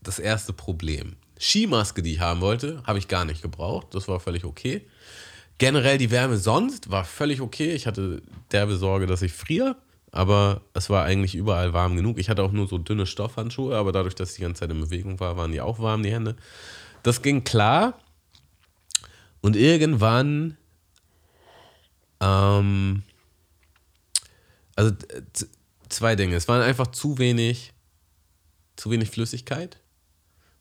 das 0.00 0.18
erste 0.18 0.54
Problem. 0.54 1.16
Skimaske, 1.38 2.00
die 2.00 2.12
ich 2.12 2.20
haben 2.20 2.40
wollte, 2.40 2.82
habe 2.84 2.98
ich 2.98 3.06
gar 3.06 3.26
nicht 3.26 3.42
gebraucht. 3.42 3.88
Das 3.90 4.08
war 4.08 4.18
völlig 4.18 4.46
okay. 4.46 4.88
Generell 5.58 5.98
die 5.98 6.10
Wärme 6.10 6.38
sonst 6.38 6.90
war 6.90 7.04
völlig 7.04 7.42
okay. 7.42 7.74
Ich 7.74 7.86
hatte 7.86 8.22
derbe 8.50 8.76
Sorge, 8.76 9.04
dass 9.04 9.20
ich 9.20 9.34
friere, 9.34 9.76
aber 10.12 10.62
es 10.74 10.90
war 10.90 11.04
eigentlich 11.04 11.34
überall 11.34 11.72
warm 11.72 11.96
genug. 11.96 12.18
Ich 12.18 12.28
hatte 12.28 12.42
auch 12.42 12.52
nur 12.52 12.66
so 12.66 12.78
dünne 12.78 13.06
Stoffhandschuhe, 13.06 13.76
aber 13.76 13.92
dadurch, 13.92 14.14
dass 14.14 14.30
ich 14.30 14.36
die 14.36 14.42
ganze 14.42 14.60
Zeit 14.60 14.70
in 14.70 14.80
Bewegung 14.80 15.20
war, 15.20 15.36
waren 15.36 15.52
die 15.52 15.60
auch 15.60 15.78
warm, 15.78 16.02
die 16.02 16.12
Hände. 16.12 16.36
Das 17.02 17.22
ging 17.22 17.44
klar. 17.44 17.98
Und 19.40 19.56
irgendwann, 19.56 20.56
ähm, 22.20 23.02
also 24.76 24.92
zwei 25.88 26.16
Dinge. 26.16 26.36
Es 26.36 26.48
waren 26.48 26.62
einfach 26.62 26.88
zu 26.88 27.18
wenig, 27.18 27.72
zu 28.76 28.90
wenig 28.90 29.10
Flüssigkeit. 29.10 29.78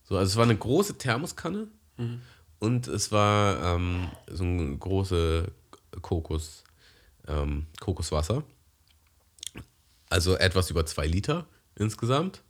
So, 0.04 0.18
also 0.18 0.30
es 0.30 0.36
war 0.38 0.44
eine 0.44 0.58
große 0.58 0.98
Thermoskanne 0.98 1.68
und 2.60 2.88
es 2.88 3.12
war 3.12 3.76
ähm, 3.76 4.08
so 4.30 4.44
eine 4.44 4.78
große 4.78 5.52
Kokos, 6.02 6.64
ähm, 7.28 7.68
Kokoswasser. 7.80 8.44
Also 10.10 10.36
etwas 10.36 10.70
über 10.70 10.86
zwei 10.86 11.08
Liter 11.08 11.46
insgesamt. 11.76 12.42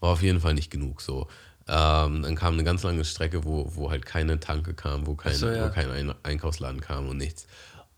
War 0.00 0.10
auf 0.10 0.22
jeden 0.22 0.40
Fall 0.40 0.54
nicht 0.54 0.70
genug. 0.70 1.00
So. 1.00 1.28
Ähm, 1.66 2.22
dann 2.22 2.34
kam 2.34 2.54
eine 2.54 2.64
ganz 2.64 2.82
lange 2.82 3.04
Strecke, 3.04 3.44
wo, 3.44 3.70
wo 3.74 3.90
halt 3.90 4.06
keine 4.06 4.40
Tanke 4.40 4.74
kam, 4.74 5.06
wo 5.06 5.14
kein, 5.14 5.34
so, 5.34 5.48
ja. 5.48 5.66
wo 5.68 5.72
kein 5.72 5.90
Ein 5.90 6.14
Einkaufsladen 6.22 6.80
kam 6.80 7.08
und 7.08 7.16
nichts. 7.18 7.46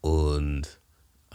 Und 0.01 0.62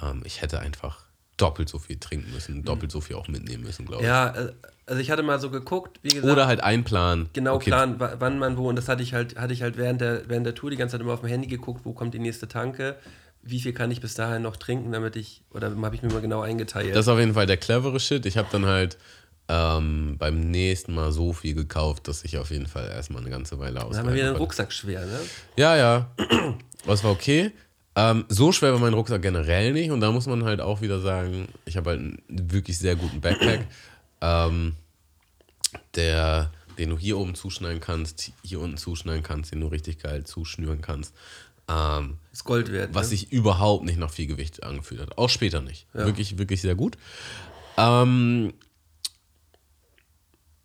ähm, 0.02 0.22
ich 0.26 0.42
hätte 0.42 0.60
einfach 0.60 1.06
doppelt 1.38 1.68
so 1.70 1.80
viel 1.80 1.98
trinken 1.98 2.32
müssen, 2.32 2.64
doppelt 2.64 2.92
so 2.92 3.02
viel 3.02 3.16
auch 3.18 3.28
mitnehmen 3.28 3.64
müssen, 3.64 3.86
glaube 3.86 4.04
ich. 4.04 4.08
Ja, 4.08 4.30
äh, 4.36 4.54
also 4.86 5.02
ich 5.02 5.12
hatte 5.12 5.22
mal 5.24 5.40
so 5.40 5.50
geguckt, 5.50 6.00
wie 6.02 6.10
gesagt. 6.10 6.32
Oder 6.32 6.48
halt 6.48 6.62
einplanen. 6.62 7.30
genau 7.34 7.56
Okay, 7.56 7.72
planen, 7.72 8.00
wa- 8.00 8.16
wann 8.20 8.40
man 8.40 8.58
wo. 8.58 8.70
Und 8.70 8.76
das 8.78 8.88
hatte 8.88 9.04
ich 9.04 9.14
halt, 9.14 9.38
hatte 9.38 9.54
ich 9.54 9.62
halt 9.62 9.78
während 9.78 10.00
der, 10.02 10.30
während 10.30 10.46
der 10.46 10.56
Tour 10.56 10.70
die 10.72 10.78
ganze 10.78 10.94
Zeit 10.94 11.02
immer 11.02 11.14
auf 11.14 11.22
dem 11.22 11.30
Handy 11.30 11.48
geguckt, 11.48 11.82
wo 11.84 11.94
kommt 11.94 12.14
die 12.14 12.20
nächste 12.20 12.48
Tanke, 12.48 12.96
wie 13.46 13.62
viel 13.62 13.74
kann 13.74 13.92
ich 13.92 14.02
bis 14.02 14.16
dahin 14.16 14.42
noch 14.42 14.58
trinken, 14.58 14.92
damit 14.92 15.16
ich, 15.16 15.44
oder 15.52 15.70
habe 15.70 15.96
ich 15.96 16.02
mir 16.02 16.12
mal 16.12 16.22
genau 16.22 16.42
eingeteilt. 16.42 16.96
Das 16.96 17.06
ist 17.06 17.08
auf 17.08 17.20
jeden 17.20 17.36
Fall 17.36 17.46
der 17.46 17.58
clevere 17.58 18.00
Shit. 18.00 18.26
Ich 18.26 18.38
habe 18.38 18.48
dann 18.52 18.66
halt 18.66 18.98
ähm, 19.48 20.16
beim 20.18 20.40
nächsten 20.40 20.96
Mal 20.96 21.12
so 21.12 21.32
viel 21.32 21.54
gekauft, 21.54 22.08
dass 22.08 22.24
ich 22.24 22.40
auf 22.40 22.50
jeden 22.50 22.66
Fall 22.66 22.88
erstmal 22.88 23.22
eine 23.22 23.30
ganze 23.30 23.60
Weile 23.60 23.76
dann 23.76 23.96
haben 23.96 24.08
wir 24.08 24.16
wieder 24.16 24.30
einen. 24.30 24.38
Rucksack 24.38 24.74
schwer, 24.74 25.06
ne? 25.06 25.20
Ja, 25.58 25.78
ja. 25.78 26.10
Aber 26.84 26.94
es 26.94 27.04
war 27.04 27.12
okay. 27.12 27.52
Ähm, 27.96 28.26
so 28.28 28.52
schwer 28.52 28.74
war 28.74 28.80
mein 28.80 28.96
Rucksack 28.96 29.22
generell 29.22 29.74
nicht. 29.74 29.92
Und 29.92 30.02
da 30.02 30.12
muss 30.12 30.26
man 30.26 30.44
halt 30.44 30.60
auch 30.60 30.82
wieder 30.82 31.00
sagen, 31.00 31.48
ich 31.66 31.78
habe 31.78 31.92
halt 31.92 32.00
einen 32.00 32.24
wirklich 32.28 32.80
sehr 32.80 32.96
guten 32.96 33.22
Backpack, 33.22 33.68
ähm, 34.22 34.76
der, 35.94 36.52
den 36.80 36.90
du 36.90 36.98
hier 36.98 37.20
oben 37.20 37.36
zuschneiden 37.36 37.80
kannst, 37.80 38.32
hier 38.44 38.60
unten 38.60 38.78
zuschneiden 38.78 39.22
kannst, 39.22 39.52
den 39.52 39.62
du 39.62 39.68
richtig 39.68 40.00
geil 40.00 40.24
zuschnüren 40.24 40.82
kannst. 40.82 41.14
Ähm, 41.68 42.18
Ist 42.32 42.44
Gold 42.44 42.72
wert. 42.72 42.94
was 42.94 43.08
ne? 43.08 43.18
sich 43.18 43.32
überhaupt 43.32 43.86
nicht 43.86 43.98
nach 43.98 44.12
viel 44.12 44.28
Gewicht 44.28 44.64
angefühlt 44.64 45.02
hat. 45.02 45.18
Auch 45.18 45.30
später 45.30 45.62
nicht. 45.62 45.88
Wirklich, 45.94 46.38
wirklich 46.38 46.62
sehr 46.62 46.76
gut. 46.76 46.98
Ähm, 47.78 48.54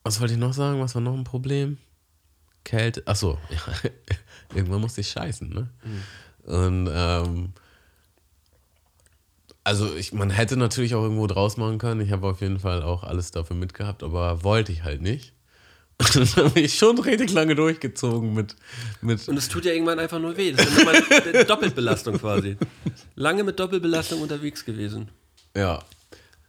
was 0.03 0.21
wollte 0.21 0.35
ich 0.35 0.41
noch 0.41 0.53
sagen? 0.53 0.81
Was 0.81 0.95
war 0.95 1.03
noch 1.03 1.15
ein 1.15 1.25
Problem? 1.25 1.79
Kälte. 2.65 3.03
Achso, 3.07 3.39
ja. 3.51 3.91
irgendwann 4.55 4.81
musste 4.81 5.01
ich 5.01 5.09
scheißen, 5.09 5.49
ne? 5.49 5.71
Und 6.45 6.89
ähm, 6.93 7.53
also 9.65 9.95
ich, 9.95 10.13
man 10.13 10.31
hätte 10.31 10.57
natürlich 10.57 10.95
auch 10.95 11.03
irgendwo 11.03 11.27
draus 11.27 11.57
machen 11.57 11.79
können. 11.79 12.01
Ich 12.01 12.13
habe 12.13 12.27
auf 12.27 12.41
jeden 12.41 12.59
Fall 12.59 12.83
auch 12.83 13.05
alles 13.05 13.31
dafür 13.31 13.57
mitgehabt, 13.57 14.03
aber 14.03 14.43
wollte 14.43 14.73
ich 14.73 14.85
halt 14.85 15.01
nicht. 15.01 15.33
Und 16.15 16.37
dann 16.37 16.47
habe 16.47 16.61
ich 16.61 16.79
schon 16.79 16.99
richtig 16.99 17.33
lange 17.33 17.55
durchgezogen 17.55 18.33
mit, 18.33 18.57
mit 19.03 19.29
Und 19.29 19.37
es 19.37 19.49
tut 19.49 19.67
ja 19.67 19.73
irgendwann 19.73 19.99
einfach 19.99 20.19
nur 20.19 20.37
weh. 20.37 20.53
Das 20.53 20.67
ist 20.67 20.79
ja 20.79 20.85
nochmal 20.85 21.03
eine 21.29 21.45
Doppelbelastung 21.45 22.19
quasi. 22.19 22.57
Lange 23.17 23.45
mit 23.45 23.61
Doppelbelastung 23.61 24.23
unterwegs 24.23 24.65
gewesen. 24.65 25.11
Ja. 25.55 25.81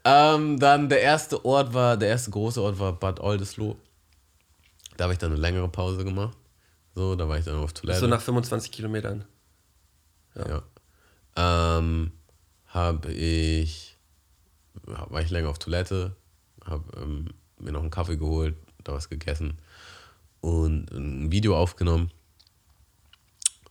Ähm, 0.05 0.57
dann 0.59 0.87
der 0.87 1.01
erste 1.01 1.43
Ort 1.43 1.73
war, 1.73 1.97
der 1.97 2.09
erste 2.09 2.31
große 2.31 2.61
Ort 2.61 2.79
war 2.79 2.93
Bad 2.93 3.19
Oldesloe. 3.19 3.75
Da 4.95 5.03
habe 5.05 5.13
ich 5.13 5.19
dann 5.19 5.31
eine 5.31 5.41
längere 5.41 5.67
Pause 5.67 6.03
gemacht. 6.05 6.37
So, 6.95 7.15
da 7.15 7.27
war 7.27 7.37
ich 7.37 7.45
dann 7.45 7.55
auf 7.55 7.73
Toilette. 7.73 7.99
So 7.99 8.07
nach 8.07 8.21
25 8.21 8.71
Kilometern. 8.71 9.25
ja. 10.35 10.61
Ähm, 11.35 12.11
habe 12.67 13.11
ich, 13.11 13.97
war 14.83 15.21
ich 15.21 15.29
länger 15.29 15.49
auf 15.49 15.59
Toilette, 15.59 16.15
habe 16.65 16.83
ähm, 17.01 17.27
mir 17.59 17.71
noch 17.71 17.81
einen 17.81 17.89
Kaffee 17.89 18.17
geholt, 18.17 18.55
da 18.83 18.93
was 18.93 19.09
gegessen 19.09 19.57
und 20.41 20.91
ein 20.91 21.31
Video 21.31 21.57
aufgenommen. 21.57 22.11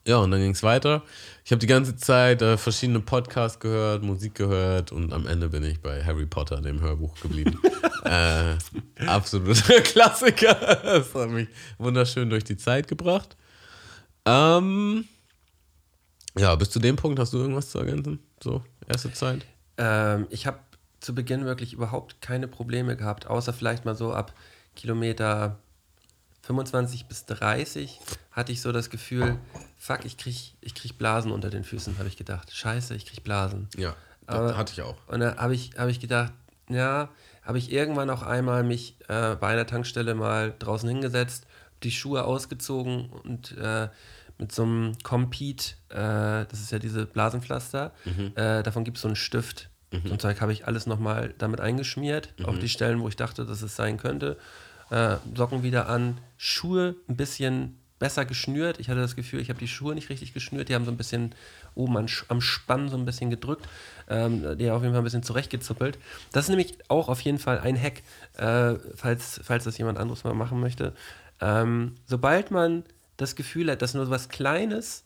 Ja, 0.06 0.16
und 0.18 0.30
dann 0.30 0.40
ging 0.40 0.52
es 0.52 0.62
weiter. 0.62 1.02
Ich 1.44 1.52
habe 1.52 1.58
die 1.58 1.66
ganze 1.66 1.94
Zeit 1.94 2.40
äh, 2.40 2.56
verschiedene 2.56 3.00
Podcasts 3.00 3.60
gehört, 3.60 4.02
Musik 4.02 4.34
gehört 4.34 4.92
und 4.92 5.12
am 5.12 5.26
Ende 5.26 5.50
bin 5.50 5.62
ich 5.62 5.80
bei 5.80 6.02
Harry 6.02 6.24
Potter, 6.24 6.60
dem 6.62 6.80
Hörbuch, 6.80 7.14
geblieben. 7.20 7.60
äh, 8.04 8.56
absoluter 9.06 9.80
Klassiker. 9.82 10.54
Das 10.82 11.14
hat 11.14 11.28
mich 11.28 11.48
wunderschön 11.76 12.30
durch 12.30 12.44
die 12.44 12.56
Zeit 12.56 12.88
gebracht. 12.88 13.36
Ähm, 14.24 15.04
ja, 16.38 16.54
bis 16.54 16.70
zu 16.70 16.78
dem 16.78 16.96
Punkt 16.96 17.18
hast 17.18 17.34
du 17.34 17.38
irgendwas 17.38 17.70
zu 17.70 17.78
ergänzen? 17.78 18.20
So, 18.42 18.64
erste 18.88 19.12
Zeit? 19.12 19.44
Ähm, 19.76 20.26
ich 20.30 20.46
habe 20.46 20.60
zu 21.00 21.14
Beginn 21.14 21.44
wirklich 21.44 21.72
überhaupt 21.72 22.20
keine 22.20 22.48
Probleme 22.48 22.96
gehabt, 22.96 23.26
außer 23.26 23.52
vielleicht 23.52 23.84
mal 23.84 23.96
so 23.96 24.12
ab 24.12 24.32
Kilometer 24.76 25.58
25 26.42 27.06
bis 27.06 27.26
30 27.26 28.00
hatte 28.32 28.52
ich 28.52 28.60
so 28.60 28.72
das 28.72 28.90
Gefühl, 28.90 29.38
fuck, 29.76 30.04
ich 30.04 30.16
krieg, 30.16 30.54
ich 30.60 30.74
krieg 30.74 30.98
Blasen 30.98 31.32
unter 31.32 31.50
den 31.50 31.64
Füßen, 31.64 31.98
habe 31.98 32.08
ich 32.08 32.16
gedacht. 32.16 32.50
Scheiße, 32.52 32.94
ich 32.94 33.06
krieg 33.06 33.22
Blasen. 33.22 33.68
Ja, 33.76 33.94
Aber- 34.26 34.56
hatte 34.56 34.72
ich 34.72 34.82
auch. 34.82 34.96
Und 35.06 35.20
da 35.20 35.36
habe 35.36 35.54
ich, 35.54 35.72
hab 35.76 35.88
ich 35.88 36.00
gedacht, 36.00 36.32
ja, 36.68 37.08
habe 37.42 37.58
ich 37.58 37.72
irgendwann 37.72 38.10
auch 38.10 38.22
einmal 38.22 38.62
mich 38.62 38.96
äh, 39.08 39.34
bei 39.36 39.48
einer 39.48 39.66
Tankstelle 39.66 40.14
mal 40.14 40.54
draußen 40.58 40.88
hingesetzt, 40.88 41.46
die 41.82 41.90
Schuhe 41.90 42.24
ausgezogen 42.24 43.10
und 43.10 43.56
äh, 43.58 43.88
mit 44.38 44.52
so 44.52 44.62
einem 44.62 44.96
Compete, 45.02 45.74
äh, 45.90 46.46
das 46.48 46.60
ist 46.60 46.72
ja 46.72 46.78
diese 46.78 47.06
Blasenpflaster, 47.06 47.92
äh, 48.36 48.62
davon 48.62 48.84
gibt 48.84 48.96
es 48.96 49.02
so 49.02 49.08
einen 49.08 49.16
Stift. 49.16 49.68
So 49.92 50.12
ein 50.12 50.18
Zeug 50.20 50.40
habe 50.40 50.52
ich 50.52 50.66
alles 50.66 50.86
nochmal 50.86 51.34
damit 51.38 51.60
eingeschmiert, 51.60 52.32
auf 52.44 52.58
die 52.58 52.68
Stellen, 52.68 53.00
wo 53.00 53.08
ich 53.08 53.16
dachte, 53.16 53.44
dass 53.44 53.62
es 53.62 53.74
sein 53.74 53.96
könnte. 53.96 54.36
Äh, 54.90 55.16
Socken 55.34 55.62
wieder 55.62 55.88
an, 55.88 56.18
Schuhe 56.36 56.94
ein 57.08 57.16
bisschen 57.16 57.80
besser 57.98 58.24
geschnürt. 58.24 58.80
Ich 58.80 58.88
hatte 58.88 59.00
das 59.00 59.14
Gefühl, 59.14 59.40
ich 59.40 59.50
habe 59.50 59.58
die 59.58 59.68
Schuhe 59.68 59.94
nicht 59.94 60.08
richtig 60.08 60.32
geschnürt. 60.32 60.68
Die 60.68 60.74
haben 60.74 60.84
so 60.84 60.90
ein 60.90 60.96
bisschen 60.96 61.34
oben 61.74 61.96
an, 61.96 62.06
am 62.28 62.40
Spann 62.40 62.88
so 62.88 62.96
ein 62.96 63.04
bisschen 63.04 63.30
gedrückt. 63.30 63.68
Ähm, 64.08 64.56
die 64.58 64.68
haben 64.68 64.76
auf 64.76 64.82
jeden 64.82 64.94
Fall 64.94 65.02
ein 65.02 65.04
bisschen 65.04 65.22
zurechtgezuppelt. 65.22 65.98
Das 66.32 66.44
ist 66.44 66.48
nämlich 66.48 66.78
auch 66.88 67.08
auf 67.08 67.20
jeden 67.20 67.38
Fall 67.38 67.60
ein 67.60 67.80
Hack, 67.80 68.02
äh, 68.38 68.78
falls, 68.96 69.40
falls 69.44 69.64
das 69.64 69.76
jemand 69.76 69.98
anderes 69.98 70.24
mal 70.24 70.34
machen 70.34 70.60
möchte. 70.60 70.94
Ähm, 71.40 71.96
sobald 72.06 72.50
man 72.50 72.84
das 73.16 73.36
Gefühl 73.36 73.70
hat, 73.70 73.82
dass 73.82 73.94
nur 73.94 74.06
so 74.06 74.10
was 74.10 74.28
Kleines 74.28 75.04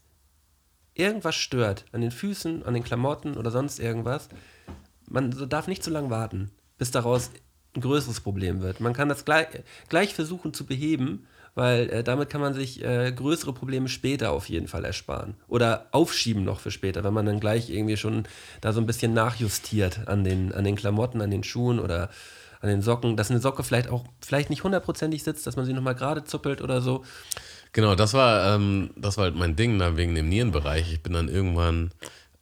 irgendwas 0.94 1.34
stört, 1.34 1.86
an 1.92 2.00
den 2.00 2.12
Füßen, 2.12 2.64
an 2.64 2.74
den 2.74 2.84
Klamotten 2.84 3.36
oder 3.36 3.50
sonst 3.50 3.80
irgendwas, 3.80 4.28
man 5.08 5.48
darf 5.48 5.66
nicht 5.66 5.82
zu 5.82 5.90
lange 5.90 6.10
warten, 6.10 6.50
bis 6.78 6.90
daraus 6.90 7.30
ein 7.76 7.80
größeres 7.80 8.20
Problem 8.20 8.60
wird. 8.60 8.80
Man 8.80 8.92
kann 8.92 9.08
das 9.08 9.24
gleich, 9.24 9.48
gleich 9.88 10.14
versuchen 10.14 10.54
zu 10.54 10.64
beheben, 10.64 11.26
weil 11.54 11.88
äh, 11.90 12.04
damit 12.04 12.30
kann 12.30 12.40
man 12.40 12.54
sich 12.54 12.84
äh, 12.84 13.12
größere 13.12 13.52
Probleme 13.52 13.88
später 13.88 14.32
auf 14.32 14.48
jeden 14.48 14.68
Fall 14.68 14.84
ersparen. 14.84 15.34
Oder 15.48 15.86
aufschieben 15.92 16.44
noch 16.44 16.60
für 16.60 16.70
später, 16.70 17.04
wenn 17.04 17.14
man 17.14 17.26
dann 17.26 17.40
gleich 17.40 17.70
irgendwie 17.70 17.96
schon 17.96 18.24
da 18.60 18.72
so 18.72 18.80
ein 18.80 18.86
bisschen 18.86 19.14
nachjustiert 19.14 20.08
an 20.08 20.24
den, 20.24 20.52
an 20.52 20.64
den 20.64 20.76
Klamotten, 20.76 21.20
an 21.20 21.30
den 21.30 21.44
Schuhen 21.44 21.78
oder 21.78 22.10
an 22.60 22.68
den 22.68 22.82
Socken, 22.82 23.16
dass 23.16 23.30
eine 23.30 23.40
Socke 23.40 23.62
vielleicht 23.62 23.88
auch 23.88 24.04
vielleicht 24.20 24.50
nicht 24.50 24.64
hundertprozentig 24.64 25.22
sitzt, 25.22 25.46
dass 25.46 25.56
man 25.56 25.66
sie 25.66 25.72
nochmal 25.72 25.94
gerade 25.94 26.24
zuppelt 26.24 26.62
oder 26.62 26.80
so. 26.80 27.04
Genau, 27.72 27.94
das 27.94 28.14
war, 28.14 28.54
ähm, 28.54 28.90
das 28.96 29.16
war 29.16 29.24
halt 29.24 29.34
mein 29.34 29.56
Ding 29.56 29.78
da 29.78 29.96
wegen 29.96 30.14
dem 30.14 30.28
Nierenbereich. 30.28 30.92
Ich 30.92 31.02
bin 31.02 31.12
dann 31.12 31.28
irgendwann, 31.28 31.90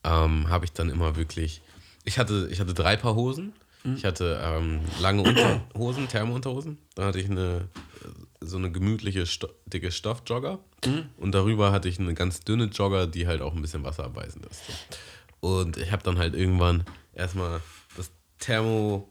ähm, 0.05 0.49
habe 0.49 0.65
ich 0.65 0.73
dann 0.73 0.91
immer 0.91 1.17
wirklich, 1.17 1.63
ich 2.05 2.19
hatte, 2.19 2.49
ich 2.51 2.61
hatte 2.61 2.75
drei 2.75 2.97
Paar 2.97 3.15
Hosen. 3.15 3.53
Mhm. 3.85 3.97
Ich 3.97 4.05
hatte 4.05 4.41
ähm, 4.43 4.81
lange 5.01 5.23
Unterhosen, 5.23 6.09
Thermounterhosen. 6.09 6.79
Dann 6.95 7.07
hatte 7.07 7.21
ich 7.21 7.31
eine 7.31 7.69
so 8.45 8.57
eine 8.57 8.71
gemütliche, 8.71 9.27
sto 9.27 9.49
dicke 9.67 9.91
Stoffjogger. 9.91 10.59
Mhm. 10.85 11.07
Und 11.17 11.35
darüber 11.35 11.73
hatte 11.73 11.89
ich 11.89 11.99
eine 11.99 12.15
ganz 12.15 12.41
dünne 12.41 12.65
Jogger, 12.65 13.07
die 13.07 13.27
halt 13.27 13.41
auch 13.41 13.55
ein 13.55 13.63
bisschen 13.63 13.85
wasserabweisend 13.85 14.47
ist. 14.47 14.63
Und 15.41 15.77
ich 15.77 15.93
habe 15.93 16.03
dann 16.03 16.19
halt 16.19 16.35
irgendwann 16.35 16.85
erstmal 17.15 17.61
das 17.97 18.11
Thermo 18.39 19.09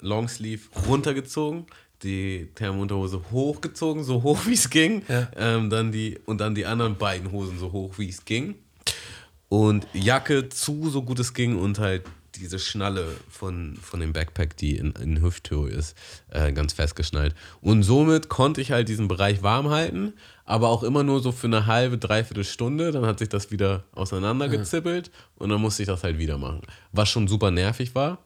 Longsleeve 0.00 0.62
runtergezogen, 0.86 1.66
die 2.02 2.48
Thermounterhose 2.54 3.30
hochgezogen, 3.30 4.04
so 4.04 4.22
hoch 4.22 4.46
wie 4.46 4.54
es 4.54 4.70
ging. 4.70 5.02
Ja. 5.08 5.28
Ähm, 5.36 5.70
dann 5.70 5.90
die, 5.92 6.18
und 6.26 6.40
dann 6.40 6.54
die 6.54 6.66
anderen 6.66 6.96
beiden 6.96 7.32
Hosen 7.32 7.58
so 7.58 7.72
hoch 7.72 7.98
wie 7.98 8.08
es 8.08 8.24
ging. 8.24 8.54
Und 9.48 9.86
Jacke 9.94 10.50
zu, 10.50 10.90
so 10.90 11.02
gut 11.02 11.18
es 11.18 11.32
ging 11.32 11.58
und 11.58 11.78
halt 11.78 12.04
diese 12.38 12.58
Schnalle 12.58 13.06
von, 13.28 13.76
von 13.80 14.00
dem 14.00 14.12
Backpack, 14.12 14.56
die 14.56 14.76
in, 14.76 14.92
in 14.92 15.22
Hüfthöhe 15.22 15.70
ist, 15.70 15.96
äh, 16.30 16.52
ganz 16.52 16.72
festgeschnallt. 16.72 17.34
Und 17.60 17.82
somit 17.82 18.28
konnte 18.28 18.60
ich 18.60 18.72
halt 18.72 18.88
diesen 18.88 19.08
Bereich 19.08 19.42
warm 19.42 19.70
halten, 19.70 20.14
aber 20.44 20.68
auch 20.68 20.82
immer 20.82 21.02
nur 21.02 21.20
so 21.20 21.32
für 21.32 21.46
eine 21.46 21.66
halbe, 21.66 21.98
dreiviertel 21.98 22.44
Stunde. 22.44 22.92
Dann 22.92 23.06
hat 23.06 23.18
sich 23.18 23.28
das 23.28 23.50
wieder 23.50 23.84
auseinandergezippelt 23.92 25.08
mhm. 25.08 25.42
und 25.42 25.48
dann 25.50 25.60
musste 25.60 25.82
ich 25.82 25.88
das 25.88 26.04
halt 26.04 26.18
wieder 26.18 26.38
machen. 26.38 26.62
Was 26.92 27.08
schon 27.08 27.28
super 27.28 27.50
nervig 27.50 27.94
war. 27.94 28.18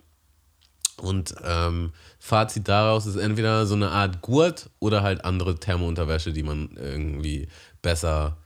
Und 1.03 1.35
ähm, 1.43 1.93
Fazit 2.21 2.69
daraus 2.69 3.07
ist 3.07 3.17
entweder 3.17 3.67
so 3.67 3.75
eine 3.75 3.91
Art 3.91 4.23
Gurt 4.23 4.71
oder 4.79 5.03
halt 5.03 5.25
andere 5.25 5.59
Thermounterwäsche, 5.59 6.33
die 6.33 6.45
man 6.45 6.77
irgendwie 6.77 7.49
besser, 7.81 8.37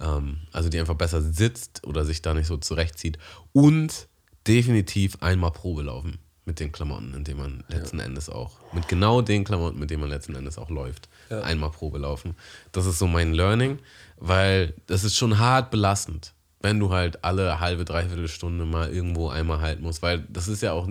ähm, 0.00 0.38
also 0.50 0.68
die 0.68 0.80
einfach 0.80 0.96
besser 0.96 1.22
sitzt 1.22 1.86
oder 1.86 2.04
sich 2.04 2.20
da 2.22 2.34
nicht 2.34 2.48
so 2.48 2.56
zurechtzieht. 2.56 3.18
Und 3.52 4.08
definitiv 4.46 5.18
einmal 5.20 5.50
Probe 5.50 5.82
laufen 5.82 6.18
mit 6.44 6.58
den 6.58 6.72
Klamotten, 6.72 7.14
in 7.14 7.24
denen 7.24 7.38
man 7.38 7.64
letzten 7.68 7.98
ja. 7.98 8.04
Endes 8.04 8.28
auch, 8.28 8.52
mit 8.72 8.88
genau 8.88 9.22
den 9.22 9.44
Klamotten, 9.44 9.78
mit 9.78 9.90
denen 9.90 10.00
man 10.00 10.10
letzten 10.10 10.34
Endes 10.34 10.58
auch 10.58 10.70
läuft, 10.70 11.08
ja. 11.28 11.42
einmal 11.42 11.70
Probe 11.70 11.98
laufen. 11.98 12.34
Das 12.72 12.86
ist 12.86 12.98
so 12.98 13.06
mein 13.06 13.34
Learning, 13.34 13.78
weil 14.16 14.74
das 14.86 15.04
ist 15.04 15.16
schon 15.16 15.38
hart 15.38 15.70
belastend, 15.70 16.32
wenn 16.60 16.80
du 16.80 16.90
halt 16.90 17.24
alle 17.24 17.60
halbe, 17.60 17.84
dreiviertel 17.84 18.28
Stunde 18.28 18.64
mal 18.64 18.92
irgendwo 18.92 19.28
einmal 19.28 19.60
halten 19.60 19.82
musst, 19.82 20.02
weil 20.02 20.26
das 20.28 20.48
ist 20.48 20.62
ja 20.62 20.72
auch, 20.72 20.88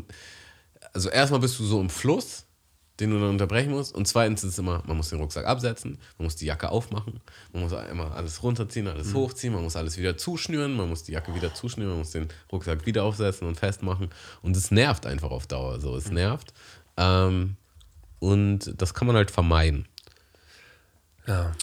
also 0.93 1.09
erstmal 1.09 1.41
bist 1.41 1.59
du 1.59 1.65
so 1.65 1.81
im 1.81 1.89
Fluss, 1.89 2.45
den 2.99 3.11
du 3.11 3.19
dann 3.19 3.29
unterbrechen 3.29 3.71
musst. 3.71 3.95
Und 3.95 4.07
zweitens 4.07 4.43
ist 4.43 4.53
es 4.53 4.59
immer, 4.59 4.83
man 4.85 4.97
muss 4.97 5.09
den 5.09 5.19
Rucksack 5.19 5.45
absetzen, 5.45 5.97
man 6.17 6.25
muss 6.25 6.35
die 6.35 6.45
Jacke 6.45 6.69
aufmachen, 6.69 7.19
man 7.53 7.63
muss 7.63 7.71
immer 7.71 8.13
alles 8.15 8.43
runterziehen, 8.43 8.87
alles 8.87 9.07
mhm. 9.07 9.13
hochziehen, 9.15 9.53
man 9.53 9.63
muss 9.63 9.75
alles 9.75 9.97
wieder 9.97 10.17
zuschnüren, 10.17 10.75
man 10.75 10.89
muss 10.89 11.03
die 11.03 11.13
Jacke 11.13 11.33
wieder 11.33 11.53
zuschnüren, 11.53 11.91
man 11.91 11.99
muss 11.99 12.11
den 12.11 12.27
Rucksack 12.51 12.85
wieder 12.85 13.03
aufsetzen 13.03 13.47
und 13.47 13.55
festmachen. 13.55 14.09
Und 14.41 14.55
es 14.55 14.71
nervt 14.71 15.05
einfach 15.05 15.31
auf 15.31 15.47
Dauer. 15.47 15.79
So, 15.79 15.95
es 15.95 16.09
mhm. 16.09 16.15
nervt. 16.15 16.53
Ähm, 16.97 17.55
und 18.19 18.81
das 18.81 18.93
kann 18.93 19.07
man 19.07 19.15
halt 19.15 19.31
vermeiden. 19.31 19.87
Ja. 21.25 21.53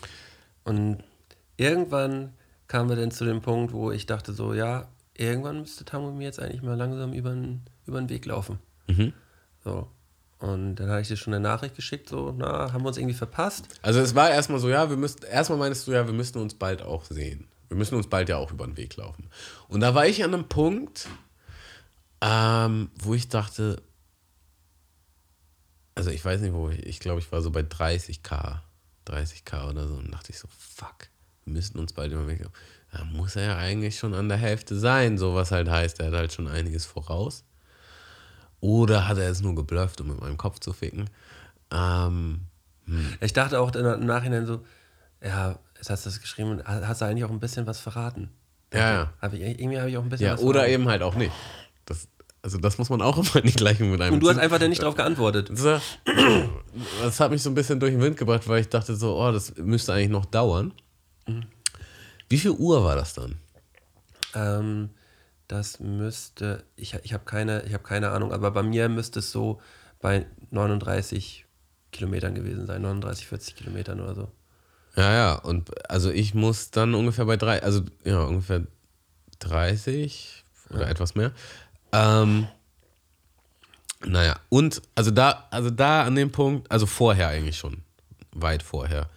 Und 0.65 1.03
irgendwann 1.57 2.33
kamen 2.67 2.89
wir 2.89 2.97
dann 2.97 3.11
zu 3.11 3.25
dem 3.25 3.43
Punkt, 3.43 3.73
wo 3.73 3.93
ich 3.93 4.07
dachte 4.07 4.33
so, 4.33 4.55
ja, 4.55 4.89
irgendwann 5.15 5.61
müsste 5.61 5.85
Tamu 5.85 6.13
mir 6.13 6.25
jetzt 6.25 6.41
eigentlich 6.41 6.63
mal 6.63 6.77
langsam 6.77 7.13
über 7.13 7.31
den, 7.31 7.63
über 7.87 8.01
den 8.01 8.09
Weg 8.09 8.27
laufen. 8.27 8.59
Mhm. 8.89 9.13
So. 9.65 9.89
Und 10.39 10.77
dann 10.77 10.91
habe 10.91 11.01
ich 11.01 11.09
dir 11.09 11.17
schon 11.17 11.33
eine 11.33 11.43
Nachricht 11.43 11.75
geschickt, 11.75 12.09
so, 12.09 12.35
na, 12.37 12.73
haben 12.73 12.83
wir 12.83 12.89
uns 12.89 12.99
irgendwie 12.99 13.15
verpasst? 13.15 13.69
Also 13.83 14.01
es 14.01 14.15
war 14.15 14.31
erstmal 14.31 14.61
so, 14.61 14.69
ja, 14.69 14.91
wir 14.91 14.97
müssten, 14.97 15.25
erstmal 15.25 15.59
meinst 15.59 15.87
du 15.87 15.93
ja, 15.93 16.07
wir 16.07 16.13
müssten 16.13 16.39
uns 16.39 16.55
bald 16.55 16.83
auch 16.83 17.05
sehen. 17.05 17.49
Wir 17.69 17.77
müssen 17.77 17.97
uns 17.97 18.09
bald 18.09 18.29
ja 18.29 18.37
auch 18.37 18.53
über 18.53 18.67
den 18.67 18.77
Weg 18.77 18.97
laufen. 18.97 19.31
Und 19.69 19.81
da 19.81 19.95
war 19.95 20.07
ich 20.07 20.23
an 20.23 20.35
einem 20.35 20.49
Punkt, 20.49 21.09
ähm, 22.21 22.91
wo 22.97 23.15
ich 23.15 23.29
dachte, 23.29 23.83
also 25.95 26.11
ich 26.11 26.25
weiß 26.25 26.43
nicht, 26.43 26.53
wo 26.53 26.69
ich, 26.69 26.85
ich 26.87 27.01
glaube, 27.01 27.21
ich 27.21 27.33
war 27.33 27.41
so 27.41 27.51
bei 27.51 27.61
30k, 27.61 28.61
30k 29.07 29.71
oder 29.71 29.89
so. 29.89 29.95
Und 29.95 30.13
dachte 30.13 30.31
ich 30.31 30.39
so, 30.39 30.49
fuck, 30.57 31.09
wir 31.45 31.55
müssen 31.55 31.79
uns 31.79 31.95
bald 31.95 32.13
über 32.13 32.23
den 32.23 32.29
Weg 32.29 32.41
laufen. 32.41 32.55
Da 32.93 33.05
muss 33.05 33.37
er 33.37 33.43
ja 33.43 33.57
eigentlich 33.57 33.99
schon 33.99 34.15
an 34.15 34.29
der 34.29 34.39
Hälfte 34.39 34.79
sein, 34.79 35.19
so 35.19 35.35
was 35.35 35.51
halt 35.51 35.69
heißt, 35.69 36.01
er 36.01 36.09
hat 36.09 36.15
halt 36.15 36.33
schon 36.33 36.47
einiges 36.47 36.85
voraus. 36.85 37.45
Oder 38.61 39.07
hat 39.09 39.19
er 39.19 39.29
jetzt 39.29 39.43
nur 39.43 39.55
geblufft, 39.55 40.01
um 40.01 40.09
mit 40.09 40.21
meinem 40.21 40.37
Kopf 40.37 40.59
zu 40.61 40.73
ficken? 40.73 41.11
Ähm, 41.71 42.41
hm. 42.87 43.15
Ich 43.21 43.33
dachte 43.33 43.61
auch 43.61 43.75
im 43.75 44.07
Nachhinein 44.07 44.47
so, 44.47 44.65
ja, 45.23 45.59
jetzt 45.77 45.91
hast 45.91 46.07
du 46.07 46.11
das 46.11 46.21
geschrieben, 46.21 46.63
hast 46.65 47.01
du 47.01 47.05
eigentlich 47.05 47.25
auch 47.25 47.31
ein 47.31 47.41
bisschen 47.41 47.67
was 47.67 47.81
verraten. 47.81 48.31
Ja, 48.73 48.93
ja. 48.93 49.13
Hab 49.21 49.33
ich, 49.33 49.41
irgendwie 49.41 49.79
habe 49.79 49.91
ich 49.91 49.97
auch 49.97 50.03
ein 50.03 50.09
bisschen 50.09 50.27
ja, 50.27 50.35
was 50.35 50.41
Oder 50.41 50.61
verraten. 50.61 50.73
eben 50.73 50.89
halt 50.89 51.03
auch 51.03 51.15
nicht. 51.15 51.33
Das, 51.85 52.09
also 52.43 52.59
das 52.59 52.79
muss 52.79 52.91
man 52.91 53.03
auch 53.03 53.17
immer 53.35 53.45
nicht 53.45 53.57
gleich 53.57 53.79
mit 53.81 54.01
einem. 54.01 54.15
Und 54.15 54.21
du 54.21 54.29
hast 54.29 54.39
einfach 54.39 54.59
dann 54.59 54.71
nicht 54.71 54.83
darauf 54.83 54.95
geantwortet. 54.95 55.51
Das 57.01 57.21
hat 57.21 57.31
mich 57.31 57.43
so 57.43 57.49
ein 57.49 57.55
bisschen 57.55 57.81
durch 57.81 57.93
den 57.93 58.03
Wind 58.03 58.19
gebracht, 58.19 58.47
weil 58.49 58.61
ich 58.61 58.69
dachte 58.69 58.97
so, 58.97 59.17
oh, 59.19 59.33
das 59.33 59.57
müsste 59.57 59.95
eigentlich 59.95 60.11
noch 60.11 60.27
dauern. 60.27 60.75
Mhm. 61.27 61.45
Wie 62.29 62.37
viel 62.37 62.51
Uhr 62.51 62.85
war 62.85 62.97
das 62.97 63.15
dann? 63.15 63.37
Ähm, 64.35 64.91
das 65.49 65.81
müsste, 65.81 66.65
ich, 66.77 66.95
ich 67.03 67.13
habe 67.13 67.25
keine, 67.25 67.65
hab 67.73 67.85
keine 67.85 68.11
Ahnung, 68.11 68.33
aber 68.33 68.51
bei 68.51 68.63
mir 68.63 68.89
müsste 68.89 69.21
es 69.21 69.31
so 69.31 69.61
bei 70.01 70.27
39 70.51 71.47
Kilometern 71.93 72.35
gewesen 72.35 72.67
sein, 72.67 72.83
39, 72.83 73.27
40 73.27 73.57
Kilometern 73.57 74.01
oder 74.01 74.15
so. 74.15 74.33
Ja, 74.97 75.13
ja, 75.13 75.35
und 75.35 75.91
also 75.91 76.11
ich 76.11 76.35
muss 76.35 76.71
dann 76.71 76.95
ungefähr 76.95 77.27
bei 77.27 77.37
drei, 77.37 77.63
also 77.63 77.83
ja, 78.05 78.23
ungefähr 78.23 78.67
30 79.41 80.45
oder 80.71 80.83
ja. 80.83 80.89
etwas 80.89 81.15
mehr. 81.15 81.33
Ähm, 81.93 82.49
naja, 84.05 84.39
und 84.49 84.83
also 84.95 85.11
da, 85.11 85.47
also 85.51 85.71
da 85.71 86.05
an 86.05 86.15
dem 86.15 86.33
Punkt, 86.33 86.71
also 86.71 86.87
vorher 86.87 87.29
eigentlich 87.29 87.59
schon, 87.59 87.83
weit 88.33 88.63
vorher. 88.63 89.11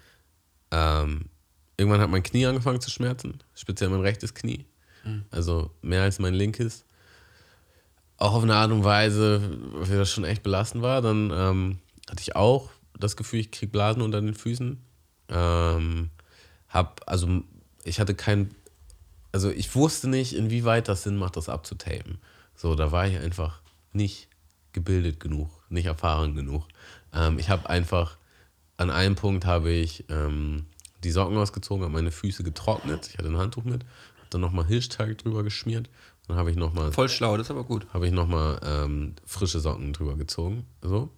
Ähm, 0.72 1.30
irgendwann 1.78 2.02
hat 2.02 2.10
mein 2.10 2.24
Knie 2.24 2.46
angefangen 2.46 2.82
zu 2.82 2.90
schmerzen, 2.90 3.40
speziell 3.56 3.90
mein 3.90 4.02
rechtes 4.02 4.34
Knie. 4.34 4.66
Mhm. 5.04 5.26
Also 5.32 5.72
mehr 5.82 6.04
als 6.04 6.20
mein 6.20 6.34
linkes. 6.34 6.86
Auch 8.18 8.34
auf 8.34 8.44
eine 8.44 8.56
Art 8.56 8.72
und 8.72 8.84
Weise, 8.84 9.58
wie 9.84 9.96
das 9.96 10.12
schon 10.12 10.26
echt 10.26 10.44
belastend 10.44 10.84
war. 10.84 11.02
Dann 11.02 11.32
ähm, 11.34 11.80
hatte 12.10 12.22
ich 12.22 12.36
auch 12.36 12.70
das 12.98 13.16
Gefühl, 13.16 13.40
ich 13.40 13.52
kriege 13.52 13.72
Blasen 13.72 14.02
unter 14.02 14.20
den 14.22 14.34
Füßen. 14.34 14.78
Ähm, 15.30 16.10
hab, 16.68 17.02
also 17.06 17.44
ich 17.84 18.00
hatte 18.00 18.16
kein, 18.16 18.54
also 19.32 19.50
ich 19.50 19.74
wusste 19.76 20.10
nicht, 20.10 20.34
inwieweit 20.36 20.88
das 20.88 21.04
Sinn 21.04 21.16
macht, 21.16 21.38
das 21.38 21.50
abzutapen. 21.50 22.20
So, 22.56 22.76
da 22.76 22.92
war 22.92 23.08
ich 23.08 23.18
einfach 23.18 23.62
nicht 23.94 24.28
gebildet 24.74 25.20
genug, 25.20 25.50
nicht 25.70 25.86
erfahren 25.86 26.36
genug. 26.36 26.68
Ähm, 27.14 27.40
ich 27.40 27.50
habe 27.50 27.70
einfach, 27.70 28.18
an 28.78 28.90
einem 28.90 29.16
Punkt 29.16 29.46
habe 29.46 29.72
ich 29.72 30.06
ähm, 30.10 30.66
die 31.04 31.12
Socken 31.12 31.38
ausgezogen, 31.38 31.84
habe 31.84 31.94
meine 31.94 32.12
Füße 32.12 32.44
getrocknet. 32.44 33.08
Ich 33.08 33.18
hatte 33.18 33.30
ein 33.30 33.38
Handtuch 33.38 33.64
mit 33.64 33.86
dann 34.30 34.42
nochmal 34.42 34.66
Hirschteig 34.66 35.18
drüber 35.18 35.44
geschmiert. 35.44 35.90
Dann 36.28 36.38
habe 36.38 36.52
ich 36.52 36.58
nochmal. 36.58 36.92
Voll 36.92 37.10
schlau, 37.10 37.38
das 37.38 37.48
ist 37.48 37.52
aber 37.52 37.64
gut. 37.64 37.88
Habe 37.94 38.06
ich 38.06 38.14
nochmal 38.14 38.60
ähm, 38.64 39.16
frische 39.26 39.60
Socken 39.60 39.94
drüber 39.94 40.16
gezogen. 40.16 40.66
So. 40.82 41.10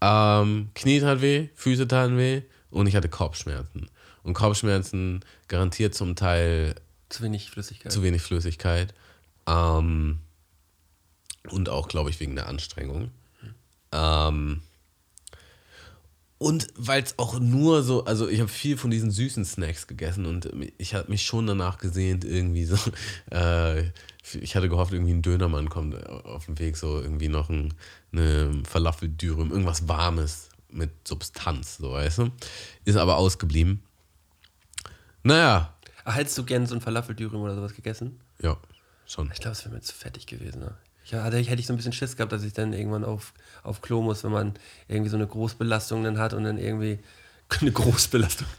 Ähm, 0.00 0.70
Knie 0.74 1.00
tat 1.00 1.22
weh, 1.22 1.48
Füße 1.54 1.88
taten 1.88 2.16
weh 2.16 2.42
und 2.70 2.86
ich 2.86 2.96
hatte 2.96 3.08
Kopfschmerzen. 3.08 3.88
Und 4.22 4.34
Kopfschmerzen 4.34 5.24
garantiert 5.48 5.94
zum 5.94 6.16
Teil. 6.16 6.74
Zu 7.08 7.22
wenig 7.22 7.50
Flüssigkeit. 7.50 7.92
Zu 7.92 8.02
wenig 8.02 8.22
Flüssigkeit. 8.22 8.94
Ähm, 9.46 10.18
und 11.48 11.68
auch, 11.68 11.88
glaube 11.88 12.10
ich, 12.10 12.20
wegen 12.20 12.36
der 12.36 12.46
Anstrengung. 12.46 13.10
Ähm, 13.92 14.62
Und 16.42 16.68
weil 16.74 17.02
es 17.02 17.18
auch 17.18 17.38
nur 17.38 17.82
so, 17.82 18.06
also 18.06 18.26
ich 18.26 18.40
habe 18.40 18.48
viel 18.48 18.78
von 18.78 18.90
diesen 18.90 19.10
süßen 19.10 19.44
Snacks 19.44 19.86
gegessen 19.86 20.24
und 20.24 20.48
ich 20.78 20.94
habe 20.94 21.10
mich 21.10 21.22
schon 21.22 21.46
danach 21.46 21.76
gesehnt, 21.76 22.24
irgendwie 22.24 22.64
so, 22.64 22.76
äh, 23.30 23.82
ich 24.40 24.56
hatte 24.56 24.70
gehofft, 24.70 24.94
irgendwie 24.94 25.12
ein 25.12 25.20
Dönermann 25.20 25.68
kommt 25.68 26.02
auf 26.06 26.46
dem 26.46 26.58
Weg, 26.58 26.78
so 26.78 26.98
irgendwie 26.98 27.28
noch 27.28 27.50
ein, 27.50 27.74
eine 28.12 28.62
Falafeldürüm, 28.66 29.50
irgendwas 29.50 29.86
Warmes 29.86 30.48
mit 30.70 31.06
Substanz, 31.06 31.76
so 31.76 31.92
weißt 31.92 32.18
du. 32.20 32.30
Ist 32.86 32.96
aber 32.96 33.18
ausgeblieben. 33.18 33.82
Naja. 35.22 35.74
Hättest 36.06 36.38
du 36.38 36.44
gern 36.44 36.64
so 36.64 36.74
ein 36.74 36.80
Falafeldürüm 36.80 37.42
oder 37.42 37.54
sowas 37.54 37.74
gegessen? 37.74 38.18
Ja, 38.40 38.56
schon. 39.06 39.30
Ich 39.34 39.40
glaube, 39.40 39.52
es 39.52 39.64
wäre 39.66 39.74
mir 39.74 39.82
zu 39.82 39.94
fettig 39.94 40.26
gewesen. 40.26 40.60
Ne? 40.60 40.74
Ich 41.04 41.12
hatte, 41.12 41.36
hätte 41.36 41.60
ich 41.60 41.66
so 41.66 41.74
ein 41.74 41.76
bisschen 41.76 41.92
Schiss 41.92 42.16
gehabt, 42.16 42.32
dass 42.32 42.44
ich 42.44 42.54
dann 42.54 42.72
irgendwann 42.72 43.04
auf, 43.04 43.34
auf 43.62 43.82
Klo 43.82 44.02
muss, 44.02 44.24
wenn 44.24 44.32
man 44.32 44.54
irgendwie 44.88 45.10
so 45.10 45.16
eine 45.16 45.26
Großbelastung 45.26 46.04
dann 46.04 46.18
hat 46.18 46.32
und 46.34 46.44
dann 46.44 46.58
irgendwie 46.58 46.98
eine 47.60 47.72
Großbelastung. 47.72 48.46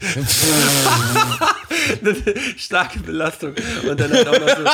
eine 2.00 2.16
starke 2.56 3.00
Belastung. 3.00 3.54
Und 3.88 4.00
dann 4.00 4.12
halt 4.12 4.28
auch 4.28 4.38
noch 4.38 4.48
so. 4.48 4.64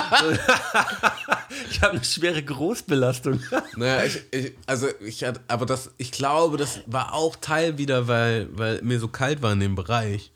ich 1.70 1.80
habe 1.82 1.92
eine 1.94 2.04
schwere 2.04 2.42
Großbelastung. 2.42 3.40
Naja, 3.76 4.04
ich, 4.04 4.22
ich, 4.30 4.52
also 4.66 4.88
ich 5.00 5.24
hatte, 5.24 5.40
aber 5.48 5.66
das, 5.66 5.90
ich 5.96 6.12
glaube, 6.12 6.56
das 6.56 6.80
war 6.86 7.14
auch 7.14 7.36
Teil 7.36 7.78
wieder, 7.78 8.08
weil, 8.08 8.48
weil 8.52 8.82
mir 8.82 8.98
so 8.98 9.08
kalt 9.08 9.42
war 9.42 9.52
in 9.52 9.60
dem 9.60 9.74
Bereich. 9.74 10.32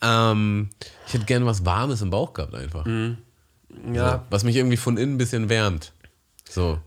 Ähm, 0.00 0.70
ich 1.06 1.14
hätte 1.14 1.24
gerne 1.24 1.46
was 1.46 1.64
Warmes 1.64 2.02
im 2.02 2.10
Bauch 2.10 2.32
gehabt 2.34 2.54
einfach. 2.54 2.84
Mhm. 2.84 3.18
Ja. 3.92 4.12
So, 4.12 4.20
was 4.30 4.44
mich 4.44 4.56
irgendwie 4.56 4.76
von 4.76 4.96
innen 4.96 5.14
ein 5.14 5.18
bisschen 5.18 5.48
wärmt. 5.48 5.92
So. 6.48 6.78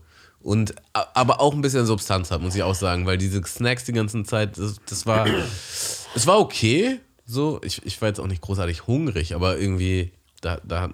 Und 0.48 0.76
aber 0.94 1.42
auch 1.42 1.52
ein 1.52 1.60
bisschen 1.60 1.84
Substanz 1.84 2.30
hat, 2.30 2.40
muss 2.40 2.54
ich 2.54 2.62
auch 2.62 2.74
sagen, 2.74 3.04
weil 3.04 3.18
diese 3.18 3.42
Snacks 3.44 3.84
die 3.84 3.92
ganze 3.92 4.22
Zeit, 4.22 4.56
das, 4.56 4.76
das 4.88 5.04
war. 5.04 5.26
es 6.14 6.26
war 6.26 6.38
okay. 6.38 7.00
So, 7.26 7.60
ich, 7.62 7.84
ich 7.84 8.00
war 8.00 8.08
jetzt 8.08 8.18
auch 8.18 8.26
nicht 8.26 8.40
großartig 8.40 8.86
hungrig, 8.86 9.34
aber 9.34 9.58
irgendwie, 9.58 10.10
da, 10.40 10.58
da. 10.64 10.88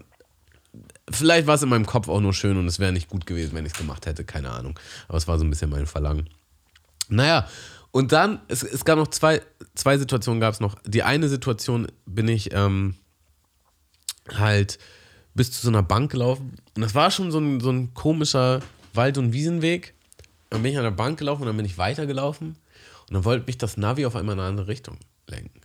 Vielleicht 1.08 1.46
war 1.46 1.54
es 1.54 1.62
in 1.62 1.68
meinem 1.68 1.86
Kopf 1.86 2.08
auch 2.08 2.18
nur 2.18 2.34
schön 2.34 2.56
und 2.56 2.66
es 2.66 2.80
wäre 2.80 2.90
nicht 2.90 3.08
gut 3.08 3.26
gewesen, 3.26 3.54
wenn 3.54 3.64
ich 3.64 3.74
es 3.74 3.78
gemacht 3.78 4.06
hätte, 4.06 4.24
keine 4.24 4.50
Ahnung. 4.50 4.76
Aber 5.06 5.18
es 5.18 5.28
war 5.28 5.38
so 5.38 5.44
ein 5.44 5.50
bisschen 5.50 5.70
mein 5.70 5.86
Verlangen. 5.86 6.28
Naja, 7.06 7.46
und 7.92 8.10
dann, 8.10 8.40
es, 8.48 8.64
es 8.64 8.84
gab 8.84 8.98
noch 8.98 9.06
zwei, 9.06 9.40
zwei 9.76 9.98
Situationen 9.98 10.40
gab 10.40 10.54
es 10.54 10.58
noch. 10.58 10.74
Die 10.84 11.04
eine 11.04 11.28
Situation 11.28 11.86
bin 12.06 12.26
ich 12.26 12.52
ähm, 12.52 12.96
halt 14.34 14.80
bis 15.32 15.52
zu 15.52 15.62
so 15.62 15.68
einer 15.68 15.84
Bank 15.84 16.10
gelaufen. 16.10 16.56
Und 16.74 16.82
das 16.82 16.96
war 16.96 17.12
schon 17.12 17.30
so 17.30 17.38
ein, 17.38 17.60
so 17.60 17.70
ein 17.70 17.94
komischer 17.94 18.60
Wald- 18.94 19.18
und 19.18 19.32
Wiesenweg. 19.32 19.94
Dann 20.50 20.62
bin 20.62 20.72
ich 20.72 20.78
an 20.78 20.84
der 20.84 20.90
Bank 20.90 21.18
gelaufen 21.18 21.42
und 21.42 21.48
dann 21.48 21.56
bin 21.56 21.66
ich 21.66 21.78
weitergelaufen. 21.78 22.56
Und 23.08 23.14
dann 23.14 23.24
wollte 23.24 23.46
mich 23.46 23.58
das 23.58 23.76
Navi 23.76 24.06
auf 24.06 24.16
einmal 24.16 24.34
in 24.34 24.40
eine 24.40 24.48
andere 24.48 24.68
Richtung 24.68 24.98
lenken. 25.28 25.60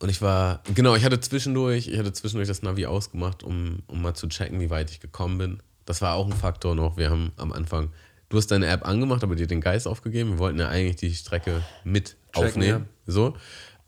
Und 0.00 0.10
ich 0.10 0.22
war, 0.22 0.62
genau, 0.74 0.94
ich 0.94 1.04
hatte 1.04 1.18
zwischendurch, 1.18 1.88
ich 1.88 1.98
hatte 1.98 2.12
zwischendurch 2.12 2.48
das 2.48 2.62
Navi 2.62 2.86
ausgemacht, 2.86 3.42
um, 3.42 3.82
um 3.88 4.00
mal 4.00 4.14
zu 4.14 4.28
checken, 4.28 4.60
wie 4.60 4.70
weit 4.70 4.90
ich 4.90 5.00
gekommen 5.00 5.38
bin. 5.38 5.62
Das 5.86 6.02
war 6.02 6.14
auch 6.14 6.26
ein 6.26 6.32
Faktor 6.32 6.74
noch. 6.74 6.96
Wir 6.96 7.10
haben 7.10 7.32
am 7.36 7.52
Anfang, 7.52 7.90
du 8.28 8.36
hast 8.36 8.48
deine 8.48 8.66
App 8.66 8.86
angemacht, 8.86 9.24
aber 9.24 9.34
dir 9.34 9.48
den 9.48 9.60
Geist 9.60 9.88
aufgegeben. 9.88 10.32
Wir 10.32 10.38
wollten 10.38 10.60
ja 10.60 10.68
eigentlich 10.68 10.96
die 10.96 11.14
Strecke 11.14 11.64
mit 11.82 12.16
Checken, 12.32 12.48
aufnehmen. 12.48 12.88
Ja. 13.06 13.12
So. 13.12 13.34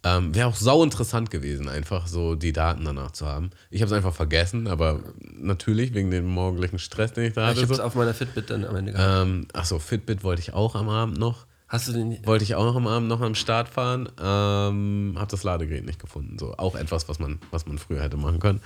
Ähm, 0.02 0.34
Wäre 0.34 0.48
auch 0.48 0.56
sau 0.56 0.82
interessant 0.82 1.30
gewesen, 1.30 1.68
einfach 1.68 2.06
so 2.06 2.34
die 2.34 2.52
Daten 2.52 2.84
danach 2.84 3.10
zu 3.10 3.26
haben. 3.26 3.50
Ich 3.70 3.82
habe 3.82 3.90
es 3.90 3.96
einfach 3.96 4.14
vergessen, 4.14 4.66
aber 4.66 5.00
natürlich 5.20 5.92
wegen 5.92 6.10
dem 6.10 6.26
morgendlichen 6.26 6.78
Stress, 6.78 7.12
den 7.12 7.24
ich 7.24 7.34
da 7.34 7.46
hatte. 7.46 7.58
Ich 7.58 7.62
habe 7.64 7.72
es 7.72 7.78
so. 7.78 7.84
auf 7.84 7.94
meiner 7.94 8.14
Fitbit 8.14 8.50
dann 8.50 8.64
am 8.64 8.76
Ende 8.76 8.92
gehabt. 8.92 9.26
Ähm, 9.26 9.48
Achso, 9.52 9.78
Fitbit 9.78 10.24
wollte 10.24 10.40
ich 10.40 10.54
auch 10.54 10.74
am 10.74 10.88
Abend 10.88 11.18
noch. 11.18 11.46
Hast 11.68 11.86
du 11.86 11.92
den? 11.92 12.26
Wollte 12.26 12.42
ich 12.42 12.56
auch 12.56 12.64
noch 12.64 12.74
am 12.74 12.88
Abend 12.88 13.08
noch 13.08 13.20
am 13.20 13.36
Start 13.36 13.68
fahren. 13.68 14.08
Ähm, 14.20 15.14
habe 15.16 15.30
das 15.30 15.44
Ladegerät 15.44 15.84
nicht 15.84 16.00
gefunden. 16.00 16.36
So 16.38 16.54
auch 16.56 16.74
etwas, 16.74 17.08
was 17.08 17.20
man, 17.20 17.38
was 17.52 17.66
man 17.66 17.78
früher 17.78 18.02
hätte 18.02 18.16
machen 18.16 18.40
können. 18.40 18.60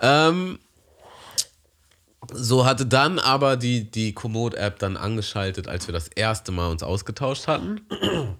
Ähm, 0.00 0.58
so 2.32 2.64
hatte 2.64 2.86
dann 2.86 3.18
aber 3.18 3.56
die, 3.56 3.90
die 3.90 4.12
Komoot-App 4.12 4.78
dann 4.78 4.96
angeschaltet, 4.96 5.68
als 5.68 5.88
wir 5.88 5.92
das 5.92 6.08
erste 6.08 6.52
Mal 6.52 6.68
uns 6.68 6.82
ausgetauscht 6.82 7.46
hatten. 7.46 7.80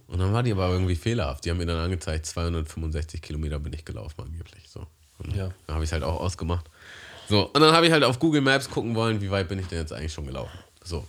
Und 0.07 0.19
dann 0.19 0.33
war 0.33 0.43
die 0.43 0.53
aber 0.53 0.71
irgendwie 0.71 0.97
fehlerhaft. 0.97 1.45
Die 1.45 1.51
haben 1.51 1.59
mir 1.59 1.67
dann 1.67 1.79
angezeigt, 1.79 2.27
265 2.27 3.21
Kilometer 3.21 3.59
bin 3.59 3.73
ich 3.73 3.85
gelaufen 3.85 4.23
angeblich. 4.23 4.69
So. 4.69 4.87
Und 5.19 5.35
ja. 5.35 5.51
Dann 5.67 5.75
habe 5.75 5.85
ich 5.85 5.89
es 5.89 5.93
halt 5.93 6.05
auch 6.05 6.21
ausgemacht. 6.21 6.71
So, 7.29 7.47
und 7.47 7.61
dann 7.61 7.73
habe 7.73 7.87
ich 7.87 7.93
halt 7.93 8.05
auf 8.05 8.19
Google 8.19 8.43
Maps 8.43 8.71
gucken 8.71 8.95
wollen, 8.95 9.21
wie 9.21 9.31
weit 9.31 9.49
bin 9.49 9.59
ich 9.59 9.67
denn 9.67 9.79
jetzt 9.79 9.93
eigentlich 9.93 10.13
schon 10.13 10.27
gelaufen. 10.27 10.59
So. 10.83 11.07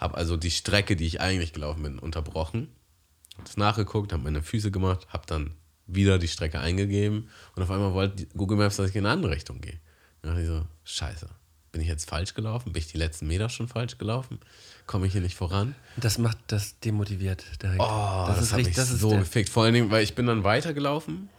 Habe 0.00 0.16
also 0.16 0.36
die 0.36 0.50
Strecke, 0.50 0.96
die 0.96 1.06
ich 1.06 1.20
eigentlich 1.20 1.52
gelaufen 1.52 1.82
bin, 1.82 1.98
unterbrochen. 1.98 2.68
Habe 3.34 3.44
das 3.44 3.56
nachgeguckt, 3.56 4.12
habe 4.12 4.22
meine 4.22 4.42
Füße 4.42 4.70
gemacht, 4.70 5.06
habe 5.08 5.24
dann 5.26 5.54
wieder 5.86 6.18
die 6.18 6.28
Strecke 6.28 6.60
eingegeben 6.60 7.28
und 7.54 7.62
auf 7.62 7.70
einmal 7.70 7.92
wollte 7.92 8.26
Google 8.36 8.58
Maps, 8.58 8.76
dass 8.76 8.90
ich 8.90 8.96
in 8.96 9.06
eine 9.06 9.14
andere 9.14 9.32
Richtung 9.32 9.60
gehe. 9.60 9.78
Dann 10.20 10.32
dachte 10.32 10.42
ich 10.42 10.48
so, 10.48 10.62
scheiße 10.84 11.28
bin 11.72 11.80
ich 11.80 11.88
jetzt 11.88 12.08
falsch 12.08 12.34
gelaufen? 12.34 12.72
Bin 12.72 12.80
ich 12.80 12.92
die 12.92 12.98
letzten 12.98 13.26
Meter 13.26 13.48
schon 13.48 13.66
falsch 13.66 13.98
gelaufen? 13.98 14.38
Komme 14.86 15.06
ich 15.06 15.12
hier 15.12 15.22
nicht 15.22 15.36
voran? 15.36 15.74
Das 15.96 16.18
macht 16.18 16.38
das 16.48 16.78
demotiviert 16.80 17.44
direkt. 17.62 17.80
Oh, 17.80 18.24
das, 18.26 18.36
das 18.36 18.44
ist 18.44 18.56
richtig, 18.56 18.74
das 18.76 18.88
so 18.90 19.10
gefickt. 19.10 19.48
Vor 19.48 19.64
allen 19.64 19.74
Dingen, 19.74 19.90
weil 19.90 20.04
ich 20.04 20.14
bin 20.14 20.26
dann 20.26 20.44
weitergelaufen 20.44 21.30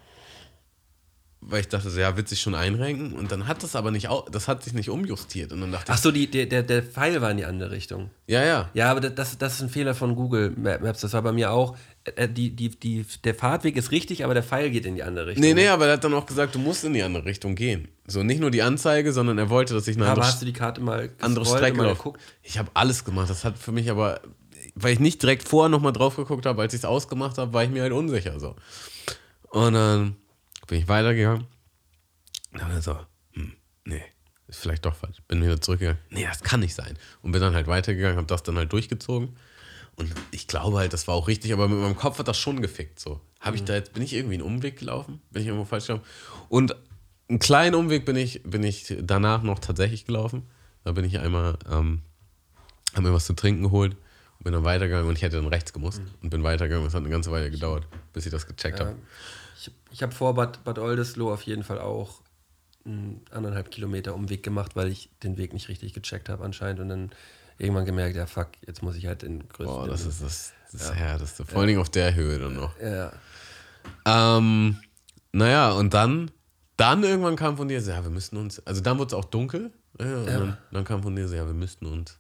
weil 1.48 1.62
ich 1.62 1.68
dachte, 1.68 1.90
so, 1.90 2.00
ja, 2.00 2.16
wird 2.18 2.28
sich 2.28 2.42
schon 2.42 2.56
einrenken. 2.56 3.14
Und 3.14 3.32
dann 3.32 3.48
hat 3.48 3.64
das 3.64 3.76
aber 3.76 3.92
nicht, 3.92 4.10
das 4.32 4.48
hat 4.48 4.64
sich 4.64 4.74
nicht 4.74 4.90
umjustiert. 4.90 5.52
Und 5.52 5.62
dann 5.62 5.72
dachte 5.72 5.92
Ach 5.92 5.98
so, 5.98 6.12
die, 6.12 6.30
der, 6.30 6.46
der, 6.46 6.64
der 6.64 6.84
Pfeil 6.84 7.22
war 7.22 7.32
in 7.32 7.38
die 7.38 7.46
andere 7.46 7.72
Richtung. 7.72 8.10
Ja, 8.28 8.44
ja. 8.44 8.70
Ja, 8.74 8.92
aber 8.92 9.02
das, 9.02 9.38
das 9.38 9.54
ist 9.56 9.62
ein 9.62 9.70
Fehler 9.70 9.96
von 9.96 10.16
Google 10.16 10.52
Maps. 10.52 11.02
Das 11.02 11.14
war 11.14 11.22
bei 11.22 11.32
mir 11.32 11.52
auch. 11.52 11.78
Äh, 12.04 12.28
die, 12.28 12.56
die, 12.56 12.70
die, 12.70 13.06
der 13.24 13.36
Fahrtweg 13.36 13.76
ist 13.78 13.92
richtig, 13.92 14.24
aber 14.24 14.34
der 14.34 14.44
Pfeil 14.44 14.70
geht 14.72 14.86
in 14.86 14.96
die 14.96 15.04
andere 15.04 15.28
Richtung. 15.28 15.44
Nee, 15.44 15.54
nee, 15.54 15.68
aber 15.68 15.88
er 15.88 15.94
hat 15.94 16.04
dann 16.04 16.14
auch 16.14 16.26
gesagt, 16.26 16.56
du 16.56 16.60
musst 16.60 16.84
in 16.84 16.94
die 16.94 17.04
andere 17.04 17.26
Richtung 17.26 17.56
gehen. 17.56 17.88
So, 18.08 18.24
nicht 18.24 18.40
nur 18.40 18.52
die 18.52 18.62
Anzeige, 18.62 19.14
sondern 19.14 19.38
er 19.38 19.50
wollte, 19.50 19.74
dass 19.74 19.88
ich 19.88 19.96
eine 19.96 20.06
andere, 20.06 20.22
aber 20.22 20.28
hast 20.28 20.42
du 20.42 20.46
die 20.46 20.54
Karte 20.54 20.82
mal 20.82 21.10
andere 21.22 21.46
Strecke 21.46 21.78
mal 21.78 21.94
geguckt? 21.94 22.22
Ich 22.42 22.58
habe 22.58 22.70
alles 22.74 23.06
gemacht. 23.06 23.30
Das 23.30 23.46
hat 23.46 23.58
für 23.58 23.72
mich 23.72 23.90
aber, 23.90 24.22
weil 24.76 24.94
ich 24.94 25.00
nicht 25.00 25.22
direkt 25.22 25.48
vorher 25.48 25.70
nochmal 25.70 25.94
drauf 25.94 26.16
geguckt 26.16 26.46
habe, 26.46 26.62
als 26.62 26.74
ich 26.74 26.82
es 26.82 26.86
ausgemacht 26.86 27.38
habe, 27.38 27.54
war 27.54 27.64
ich 27.64 27.70
mir 27.70 27.82
halt 27.82 27.94
unsicher. 27.94 28.40
So. 28.40 28.56
Und 29.50 29.74
dann 29.74 30.16
bin 30.74 30.82
ich 30.82 30.88
weitergegangen 30.88 31.46
dann 32.54 32.74
war 32.74 32.82
so, 32.82 32.98
hm, 33.34 33.54
nee, 33.86 34.04
ist 34.48 34.60
vielleicht 34.60 34.86
doch 34.86 34.96
falsch. 34.96 35.18
Bin 35.28 35.44
wieder 35.44 35.62
zurückgegangen. 35.62 36.02
Nee, 36.10 36.26
das 36.26 36.42
kann 36.42 36.62
nicht 36.62 36.74
sein. 36.74 36.98
Und 37.22 37.32
bin 37.32 37.42
dann 37.42 37.54
halt 37.54 37.68
weitergegangen, 37.68 38.18
habe 38.18 38.28
das 38.28 38.42
dann 38.42 38.58
halt 38.58 38.74
durchgezogen. 38.74 39.36
Und 39.98 40.12
ich 40.32 40.48
glaube 40.48 40.78
halt, 40.78 40.94
das 40.94 41.08
war 41.08 41.14
auch 41.14 41.28
richtig, 41.28 41.54
aber 41.54 41.68
mit 41.68 41.78
meinem 41.78 41.96
Kopf 41.96 42.18
hat 42.18 42.28
das 42.28 42.40
schon 42.40 42.62
gefickt. 42.62 43.00
So, 43.00 43.22
habe 43.40 43.56
ich 43.56 43.62
mhm. 43.62 43.68
da 43.68 43.76
jetzt, 43.76 43.94
bin 43.94 44.02
ich 44.02 44.14
irgendwie 44.14 44.36
einen 44.36 44.44
Umweg 44.44 44.80
gelaufen? 44.80 45.22
Bin 45.30 45.44
ich 45.44 45.48
irgendwo 45.48 45.66
falsch 45.66 45.88
gelaufen? 45.88 46.06
Und 46.50 46.76
einen 47.30 47.38
kleinen 47.38 47.76
Umweg 47.76 48.04
bin 48.04 48.16
ich, 48.16 48.42
bin 48.44 48.64
ich 48.64 48.96
danach 49.00 49.44
noch 49.44 49.60
tatsächlich 49.60 50.06
gelaufen. 50.06 50.44
Da 50.84 50.92
bin 50.92 51.06
ich 51.06 51.20
einmal, 51.20 51.58
ähm, 51.72 52.02
habe 52.94 53.10
mir 53.10 53.14
was 53.14 53.26
zu 53.26 53.34
trinken 53.34 53.62
geholt 53.62 53.94
und 54.38 54.44
bin 54.44 54.54
dann 54.54 54.64
weitergegangen 54.64 55.08
und 55.08 55.16
ich 55.16 55.22
hätte 55.22 55.38
dann 55.38 55.48
rechts 55.48 55.72
gemusst 55.72 56.02
mhm. 56.02 56.10
und 56.24 56.30
bin 56.32 56.44
weitergegangen. 56.44 56.88
Es 56.88 56.96
hat 56.96 57.02
eine 57.02 57.10
ganze 57.10 57.32
Weile 57.32 57.52
gedauert, 57.52 57.88
bis 58.12 58.26
ich 58.26 58.32
das 58.32 58.48
gecheckt 58.48 58.80
ja, 58.80 58.88
habe. 58.88 58.98
Ich, 59.64 59.72
ich 59.92 60.04
habe 60.04 60.12
vor 60.12 60.34
Bad, 60.36 60.64
Bad 60.66 60.78
Oldesloe 60.78 61.32
auf 61.32 61.44
jeden 61.44 61.64
Fall 61.64 61.80
auch 61.80 62.22
einen 62.86 63.22
anderthalb 63.32 63.72
Kilometer 63.72 64.14
Umweg 64.14 64.44
gemacht, 64.44 64.76
weil 64.76 64.90
ich 64.90 65.10
den 65.24 65.38
Weg 65.38 65.54
nicht 65.54 65.70
richtig 65.70 65.94
gecheckt 65.94 66.28
habe 66.28 66.44
anscheinend 66.44 66.82
und 66.82 66.90
dann 66.90 67.12
irgendwann 67.58 67.86
gemerkt, 67.86 68.18
ja 68.18 68.26
fuck, 68.26 68.50
jetzt 68.66 68.84
muss 68.84 68.96
ich 68.98 69.06
halt 69.06 69.22
den 69.22 69.48
größten... 69.48 69.66
Boah, 69.66 69.88
das 69.88 70.06
ist 70.06 70.22
das, 70.22 70.52
das 70.74 70.90
ja. 70.90 70.94
Härteste, 70.94 71.46
vor 71.46 71.60
allen 71.60 71.68
Dingen 71.68 71.80
auf 71.80 71.90
der 71.90 72.14
Höhe 72.14 72.40
dann 72.40 72.56
noch. 72.56 72.78
Ja. 72.80 73.14
Ähm, 74.06 74.80
naja, 75.32 75.72
und 75.72 75.94
dann, 75.94 76.32
dann 76.76 77.04
irgendwann 77.04 77.38
kam 77.38 77.56
von 77.56 77.70
dir 77.70 77.82
so, 77.82 77.92
ja, 77.92 78.04
wir 78.04 78.12
müssten 78.12 78.36
uns, 78.36 78.66
also 78.66 78.82
dann 78.82 78.98
wurde 78.98 79.08
es 79.08 79.14
auch 79.14 79.26
dunkel, 79.26 79.72
ja, 79.98 80.18
und 80.18 80.28
ja. 80.28 80.40
Dann, 80.40 80.58
dann, 80.72 80.84
kam 80.84 81.04
von 81.04 81.16
dir 81.16 81.28
so, 81.30 81.36
ja, 81.36 81.46
wir 81.46 81.54
müssten 81.54 81.86
uns, 81.86 82.18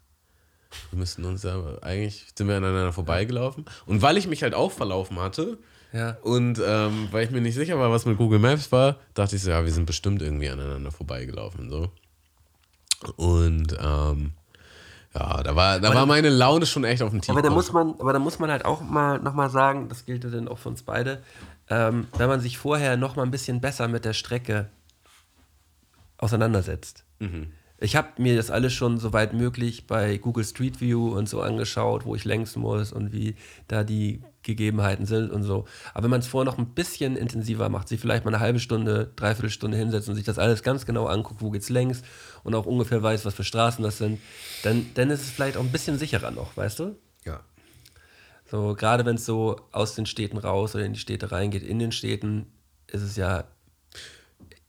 wir 0.91 0.99
müssten 0.99 1.25
uns, 1.25 1.43
ja, 1.43 1.61
eigentlich 1.81 2.27
sind 2.37 2.47
wir 2.47 2.55
aneinander 2.55 2.93
vorbeigelaufen 2.93 3.65
und 3.85 4.01
weil 4.01 4.17
ich 4.17 4.27
mich 4.27 4.43
halt 4.43 4.53
auch 4.53 4.71
verlaufen 4.71 5.19
hatte, 5.19 5.57
ja. 5.93 6.17
Und 6.21 6.61
ähm, 6.65 7.07
weil 7.11 7.25
ich 7.25 7.31
mir 7.31 7.41
nicht 7.41 7.55
sicher 7.55 7.79
war, 7.79 7.91
was 7.91 8.05
mit 8.05 8.17
Google 8.17 8.39
Maps 8.39 8.71
war, 8.71 8.97
dachte 9.13 9.35
ich 9.35 9.43
so, 9.43 9.51
ja, 9.51 9.63
wir 9.63 9.71
sind 9.71 9.85
bestimmt 9.85 10.21
irgendwie 10.21 10.49
aneinander 10.49 10.91
vorbeigelaufen. 10.91 11.69
So. 11.69 11.91
Und 13.15 13.77
ähm, 13.79 14.31
ja, 15.13 15.43
da 15.43 15.55
war, 15.55 15.79
da 15.79 15.93
war 15.93 16.05
meine 16.05 16.29
Laune 16.29 16.65
schon 16.65 16.83
echt 16.83 17.03
auf 17.03 17.11
dem 17.11 17.21
Tief. 17.21 17.29
Aber 17.29 17.43
da 17.43 17.51
muss 17.51 17.71
man, 17.71 17.93
aber 17.99 18.13
da 18.13 18.19
muss 18.19 18.39
man 18.39 18.49
halt 18.49 18.65
auch 18.65 18.81
mal 18.81 19.19
nochmal 19.19 19.49
sagen, 19.49 19.87
das 19.87 20.05
gilt 20.05 20.23
ja 20.23 20.31
dann 20.31 20.47
auch 20.47 20.57
für 20.57 20.69
uns 20.69 20.81
beide, 20.81 21.21
ähm, 21.69 22.07
wenn 22.17 22.27
man 22.27 22.39
sich 22.39 22.57
vorher 22.57 22.97
nochmal 22.97 23.25
ein 23.25 23.31
bisschen 23.31 23.61
besser 23.61 23.87
mit 23.87 24.05
der 24.05 24.13
Strecke 24.13 24.69
auseinandersetzt. 26.17 27.03
Mhm. 27.19 27.51
Ich 27.77 27.95
habe 27.95 28.07
mir 28.17 28.35
das 28.35 28.49
alles 28.49 28.73
schon 28.73 28.97
soweit 28.97 29.33
möglich 29.33 29.85
bei 29.87 30.17
Google 30.17 30.45
Street 30.45 30.81
View 30.81 31.09
und 31.09 31.29
so 31.29 31.41
angeschaut, 31.41 32.05
wo 32.05 32.15
ich 32.15 32.25
längs 32.25 32.55
muss 32.55 32.91
und 32.91 33.11
wie 33.11 33.35
da 33.67 33.83
die 33.83 34.23
Gegebenheiten 34.43 35.05
sind 35.05 35.31
und 35.31 35.43
so. 35.43 35.65
Aber 35.93 36.03
wenn 36.03 36.11
man 36.11 36.19
es 36.19 36.27
vorher 36.27 36.51
noch 36.51 36.57
ein 36.57 36.73
bisschen 36.73 37.15
intensiver 37.15 37.69
macht, 37.69 37.87
sich 37.87 37.99
vielleicht 37.99 38.25
mal 38.25 38.33
eine 38.33 38.39
halbe 38.39 38.59
Stunde, 38.59 39.11
dreiviertel 39.15 39.49
Stunde 39.49 39.77
hinsetzt 39.77 40.09
und 40.09 40.15
sich 40.15 40.25
das 40.25 40.37
alles 40.37 40.63
ganz 40.63 40.85
genau 40.85 41.07
anguckt, 41.07 41.41
wo 41.41 41.49
geht's 41.49 41.69
längs 41.69 42.03
und 42.43 42.53
auch 42.53 42.65
ungefähr 42.65 43.01
weiß, 43.01 43.25
was 43.25 43.33
für 43.33 43.43
Straßen 43.43 43.83
das 43.83 43.97
sind, 43.97 44.19
dann, 44.63 44.85
dann 44.93 45.09
ist 45.09 45.21
es 45.21 45.31
vielleicht 45.31 45.57
auch 45.57 45.63
ein 45.63 45.71
bisschen 45.71 45.97
sicherer 45.97 46.31
noch, 46.31 46.55
weißt 46.55 46.79
du? 46.79 46.95
Ja. 47.25 47.39
So, 48.45 48.75
gerade 48.75 49.05
wenn 49.05 49.15
es 49.15 49.25
so 49.25 49.59
aus 49.71 49.95
den 49.95 50.05
Städten 50.05 50.37
raus 50.37 50.75
oder 50.75 50.85
in 50.85 50.93
die 50.93 50.99
Städte 50.99 51.31
reingeht, 51.31 51.63
in 51.63 51.79
den 51.79 51.91
Städten 51.91 52.45
ist 52.87 53.01
es 53.01 53.15
ja 53.15 53.45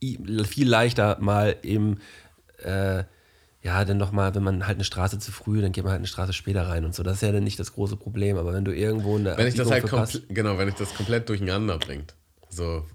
viel 0.01 0.67
leichter 0.67 1.17
mal 1.19 1.57
eben, 1.63 1.99
äh, 2.63 3.03
ja, 3.65 3.83
dann 3.83 3.97
nochmal, 3.97 4.35
wenn 4.35 4.43
man 4.43 4.67
halt 4.67 4.77
eine 4.77 4.83
Straße 4.83 5.17
zu 5.17 5.31
früh, 5.31 5.59
dann 5.59 5.71
geht 5.71 5.83
man 5.83 5.89
halt 5.89 5.99
eine 5.99 6.07
Straße 6.07 6.33
später 6.33 6.67
rein 6.67 6.85
und 6.85 6.93
so. 6.93 7.01
Das 7.01 7.15
ist 7.15 7.21
ja 7.21 7.31
dann 7.31 7.43
nicht 7.43 7.57
das 7.59 7.73
große 7.73 7.97
Problem, 7.97 8.37
aber 8.37 8.53
wenn 8.53 8.63
du 8.63 8.71
irgendwo 8.71 9.17
eine 9.17 9.35
Wenn 9.35 9.47
ich 9.47 9.55
das 9.55 9.71
halt 9.71 9.83
verpasst- 9.83 10.21
genau, 10.29 10.59
wenn 10.59 10.69
ich 10.69 10.75
das 10.75 10.93
komplett 10.93 11.27
durcheinander 11.29 11.79
bringt. 11.79 12.13
So, 12.47 12.85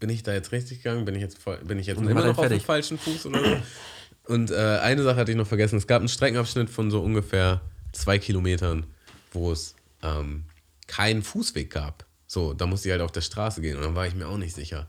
bin 0.00 0.08
ich 0.08 0.22
da 0.22 0.32
jetzt 0.32 0.52
richtig 0.52 0.78
gegangen? 0.78 1.04
Bin 1.04 1.14
ich 1.14 1.20
jetzt, 1.20 1.38
bin 1.64 1.78
ich 1.78 1.86
jetzt 1.86 1.98
immer 2.00 2.14
noch 2.14 2.20
dann 2.22 2.30
auf 2.30 2.36
dem 2.36 2.42
fertig. 2.48 2.64
falschen 2.64 2.96
Fuß 2.96 3.26
oder 3.26 3.44
so? 3.44 4.32
Und 4.32 4.50
äh, 4.50 4.78
eine 4.80 5.02
Sache 5.02 5.16
hatte 5.16 5.32
ich 5.32 5.36
noch 5.36 5.46
vergessen. 5.46 5.76
Es 5.76 5.86
gab 5.86 5.98
einen 6.00 6.08
Streckenabschnitt 6.08 6.70
von 6.70 6.90
so 6.90 7.02
ungefähr 7.02 7.60
zwei 7.92 8.18
Kilometern, 8.18 8.86
wo 9.32 9.52
es 9.52 9.74
ähm, 10.02 10.44
keinen 10.86 11.22
Fußweg 11.22 11.68
gab. 11.70 12.06
So, 12.26 12.54
da 12.54 12.64
musste 12.64 12.88
ich 12.88 12.92
halt 12.92 13.02
auf 13.02 13.12
der 13.12 13.20
Straße 13.20 13.60
gehen 13.60 13.76
und 13.76 13.82
dann 13.82 13.94
war 13.94 14.06
ich 14.06 14.14
mir 14.14 14.28
auch 14.28 14.38
nicht 14.38 14.54
sicher. 14.54 14.88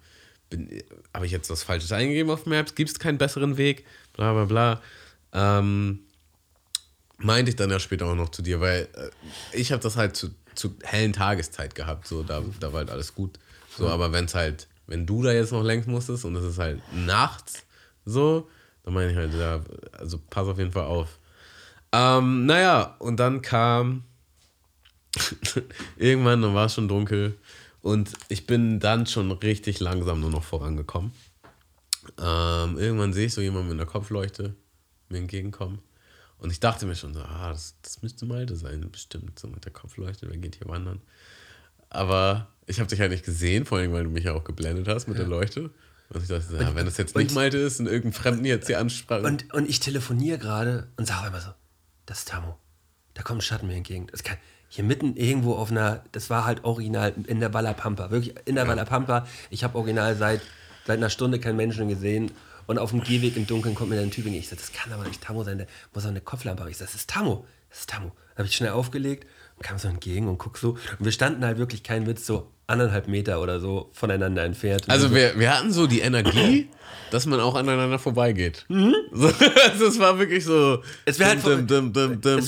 Bin, 0.49 0.69
habe 1.13 1.25
ich 1.25 1.33
jetzt 1.33 1.49
was 1.49 1.63
Falsches 1.63 1.91
eingegeben 1.91 2.31
auf 2.31 2.45
Maps? 2.45 2.75
Gibt 2.75 2.91
es 2.91 2.97
keinen 2.97 3.17
besseren 3.17 3.57
Weg? 3.57 3.83
Bla 4.15 4.33
bla 4.33 4.45
bla. 4.45 4.81
Ähm, 5.33 5.99
meinte 7.17 7.49
ich 7.49 7.55
dann 7.55 7.69
ja 7.69 7.79
später 7.79 8.05
auch 8.05 8.15
noch 8.15 8.29
zu 8.29 8.41
dir, 8.41 8.61
weil 8.61 8.87
äh, 8.93 9.09
ich 9.53 9.71
habe 9.71 9.81
das 9.81 9.97
halt 9.97 10.15
zu, 10.15 10.29
zu 10.55 10.75
hellen 10.83 11.13
Tageszeit 11.13 11.75
gehabt, 11.75 12.07
so 12.07 12.23
da, 12.23 12.41
da 12.59 12.71
war 12.71 12.79
halt 12.79 12.91
alles 12.91 13.13
gut. 13.13 13.39
So, 13.77 13.89
aber 13.89 14.11
wenn 14.13 14.25
es 14.25 14.35
halt, 14.35 14.67
wenn 14.87 15.05
du 15.05 15.21
da 15.21 15.33
jetzt 15.33 15.51
noch 15.51 15.63
längst 15.63 15.87
musstest 15.87 16.23
und 16.23 16.35
es 16.35 16.45
ist 16.45 16.59
halt 16.59 16.81
nachts 16.93 17.63
so, 18.05 18.49
dann 18.83 18.93
meine 18.93 19.11
ich 19.11 19.17
halt, 19.17 19.33
ja, 19.33 19.61
also 19.97 20.19
pass 20.29 20.47
auf 20.47 20.57
jeden 20.57 20.71
Fall 20.71 20.85
auf. 20.85 21.19
Ähm, 21.91 22.45
naja, 22.45 22.95
und 22.99 23.17
dann 23.17 23.41
kam 23.41 24.03
irgendwann, 25.97 26.41
dann 26.41 26.53
war 26.53 26.67
es 26.67 26.73
schon 26.73 26.87
dunkel 26.87 27.37
und 27.81 28.13
ich 28.29 28.47
bin 28.47 28.79
dann 28.79 29.05
schon 29.07 29.31
richtig 29.31 29.79
langsam 29.79 30.21
nur 30.21 30.29
noch 30.29 30.43
vorangekommen. 30.43 31.11
Ähm, 32.19 32.77
irgendwann 32.77 33.13
sehe 33.13 33.27
ich 33.27 33.33
so 33.33 33.41
jemanden 33.41 33.69
mit 33.69 33.79
einer 33.79 33.89
Kopfleuchte 33.89 34.55
mir 35.09 35.19
entgegenkommen. 35.19 35.79
Und 36.37 36.51
ich 36.51 36.59
dachte 36.59 36.85
mir 36.85 36.95
schon 36.95 37.13
so, 37.13 37.21
ah, 37.21 37.49
das, 37.51 37.75
das 37.81 38.01
müsste 38.01 38.25
Malte 38.25 38.55
sein, 38.55 38.87
bestimmt, 38.91 39.39
so 39.39 39.47
mit 39.47 39.65
der 39.65 39.71
Kopfleuchte, 39.71 40.27
wer 40.29 40.37
geht 40.37 40.55
hier 40.55 40.67
wandern. 40.67 41.01
Aber 41.89 42.47
ich 42.65 42.79
habe 42.79 42.89
dich 42.89 42.99
halt 42.99 43.11
nicht 43.11 43.25
gesehen, 43.25 43.65
vor 43.65 43.77
allem, 43.77 43.93
weil 43.93 44.03
du 44.03 44.09
mich 44.09 44.25
ja 44.25 44.33
auch 44.33 44.43
geblendet 44.43 44.87
hast 44.87 45.07
mit 45.07 45.17
der 45.17 45.27
Leuchte. 45.27 45.69
Und 46.09 46.21
ich 46.21 46.27
dachte, 46.27 46.57
ja, 46.59 46.75
wenn 46.75 46.85
das 46.85 46.97
jetzt 46.97 47.15
nicht 47.15 47.29
und- 47.29 47.35
Malte 47.35 47.57
ist 47.57 47.79
und 47.79 47.87
irgendein 47.87 48.13
Fremden 48.13 48.45
jetzt 48.45 48.67
hier 48.67 48.79
ansprach. 48.79 49.23
Und, 49.23 49.51
und 49.53 49.69
ich 49.69 49.79
telefoniere 49.79 50.37
gerade 50.37 50.87
und 50.97 51.07
sage 51.07 51.27
immer 51.27 51.41
so, 51.41 51.49
das 52.05 52.19
ist 52.19 52.27
Tamo. 52.27 52.57
Da 53.13 53.23
kommt 53.23 53.39
ein 53.39 53.41
Schatten 53.41 53.67
mir 53.67 53.75
entgegen. 53.75 54.07
Das 54.11 54.23
kann, 54.23 54.37
hier 54.67 54.83
mitten 54.83 55.15
irgendwo 55.15 55.53
auf 55.53 55.71
einer, 55.71 56.03
das 56.11 56.29
war 56.29 56.45
halt 56.45 56.63
original 56.63 57.13
in 57.27 57.39
der 57.39 57.53
Walla 57.53 57.73
Pampa. 57.73 58.11
Wirklich 58.11 58.35
in 58.45 58.55
der 58.55 58.67
Walla 58.67 58.83
Pampa. 58.85 59.25
Ich 59.49 59.63
habe 59.63 59.77
original 59.77 60.15
seit, 60.15 60.41
seit 60.85 60.97
einer 60.97 61.09
Stunde 61.09 61.39
keinen 61.39 61.57
Menschen 61.57 61.87
gesehen. 61.87 62.31
Und 62.67 62.79
auf 62.79 62.89
dem 62.89 63.03
Gehweg 63.03 63.37
im 63.37 63.45
Dunkeln 63.45 63.75
kommt 63.75 63.91
mir 63.91 63.95
dann 63.95 64.05
ein 64.05 64.11
Typ 64.11 64.25
entgegen. 64.25 64.41
Ich 64.41 64.49
sage, 64.49 64.61
das 64.61 64.73
kann 64.73 64.91
aber 64.91 65.07
nicht 65.07 65.21
Tamo 65.21 65.43
sein, 65.43 65.59
der 65.59 65.67
muss 65.93 66.03
auch 66.05 66.09
eine 66.09 66.21
Kopflampe 66.21 66.63
haben. 66.63 66.71
Ich 66.71 66.77
sage, 66.77 66.89
das 66.91 67.01
ist 67.01 67.09
Tamo. 67.09 67.45
Das 67.69 67.81
ist 67.81 67.89
Tamo. 67.89 68.07
Dann 68.07 68.39
habe 68.39 68.47
ich 68.47 68.55
schnell 68.55 68.71
aufgelegt 68.71 69.27
und 69.57 69.63
kam 69.63 69.77
so 69.77 69.87
entgegen 69.87 70.27
und 70.27 70.37
guck 70.39 70.57
so. 70.57 70.71
Und 70.71 71.05
wir 71.05 71.11
standen 71.11 71.45
halt 71.45 71.57
wirklich, 71.57 71.83
kein 71.83 72.07
Witz, 72.07 72.25
so 72.25 72.49
anderthalb 72.67 73.07
Meter 73.07 73.41
oder 73.41 73.59
so 73.59 73.89
voneinander 73.93 74.43
entfernt. 74.43 74.85
Also 74.87 75.09
so, 75.09 75.15
wir, 75.15 75.37
wir 75.39 75.55
hatten 75.55 75.71
so 75.71 75.85
die 75.85 75.99
Energie, 75.99 76.69
dass 77.11 77.25
man 77.25 77.39
auch 77.39 77.55
aneinander 77.55 77.99
vorbeigeht. 77.99 78.65
So, 79.17 79.27
also 79.71 79.85
es 79.85 79.97
war 79.97 80.19
wirklich 80.19 80.43
so. 80.43 80.79
Mhm. 80.81 80.83
Es 81.05 81.19
wäre 81.19 81.29
halt, 81.29 81.45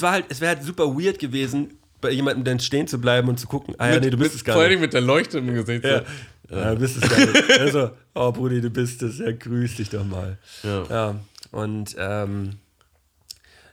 war 0.01 0.11
halt, 0.11 0.25
es 0.27 0.41
wäre 0.41 0.55
halt 0.55 0.65
super 0.65 0.83
weird 0.87 1.17
gewesen, 1.17 1.77
bei 2.01 2.11
jemandem 2.11 2.43
dann 2.43 2.59
stehen 2.59 2.87
zu 2.87 2.99
bleiben 2.99 3.29
und 3.29 3.39
zu 3.39 3.47
gucken, 3.47 3.75
ah 3.77 3.87
ja, 3.87 3.93
mit, 3.95 4.03
nee, 4.03 4.09
du 4.09 4.17
bist 4.17 4.31
mit, 4.31 4.39
es 4.39 4.43
gar 4.43 4.53
vor 4.53 4.63
allem 4.63 4.71
nicht. 4.73 4.81
mit 4.81 4.93
der 4.93 5.01
Leuchte 5.01 5.37
im 5.37 5.53
Gesicht. 5.53 5.85
Ja. 5.85 5.99
So. 5.99 6.05
Ja, 6.49 6.73
du 6.73 6.79
bist 6.79 7.03
es 7.03 7.17
nicht. 7.17 7.49
Also, 7.59 7.91
oh 8.15 8.31
Brudi, 8.31 8.61
du 8.61 8.69
bist 8.69 9.01
es, 9.03 9.19
ja, 9.19 9.31
grüß 9.31 9.75
dich 9.75 9.89
doch 9.89 10.05
mal. 10.05 10.37
Ja. 10.63 10.83
Ja, 10.89 11.15
und 11.51 11.95
ähm, 11.97 12.57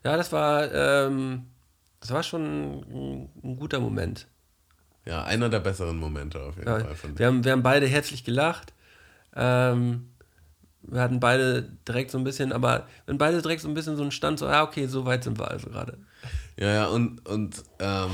ja, 0.04 0.16
das 0.16 0.32
war, 0.32 0.72
ähm, 0.72 1.44
das 2.00 2.10
war 2.10 2.22
schon 2.22 2.42
ein, 2.42 3.28
ein 3.42 3.56
guter 3.56 3.80
Moment. 3.80 4.26
ja, 5.06 5.22
einer 5.24 5.48
der 5.48 5.60
besseren 5.60 5.96
Momente 5.98 6.40
auf 6.40 6.56
jeden 6.56 6.68
Ja, 6.68 6.80
Fall. 6.80 6.94
Von 6.94 7.18
wir, 7.18 7.26
haben, 7.26 7.44
wir 7.44 7.52
haben 7.52 7.62
beide 7.62 7.86
herzlich 7.86 8.24
gelacht. 8.24 8.72
Ähm, 9.36 10.10
wir 10.82 11.00
hatten 11.00 11.20
beide 11.20 11.62
direkt 11.88 12.10
so 12.10 12.18
ein 12.18 12.24
bisschen, 12.24 12.52
aber 12.52 12.86
wenn 13.06 13.16
beide 13.18 13.40
direkt 13.40 13.62
so 13.62 13.68
ein 13.68 13.74
bisschen 13.74 13.96
so 13.96 14.02
einen 14.02 14.10
Stand, 14.10 14.38
so, 14.38 14.46
ja, 14.46 14.62
okay, 14.62 14.86
so 14.86 15.06
weit 15.06 15.24
sind 15.24 15.38
wir 15.38 15.50
also 15.50 15.70
gerade. 15.70 15.96
Ja, 16.58 16.72
ja, 16.72 16.86
und, 16.88 17.26
und 17.26 17.62
ähm, 17.78 18.10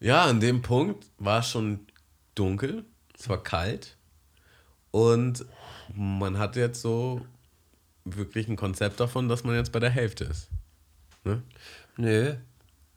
ja, 0.00 0.24
an 0.24 0.40
dem 0.40 0.62
Punkt 0.62 1.06
war 1.18 1.40
es 1.40 1.48
schon 1.50 1.80
dunkel, 2.34 2.84
es 3.22 3.28
war 3.28 3.40
kalt 3.40 3.96
und 4.90 5.46
man 5.94 6.38
hat 6.38 6.56
jetzt 6.56 6.82
so 6.82 7.24
wirklich 8.04 8.48
ein 8.48 8.56
Konzept 8.56 8.98
davon, 8.98 9.28
dass 9.28 9.44
man 9.44 9.54
jetzt 9.54 9.70
bei 9.70 9.78
der 9.78 9.90
Hälfte 9.90 10.24
ist. 10.24 10.48
Ne? 11.22 11.40
Nö, 11.96 12.34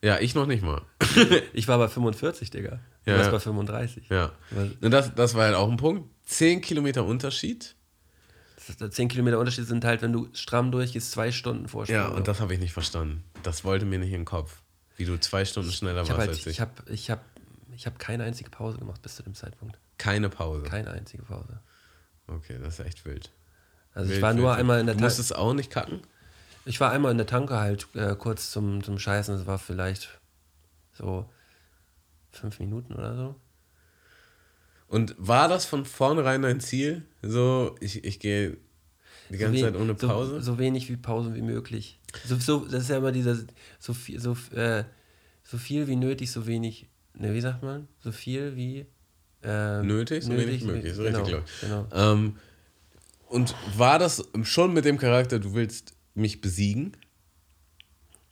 Ja, 0.02 0.18
ich 0.20 0.34
noch 0.34 0.48
nicht 0.48 0.64
mal. 0.64 0.82
ich 1.54 1.68
war 1.68 1.78
bei 1.78 1.88
45, 1.88 2.50
Digga. 2.50 2.80
Du 3.06 3.12
Ja, 3.12 3.18
warst 3.18 3.30
bei 3.30 3.40
35. 3.40 4.10
Ja. 4.10 4.32
Und 4.82 4.90
das, 4.90 5.14
das 5.14 5.36
war 5.36 5.46
halt 5.46 5.54
auch 5.54 5.70
ein 5.70 5.78
Punkt. 5.78 6.10
10 6.26 6.62
Kilometer 6.62 7.06
Unterschied. 7.06 7.76
Das 8.56 8.70
ist, 8.70 8.94
10 8.96 9.10
Kilometer 9.10 9.38
Unterschied 9.38 9.68
sind 9.68 9.86
halt, 9.86 10.02
wenn 10.02 10.12
du 10.12 10.30
stramm 10.34 10.72
durchgehst, 10.72 11.12
zwei 11.12 11.32
Stunden 11.32 11.68
Vorsprung. 11.68 12.00
Ja, 12.00 12.08
und 12.08 12.28
das 12.28 12.40
habe 12.40 12.56
ich 12.56 12.60
nicht 12.60 12.74
verstanden. 12.74 13.24
Das 13.44 13.64
wollte 13.64 13.86
mir 13.86 14.00
nicht 14.00 14.12
in 14.12 14.22
den 14.22 14.26
Kopf. 14.26 14.64
Wie 14.98 15.06
du 15.06 15.20
zwei 15.20 15.46
Stunden 15.46 15.72
schneller 15.72 16.02
ich 16.02 16.10
warst 16.10 16.20
habe 16.20 16.22
als 16.22 16.38
halt, 16.40 16.48
ich. 16.48 16.54
ich 16.54 16.62
hab, 16.62 16.90
ich 16.90 17.12
hab, 17.12 17.24
ich 17.76 17.86
hab 17.86 18.00
keine 18.00 18.24
einzige 18.24 18.50
Pause 18.50 18.80
gemacht 18.80 19.04
bis 19.04 19.18
zu 19.18 19.22
dem 19.22 19.36
Zeitpunkt. 19.36 19.78
Keine 19.98 20.30
Pause. 20.30 20.64
Keine 20.64 20.92
einzige 20.92 21.24
Pause. 21.24 21.60
Okay, 22.28 22.58
das 22.62 22.80
ist 22.80 22.86
echt 22.86 23.06
wild. 23.06 23.32
Also 23.94 24.10
wild 24.10 24.18
ich 24.18 24.22
war 24.22 24.34
nur 24.34 24.50
wild. 24.50 24.60
einmal 24.60 24.80
in 24.80 24.86
der 24.88 24.96
Du 24.96 25.00
Tanke. 25.00 25.06
musstest 25.12 25.36
auch 25.36 25.54
nicht 25.54 25.72
kacken? 25.72 26.02
Ich 26.66 26.80
war 26.80 26.92
einmal 26.92 27.12
in 27.12 27.18
der 27.18 27.28
Tanke 27.28 27.58
halt 27.58 27.88
äh, 27.96 28.16
kurz 28.16 28.52
zum, 28.52 28.84
zum 28.84 28.98
Scheißen. 28.98 29.38
Das 29.38 29.46
war 29.46 29.60
vielleicht 29.60 30.20
so 30.94 31.30
fünf 32.32 32.60
Minuten 32.60 32.94
oder 32.94 33.16
so. 33.16 33.36
Und 34.88 35.16
war 35.18 35.48
das 35.48 35.66
von 35.66 35.86
vornherein 35.86 36.42
dein 36.42 36.60
Ziel? 36.60 37.06
So, 37.22 37.76
ich, 37.80 38.04
ich 38.04 38.20
gehe 38.20 38.58
die 39.30 39.38
ganze 39.38 39.60
so 39.60 39.66
Zeit 39.66 39.76
ohne 39.76 39.96
so, 39.98 40.08
Pause? 40.08 40.42
So 40.42 40.58
wenig 40.60 40.90
wie 40.90 40.98
Pausen 40.98 41.34
wie 41.36 41.42
möglich. 41.42 42.00
So, 42.26 42.38
so, 42.38 42.66
das 42.66 42.84
ist 42.84 42.90
ja 42.90 42.98
immer 42.98 43.12
dieser, 43.12 43.38
so 43.80 43.94
viel, 43.94 44.20
so, 44.20 44.38
äh, 44.56 44.84
so 45.44 45.58
viel 45.58 45.88
wie 45.88 45.96
nötig, 45.96 46.32
so 46.32 46.46
wenig, 46.48 46.88
ne, 47.14 47.34
wie 47.34 47.42
sagt 47.42 47.64
man? 47.64 47.88
So 48.00 48.12
viel 48.12 48.56
wie 48.56 48.86
äh, 49.46 49.84
Nötig, 49.84 50.24
so 50.24 50.32
wenig 50.32 50.64
möglich. 50.64 50.94
So 50.94 51.04
genau, 51.04 51.24
richtig, 51.24 51.44
ich. 51.46 51.62
genau. 51.62 51.88
Ähm, 51.94 52.38
und 53.28 53.56
war 53.78 54.00
das 54.00 54.24
schon 54.44 54.74
mit 54.74 54.86
dem 54.86 54.98
Charakter, 54.98 55.40
du 55.40 55.54
willst 55.54 55.94
mich 56.14 56.42
besiegen? 56.42 56.96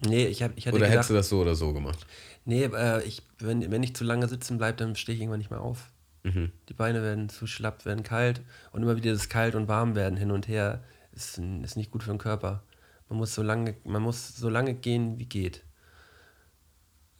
Nee, 0.05 0.25
ich, 0.25 0.43
hab, 0.43 0.57
ich 0.57 0.67
hatte 0.67 0.75
Oder 0.75 0.87
hättest 0.87 1.09
gedacht, 1.09 1.09
du 1.09 1.13
das 1.13 1.29
so 1.29 1.41
oder 1.41 1.55
so 1.55 1.73
gemacht? 1.73 2.05
nee, 2.45 2.63
äh, 2.63 3.03
ich, 3.03 3.21
wenn, 3.39 3.71
wenn 3.71 3.83
ich 3.83 3.95
zu 3.95 4.03
lange 4.03 4.27
sitzen 4.27 4.57
bleibe, 4.57 4.77
dann 4.77 4.95
stehe 4.95 5.15
ich 5.15 5.21
irgendwann 5.21 5.39
nicht 5.39 5.51
mehr 5.51 5.61
auf. 5.61 5.91
Mhm. 6.23 6.51
Die 6.69 6.73
Beine 6.73 7.01
werden 7.01 7.29
zu 7.29 7.47
schlapp, 7.47 7.85
werden 7.85 8.03
kalt 8.03 8.41
und 8.71 8.81
immer 8.81 8.95
wieder 8.95 9.11
das 9.11 9.29
kalt 9.29 9.55
und 9.55 9.67
warm 9.67 9.95
werden 9.95 10.17
hin 10.17 10.31
und 10.31 10.47
her 10.47 10.83
ist, 11.13 11.37
ist 11.37 11.77
nicht 11.77 11.91
gut 11.91 12.03
für 12.03 12.11
den 12.11 12.17
Körper. 12.17 12.63
Man 13.09 13.17
muss 13.17 13.35
so 13.35 13.43
lange, 13.43 13.75
man 13.83 14.01
muss 14.01 14.35
so 14.35 14.49
lange 14.49 14.73
gehen, 14.73 15.19
wie 15.19 15.25
geht. 15.25 15.63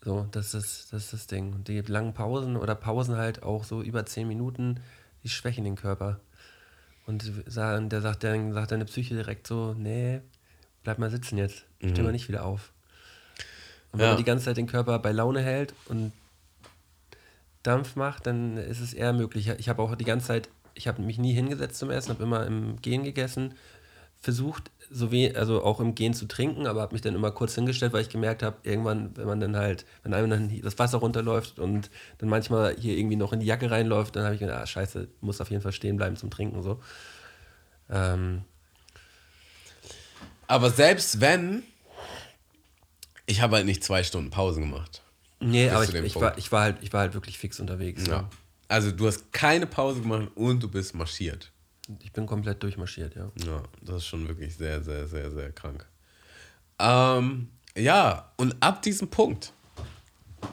So, 0.04 0.28
das 0.32 0.54
ist, 0.54 0.92
das 0.92 1.06
ist 1.06 1.14
das 1.14 1.28
Ding. 1.28 1.54
Und 1.54 1.68
die 1.68 1.80
langen 1.82 2.14
Pausen 2.14 2.58
oder 2.58 2.76
Pausen 2.76 3.16
halt 3.16 3.44
auch 3.44 3.64
so 3.64 3.82
über 3.82 4.06
zehn 4.06 4.28
Minuten, 4.28 4.80
die 5.24 5.30
schwächen 5.30 5.64
den 5.64 5.76
Körper. 5.76 6.20
Und 7.06 7.24
sagen, 7.46 7.90
der 7.90 8.02
sagt 8.02 8.24
dann, 8.24 8.54
sagt 8.54 8.72
deine 8.72 8.86
Psyche 8.86 9.14
direkt 9.16 9.48
so, 9.48 9.74
nee, 9.78 10.22
bleib 10.84 11.00
mal 11.00 11.10
sitzen 11.10 11.38
jetzt. 11.38 11.66
Steh 11.80 12.02
mal 12.02 12.12
nicht 12.12 12.28
wieder 12.30 12.46
auf. 12.46 12.72
Und 13.92 14.00
wenn 14.00 14.06
Ja. 14.06 14.12
man 14.12 14.18
die 14.18 14.24
ganze 14.24 14.46
Zeit 14.46 14.58
den 14.58 14.68
Körper 14.68 15.00
bei 15.00 15.12
Laune 15.12 15.42
hält 15.42 15.74
und 15.86 16.12
Dampf 17.62 17.96
macht, 17.96 18.28
dann 18.28 18.58
ist 18.58 18.80
es 18.80 18.94
eher 18.94 19.14
möglich. 19.14 19.48
Ich 19.58 19.70
habe 19.70 19.82
auch 19.82 19.96
die 19.96 20.04
ganze 20.06 20.28
Zeit, 20.28 20.50
ich 20.74 20.88
habe 20.88 21.02
mich 21.02 21.18
nie 21.18 21.34
hingesetzt 21.34 21.78
zum 21.78 21.90
Essen, 21.92 22.10
habe 22.10 22.24
immer 22.24 22.46
im 22.46 22.82
Gehen 22.82 23.04
gegessen, 23.04 23.54
versucht, 24.24 24.72
so 24.90 25.12
we 25.12 25.34
also 25.36 25.64
auch 25.64 25.82
im 25.82 25.96
Gehen 25.96 26.14
zu 26.14 26.28
trinken, 26.28 26.66
aber 26.66 26.82
habe 26.82 26.94
mich 26.94 27.02
dann 27.02 27.14
immer 27.14 27.32
kurz 27.32 27.56
hingestellt, 27.56 27.92
weil 27.92 28.02
ich 28.02 28.10
gemerkt 28.10 28.42
habe, 28.42 28.56
irgendwann, 28.64 29.16
wenn 29.18 29.28
man 29.28 29.42
dann 29.42 29.58
halt, 29.58 29.86
wenn 30.02 30.14
einem 30.14 30.30
dann 30.30 30.62
das 30.62 30.80
Wasser 30.80 31.00
runterläuft 31.00 31.60
und 31.60 31.90
dann 32.20 32.30
manchmal 32.30 32.76
hier 32.78 32.98
irgendwie 32.98 33.18
noch 33.18 33.34
in 33.34 33.42
die 33.42 33.46
Jacke 33.46 33.70
reinläuft, 33.70 34.16
dann 34.16 34.24
habe 34.24 34.36
ich 34.36 34.40
gedacht, 34.40 34.62
ah, 34.62 34.66
scheiße, 34.66 35.10
muss 35.20 35.42
auf 35.42 35.52
jeden 35.52 35.62
Fall 35.62 35.74
stehen 35.74 35.98
bleiben 35.98 36.16
zum 36.16 36.30
Trinken 36.30 36.64
so. 36.64 36.80
Ähm, 37.90 38.44
Aber 40.48 40.70
selbst 40.70 41.20
wenn, 41.20 41.64
ich 43.26 43.42
habe 43.42 43.58
halt 43.58 43.66
nicht 43.66 43.84
zwei 43.84 44.06
Stunden 44.06 44.30
Pause 44.30 44.62
gemacht. 44.62 45.02
nee, 45.42 45.70
aber 45.70 45.84
ich, 45.84 45.94
ich, 45.94 46.16
war, 46.16 46.38
ich, 46.38 46.50
war 46.54 46.62
halt, 46.62 46.78
ich 46.80 46.94
war 46.94 47.02
halt 47.02 47.14
wirklich 47.14 47.38
fix 47.38 47.60
unterwegs. 47.60 48.08
Ja. 48.08 48.30
Also 48.70 48.92
du 48.92 49.06
hast 49.06 49.34
keine 49.34 49.68
Pause 49.68 50.00
gemacht 50.00 50.30
und 50.36 50.64
du 50.64 50.70
bist 50.70 50.96
marschiert. 50.96 51.53
Ich 52.02 52.14
bin 52.14 52.26
komplett 52.26 52.64
durchmarschiert, 52.64 53.16
ja. 53.16 53.32
Ja, 53.46 53.64
das 53.82 53.98
ist 53.98 54.06
schon 54.06 54.28
wirklich 54.28 54.56
sehr, 54.56 54.82
sehr, 54.82 55.08
sehr, 55.08 55.32
sehr 55.32 55.52
krank. 55.52 55.86
Ähm, 56.80 57.50
ja, 57.76 58.32
und 58.38 58.56
ab 58.62 58.82
diesem 58.82 59.10
Punkt, 59.10 59.54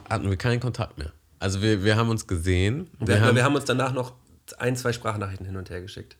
hatten 0.08 0.28
wir 0.28 0.36
keinen 0.36 0.60
Kontakt 0.60 0.98
mehr. 0.98 1.12
Also 1.38 1.62
wir, 1.62 1.84
wir 1.84 1.96
haben 1.96 2.10
uns 2.10 2.26
gesehen. 2.26 2.90
Wir, 2.98 3.08
wir, 3.08 3.20
haben, 3.20 3.36
wir 3.36 3.44
haben 3.44 3.54
uns 3.54 3.64
danach 3.64 3.92
noch 3.92 4.14
ein, 4.58 4.76
zwei 4.76 4.92
Sprachnachrichten 4.92 5.46
hin 5.46 5.56
und 5.56 5.70
her 5.70 5.80
geschickt. 5.80 6.16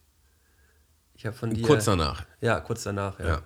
Ich 1.14 1.26
habe 1.26 1.36
von 1.36 1.52
dir. 1.52 1.62
kurz 1.62 1.84
danach. 1.84 2.24
Ja, 2.40 2.60
kurz 2.60 2.84
danach, 2.84 3.18
ja. 3.20 3.42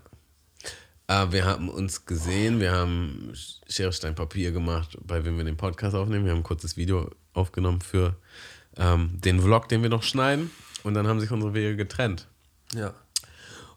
ja. 1.09 1.25
Äh, 1.25 1.33
wir 1.33 1.45
haben 1.45 1.69
uns 1.69 2.07
gesehen, 2.07 2.61
wir 2.61 2.73
haben 2.73 3.33
Schere, 3.69 3.93
Stein, 3.93 4.15
Papier 4.15 4.53
gemacht, 4.53 4.97
bei 5.03 5.25
wem 5.25 5.37
wir 5.37 5.45
den 5.45 5.57
Podcast 5.57 5.95
aufnehmen. 5.95 6.25
Wir 6.25 6.33
haben 6.33 6.41
ein 6.41 6.45
kurzes 6.45 6.77
Video 6.77 7.11
aufgenommen 7.33 7.81
für 7.81 8.17
ähm, 8.77 9.21
den 9.21 9.41
Vlog, 9.41 9.69
den 9.69 9.83
wir 9.83 9.91
noch 9.91 10.03
schneiden. 10.03 10.51
Und 10.85 10.95
dann 10.95 11.09
haben 11.09 11.19
sich 11.19 11.31
unsere 11.33 11.55
Wege 11.55 11.77
getrennt. 11.77 12.29
Ja. 12.75 12.95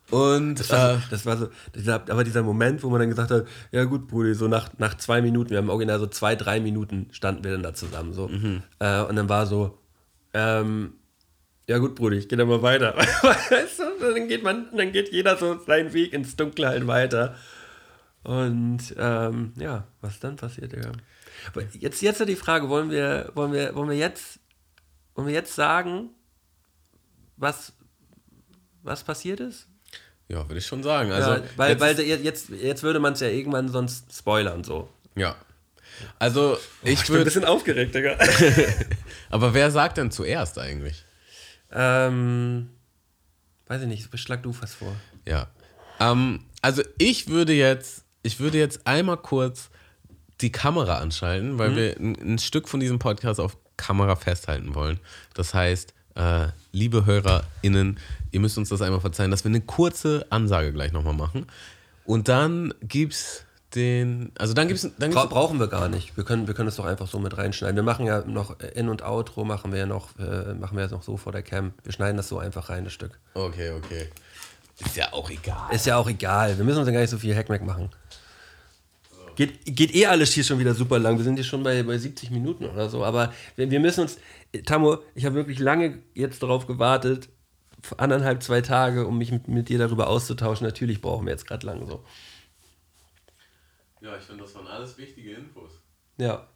Und 0.09 0.55
Das 0.59 0.69
war, 0.69 0.91
äh, 0.91 0.95
so, 0.95 1.01
das 1.09 1.25
war 1.25 1.38
so, 1.38 1.49
dieser, 1.75 1.95
aber 1.95 2.23
dieser 2.23 2.43
Moment, 2.43 2.84
wo 2.84 2.89
man 2.89 2.99
dann 2.99 3.09
gesagt 3.09 3.31
hat, 3.31 3.45
ja 3.71 3.84
gut, 3.84 4.07
Brudi, 4.07 4.34
so 4.35 4.47
nach, 4.47 4.69
nach 4.77 4.95
zwei 4.95 5.21
Minuten, 5.21 5.49
wir 5.49 5.57
haben 5.57 5.69
original 5.69 5.99
so 5.99 6.07
zwei, 6.07 6.35
drei 6.35 6.59
Minuten 6.59 7.07
standen 7.11 7.43
wir 7.43 7.51
dann 7.51 7.63
da 7.63 7.73
zusammen 7.73 8.13
so. 8.13 8.29
Äh, 8.79 9.01
und 9.03 9.15
dann 9.15 9.27
war 9.27 9.45
so, 9.47 9.77
ähm, 10.34 10.93
ja 11.67 11.77
gut, 11.79 11.95
Brudi, 11.95 12.17
ich 12.17 12.29
gehe 12.29 12.38
dann 12.38 12.47
mal 12.47 12.61
weiter. 12.61 12.95
weißt 13.21 13.79
du, 13.79 14.13
dann 14.13 14.27
geht 14.29 14.43
man, 14.43 14.67
dann 14.75 14.93
geht 14.93 15.11
jeder 15.11 15.35
so 15.35 15.59
seinen 15.59 15.91
Weg 15.91 16.13
ins 16.13 16.38
Dunkle 16.38 16.67
halt 16.67 16.88
weiter. 16.88 17.35
Und 18.23 18.95
ähm, 18.97 19.53
ja, 19.57 19.88
was 19.99 20.19
dann 20.19 20.38
passiert, 20.38 20.73
ja. 20.73 20.91
Aber 21.51 21.61
jetzt, 21.61 22.01
jetzt 22.01 22.27
die 22.27 22.35
Frage, 22.35 22.69
wollen 22.69 22.91
wir, 22.91 23.31
wollen 23.35 23.51
wir, 23.51 23.75
wollen 23.75 23.89
wir 23.89 23.97
jetzt, 23.97 24.39
wollen 25.15 25.27
wir 25.27 25.34
jetzt 25.34 25.55
sagen, 25.55 26.11
was, 27.38 27.73
was 28.84 29.03
passiert 29.03 29.39
ist? 29.39 29.68
ja, 30.30 30.47
würde 30.47 30.57
ich 30.57 30.65
schon 30.65 30.84
sagen. 30.84 31.11
Also, 31.11 31.31
ja, 31.31 31.43
weil, 31.55 31.72
jetzt, 31.72 31.80
weil 31.80 31.99
jetzt, 31.99 32.49
jetzt 32.49 32.84
würde 32.84 32.99
man 32.99 33.14
es 33.14 33.22
ja 33.22 33.30
irgendwann 33.30 33.69
sonst 33.69 34.14
spoilern 34.14 34.64
so. 34.64 34.89
ja. 35.15 35.35
Also, 36.19 36.57
ich 36.84 36.99
bin 36.99 37.05
ein 37.05 37.09
würde. 37.09 37.23
bisschen 37.26 37.45
aufgeregt, 37.45 37.95
Digga. 37.95 38.18
Aber 39.31 39.55
wer 39.55 39.72
sagt 39.72 39.97
denn 39.97 40.11
zuerst 40.11 40.59
eigentlich? 40.59 41.03
ähm, 41.72 42.69
weiß 43.68 43.81
ich 43.81 43.88
nicht, 43.88 44.11
beschlag 44.11 44.43
du 44.43 44.55
was 44.61 44.76
vor. 44.76 44.95
Ja. 45.26 45.47
Ähm, 45.99 46.43
also 46.61 46.84
ich 46.97 47.30
würde 47.30 47.53
jetzt, 47.53 48.03
ich 48.22 48.39
würde 48.39 48.59
jetzt 48.59 48.85
einmal 48.85 49.18
kurz 49.18 49.69
die 50.41 50.51
Kamera 50.51 50.99
anschalten, 50.99 51.57
weil 51.57 51.76
wir 51.76 51.97
ein, 51.97 52.35
ein 52.35 52.39
Stück 52.39 52.69
von 52.69 52.80
diesem 52.80 52.99
Podcast 52.99 53.39
auf 53.39 53.57
Kamera 53.76 54.15
festhalten 54.15 54.76
wollen. 54.76 54.99
Das 55.34 55.53
heißt, 55.53 55.93
äh, 56.18 56.48
liebe 56.72 57.06
HörerInnen, 57.06 57.99
ihr 58.31 58.39
müsst 58.39 58.57
uns 58.57 58.69
das 58.69 58.81
einmal 58.81 59.02
verzeihen, 59.02 59.31
dass 59.31 59.44
wir 59.44 59.49
eine 59.49 59.61
kurze 59.61 60.26
Ansage 60.30 60.73
gleich 60.73 60.91
nochmal 60.91 61.14
machen. 61.14 61.48
Und 62.06 62.27
dann 62.27 62.73
gibt's 62.81 63.44
den, 63.76 64.31
also 64.38 64.53
dann 64.53 64.68
gibt's, 64.68 64.84
dann 64.98 65.11
gibt's 65.11 65.30
brauchen 65.30 65.60
wir 65.60 65.68
gar 65.68 65.89
nicht. 65.89 66.15
Wir 66.15 66.23
können, 66.23 66.48
wir 66.48 66.53
können 66.53 66.69
es 66.69 66.77
doch 66.77 66.85
einfach 66.85 67.07
so 67.07 67.19
mit 67.19 67.38
reinschneiden. 67.38 67.76
Wir 67.76 67.84
machen 67.84 68.06
ja 68.06 68.22
noch 68.26 68.60
In- 68.60 68.89
und 68.89 69.03
Outro, 69.03 69.44
machen 69.44 69.72
wir 69.72 69.80
ja 69.80 69.85
noch, 69.85 70.18
äh, 70.19 70.53
machen 70.53 70.77
wir 70.77 70.84
jetzt 70.84 70.91
noch 70.91 71.03
so 71.03 71.18
vor 71.18 71.31
der 71.31 71.44
Cam. 71.44 71.73
Wir 71.84 71.91
schneiden 71.91 72.18
das 72.18 72.30
so 72.30 72.39
einfach 72.39 72.69
rein, 72.69 72.85
das 72.85 72.94
Stück. 72.94 73.19
Okay, 73.34 73.72
okay. 73.72 74.10
Ist 74.80 74.95
ja 74.95 75.11
auch 75.11 75.30
egal. 75.30 75.73
Ist 75.73 75.85
ja 75.85 75.98
auch 75.98 76.07
egal. 76.07 76.57
Wir 76.57 76.64
müssen 76.64 76.80
uns 76.80 76.88
ja 76.88 76.94
gar 76.94 77.02
nicht 77.02 77.10
so 77.10 77.18
viel 77.18 77.35
Hackmack 77.35 77.64
machen. 77.64 77.89
Geht, 79.35 79.60
geht 79.65 79.94
eh 79.94 80.07
alles 80.07 80.34
hier 80.34 80.44
schon 80.44 80.57
wieder 80.60 80.73
super 80.73 80.98
lang. 80.98 81.18
Wir 81.18 81.23
sind 81.23 81.35
hier 81.35 81.44
schon 81.44 81.61
bei, 81.61 81.84
bei 81.84 81.98
70 81.98 82.31
Minuten 82.31 82.65
oder 82.65 82.89
so. 82.89 83.03
Aber 83.03 83.34
wir, 83.56 83.69
wir 83.69 83.80
müssen 83.80 84.02
uns. 84.02 84.18
Tammo, 84.63 84.99
ich 85.15 85.25
habe 85.25 85.35
wirklich 85.35 85.59
lange 85.59 86.03
jetzt 86.13 86.43
darauf 86.43 86.67
gewartet, 86.67 87.29
anderthalb, 87.97 88.43
zwei 88.43 88.61
Tage, 88.61 89.07
um 89.07 89.17
mich 89.17 89.31
mit, 89.31 89.47
mit 89.47 89.69
dir 89.69 89.79
darüber 89.79 90.07
auszutauschen. 90.07 90.65
Natürlich 90.65 91.01
brauchen 91.01 91.25
wir 91.25 91.31
jetzt 91.31 91.47
gerade 91.47 91.65
lang 91.65 91.85
so. 91.85 92.03
Ja, 94.01 94.15
ich 94.17 94.23
finde, 94.23 94.43
das 94.43 94.55
waren 94.55 94.67
alles 94.67 94.97
wichtige 94.97 95.34
Infos. 95.34 95.71
Ja. 96.17 96.47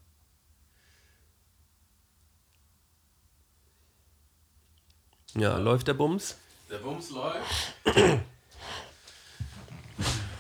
Ja, 5.36 5.58
läuft 5.58 5.88
der 5.88 5.94
Bums? 5.94 6.38
Der 6.70 6.78
Bums 6.78 7.10
läuft. 7.12 7.76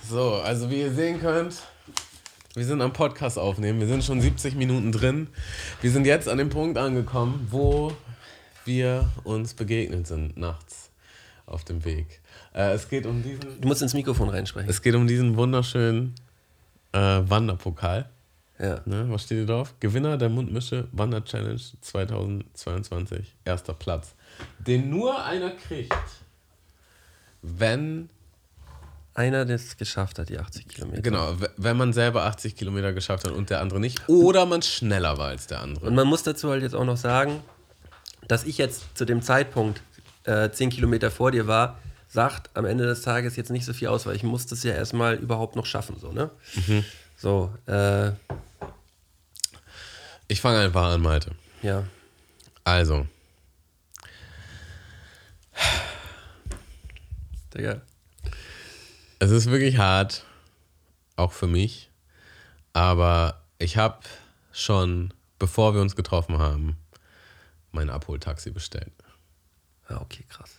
So, 0.04 0.36
also 0.36 0.70
wie 0.70 0.82
ihr 0.82 0.92
sehen 0.92 1.22
könnt, 1.22 1.64
wir 2.56 2.66
sind 2.66 2.82
am 2.82 2.94
Podcast 2.94 3.38
aufnehmen. 3.40 3.80
Wir 3.80 3.88
sind 3.88 4.04
schon 4.04 4.20
70 4.22 4.56
Minuten 4.56 4.92
drin. 4.92 5.28
Wir 5.82 5.92
sind 5.92 6.06
jetzt 6.06 6.28
an 6.28 6.38
dem 6.38 6.50
Punkt 6.50 6.78
angekommen, 6.78 7.48
wo 7.50 7.94
wir 8.66 9.10
uns 9.24 9.54
begegnet 9.54 10.08
sind 10.08 10.38
nachts 10.38 10.90
auf 11.46 11.64
dem 11.64 11.84
Weg. 11.86 12.22
Äh, 12.54 12.74
es 12.74 12.90
geht 12.90 13.06
um 13.06 13.24
diesen, 13.24 13.62
Du 13.62 13.68
musst 13.68 13.82
ins 13.82 13.94
Mikrofon 13.94 14.30
reinsprechen. 14.30 14.70
es 14.70 14.82
geht 14.82 14.96
um 14.96 15.08
diesen 15.08 15.36
wunderschönen 15.38 16.14
äh, 16.92 17.00
Wanderpokal. 17.00 18.10
Ja. 18.60 18.82
Ne, 18.86 19.06
was 19.10 19.24
steht 19.24 19.40
hier 19.40 19.48
drauf? 19.48 19.74
Gewinner 19.80 20.18
der 20.18 20.30
Mundmische 20.30 20.88
Wander 20.92 21.24
Challenge 21.24 21.60
2022, 21.82 23.34
erster 23.44 23.74
Platz. 23.74 24.14
Den 24.60 24.90
nur 24.92 25.24
einer 25.26 25.50
kriegt, 25.52 25.96
wenn, 27.42 28.10
Einer, 29.14 29.44
der 29.46 29.58
es 29.58 29.76
geschafft 29.78 30.20
hat, 30.20 30.30
die 30.30 30.40
80 30.40 30.68
Kilometer. 30.70 31.02
genau, 31.02 31.36
wenn 31.58 31.76
man 31.76 31.92
selber 31.92 32.24
80 32.26 32.56
Kilometer 32.56 32.94
geschafft 32.94 33.26
hat 33.26 33.34
und 33.34 33.50
der 33.50 33.60
andere 33.60 33.80
nicht. 33.80 34.08
Oder 34.08 34.46
man 34.46 34.62
schneller 34.62 35.18
war 35.18 35.28
als 35.28 35.48
der 35.48 35.60
andere. 35.62 35.86
Und 35.88 35.96
man 35.96 36.08
muss 36.08 36.24
dazu 36.24 36.50
halt 36.50 36.64
jetzt 36.64 36.76
auch 36.76 36.86
noch 36.86 36.96
sagen, 36.98 37.42
dass 38.28 38.46
ich 38.46 38.58
jetzt 38.58 38.98
zu 38.98 39.04
dem 39.06 39.22
Zeitpunkt 39.22 39.82
äh, 40.24 40.50
10 40.50 40.70
Kilometer 40.70 41.12
vor 41.12 41.32
dir 41.32 41.46
war, 41.48 41.78
sagt 42.08 42.50
am 42.56 42.66
Ende 42.66 42.86
des 42.86 43.02
Tages 43.02 43.36
jetzt 43.36 43.52
nicht 43.52 43.66
so 43.66 43.74
viel 43.74 43.90
aus, 43.90 44.06
weil 44.06 44.16
ich 44.16 44.24
musste 44.24 44.56
es 44.56 44.64
ja 44.64 44.74
erstmal 44.74 45.16
überhaupt 45.16 45.56
noch 45.58 45.66
schaffen, 45.66 45.98
so, 46.00 46.12
ne? 46.14 46.30
So, 47.18 47.54
äh, 47.68 48.12
Ich 50.28 50.40
fange 50.42 50.60
einfach 50.60 50.84
an, 50.90 51.02
Malte. 51.02 51.32
ja. 51.62 51.84
Also, 52.64 53.08
Digga. 57.56 57.82
Es 59.22 59.30
ist 59.30 59.52
wirklich 59.52 59.78
hart, 59.78 60.26
auch 61.16 61.32
für 61.32 61.46
mich. 61.46 61.92
Aber 62.74 63.44
ich 63.60 63.78
habe 63.78 64.00
schon, 64.52 65.14
bevor 65.38 65.76
wir 65.76 65.82
uns 65.82 65.96
getroffen 65.96 66.40
haben, 66.40 66.76
mein 67.72 67.92
Abholtaxi 67.92 68.50
bestellt. 68.50 68.92
Ja, 69.88 70.02
okay, 70.02 70.26
krass. 70.28 70.58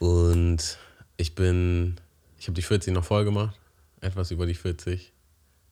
Und 0.00 0.76
ich 1.18 1.36
bin, 1.36 2.00
ich 2.36 2.48
habe 2.48 2.54
die 2.54 2.62
40 2.62 2.92
noch 2.92 3.04
voll 3.04 3.24
gemacht, 3.24 3.56
etwas 4.00 4.32
über 4.32 4.44
die 4.44 4.54
40. 4.56 5.12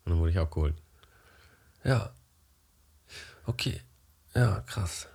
Und 0.04 0.12
dann 0.12 0.20
wurde 0.20 0.30
ich 0.30 0.38
abgeholt. 0.38 0.76
Ja. 1.82 2.12
Okay. 3.46 3.80
Ja, 4.32 4.60
krass. 4.60 5.08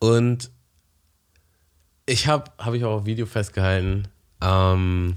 Und 0.00 0.50
ich 2.04 2.26
habe, 2.26 2.50
habe 2.58 2.78
ich 2.78 2.84
auch 2.84 2.96
auf 2.96 3.06
Video 3.06 3.26
festgehalten, 3.26 4.08
ähm, 4.40 5.16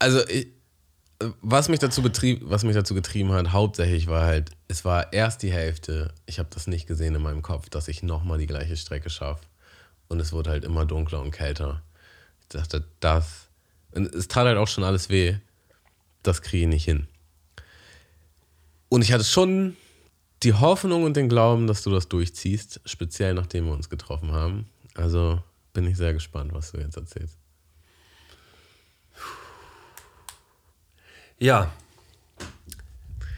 also 0.00 0.26
ich, 0.26 0.48
was 1.42 1.68
mich 1.68 1.78
dazu 1.78 2.02
betrieb, 2.02 2.40
was 2.44 2.64
mich 2.64 2.74
dazu 2.74 2.94
getrieben 2.94 3.30
hat, 3.32 3.52
hauptsächlich 3.52 4.06
war 4.06 4.24
halt, 4.24 4.50
es 4.68 4.84
war 4.84 5.12
erst 5.12 5.42
die 5.42 5.52
Hälfte, 5.52 6.12
ich 6.26 6.38
habe 6.38 6.48
das 6.52 6.66
nicht 6.66 6.86
gesehen 6.86 7.14
in 7.14 7.22
meinem 7.22 7.42
Kopf, 7.42 7.68
dass 7.68 7.88
ich 7.88 8.02
nochmal 8.02 8.38
die 8.38 8.46
gleiche 8.46 8.76
Strecke 8.76 9.10
schaffe. 9.10 9.44
Und 10.08 10.18
es 10.18 10.32
wurde 10.32 10.50
halt 10.50 10.64
immer 10.64 10.86
dunkler 10.86 11.20
und 11.20 11.30
kälter. 11.30 11.82
Ich 12.40 12.48
dachte, 12.48 12.84
das, 12.98 13.48
und 13.92 14.12
es 14.14 14.28
tat 14.28 14.46
halt 14.46 14.56
auch 14.56 14.66
schon 14.66 14.82
alles 14.82 15.10
weh, 15.10 15.36
das 16.22 16.42
kriege 16.42 16.64
ich 16.64 16.68
nicht 16.68 16.84
hin. 16.84 17.06
Und 18.88 19.02
ich 19.02 19.12
hatte 19.12 19.24
schon 19.24 19.76
die 20.42 20.54
Hoffnung 20.54 21.04
und 21.04 21.16
den 21.16 21.28
Glauben, 21.28 21.66
dass 21.66 21.82
du 21.82 21.90
das 21.90 22.08
durchziehst, 22.08 22.80
speziell 22.86 23.34
nachdem 23.34 23.66
wir 23.66 23.72
uns 23.72 23.90
getroffen 23.90 24.32
haben. 24.32 24.68
Also 24.94 25.42
bin 25.74 25.86
ich 25.86 25.96
sehr 25.96 26.14
gespannt, 26.14 26.52
was 26.54 26.72
du 26.72 26.78
jetzt 26.78 26.96
erzählst. 26.96 27.39
Ja. 31.40 31.72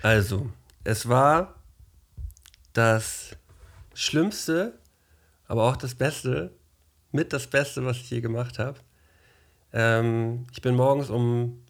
Also, 0.03 0.51
es 0.83 1.09
war 1.09 1.55
das 2.73 3.37
Schlimmste, 3.95 4.77
aber 5.47 5.62
auch 5.62 5.77
das 5.77 5.95
Beste, 5.95 6.51
mit 7.12 7.33
das 7.33 7.47
Beste, 7.47 7.85
was 7.85 7.99
ich 7.99 8.11
je 8.11 8.20
gemacht 8.20 8.59
habe. 8.59 8.81
Ähm, 9.73 10.47
ich 10.51 10.61
bin 10.62 10.74
morgens 10.74 11.11
um 11.11 11.62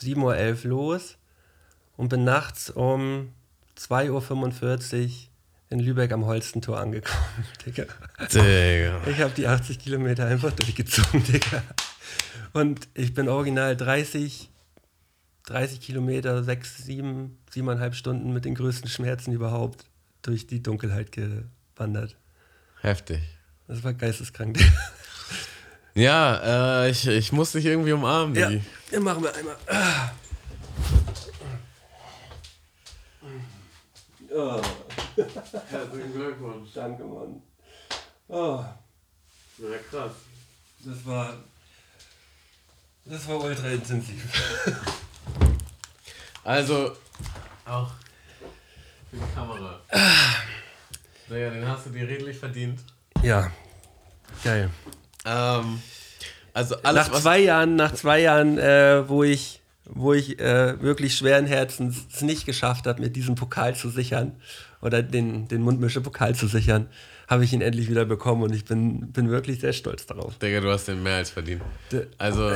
7.11 0.00 0.64
Uhr 0.64 0.70
los 0.70 1.18
und 1.96 2.08
bin 2.08 2.24
nachts 2.24 2.68
um 2.68 3.32
2.45 3.78 5.04
Uhr 5.04 5.10
in 5.70 5.78
Lübeck 5.78 6.10
am 6.10 6.26
Holstentor 6.26 6.80
angekommen, 6.80 7.20
Digga. 7.66 7.84
Digga. 8.32 9.06
Ich 9.06 9.20
habe 9.20 9.32
die 9.36 9.46
80 9.46 9.78
Kilometer 9.78 10.26
einfach 10.26 10.50
durchgezogen, 10.50 11.22
Digga. 11.32 11.62
Und 12.52 12.88
ich 12.94 13.14
bin 13.14 13.28
original 13.28 13.76
30, 13.76 14.50
30 15.46 15.80
Kilometer, 15.80 16.42
6, 16.44 16.78
7, 16.84 17.38
7,5 17.52 17.92
Stunden 17.94 18.32
mit 18.32 18.44
den 18.44 18.54
größten 18.54 18.88
Schmerzen 18.90 19.32
überhaupt 19.32 19.84
durch 20.22 20.46
die 20.46 20.62
Dunkelheit 20.62 21.12
gewandert. 21.12 22.16
Heftig. 22.80 23.20
Das 23.66 23.82
war 23.82 23.94
geisteskrank. 23.94 24.58
Ja, 25.98 26.82
äh, 26.84 26.90
ich, 26.90 27.06
ich 27.06 27.32
muss 27.32 27.52
dich 27.52 27.64
irgendwie 27.64 27.92
umarmen, 27.92 28.34
Ja, 28.34 28.50
ja, 28.92 29.00
machen 29.00 29.22
wir 29.22 29.34
einmal. 29.34 29.56
Ah. 29.66 30.10
Oh, 34.30 34.60
Herzlichen 35.70 36.12
Glückwunsch. 36.12 36.68
danke, 36.74 37.02
Mann. 37.02 37.40
Oh, 38.28 38.62
Ja, 39.56 39.78
krass. 39.90 40.12
das 40.84 41.06
war. 41.06 41.32
Das 43.06 43.26
war 43.28 43.40
ultra 43.42 43.68
intensiv. 43.68 44.22
Also, 46.46 46.92
auch 47.64 47.90
für 49.10 49.16
die 49.16 49.34
Kamera. 49.34 49.80
Naja, 51.28 51.50
den 51.50 51.66
hast 51.66 51.86
du 51.86 51.90
dir 51.90 52.06
redlich 52.06 52.38
verdient. 52.38 52.78
Ja, 53.20 53.50
geil. 54.44 54.70
Ähm, 55.24 55.82
also 56.52 56.76
alles, 56.84 57.08
nach 57.08 57.20
zwei 57.20 57.40
Jahren, 57.40 57.74
nach 57.74 57.92
zwei 57.94 58.20
Jahren, 58.20 58.58
äh, 58.58 59.08
wo 59.08 59.24
ich, 59.24 59.60
wo 59.86 60.14
ich 60.14 60.38
äh, 60.38 60.80
wirklich 60.80 61.16
schweren 61.16 61.46
Herzens 61.46 62.06
es 62.14 62.22
nicht 62.22 62.46
geschafft 62.46 62.86
habe, 62.86 63.00
mir 63.00 63.10
diesen 63.10 63.34
Pokal 63.34 63.74
zu 63.74 63.90
sichern 63.90 64.40
oder 64.80 65.02
den, 65.02 65.48
den 65.48 65.62
Mundmische-Pokal 65.62 66.36
zu 66.36 66.46
sichern, 66.46 66.88
habe 67.26 67.42
ich 67.42 67.52
ihn 67.52 67.60
endlich 67.60 67.90
wieder 67.90 68.04
bekommen 68.04 68.44
und 68.44 68.54
ich 68.54 68.64
bin, 68.64 69.10
bin 69.10 69.30
wirklich 69.30 69.58
sehr 69.58 69.72
stolz 69.72 70.06
darauf. 70.06 70.38
Digga, 70.38 70.60
du 70.60 70.70
hast 70.70 70.86
den 70.86 71.02
mehr 71.02 71.16
als 71.16 71.30
verdient. 71.30 71.62
Also, 72.18 72.52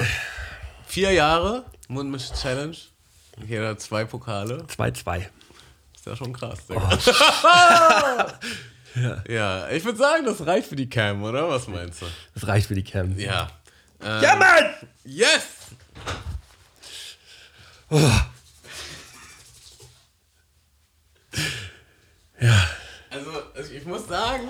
vier 0.86 1.10
Jahre 1.10 1.64
Mundmische-Challenge. 1.88 2.76
Jeder 3.46 3.68
hat 3.68 3.80
zwei 3.80 4.04
Pokale. 4.04 4.64
2-2. 4.64 5.26
Ist 5.94 6.06
ja 6.06 6.16
schon 6.16 6.32
krass, 6.32 6.66
Digga. 6.66 6.98
ja. 9.28 9.68
ich 9.70 9.84
würde 9.84 9.98
sagen, 9.98 10.24
das 10.24 10.46
reicht 10.46 10.68
für 10.68 10.76
die 10.76 10.88
Cam, 10.88 11.22
oder? 11.22 11.48
Was 11.48 11.68
meinst 11.68 12.02
du? 12.02 12.06
Das 12.34 12.46
reicht 12.46 12.68
für 12.68 12.74
die 12.74 12.84
Cam. 12.84 13.18
Ja. 13.18 13.50
Ähm, 14.02 14.22
Ja, 14.22 14.36
Mann! 14.36 14.74
Yes! 15.04 15.42
Ja. 22.40 22.70
Also, 23.10 23.30
ich 23.74 23.84
muss 23.84 24.06
sagen, 24.06 24.48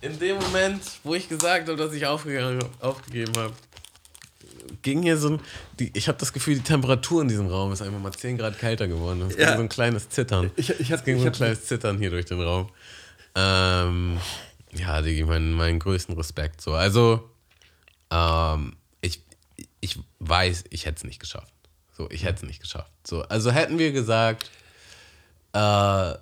in 0.00 0.18
dem 0.18 0.38
Moment, 0.38 0.82
wo 1.04 1.14
ich 1.14 1.28
gesagt 1.28 1.68
habe, 1.68 1.76
dass 1.76 1.92
ich 1.92 2.06
aufgegeben 2.06 2.60
habe, 2.80 3.52
ging 4.82 5.02
hier 5.02 5.16
so 5.16 5.30
ein. 5.30 5.40
Die, 5.78 5.90
ich 5.96 6.08
habe 6.08 6.18
das 6.18 6.32
Gefühl, 6.32 6.54
die 6.56 6.62
Temperatur 6.62 7.22
in 7.22 7.28
diesem 7.28 7.46
Raum 7.48 7.72
ist 7.72 7.82
einfach 7.82 7.98
mal 8.00 8.12
10 8.12 8.38
Grad 8.38 8.58
kälter 8.58 8.88
geworden. 8.88 9.22
Es 9.28 9.36
Ja. 9.36 9.46
ging 9.48 9.56
so 9.56 9.62
ein 9.62 9.68
kleines 9.68 10.08
Zittern. 10.08 10.50
Ich- 10.56 10.70
ich 10.70 10.92
hab- 10.92 11.00
es 11.00 11.04
ging 11.04 11.16
ich 11.16 11.22
so 11.22 11.26
ein 11.28 11.32
kleines 11.32 11.64
Zittern 11.64 11.98
hier 11.98 12.10
durch 12.10 12.26
den 12.26 12.40
Raum. 12.40 12.68
Ähm, 13.34 14.18
ja, 14.74 15.00
Digi, 15.02 15.24
meinen, 15.24 15.52
meinen 15.52 15.78
größten 15.78 16.14
Respekt. 16.16 16.60
So. 16.60 16.74
Also, 16.74 17.28
ähm, 18.10 18.76
ich, 19.00 19.22
ich 19.80 19.98
weiß, 20.18 20.64
ich 20.70 20.86
hätte 20.86 20.96
es 20.98 21.04
nicht 21.04 21.20
geschafft. 21.20 21.52
So, 21.96 22.08
ich 22.10 22.24
hätte 22.24 22.36
es 22.36 22.42
nicht 22.42 22.60
geschafft. 22.60 22.92
So, 23.06 23.22
also 23.22 23.50
hätten 23.50 23.78
wir 23.78 23.92
gesagt, 23.92 24.50
äh, 25.52 26.14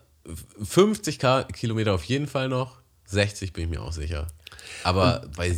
50 0.64 1.18
Ka 1.18 1.44
Kilometer 1.44 1.94
auf 1.94 2.04
jeden 2.04 2.26
Fall 2.26 2.48
noch, 2.48 2.78
60 3.06 3.52
bin 3.52 3.64
ich 3.64 3.70
mir 3.70 3.82
auch 3.82 3.92
sicher. 3.92 4.26
Aber 4.84 5.24
bei, 5.36 5.56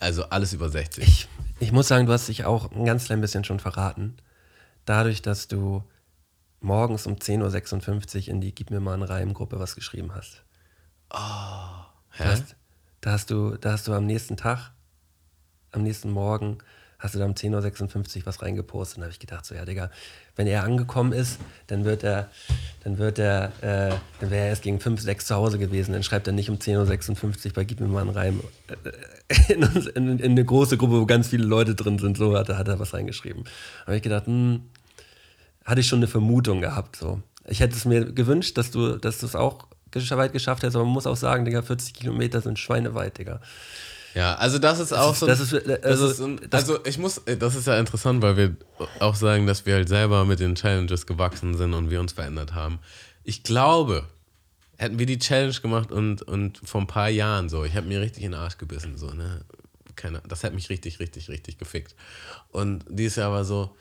also 0.00 0.24
alles 0.24 0.52
über 0.52 0.68
60. 0.68 1.04
Ich, 1.04 1.28
ich 1.60 1.72
muss 1.72 1.88
sagen, 1.88 2.06
du 2.06 2.12
hast 2.12 2.28
dich 2.28 2.44
auch 2.44 2.72
ein 2.72 2.84
ganz 2.84 3.04
klein 3.04 3.20
bisschen 3.20 3.44
schon 3.44 3.60
verraten. 3.60 4.16
Dadurch, 4.86 5.22
dass 5.22 5.46
du 5.46 5.84
morgens 6.60 7.06
um 7.06 7.14
10.56 7.14 8.22
Uhr 8.22 8.28
in 8.28 8.40
die 8.40 8.54
Gib 8.54 8.70
mir 8.70 8.80
mal 8.80 8.94
einen 8.94 9.02
Reim-Gruppe 9.02 9.58
was 9.58 9.74
geschrieben 9.74 10.14
hast. 10.14 10.42
Da 11.10 12.24
Hä? 12.24 12.24
hast, 12.24 12.56
da, 13.00 13.12
hast 13.12 13.30
du, 13.30 13.56
da 13.56 13.72
hast 13.72 13.88
du 13.88 13.92
am 13.92 14.06
nächsten 14.06 14.36
Tag, 14.36 14.72
am 15.72 15.82
nächsten 15.82 16.10
Morgen, 16.10 16.58
hast 17.00 17.14
du 17.14 17.18
da 17.18 17.24
um 17.24 17.32
10.56 17.32 18.18
Uhr 18.18 18.26
was 18.26 18.40
reingepostet. 18.42 18.98
Und 18.98 19.00
da 19.00 19.04
habe 19.06 19.12
ich 19.12 19.18
gedacht, 19.18 19.44
so, 19.44 19.54
ja, 19.54 19.64
Digga, 19.64 19.90
wenn 20.36 20.46
er 20.46 20.62
angekommen 20.64 21.12
ist, 21.12 21.38
dann 21.66 21.84
wird 21.84 22.04
er, 22.04 22.30
dann 22.84 22.98
wird 22.98 23.18
er, 23.18 23.46
äh, 23.62 23.94
dann 24.20 24.30
wäre 24.30 24.42
er 24.44 24.48
erst 24.50 24.62
gegen 24.62 24.78
5, 24.80 25.00
6 25.00 25.26
zu 25.26 25.34
Hause 25.34 25.58
gewesen. 25.58 25.92
Dann 25.92 26.02
schreibt 26.02 26.26
er 26.28 26.32
nicht 26.32 26.48
um 26.50 26.56
10.56 26.58 27.46
Uhr 27.46 27.52
bei 27.54 27.64
Gib 27.64 27.80
mir 27.80 27.88
mal 27.88 28.02
einen 28.02 28.10
Reim 28.10 28.40
äh, 28.84 29.52
in, 29.52 29.64
uns- 29.64 29.86
in, 29.86 30.18
in 30.18 30.30
eine 30.32 30.44
große 30.44 30.76
Gruppe, 30.76 31.00
wo 31.00 31.06
ganz 31.06 31.28
viele 31.28 31.44
Leute 31.44 31.74
drin 31.74 31.98
sind. 31.98 32.16
So 32.16 32.36
hat 32.38 32.48
er, 32.48 32.58
hat 32.58 32.68
er 32.68 32.78
was 32.78 32.94
reingeschrieben. 32.94 33.44
Habe 33.86 33.96
ich 33.96 34.02
gedacht, 34.02 34.26
hm, 34.26 34.62
hatte 35.64 35.80
ich 35.80 35.86
schon 35.88 35.98
eine 36.00 36.06
Vermutung 36.08 36.60
gehabt. 36.60 36.96
So. 36.96 37.20
Ich 37.48 37.60
hätte 37.60 37.74
es 37.76 37.84
mir 37.84 38.12
gewünscht, 38.12 38.56
dass 38.58 38.70
du 38.70 38.96
dass 38.96 39.18
du 39.18 39.26
es 39.26 39.34
auch 39.34 39.66
weit 39.92 40.32
geschafft 40.32 40.62
hättest, 40.62 40.76
aber 40.76 40.84
man 40.84 40.94
muss 40.94 41.06
auch 41.06 41.16
sagen, 41.16 41.44
Digga, 41.44 41.62
40 41.62 41.94
Kilometer 41.94 42.40
sind 42.40 42.58
schweineweit, 42.58 43.18
Digga. 43.18 43.40
Ja, 44.14 44.34
also 44.34 44.58
das 44.58 44.80
ist 44.80 44.92
auch 44.92 45.14
so. 45.14 45.26
das 45.26 45.40
ist- 45.40 45.52
das 45.52 45.82
also- 45.84 46.08
ist 46.36 46.52
also 46.54 46.84
ich 46.84 46.98
muss, 46.98 47.20
das 47.24 47.54
ist 47.54 47.66
ja 47.66 47.78
interessant, 47.78 48.22
weil 48.22 48.36
wir 48.36 48.56
auch 48.98 49.14
sagen, 49.14 49.46
dass 49.46 49.66
wir 49.66 49.74
halt 49.74 49.88
selber 49.88 50.24
mit 50.24 50.40
den 50.40 50.54
Challenges 50.56 51.06
gewachsen 51.06 51.56
sind 51.56 51.74
und 51.74 51.90
wir 51.90 52.00
uns 52.00 52.12
verändert 52.12 52.54
haben. 52.54 52.80
Ich 53.22 53.42
glaube, 53.44 54.06
hätten 54.78 54.98
wir 54.98 55.06
die 55.06 55.18
Challenge 55.18 55.54
gemacht 55.60 55.92
und, 55.92 56.22
und 56.22 56.58
vor 56.64 56.80
ein 56.80 56.86
paar 56.86 57.08
Jahren 57.10 57.48
so, 57.48 57.64
ich 57.64 57.76
habe 57.76 57.86
mir 57.86 58.00
richtig 58.00 58.24
in 58.24 58.32
den 58.32 58.40
Arsch 58.40 58.58
gebissen, 58.58 58.96
so, 58.98 59.10
ne? 59.12 59.44
Keine, 59.94 60.22
das 60.26 60.42
hat 60.44 60.54
mich 60.54 60.70
richtig, 60.70 60.98
richtig, 60.98 61.28
richtig 61.28 61.58
gefickt. 61.58 61.94
Und 62.50 62.84
dieses 62.88 63.16
Jahr 63.16 63.30
war 63.32 63.44
so, 63.44 63.76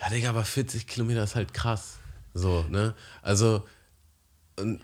ja, 0.00 0.08
Digga, 0.10 0.30
aber 0.30 0.44
40 0.44 0.86
Kilometer 0.88 1.22
ist 1.22 1.36
halt 1.36 1.54
krass. 1.54 1.98
So, 2.34 2.64
ne? 2.68 2.94
Also, 3.22 3.62
äh, 4.58 4.74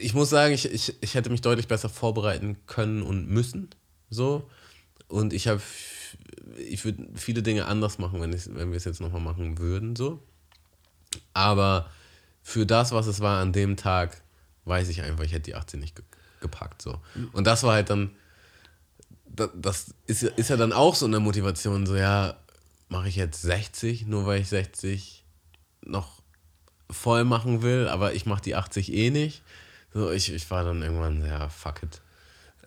ich 0.00 0.14
muss 0.14 0.30
sagen, 0.30 0.54
ich, 0.54 0.64
ich, 0.72 0.94
ich 1.02 1.14
hätte 1.14 1.28
mich 1.30 1.42
deutlich 1.42 1.68
besser 1.68 1.88
vorbereiten 1.90 2.56
können 2.66 3.02
und 3.02 3.28
müssen. 3.28 3.68
So. 4.12 4.48
Und 5.08 5.32
ich 5.32 5.48
habe, 5.48 5.60
ich 6.56 6.84
würde 6.84 7.06
viele 7.14 7.42
Dinge 7.42 7.66
anders 7.66 7.98
machen, 7.98 8.20
wenn, 8.20 8.32
wenn 8.56 8.70
wir 8.70 8.76
es 8.76 8.84
jetzt 8.84 9.00
nochmal 9.00 9.20
machen 9.20 9.58
würden. 9.58 9.96
So. 9.96 10.22
Aber 11.34 11.90
für 12.42 12.66
das, 12.66 12.92
was 12.92 13.06
es 13.06 13.20
war 13.20 13.40
an 13.40 13.52
dem 13.52 13.76
Tag, 13.76 14.22
weiß 14.64 14.88
ich 14.88 15.02
einfach, 15.02 15.24
ich 15.24 15.32
hätte 15.32 15.44
die 15.44 15.54
18 15.54 15.80
nicht 15.80 15.96
ge 15.96 16.04
gepackt. 16.40 16.82
So. 16.82 16.98
Und 17.32 17.46
das 17.46 17.62
war 17.62 17.74
halt 17.74 17.88
dann, 17.88 18.10
das, 19.26 19.50
das 19.54 19.94
ist, 20.06 20.22
ja- 20.22 20.30
ist 20.30 20.50
ja 20.50 20.56
dann 20.56 20.72
auch 20.72 20.96
so 20.96 21.06
eine 21.06 21.20
Motivation, 21.20 21.86
so 21.86 21.94
ja, 21.94 22.36
mache 22.88 23.08
ich 23.08 23.14
jetzt 23.14 23.42
60, 23.42 24.06
nur 24.06 24.26
weil 24.26 24.40
ich 24.40 24.48
60 24.48 25.24
noch 25.84 26.20
voll 26.90 27.22
machen 27.24 27.62
will, 27.62 27.86
aber 27.88 28.12
ich 28.14 28.26
mache 28.26 28.42
die 28.42 28.56
80 28.56 28.92
eh 28.92 29.10
nicht. 29.10 29.42
So, 29.94 30.10
ich, 30.10 30.32
ich 30.32 30.50
war 30.50 30.64
dann 30.64 30.82
irgendwann, 30.82 31.24
ja, 31.24 31.48
fuck 31.48 31.84
it. 31.84 32.00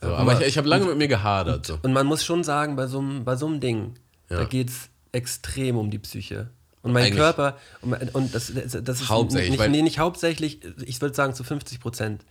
So, 0.06 0.16
aber 0.16 0.32
aber- 0.34 0.42
ich, 0.42 0.48
ich 0.48 0.58
habe 0.58 0.68
lange 0.68 0.86
mit 0.86 0.98
mir 0.98 1.08
gehadert. 1.08 1.66
So. 1.66 1.80
Und 1.82 1.94
man 1.94 2.06
muss 2.06 2.24
schon 2.24 2.44
sagen, 2.44 2.76
bei 2.76 2.88
so 2.88 3.00
einem, 3.00 3.24
bei 3.24 3.36
Ding, 3.36 3.96
Ja. 4.30 4.38
da 4.38 4.44
geht 4.46 4.70
es 4.70 4.90
extrem 5.12 5.78
um 5.78 5.90
die 5.92 6.00
Psyche. 6.00 6.50
Und 6.82 6.92
mein 6.92 7.06
Eigentlich. 7.06 7.18
Körper, 7.18 7.58
und, 7.82 8.14
und 8.14 8.36
das, 8.36 8.54
das 8.54 9.02
ist 9.02 9.10
Hauptsächlich, 9.10 9.60
nicht, 9.60 9.70
nee, 9.72 9.82
nicht 9.82 9.98
hauptsächlich, 9.98 10.60
ich 10.86 11.02
würde 11.02 11.16
sagen 11.16 11.34
zu 11.34 11.44
50 11.44 11.80
Prozent. 11.80 12.24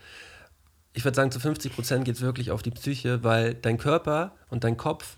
Ich 0.93 1.05
würde 1.05 1.17
sagen, 1.17 1.33
zu 1.33 1.41
50 1.41 1.75
Prozent 1.75 2.05
geht 2.05 2.15
es 2.15 2.21
wirklich 2.21 2.53
auf 2.53 2.63
die 2.63 2.71
Psyche, 2.71 3.25
weil 3.25 3.55
dein 3.55 3.79
Körper 3.79 4.31
und 4.51 4.63
dein 4.63 4.77
Kopf 4.77 5.17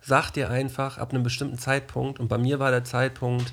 sagt 0.00 0.36
dir 0.36 0.50
einfach 0.50 0.98
ab 0.98 1.10
einem 1.12 1.24
bestimmten 1.24 1.58
Zeitpunkt, 1.58 2.20
und 2.20 2.28
bei 2.28 2.38
mir 2.38 2.60
war 2.60 2.70
der 2.70 2.84
Zeitpunkt 2.84 3.52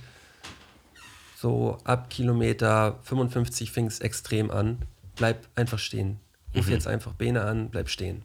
so 1.36 1.80
ab 1.84 2.12
Kilometer 2.12 3.00
55 3.02 3.72
fing 3.72 3.88
es 3.88 4.00
extrem 4.02 4.52
an, 4.52 4.78
bleib 5.16 5.48
einfach 5.56 5.80
stehen. 5.80 6.20
Ruf 6.56 6.70
jetzt 6.70 6.88
einfach 6.88 7.14
Beine 7.14 7.42
an, 7.42 7.70
bleib 7.72 7.90
stehen. 7.90 8.24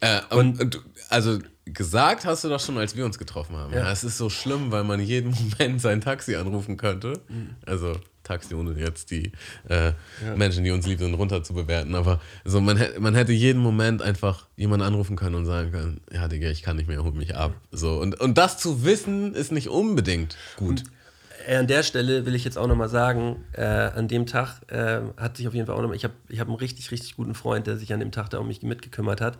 Äh, 0.00 0.20
und, 0.30 0.60
und, 0.60 0.80
also 1.08 1.38
gesagt 1.66 2.24
hast 2.24 2.44
du 2.44 2.48
das 2.48 2.64
schon, 2.64 2.78
als 2.78 2.96
wir 2.96 3.04
uns 3.04 3.18
getroffen 3.18 3.56
haben. 3.56 3.72
Ja. 3.72 3.80
Ja. 3.80 3.92
Es 3.92 4.04
ist 4.04 4.18
so 4.18 4.30
schlimm, 4.30 4.70
weil 4.70 4.84
man 4.84 5.00
jeden 5.00 5.34
Moment 5.58 5.80
sein 5.80 6.00
Taxi 6.00 6.36
anrufen 6.36 6.76
könnte. 6.76 7.20
Also 7.66 7.96
Taxi, 8.22 8.54
ohne 8.54 8.78
jetzt 8.78 9.10
die 9.10 9.32
äh, 9.68 9.92
Menschen, 10.36 10.62
die 10.62 10.70
uns 10.70 10.86
lieb 10.86 11.00
sind, 11.00 11.14
runter 11.14 11.42
zu 11.42 11.52
bewerten. 11.52 11.94
Aber 11.94 12.20
so, 12.44 12.60
man, 12.60 12.76
hätte, 12.76 13.00
man 13.00 13.14
hätte 13.14 13.32
jeden 13.32 13.60
Moment 13.60 14.02
einfach 14.02 14.46
jemanden 14.56 14.86
anrufen 14.86 15.16
können 15.16 15.34
und 15.34 15.46
sagen 15.46 15.72
können, 15.72 16.00
ja, 16.12 16.28
Digga, 16.28 16.48
ich 16.48 16.62
kann 16.62 16.76
nicht 16.76 16.86
mehr, 16.86 17.02
hol 17.02 17.12
mich 17.12 17.34
ab. 17.34 17.54
So, 17.72 17.98
und, 17.98 18.20
und 18.20 18.38
das 18.38 18.58
zu 18.58 18.84
wissen, 18.84 19.34
ist 19.34 19.52
nicht 19.52 19.68
unbedingt 19.68 20.36
gut. 20.56 20.80
Äh, 20.80 20.84
An 21.48 21.66
der 21.66 21.82
Stelle 21.82 22.26
will 22.26 22.34
ich 22.34 22.44
jetzt 22.44 22.58
auch 22.58 22.66
nochmal 22.66 22.88
sagen, 22.88 23.44
äh, 23.52 23.64
an 23.64 24.08
dem 24.08 24.26
Tag 24.26 24.60
äh, 24.68 25.00
hat 25.16 25.36
sich 25.36 25.48
auf 25.48 25.54
jeden 25.54 25.66
Fall 25.66 25.76
auch 25.76 25.80
nochmal, 25.80 25.96
ich 25.96 26.04
habe 26.04 26.14
ich 26.28 26.40
hab 26.40 26.48
einen 26.48 26.56
richtig, 26.56 26.90
richtig 26.90 27.16
guten 27.16 27.34
Freund, 27.34 27.66
der 27.66 27.76
sich 27.76 27.92
an 27.92 28.00
dem 28.00 28.12
Tag 28.12 28.30
da 28.30 28.38
um 28.38 28.46
mich 28.48 28.62
mitgekümmert 28.62 29.20
hat. 29.20 29.38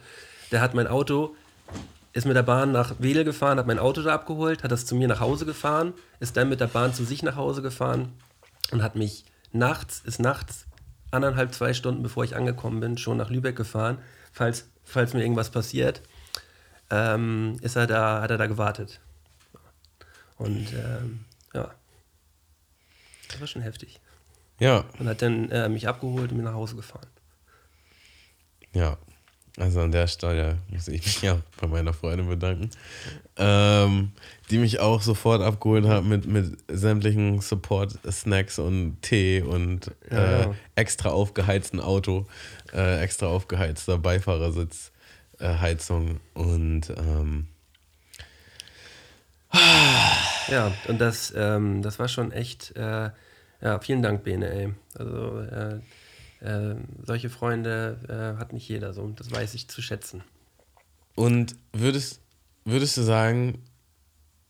Der 0.51 0.61
hat 0.61 0.75
mein 0.75 0.87
Auto, 0.87 1.35
ist 2.13 2.27
mit 2.27 2.37
der 2.37 2.43
Bahn 2.43 2.73
nach 2.73 2.95
Wedel 2.99 3.25
gefahren, 3.25 3.59
hat 3.59 3.67
mein 3.67 3.79
Auto 3.79 4.03
da 4.03 4.15
abgeholt, 4.15 4.63
hat 4.63 4.73
das 4.73 4.87
zu 4.87 4.95
mir 4.95 5.09
nach 5.09 5.21
Hause 5.21 5.47
gefahren, 5.47 5.95
ist 6.19 6.37
dann 6.37 6.49
mit 6.49 6.61
der 6.61 6.67
Bahn 6.67 6.95
zu 6.95 7.05
sich 7.05 7.23
nach 7.23 7.37
Hause 7.37 7.63
gefahren 7.63 8.13
und 8.73 8.83
hat 8.83 8.97
mich 8.97 9.25
nachts, 9.53 10.03
ist 10.05 10.21
nachts 10.21 10.67
anderthalb, 11.11 11.55
zwei 11.55 11.75
Stunden 11.75 12.03
bevor 12.03 12.25
ich 12.25 12.37
angekommen 12.37 12.81
bin, 12.81 12.99
schon 12.99 13.17
nach 13.17 13.31
Lübeck 13.31 13.57
gefahren, 13.57 13.99
falls, 14.33 14.69
falls 14.85 15.15
mir 15.15 15.23
irgendwas 15.23 15.51
passiert, 15.51 16.03
ähm, 16.91 17.57
ist 17.63 17.77
er 17.77 17.87
da, 17.87 18.23
hat 18.23 18.31
er 18.31 18.39
da 18.39 18.47
gewartet. 18.47 19.01
Und 20.37 20.73
ähm, 20.73 21.25
das 23.31 23.41
war 23.41 23.47
schon 23.47 23.63
heftig. 23.63 24.01
Ja, 24.59 24.85
Und 24.99 25.09
hat 25.09 25.23
dann 25.23 25.51
äh, 25.51 25.69
mich 25.69 25.89
abgeholt 25.89 26.31
und 26.33 26.37
mir 26.37 26.43
nach 26.45 26.55
Hause 26.55 26.77
gefahren. 26.77 27.07
ja. 28.73 28.97
Also 29.59 29.81
an 29.81 29.91
der 29.91 30.07
Stelle 30.07 30.59
muss 30.69 30.87
ich 30.89 31.05
mich 31.05 31.23
ja 31.23 31.39
bei 31.61 31.67
meiner 31.67 31.93
Freundin 31.93 32.29
bedanken, 32.29 32.71
ähm, 33.37 34.13
die 34.49 34.59
mich 34.59 34.79
auch 34.79 35.03
sofort 35.03 35.43
abgeholt 35.43 35.87
hat 35.87 36.05
mit, 36.05 36.25
mit 36.27 36.57
sämtlichen 36.69 37.41
Support-Snacks 37.41 38.59
und 38.61 39.03
Tee 39.03 39.43
und 39.43 39.91
äh, 40.09 40.43
ja. 40.43 40.55
extra 40.77 41.11
aufgeheizten 41.11 41.81
Auto, 41.81 42.27
äh, 42.73 43.03
extra 43.03 43.27
aufgeheizter 43.27 43.99
Beifahrersitz, 43.99 44.93
äh, 45.41 45.49
Heizung 45.59 46.21
und 46.33 46.89
ähm, 46.97 47.49
Ja, 50.51 50.73
und 50.89 51.01
das, 51.01 51.33
ähm, 51.37 51.81
das 51.83 51.99
war 51.99 52.09
schon 52.09 52.33
echt, 52.33 52.77
äh, 52.77 53.11
ja, 53.63 53.79
vielen 53.81 54.03
Dank, 54.03 54.25
Bene, 54.25 54.51
ey. 54.51 54.75
Also, 54.95 55.41
äh, 55.41 55.81
äh, 56.41 56.77
solche 57.05 57.31
Freunde 57.31 57.99
äh, 58.09 58.39
hat 58.39 58.53
nicht 58.53 58.69
jeder 58.69 58.93
so, 58.93 59.07
das 59.09 59.31
weiß 59.31 59.55
ich 59.55 59.69
zu 59.69 59.81
schätzen. 59.83 60.25
Und 61.15 61.55
würdest, 61.73 62.21
würdest 62.65 62.97
du 62.97 63.03
sagen, 63.03 63.63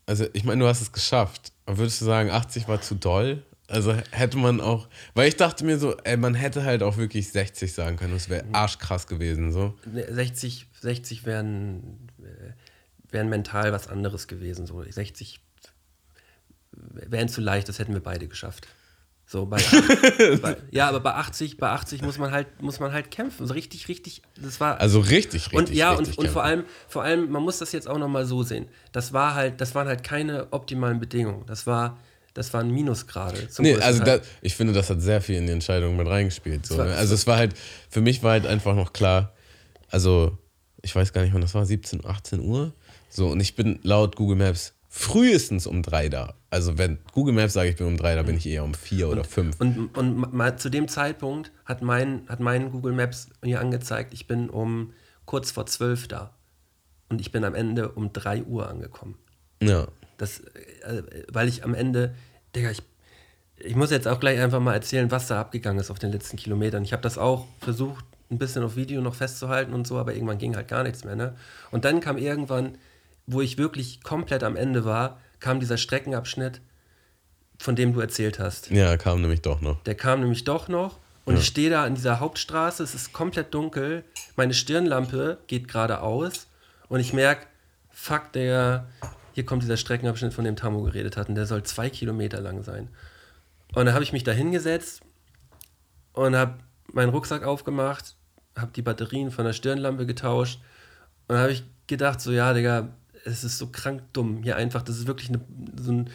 also 0.05 0.25
ich 0.33 0.43
meine, 0.43 0.61
du 0.61 0.67
hast 0.67 0.81
es 0.81 0.91
geschafft, 0.91 1.51
aber 1.65 1.79
würdest 1.79 2.01
du 2.01 2.05
sagen, 2.05 2.31
80 2.31 2.67
war 2.67 2.81
zu 2.81 2.95
doll? 2.95 3.43
Also 3.67 3.93
hätte 4.11 4.37
man 4.37 4.59
auch, 4.59 4.89
weil 5.13 5.29
ich 5.29 5.37
dachte 5.37 5.63
mir 5.63 5.77
so, 5.77 5.95
ey, 6.03 6.17
man 6.17 6.33
hätte 6.33 6.63
halt 6.63 6.83
auch 6.83 6.97
wirklich 6.97 7.29
60 7.31 7.71
sagen 7.71 7.95
können, 7.95 8.13
das 8.13 8.27
wäre 8.27 8.43
arschkrass 8.51 9.07
gewesen, 9.07 9.51
so. 9.51 9.77
Ne, 9.85 10.05
60, 10.11 10.67
60 10.81 11.25
wären, 11.25 12.09
äh, 12.19 12.53
wären 13.11 13.29
mental 13.29 13.71
was 13.71 13.87
anderes 13.87 14.27
gewesen. 14.27 14.65
So 14.65 14.83
60 14.83 15.39
wären 16.71 17.29
zu 17.29 17.41
leicht, 17.41 17.69
das 17.69 17.79
hätten 17.79 17.93
wir 17.93 18.01
beide 18.01 18.27
geschafft. 18.27 18.67
So 19.25 19.45
bei, 19.45 19.61
bei 20.41 20.57
ja, 20.71 20.89
aber 20.89 20.99
bei 20.99 21.13
80, 21.13 21.55
bei 21.57 21.69
80 21.69 22.01
muss 22.01 22.17
man 22.17 22.31
halt 22.31 22.61
muss 22.61 22.81
man 22.81 22.91
halt 22.91 23.11
kämpfen, 23.11 23.47
so 23.47 23.53
richtig 23.53 23.87
richtig, 23.87 24.21
das 24.41 24.59
war 24.59 24.79
Also 24.81 24.99
richtig, 24.99 25.45
richtig. 25.45 25.53
und 25.53 25.69
ja 25.69 25.91
richtig 25.93 26.17
und, 26.17 26.25
und 26.25 26.31
vor 26.31 26.43
allem 26.43 26.65
vor 26.89 27.03
allem 27.03 27.31
man 27.31 27.41
muss 27.41 27.59
das 27.59 27.71
jetzt 27.71 27.87
auch 27.87 27.97
noch 27.97 28.09
mal 28.09 28.25
so 28.25 28.43
sehen. 28.43 28.67
Das 28.91 29.13
war 29.13 29.33
halt 29.35 29.61
das 29.61 29.73
waren 29.73 29.87
halt 29.87 30.03
keine 30.03 30.51
optimalen 30.51 30.99
Bedingungen. 30.99 31.45
Das 31.45 31.65
war 31.65 31.97
das 32.33 32.53
waren 32.53 32.71
Minusgrade 32.71 33.47
Nee, 33.59 33.75
also 33.75 34.03
Teil. 34.03 34.19
da, 34.19 34.25
ich 34.41 34.55
finde, 34.55 34.73
das 34.73 34.89
hat 34.89 35.01
sehr 35.01 35.21
viel 35.21 35.35
in 35.35 35.47
die 35.47 35.53
Entscheidung 35.53 35.97
mit 35.97 36.07
reingespielt. 36.07 36.65
So, 36.65 36.77
ne? 36.77 36.95
Also 36.95 37.13
es 37.13 37.27
war 37.27 37.37
halt, 37.37 37.53
für 37.89 38.01
mich 38.01 38.23
war 38.23 38.31
halt 38.31 38.45
einfach 38.45 38.73
noch 38.75 38.93
klar, 38.93 39.33
also 39.89 40.37
ich 40.81 40.95
weiß 40.95 41.11
gar 41.13 41.23
nicht, 41.23 41.33
wann 41.33 41.41
das 41.41 41.53
war, 41.53 41.65
17, 41.65 42.05
18 42.05 42.39
Uhr. 42.39 42.73
So, 43.09 43.27
und 43.27 43.39
ich 43.41 43.55
bin 43.55 43.79
laut 43.83 44.15
Google 44.15 44.37
Maps 44.37 44.73
frühestens 44.93 45.67
um 45.67 45.81
drei 45.81 46.09
da. 46.09 46.35
Also 46.49 46.77
wenn 46.77 46.99
Google 47.13 47.33
Maps 47.33 47.53
sage, 47.53 47.69
ich 47.69 47.77
bin 47.77 47.87
um 47.87 47.95
drei, 47.95 48.13
da 48.13 48.23
bin 48.23 48.35
ich 48.35 48.45
eher 48.45 48.65
um 48.65 48.73
vier 48.73 49.07
oder 49.07 49.23
fünf. 49.23 49.59
Und, 49.61 49.97
und 49.97 50.33
mal 50.33 50.59
zu 50.59 50.69
dem 50.69 50.89
Zeitpunkt 50.89 51.53
hat 51.63 51.81
mein, 51.81 52.27
hat 52.27 52.41
mein 52.41 52.71
Google 52.71 52.91
Maps 52.91 53.29
mir 53.41 53.61
angezeigt, 53.61 54.13
ich 54.13 54.27
bin 54.27 54.49
um 54.49 54.91
kurz 55.25 55.49
vor 55.49 55.65
zwölf 55.65 56.09
da. 56.09 56.35
Und 57.07 57.21
ich 57.21 57.31
bin 57.31 57.45
am 57.45 57.55
Ende 57.55 57.89
um 57.93 58.11
3 58.11 58.43
Uhr 58.43 58.69
angekommen. 58.69 59.15
Ja. 59.61 59.87
Das, 60.17 60.39
äh, 60.39 61.03
weil 61.29 61.47
ich 61.47 61.63
am 61.63 61.73
Ende, 61.73 62.13
Digga, 62.53 62.69
ich, 62.69 62.83
ich 63.57 63.75
muss 63.75 63.91
jetzt 63.91 64.09
auch 64.09 64.19
gleich 64.19 64.39
einfach 64.41 64.59
mal 64.59 64.73
erzählen, 64.73 65.09
was 65.09 65.27
da 65.27 65.39
abgegangen 65.39 65.79
ist 65.79 65.89
auf 65.89 65.99
den 65.99 66.11
letzten 66.11 66.35
Kilometern. 66.35 66.83
Ich 66.83 66.91
habe 66.91 67.01
das 67.01 67.17
auch 67.17 67.47
versucht, 67.59 68.03
ein 68.29 68.37
bisschen 68.37 68.63
auf 68.63 68.75
Video 68.75 69.01
noch 69.01 69.15
festzuhalten 69.15 69.73
und 69.73 69.87
so, 69.87 69.97
aber 69.97 70.13
irgendwann 70.13 70.37
ging 70.37 70.55
halt 70.55 70.67
gar 70.67 70.83
nichts 70.83 71.05
mehr. 71.05 71.15
Ne? 71.15 71.35
Und 71.69 71.85
dann 71.85 72.01
kam 72.01 72.17
irgendwann, 72.17 72.77
wo 73.31 73.41
ich 73.41 73.57
wirklich 73.57 74.03
komplett 74.03 74.43
am 74.43 74.55
Ende 74.55 74.85
war, 74.85 75.19
kam 75.39 75.59
dieser 75.59 75.77
Streckenabschnitt, 75.77 76.61
von 77.57 77.75
dem 77.75 77.93
du 77.93 77.99
erzählt 77.99 78.39
hast. 78.39 78.71
Ja, 78.71 78.97
kam 78.97 79.21
nämlich 79.21 79.41
doch 79.41 79.61
noch. 79.61 79.81
Der 79.83 79.95
kam 79.95 80.21
nämlich 80.21 80.43
doch 80.43 80.67
noch 80.67 80.99
und 81.25 81.37
ich 81.37 81.45
stehe 81.45 81.69
da 81.69 81.83
an 81.83 81.95
dieser 81.95 82.19
Hauptstraße, 82.19 82.83
es 82.83 82.95
ist 82.95 83.13
komplett 83.13 83.53
dunkel, 83.53 84.03
meine 84.35 84.53
Stirnlampe 84.53 85.37
geht 85.47 85.67
gerade 85.67 86.01
aus 86.01 86.47
und 86.89 86.99
ich 86.99 87.13
merke, 87.13 87.47
fuck, 87.89 88.31
der, 88.33 88.87
hier 89.33 89.45
kommt 89.45 89.63
dieser 89.63 89.77
Streckenabschnitt, 89.77 90.33
von 90.33 90.43
dem 90.43 90.55
Tamo 90.55 90.81
geredet 90.81 91.17
hat 91.17 91.29
und 91.29 91.35
der 91.35 91.45
soll 91.45 91.63
zwei 91.63 91.89
Kilometer 91.89 92.41
lang 92.41 92.63
sein. 92.63 92.89
Und 93.73 93.85
dann 93.85 93.93
habe 93.93 94.03
ich 94.03 94.11
mich 94.11 94.23
da 94.23 94.31
hingesetzt 94.31 95.01
und 96.13 96.35
habe 96.35 96.59
meinen 96.91 97.09
Rucksack 97.09 97.43
aufgemacht, 97.43 98.15
habe 98.57 98.71
die 98.75 98.81
Batterien 98.81 99.31
von 99.31 99.45
der 99.45 99.53
Stirnlampe 99.53 100.05
getauscht 100.05 100.59
und 101.27 101.37
habe 101.37 101.51
ich 101.51 101.63
gedacht, 101.87 102.19
so 102.19 102.31
ja, 102.31 102.53
Digga, 102.53 102.89
es 103.25 103.43
ist 103.43 103.57
so 103.57 103.67
krank 103.67 104.01
dumm 104.13 104.41
hier 104.43 104.55
einfach, 104.55 104.81
das 104.81 104.97
ist 104.97 105.07
wirklich 105.07 105.29
eine, 105.29 105.41
so 105.79 105.91
ein, 105.91 106.09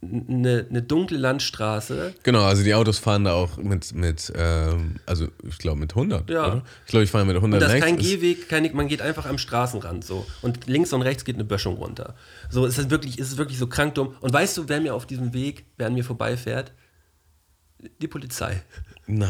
eine, 0.00 0.64
eine 0.70 0.80
dunkle 0.82 1.18
Landstraße 1.18 2.14
Genau, 2.22 2.42
also 2.44 2.62
die 2.62 2.72
Autos 2.74 2.98
fahren 2.98 3.24
da 3.24 3.32
auch 3.32 3.56
mit, 3.56 3.92
mit 3.94 4.32
ähm, 4.36 5.00
also 5.06 5.26
ich 5.42 5.58
glaube 5.58 5.80
mit 5.80 5.90
100, 5.92 6.30
Ja. 6.30 6.46
oder? 6.46 6.62
Ich 6.86 6.90
glaube, 6.90 7.04
ich 7.04 7.10
fahre 7.10 7.24
mit 7.24 7.34
100 7.34 7.60
Und 7.60 7.68
das 7.68 7.74
ist 7.74 7.82
kein 7.84 7.96
Gehweg, 7.98 8.48
keine, 8.48 8.70
man 8.70 8.86
geht 8.86 9.02
einfach 9.02 9.26
am 9.26 9.38
Straßenrand 9.38 10.04
so. 10.04 10.24
Und 10.40 10.66
links 10.68 10.92
und 10.92 11.02
rechts 11.02 11.24
geht 11.24 11.34
eine 11.34 11.44
Böschung 11.44 11.74
runter. 11.76 12.14
So, 12.48 12.64
es 12.64 12.78
ist 12.78 12.90
wirklich, 12.90 13.18
es 13.18 13.28
ist 13.32 13.38
wirklich 13.38 13.58
so 13.58 13.66
krank 13.66 13.96
dumm. 13.96 14.14
Und 14.20 14.32
weißt 14.32 14.56
du, 14.58 14.68
wer 14.68 14.80
mir 14.80 14.94
auf 14.94 15.04
diesem 15.06 15.32
Weg, 15.32 15.64
wer 15.78 15.88
an 15.88 15.94
mir 15.94 16.04
vorbeifährt? 16.04 16.72
Die 18.00 18.08
Polizei. 18.08 18.62
Nein, 19.06 19.28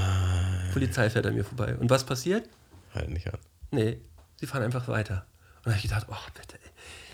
Die 0.69 0.73
Polizei 0.73 1.09
fährt 1.09 1.24
an 1.27 1.35
mir 1.35 1.45
vorbei. 1.45 1.77
Und 1.78 1.89
was 1.90 2.05
passiert? 2.05 2.49
halt 2.95 3.11
nicht 3.11 3.27
an. 3.28 3.39
Nee, 3.70 4.01
sie 4.36 4.47
fahren 4.47 4.62
einfach 4.62 4.89
weiter. 4.89 5.27
Und 5.59 5.66
da 5.66 5.70
habe 5.73 5.77
ich 5.77 5.82
gedacht, 5.82 6.07
oh 6.11 6.15
bitte, 6.35 6.55
ey. 6.62 6.68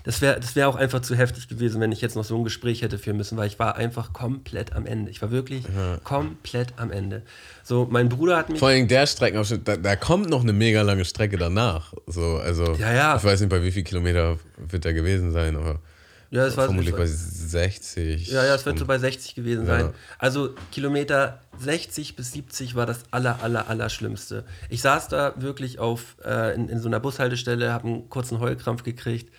Das 0.05 0.21
wäre 0.21 0.39
das 0.39 0.55
wär 0.55 0.69
auch 0.69 0.77
einfach 0.77 1.01
zu 1.01 1.17
heftig 1.17 1.49
gewesen, 1.49 1.81
wenn 1.81 1.91
ich 1.91 2.03
jetzt 2.03 2.15
noch 2.15 2.25
so 2.25 2.37
ein 2.37 2.45
Gespräch 2.45 2.83
hätte 2.83 2.99
führen 2.99 3.17
müssen, 3.17 3.39
weil 3.39 3.47
ich 3.47 3.59
war 3.59 3.77
einfach 3.77 4.13
komplett 4.13 4.75
am 4.75 4.85
Ende. 4.85 5.11
Ich 5.11 5.23
war 5.23 5.31
wirklich 5.31 5.65
komplett 6.05 6.75
am 6.77 6.91
Ende. 6.91 7.23
So, 7.63 7.89
mein 7.91 8.11
Bruder 8.11 8.37
hat 8.37 8.51
mich. 8.51 8.59
Vor 8.59 8.69
allem 8.69 8.87
der 8.87 9.07
Streckenabschnitt, 9.07 9.67
da, 9.67 9.77
da 9.79 9.97
kommt 9.97 10.29
noch 10.29 10.43
eine 10.43 10.53
mega 10.53 10.83
lange 10.83 11.07
Strecke 11.07 11.39
danach. 11.39 11.95
So, 12.07 12.37
also, 12.37 12.75
Ja, 12.75 12.93
ja. 12.93 13.17
ich 13.17 13.25
weiß 13.25 13.41
nicht, 13.41 13.49
bei 13.49 13.63
wie 13.63 13.73
viel 13.73 13.83
Kilometer 13.83 14.39
wird 14.59 14.85
der 14.85 14.93
gewesen 14.93 15.33
sein, 15.33 15.57
aber 15.57 15.81
ja, 16.31 16.45
es 16.47 16.57
war, 16.57 16.65
vermutlich 16.67 16.95
bei 16.95 17.07
60. 17.07 18.29
Ja, 18.29 18.45
ja, 18.45 18.55
es 18.55 18.67
wird 18.67 18.79
so 18.79 18.85
bei 18.85 18.99
60 18.99 19.35
gewesen 19.35 19.67
Ja. 19.67 19.79
sein. 19.79 19.91
Also 20.19 20.51
Kilometer 20.73 21.41
60 21.61 22.17
bis 22.17 22.33
70 22.33 22.75
war 22.75 22.85
das 22.85 23.05
aller, 23.11 23.43
aller, 23.43 23.69
aller 23.71 23.89
Schlimmste. 23.89 24.45
Ich 24.69 24.83
saß 24.83 25.09
da 25.09 25.33
wirklich 25.37 25.79
auf, 25.79 26.17
äh, 26.25 26.55
in, 26.55 26.69
in 26.69 26.81
so 26.81 26.89
einer 26.89 27.01
Bushaltestelle, 27.01 27.73
habe 27.73 27.87
einen 27.87 28.11
kurzen 28.11 28.41
Heulkrampf 28.41 28.83
gekriegt 28.83 29.33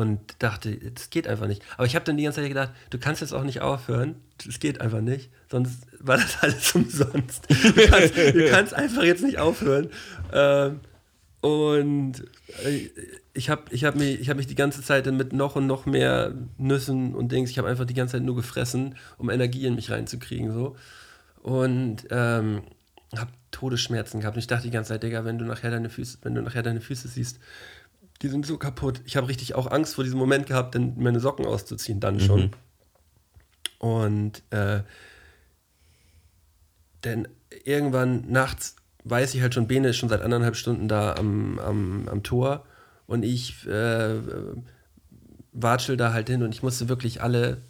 und 0.00 0.20
dachte, 0.38 0.76
das 0.76 1.10
geht 1.10 1.28
einfach 1.28 1.46
nicht. 1.46 1.62
Aber 1.76 1.86
ich 1.86 1.94
habe 1.94 2.04
dann 2.04 2.16
die 2.16 2.24
ganze 2.24 2.40
Zeit 2.40 2.48
gedacht, 2.48 2.70
du 2.88 2.98
kannst 2.98 3.20
jetzt 3.20 3.32
auch 3.32 3.42
nicht 3.42 3.60
aufhören, 3.60 4.16
das 4.44 4.58
geht 4.58 4.80
einfach 4.80 5.00
nicht, 5.00 5.30
sonst 5.50 5.86
war 5.98 6.16
das 6.16 6.38
alles 6.40 6.74
umsonst. 6.74 7.46
Du 7.48 7.86
kannst, 7.86 8.16
du 8.16 8.46
kannst 8.50 8.74
einfach 8.74 9.02
jetzt 9.02 9.22
nicht 9.22 9.38
aufhören. 9.38 9.90
Ähm, 10.32 10.80
und 11.42 12.24
äh, 12.64 12.90
ich 13.32 13.48
habe 13.50 13.62
ich 13.70 13.84
hab 13.84 13.94
mich, 13.94 14.20
ich 14.20 14.28
hab 14.28 14.36
mich 14.36 14.46
die 14.46 14.54
ganze 14.54 14.82
Zeit 14.82 15.06
dann 15.06 15.16
mit 15.16 15.32
noch 15.32 15.56
und 15.56 15.66
noch 15.66 15.86
mehr 15.86 16.34
Nüssen 16.58 17.14
und 17.14 17.32
Dings, 17.32 17.50
ich 17.50 17.58
habe 17.58 17.68
einfach 17.68 17.84
die 17.86 17.94
ganze 17.94 18.12
Zeit 18.12 18.22
nur 18.22 18.36
gefressen, 18.36 18.96
um 19.18 19.30
Energie 19.30 19.66
in 19.66 19.74
mich 19.74 19.90
reinzukriegen. 19.90 20.52
So. 20.52 20.76
Und 21.42 22.06
ähm, 22.10 22.62
habe 23.16 23.30
Todesschmerzen 23.50 24.20
gehabt. 24.20 24.36
Und 24.36 24.40
ich 24.40 24.46
dachte 24.46 24.64
die 24.64 24.70
ganze 24.70 24.88
Zeit, 24.88 25.02
Digga, 25.02 25.24
wenn 25.24 25.38
du 25.38 25.44
nachher 25.44 25.70
deine 25.70 25.90
Füße, 25.90 26.18
wenn 26.22 26.34
du 26.34 26.42
nachher 26.42 26.62
deine 26.62 26.80
Füße 26.80 27.08
siehst, 27.08 27.38
die 28.22 28.28
sind 28.28 28.46
so 28.46 28.58
kaputt. 28.58 29.00
Ich 29.06 29.16
habe 29.16 29.28
richtig 29.28 29.54
auch 29.54 29.70
Angst 29.70 29.94
vor 29.94 30.04
diesem 30.04 30.18
Moment 30.18 30.46
gehabt, 30.46 30.74
dann 30.74 30.94
meine 30.98 31.20
Socken 31.20 31.46
auszuziehen, 31.46 32.00
dann 32.00 32.20
schon. 32.20 32.50
Und 33.78 34.42
äh, 34.50 34.80
denn 37.04 37.28
irgendwann 37.64 38.30
nachts 38.30 38.76
weiß 39.04 39.34
ich 39.34 39.40
halt 39.40 39.54
schon, 39.54 39.66
Bene 39.66 39.88
ist 39.88 39.96
schon 39.96 40.10
seit 40.10 40.20
anderthalb 40.20 40.56
Stunden 40.56 40.86
da 40.86 41.14
am, 41.14 41.58
am, 41.58 42.08
am 42.08 42.22
Tor 42.22 42.66
und 43.06 43.22
ich 43.22 43.66
äh, 43.66 44.16
watschel 45.52 45.96
da 45.96 46.12
halt 46.12 46.28
hin 46.28 46.42
und 46.42 46.54
ich 46.54 46.62
musste 46.62 46.88
wirklich 46.88 47.22
alle, 47.22 47.62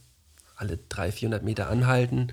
alle 0.56 0.78
300, 0.88 1.14
400 1.14 1.44
Meter 1.44 1.70
anhalten, 1.70 2.32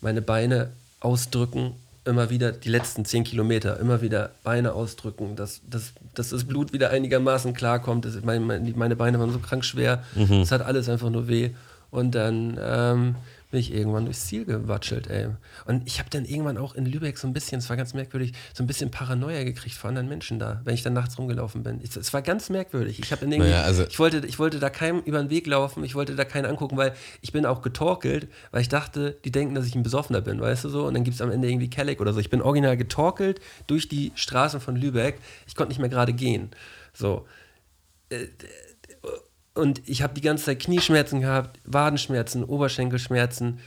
meine 0.00 0.22
Beine 0.22 0.72
ausdrücken, 1.00 1.74
immer 2.10 2.28
wieder 2.30 2.52
die 2.52 2.68
letzten 2.68 3.04
10 3.04 3.24
Kilometer, 3.24 3.80
immer 3.80 4.02
wieder 4.02 4.32
Beine 4.42 4.74
ausdrücken, 4.74 5.36
dass, 5.36 5.62
dass, 5.68 5.92
dass 6.14 6.30
das 6.30 6.44
Blut 6.44 6.72
wieder 6.72 6.90
einigermaßen 6.90 7.54
klarkommt. 7.54 8.04
Das, 8.04 8.22
meine, 8.22 8.60
meine 8.74 8.96
Beine 8.96 9.18
waren 9.18 9.32
so 9.32 9.38
krank 9.38 9.64
schwer, 9.64 10.02
es 10.42 10.52
hat 10.52 10.62
alles 10.62 10.88
einfach 10.88 11.10
nur 11.10 11.28
weh. 11.28 11.50
Und 11.90 12.14
dann 12.14 12.58
ähm, 12.62 13.16
bin 13.50 13.58
ich 13.60 13.72
irgendwann 13.74 14.04
durchs 14.04 14.26
Ziel 14.26 14.44
gewatschelt, 14.44 15.08
ey. 15.08 15.28
Und 15.66 15.86
ich 15.86 15.98
habe 15.98 16.08
dann 16.08 16.24
irgendwann 16.24 16.56
auch 16.56 16.74
in 16.76 16.86
Lübeck 16.86 17.18
so 17.18 17.26
ein 17.26 17.32
bisschen, 17.32 17.58
es 17.58 17.68
war 17.68 17.76
ganz 17.76 17.94
merkwürdig, 17.94 18.32
so 18.54 18.62
ein 18.62 18.66
bisschen 18.68 18.90
Paranoia 18.92 19.42
gekriegt 19.42 19.74
vor 19.74 19.88
anderen 19.88 20.08
Menschen 20.08 20.38
da, 20.38 20.60
wenn 20.64 20.74
ich 20.74 20.82
dann 20.82 20.92
nachts 20.92 21.18
rumgelaufen 21.18 21.62
bin. 21.64 21.80
Es 21.82 22.12
war 22.12 22.22
ganz 22.22 22.48
merkwürdig. 22.48 23.00
Ich 23.00 23.10
habe 23.10 23.26
Naja, 23.26 23.62
also- 23.62 23.84
ich 23.88 23.98
wollte, 23.98 24.24
ich 24.26 24.38
wollte 24.38 24.60
da 24.60 24.70
keinem 24.70 25.00
über 25.00 25.18
den 25.18 25.30
Weg 25.30 25.46
laufen, 25.48 25.82
ich 25.82 25.94
wollte 25.96 26.14
da 26.14 26.24
keinen 26.24 26.46
angucken, 26.46 26.76
weil 26.76 26.94
ich 27.22 27.32
bin 27.32 27.44
auch 27.44 27.60
getorkelt, 27.60 28.28
weil 28.52 28.62
ich 28.62 28.68
dachte, 28.68 29.16
die 29.24 29.32
denken, 29.32 29.54
dass 29.56 29.66
ich 29.66 29.74
ein 29.74 29.82
Besoffener 29.82 30.20
bin, 30.20 30.40
weißt 30.40 30.64
du 30.64 30.68
so? 30.68 30.86
Und 30.86 30.94
dann 30.94 31.02
gibt 31.04 31.16
es 31.16 31.20
am 31.20 31.30
Ende 31.32 31.48
irgendwie 31.48 31.70
Kelleck 31.70 32.00
oder 32.00 32.12
so. 32.12 32.20
Ich 32.20 32.30
bin 32.30 32.42
original 32.42 32.76
getorkelt 32.76 33.40
durch 33.66 33.88
die 33.88 34.12
Straßen 34.14 34.60
von 34.60 34.76
Lübeck. 34.76 35.18
Ich 35.48 35.56
konnte 35.56 35.70
nicht 35.70 35.80
mehr 35.80 35.88
gerade 35.88 36.12
gehen. 36.12 36.50
So. 36.94 37.26
Äh, 38.10 38.26
Und 39.60 39.86
ich 39.86 40.02
habe 40.02 40.14
die 40.14 40.22
ganze 40.22 40.46
Zeit 40.46 40.60
Knieschmerzen 40.60 41.20
gehabt, 41.20 41.60
Wadenschmerzen, 41.64 42.44
Oberschenkelschmerzen. 42.44 43.58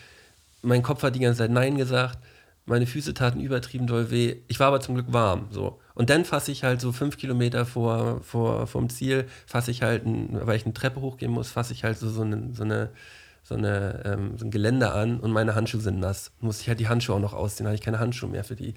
Mein 0.64 0.82
Kopf 0.82 1.04
hat 1.04 1.14
die 1.14 1.20
ganze 1.20 1.40
Zeit 1.40 1.52
Nein 1.52 1.78
gesagt. 1.78 2.18
Meine 2.66 2.88
Füße 2.88 3.14
taten 3.14 3.40
übertrieben 3.40 3.86
doll 3.86 4.10
weh. 4.10 4.38
Ich 4.48 4.60
war 4.60 4.70
aber 4.70 4.80
zum 4.80 4.96
Glück 4.96 5.14
warm. 5.14 5.50
So. 5.52 5.80
Und 5.94 6.10
dann 6.10 6.26
fasse 6.26 6.52
ich 6.52 6.64
halt 6.64 6.82
so 6.82 6.92
fünf 6.94 7.18
Kilometer 7.18 7.68
vor, 7.68 8.22
vor 8.24 8.66
vom 8.66 8.90
Ziel, 8.90 9.28
fasse 9.46 9.70
ich 9.70 9.84
halt, 9.84 10.02
weil 10.06 10.56
ich 10.56 10.66
eine 10.66 10.74
Treppe 10.74 11.00
hochgehen 11.00 11.32
muss, 11.32 11.52
fasse 11.52 11.74
ich 11.74 11.84
halt 11.84 12.00
so, 12.00 12.10
so 12.10 12.24
eine, 12.24 12.50
so 12.54 12.64
eine, 12.64 12.90
so, 13.44 13.54
eine 13.54 14.02
ähm, 14.04 14.38
so 14.38 14.46
ein 14.46 14.52
Geländer 14.52 14.96
an 14.96 15.20
und 15.20 15.32
meine 15.32 15.54
Handschuhe 15.54 15.82
sind 15.82 16.00
nass. 16.00 16.32
Muss 16.40 16.62
ich 16.62 16.70
halt 16.70 16.80
die 16.80 16.88
Handschuhe 16.88 17.18
auch 17.18 17.20
noch 17.20 17.34
ausziehen, 17.34 17.68
habe 17.68 17.76
ich 17.76 17.82
keine 17.82 18.00
Handschuhe 18.00 18.30
mehr 18.30 18.44
für 18.44 18.56
die, 18.56 18.74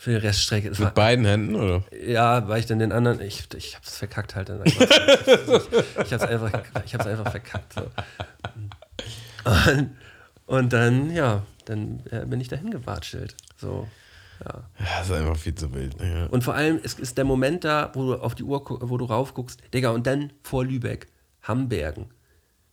für 0.00 0.18
die 0.18 0.26
Reststrecke. 0.26 0.70
Das 0.70 0.78
Mit 0.78 0.86
war, 0.86 0.94
beiden 0.94 1.26
Händen, 1.26 1.54
oder? 1.56 1.84
ja, 2.02 2.48
weil 2.48 2.60
ich 2.60 2.64
dann 2.64 2.78
den 2.78 2.90
anderen, 2.90 3.20
ich, 3.20 3.46
ich 3.54 3.76
hab's 3.76 3.98
verkackt 3.98 4.34
halt 4.34 4.48
dann 4.48 4.62
einfach. 4.62 4.80
ich 6.06 6.12
hab's 6.14 6.24
einfach, 6.24 6.50
ich 6.86 6.94
hab's 6.94 7.06
einfach 7.06 7.30
verkackt. 7.30 7.74
So. 7.74 7.82
Und, 9.44 9.90
und 10.46 10.72
dann, 10.72 11.14
ja, 11.14 11.42
dann 11.66 12.02
äh, 12.10 12.24
bin 12.24 12.40
ich 12.40 12.48
dahin 12.48 12.70
gewatschelt. 12.70 13.36
So, 13.58 13.88
ja. 14.42 14.64
Ja, 14.78 14.86
das 15.00 15.10
ist 15.10 15.12
einfach 15.12 15.36
viel 15.36 15.54
zu 15.54 15.74
wild. 15.74 16.00
ne, 16.00 16.20
Ja. 16.20 16.26
Und 16.28 16.44
vor 16.44 16.54
allem 16.54 16.80
es 16.82 16.94
ist 16.94 17.18
der 17.18 17.26
Moment 17.26 17.64
da, 17.64 17.90
wo 17.92 18.14
du 18.14 18.22
auf 18.22 18.34
die 18.34 18.44
Uhr, 18.44 18.64
wo 18.66 18.96
du 18.96 19.04
raufguckst, 19.04 19.60
Digga, 19.74 19.90
und 19.90 20.06
dann 20.06 20.32
vor 20.42 20.64
Lübeck, 20.64 21.08
Hambergen. 21.42 22.06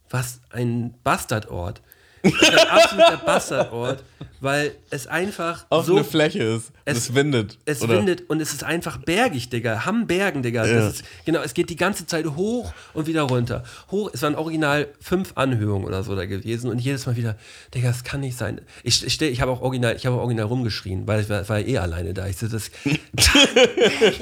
Was 0.09 0.39
ein 0.51 0.93
Bastardort. 1.03 1.81
Das 2.23 2.33
ist 2.33 2.49
ein 2.59 2.67
absoluter 2.67 3.17
Bastardort, 3.25 4.03
weil 4.41 4.71
es 4.89 5.07
einfach 5.07 5.65
Auf 5.69 5.85
so 5.85 5.95
eine 5.95 6.03
Fläche 6.03 6.41
ist. 6.43 6.71
es- 6.85 6.97
Es, 6.97 7.15
windet. 7.15 7.57
es 7.65 7.81
oder? 7.81 7.97
windet 7.97 8.29
und 8.29 8.41
es 8.41 8.53
ist 8.53 8.63
einfach 8.63 8.97
bergig, 8.97 9.49
Digga. 9.49 9.85
Hambergen, 9.85 10.41
Digga. 10.43 10.65
Ja. 10.65 10.73
Das 10.75 10.95
ist, 10.95 11.03
genau, 11.25 11.41
es 11.41 11.53
geht 11.53 11.69
die 11.69 11.75
ganze 11.75 12.05
Zeit 12.05 12.25
hoch 12.25 12.73
und 12.93 13.07
wieder 13.07 13.21
runter. 13.23 13.63
Hoch, 13.91 14.09
es 14.13 14.21
waren 14.23 14.35
original 14.35 14.87
fünf 14.99 15.33
Anhöhungen 15.35 15.85
oder 15.85 16.03
so 16.03 16.15
da 16.15 16.25
gewesen 16.25 16.69
und 16.69 16.79
jedes 16.79 17.05
Mal 17.05 17.15
wieder, 17.15 17.35
Digga, 17.73 17.89
das 17.89 18.03
kann 18.03 18.21
nicht 18.21 18.37
sein. 18.37 18.61
Ich, 18.83 19.05
ich, 19.05 19.21
ich 19.21 19.41
habe 19.41 19.51
auch 19.51 19.61
original, 19.61 19.95
ich 19.95 20.05
habe 20.05 20.17
original 20.17 20.45
rumgeschrien, 20.45 21.07
weil 21.07 21.21
ich 21.21 21.29
war, 21.29 21.47
war 21.47 21.59
eh 21.59 21.77
alleine 21.77 22.13
da. 22.13 22.27
Ich 22.27 22.37
so, 22.37 22.47
das 22.47 22.71
nicht 22.83 23.01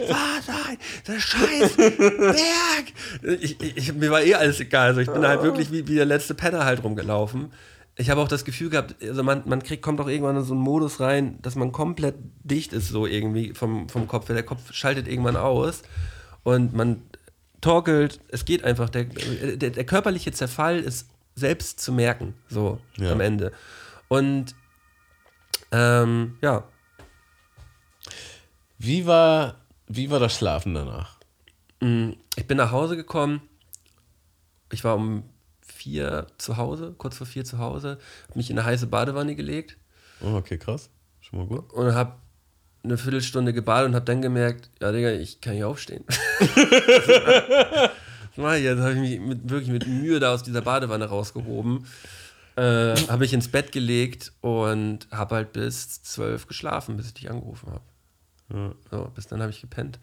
wahr 0.09 0.41
sein, 0.45 0.77
der 1.07 1.19
scheiß 1.19 1.76
Berg. 1.77 3.39
Ich, 3.41 3.57
ich, 3.61 3.93
mir 3.93 4.11
war 4.11 4.22
eh 4.22 4.35
alles 4.35 4.59
egal. 4.59 4.88
Also 4.89 5.01
ich 5.01 5.09
bin 5.09 5.26
halt 5.26 5.41
wirklich 5.43 5.72
wie, 5.72 5.88
wie 5.88 5.95
der 5.95 6.05
letzte 6.05 6.34
Penner 6.35 6.65
halt 6.65 6.84
rumgelaufen. 6.84 7.51
Ich 7.97 8.09
habe 8.09 8.19
auch 8.22 8.27
das 8.27 8.43
Gefühl 8.43 8.69
gehabt, 8.69 8.95
also 9.01 9.23
man, 9.23 9.43
man 9.47 9.63
kriegt, 9.63 9.81
kommt 9.81 10.01
auch 10.01 10.07
irgendwann 10.07 10.35
in 10.35 10.43
so 10.43 10.53
einen 10.53 10.61
Modus 10.61 10.99
rein, 10.99 11.39
dass 11.41 11.55
man 11.55 11.72
komplett 11.72 12.15
dicht 12.43 12.73
ist, 12.73 12.89
so 12.89 13.05
irgendwie 13.07 13.53
vom, 13.53 13.88
vom 13.88 14.07
Kopf. 14.07 14.27
Der 14.27 14.43
Kopf 14.43 14.73
schaltet 14.73 15.07
irgendwann 15.07 15.38
aus 15.38 15.84
und 16.43 16.73
man 16.73 17.01
torkelt. 17.61 18.19
Es 18.27 18.43
geht 18.43 18.63
einfach. 18.65 18.89
Der, 18.89 19.05
der, 19.05 19.69
der 19.69 19.85
körperliche 19.85 20.31
Zerfall 20.34 20.80
ist 20.80 21.07
selbst 21.35 21.80
zu 21.80 21.93
merken, 21.93 22.34
so 22.49 22.80
Ja. 22.97 23.11
am 23.13 23.22
Ende. 23.22 23.51
Und 24.09 24.55
ähm, 25.72 26.38
ja, 26.41 26.63
Wie 28.77 29.05
war, 29.07 29.55
wie 29.88 30.09
war 30.11 30.19
das 30.19 30.35
Schlafen 30.35 30.73
danach? 30.73 31.17
Mm, 31.81 32.11
Ich 32.35 32.45
bin 32.45 32.57
nach 32.57 32.72
Hause 32.72 32.95
gekommen. 32.97 33.41
Ich 34.72 34.84
war 34.84 34.95
um 34.95 35.23
vier 35.86 36.26
zu 36.40 36.57
Hause, 36.57 36.95
kurz 36.98 37.16
vor 37.18 37.28
vier 37.28 37.45
zu 37.45 37.60
Hause, 37.60 37.99
habe 38.28 38.38
mich 38.38 38.49
in 38.49 38.57
eine 38.57 38.66
heiße 38.66 38.88
Badewanne 38.88 39.36
gelegt 39.36 39.78
Oh, 40.22 40.34
okay, 40.36 40.57
krass. 40.57 40.90
Schon 41.22 41.38
mal 41.40 41.45
gut. 41.48 41.72
und 41.74 41.94
habe 41.94 42.14
eine 42.84 42.98
Viertelstunde 42.98 43.53
gebadet 43.53 43.90
und 43.90 43.95
habe 43.95 44.06
dann 44.06 44.22
gemerkt, 44.24 44.70
ja 44.82 44.91
Digga, 44.91 45.12
ich 45.12 45.41
kann 45.41 45.53
nicht 45.53 45.64
aufstehen. 45.64 46.03
Was 48.30 48.38
mach 48.38 48.53
ich 48.56 48.64
jetzt? 48.64 48.80
Habe 48.80 48.94
ich 48.94 48.99
mich 48.99 49.20
mit, 49.20 49.49
wirklich 49.49 49.70
mit 49.70 49.88
Mühe 49.88 50.20
da 50.20 50.34
aus 50.34 50.41
dieser 50.44 50.62
Badewanne 50.62 51.06
rausgehoben. 51.06 51.86
Äh, 52.56 52.95
habe 53.07 53.26
ich 53.26 53.34
ins 53.34 53.49
Bett 53.49 53.72
gelegt 53.72 54.32
und 54.41 55.07
habe 55.12 55.36
halt 55.36 55.53
bis 55.53 56.02
zwölf 56.03 56.48
geschlafen, 56.48 56.95
bis 56.98 57.07
ich 57.07 57.14
dich 57.16 57.30
angerufen 57.30 57.70
habe. 57.72 57.84
Ja. 58.53 58.72
So, 58.91 59.12
bis 59.14 59.28
dann 59.28 59.41
habe 59.41 59.52
ich 59.52 59.62
gepennt. 59.62 59.99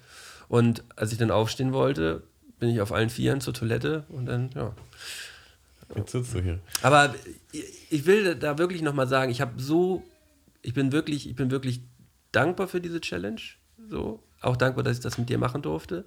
Und 0.49 0.85
als 0.97 1.13
ich 1.13 1.19
dann 1.19 1.31
aufstehen 1.31 1.73
wollte, 1.73 2.25
bin 2.59 2.69
ich 2.69 2.81
auf 2.83 2.93
allen 2.93 3.11
Vieren 3.11 3.41
zur 3.41 3.55
Toilette 3.55 4.05
und 4.09 4.27
dann, 4.27 4.51
ja. 4.55 4.75
Jetzt 5.97 6.13
sitzt 6.13 6.35
du 6.35 6.41
hier. 6.41 6.59
Aber 6.83 7.15
ich- 7.91 8.07
will 8.07 8.35
da 8.35 8.59
wirklich 8.59 8.83
nochmal 8.83 9.07
sagen, 9.09 9.31
ich 9.31 9.41
habe 9.41 9.61
so, 9.61 10.03
ich 10.63 10.75
bin 10.75 10.93
wirklich, 10.93 11.29
ich 11.29 11.37
bin 11.37 11.51
wirklich 11.51 11.81
dankbar 12.33 12.69
für 12.69 12.81
diese 12.81 13.01
Challenge. 13.01 13.41
So, 13.89 14.23
auch 14.41 14.57
dankbar, 14.57 14.85
dass 14.85 14.97
ich 14.97 15.03
das 15.03 15.19
mit 15.19 15.29
dir 15.29 15.39
machen 15.39 15.63
durfte. 15.63 16.05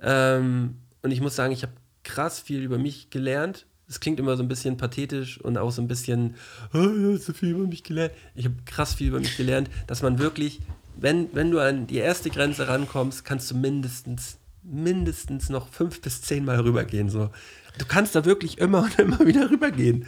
Ähm, 0.00 0.76
und 1.02 1.10
ich 1.10 1.20
muss 1.20 1.36
sagen, 1.36 1.52
ich 1.52 1.62
habe 1.62 1.72
krass 2.02 2.40
viel 2.40 2.62
über 2.62 2.78
mich 2.78 3.10
gelernt. 3.10 3.66
Es 3.86 4.00
klingt 4.00 4.18
immer 4.18 4.36
so 4.36 4.42
ein 4.42 4.48
bisschen 4.48 4.76
pathetisch 4.78 5.38
und 5.40 5.58
auch 5.58 5.70
so 5.70 5.82
ein 5.82 5.88
bisschen, 5.88 6.36
oh, 6.72 6.78
du 6.78 7.14
hast 7.14 7.26
so 7.26 7.32
viel 7.34 7.50
über 7.50 7.66
mich 7.66 7.82
gelernt. 7.82 8.14
Ich 8.34 8.46
habe 8.46 8.54
krass 8.64 8.94
viel 8.94 9.08
über 9.08 9.18
mich 9.20 9.36
gelernt, 9.36 9.68
dass 9.86 10.02
man 10.02 10.18
wirklich, 10.18 10.60
wenn, 10.96 11.28
wenn 11.34 11.50
du 11.50 11.58
an 11.58 11.86
die 11.86 11.96
erste 11.98 12.30
Grenze 12.30 12.66
rankommst, 12.68 13.24
kannst 13.24 13.50
du 13.50 13.56
mindestens, 13.56 14.38
mindestens 14.64 15.48
noch 15.48 15.68
fünf 15.68 16.00
bis 16.00 16.22
zehn 16.22 16.44
Mal 16.44 16.60
rübergehen. 16.60 17.08
So. 17.08 17.30
Du 17.78 17.84
kannst 17.86 18.14
da 18.14 18.24
wirklich 18.24 18.58
immer 18.58 18.82
und 18.82 18.98
immer 18.98 19.20
wieder 19.20 19.50
rübergehen. 19.50 20.06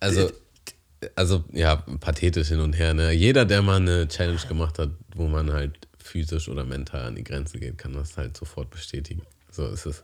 Also, 0.00 0.30
also 1.14 1.44
ja, 1.52 1.76
pathetisch 1.76 2.48
hin 2.48 2.60
und 2.60 2.72
her. 2.74 2.94
Ne? 2.94 3.12
Jeder, 3.12 3.44
der 3.44 3.62
mal 3.62 3.76
eine 3.76 4.08
Challenge 4.08 4.40
gemacht 4.48 4.78
hat, 4.78 4.90
wo 5.14 5.28
man 5.28 5.52
halt 5.52 5.88
physisch 5.98 6.48
oder 6.48 6.64
mental 6.64 7.02
an 7.02 7.14
die 7.14 7.24
Grenze 7.24 7.58
geht, 7.58 7.78
kann 7.78 7.92
das 7.92 8.16
halt 8.16 8.36
sofort 8.36 8.70
bestätigen. 8.70 9.22
So 9.50 9.66
ist 9.68 9.86
es. 9.86 10.02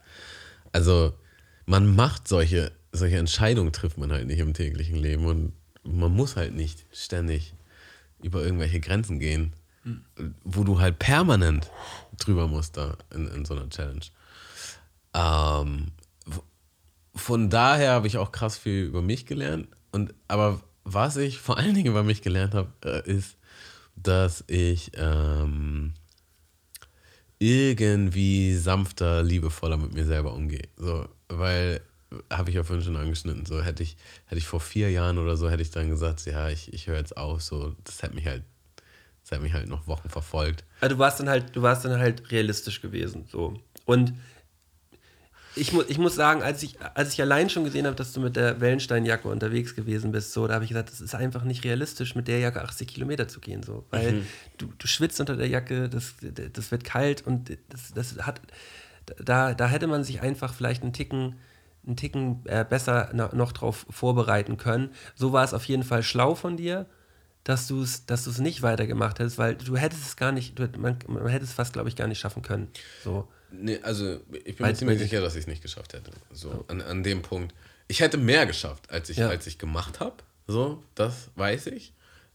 Also, 0.73 1.15
man 1.66 1.95
macht 1.95 2.29
solche, 2.29 2.73
solche 2.93 3.16
Entscheidungen, 3.16 3.73
trifft 3.73 3.99
man 3.99 4.12
halt 4.12 4.27
nicht 4.27 4.39
im 4.39 4.55
täglichen 4.55 4.97
Leben 4.97 5.27
und 5.27 5.53
man 5.83 6.12
muss 6.12 6.37
halt 6.37 6.55
nicht 6.55 6.85
ständig 6.93 7.55
über 8.23 8.43
irgendwelche 8.43 8.81
Grenzen 8.81 9.19
gehen, 9.19 9.53
wo 10.44 10.65
du 10.65 10.81
halt 10.81 10.98
permanent 10.98 11.70
drüber 12.19 12.48
musst 12.48 12.77
da 12.77 12.97
in, 13.15 13.28
in 13.28 13.44
so 13.44 13.55
einer 13.55 13.69
Challenge. 13.69 14.05
Ähm, 15.15 15.89
von 17.15 17.51
daher 17.51 17.93
habe 17.93 18.06
ich 18.06 18.19
auch 18.19 18.32
krass 18.32 18.59
viel 18.59 18.85
über 18.85 19.02
mich 19.02 19.27
gelernt. 19.27 19.69
Und 19.93 20.15
aber 20.28 20.60
was 20.85 21.16
ich 21.16 21.39
vor 21.39 21.59
allen 21.59 21.74
Dingen 21.74 21.89
über 21.89 22.02
mich 22.02 22.23
gelernt 22.23 22.55
habe, 22.55 22.70
äh, 22.85 23.10
ist, 23.10 23.36
dass 23.97 24.44
ich 24.47 24.93
ähm, 24.94 25.94
irgendwie 27.39 28.55
sanfter, 28.55 29.23
liebevoller 29.23 29.77
mit 29.77 29.93
mir 29.93 30.05
selber 30.05 30.35
umgehe. 30.35 30.69
So, 30.77 31.09
weil 31.28 31.81
habe 32.32 32.51
ich 32.51 32.56
ja 32.56 32.65
vorhin 32.65 32.85
schon 32.85 32.97
angeschnitten. 32.97 33.44
So 33.44 33.62
hätte 33.62 33.82
ich 33.82 33.97
hätte 34.27 34.39
ich 34.39 34.47
vor 34.47 34.60
vier 34.60 34.90
Jahren 34.90 35.19
oder 35.19 35.36
so 35.36 35.51
hätte 35.51 35.62
ich 35.62 35.70
dann 35.70 35.90
gesagt, 35.90 36.24
ja 36.27 36.48
ich, 36.48 36.73
ich 36.73 36.86
höre 36.86 36.97
jetzt 36.97 37.16
auf. 37.16 37.43
So 37.43 37.74
das 37.85 38.02
hat 38.02 38.15
mich 38.15 38.27
halt 38.27 38.44
das 39.29 39.37
hat 39.37 39.43
mich 39.43 39.53
halt 39.53 39.69
noch 39.69 39.87
Wochen 39.87 40.09
verfolgt. 40.09 40.65
Also 40.81 40.95
du 40.95 40.99
warst 40.99 41.21
dann 41.21 41.29
halt, 41.29 41.55
du 41.55 41.61
warst 41.61 41.85
dann 41.85 41.99
halt 41.99 42.31
realistisch 42.31 42.81
gewesen. 42.81 43.27
So. 43.31 43.61
Und 43.85 44.15
ich, 45.55 45.73
mu 45.73 45.83
ich 45.87 45.99
muss 45.99 46.15
sagen, 46.15 46.43
als 46.43 46.63
ich, 46.63 46.79
als 46.95 47.13
ich 47.13 47.21
allein 47.21 47.51
schon 47.51 47.65
gesehen 47.65 47.87
habe, 47.87 47.97
dass 47.97 48.13
du 48.13 48.21
mit 48.21 48.37
der 48.37 48.61
Wellensteinjacke 48.61 49.29
unterwegs 49.29 49.75
gewesen 49.75 50.13
bist, 50.13 50.33
so, 50.33 50.47
da 50.47 50.55
habe 50.55 50.65
ich 50.65 50.71
gesagt, 50.71 50.91
das 50.91 51.01
ist 51.01 51.15
einfach 51.15 51.45
nicht 51.45 51.65
realistisch, 51.65 52.15
mit 52.15 52.27
der 52.27 52.39
Jacke 52.39 52.63
80 52.63 52.89
Kilometer 52.89 53.29
zu 53.29 53.41
gehen. 53.41 53.63
So. 53.63 53.85
Weil 53.91 54.25
du, 54.57 54.73
du 54.79 54.87
schwitzt 54.87 55.21
unter 55.21 55.37
der 55.37 55.49
Jacke, 55.49 55.91
das, 55.91 56.15
das 56.53 56.71
wird 56.71 56.85
kalt 56.85 57.27
und 57.27 57.51
das, 57.69 57.93
das 57.93 58.17
hat. 58.25 58.41
Da, 59.25 59.55
da 59.55 59.69
hätte 59.69 59.87
man 59.87 60.05
sich 60.05 60.21
einfach 60.21 60.55
vielleicht 60.55 60.83
einen 60.83 60.93
Ticken, 60.93 61.37
einen 61.87 61.97
Ticken 61.97 62.45
äh, 62.45 62.65
besser 62.69 63.11
noch 63.15 63.53
drauf 63.53 63.87
vorbereiten 63.91 64.59
können. 64.59 64.91
So 65.15 65.33
war 65.33 65.45
es 65.45 65.55
auf 65.55 65.65
jeden 65.65 65.83
Fall 65.83 66.03
schlau 66.03 66.35
von 66.35 66.57
dir 66.57 66.87
dass 67.49 67.66
du 67.66 67.83
es 67.83 68.05
dass 68.07 68.25
du's 68.25 68.39
nicht 68.39 68.62
weitergemacht 68.62 69.19
hättest, 69.19 69.39
weil 69.39 69.55
du 69.57 69.77
hättest 69.77 70.03
es 70.05 70.16
gar 70.16 70.33
nicht, 70.33 70.59
du, 70.59 70.69
man, 70.79 70.99
man 71.07 71.27
hätte 71.29 71.45
es 71.45 71.53
fast, 71.53 71.73
glaube 71.73 71.89
ich, 71.89 71.97
gar 71.97 72.07
nicht 72.07 72.19
schaffen 72.20 72.43
können. 72.43 72.69
So. 73.03 73.27
Nee, 73.51 73.79
also 73.83 74.20
ich 74.33 74.45
bin 74.57 74.59
Weil- 74.61 74.73
mir 74.73 74.77
ziemlich 74.77 74.99
sicher, 74.99 75.20
dass 75.23 75.35
ich 75.35 75.41
es 75.43 75.47
nicht 75.47 75.62
geschafft 75.62 75.95
hätte. 75.95 76.11
So, 76.31 76.65
an, 76.69 76.83
an 76.83 77.03
dem 77.03 77.23
Punkt. 77.23 77.55
Ich 77.89 78.01
hätte 78.01 78.19
mehr 78.19 78.45
geschafft, 78.45 78.91
als 78.91 79.09
ich, 79.09 79.16
Ja. 79.16 79.29
als 79.31 79.47
ich 79.47 79.59
gemacht 79.59 80.01
habe. 80.01 80.16
So, 80.47 80.83
das 80.95 81.31
weiß 81.37 81.69
ich. 81.69 81.95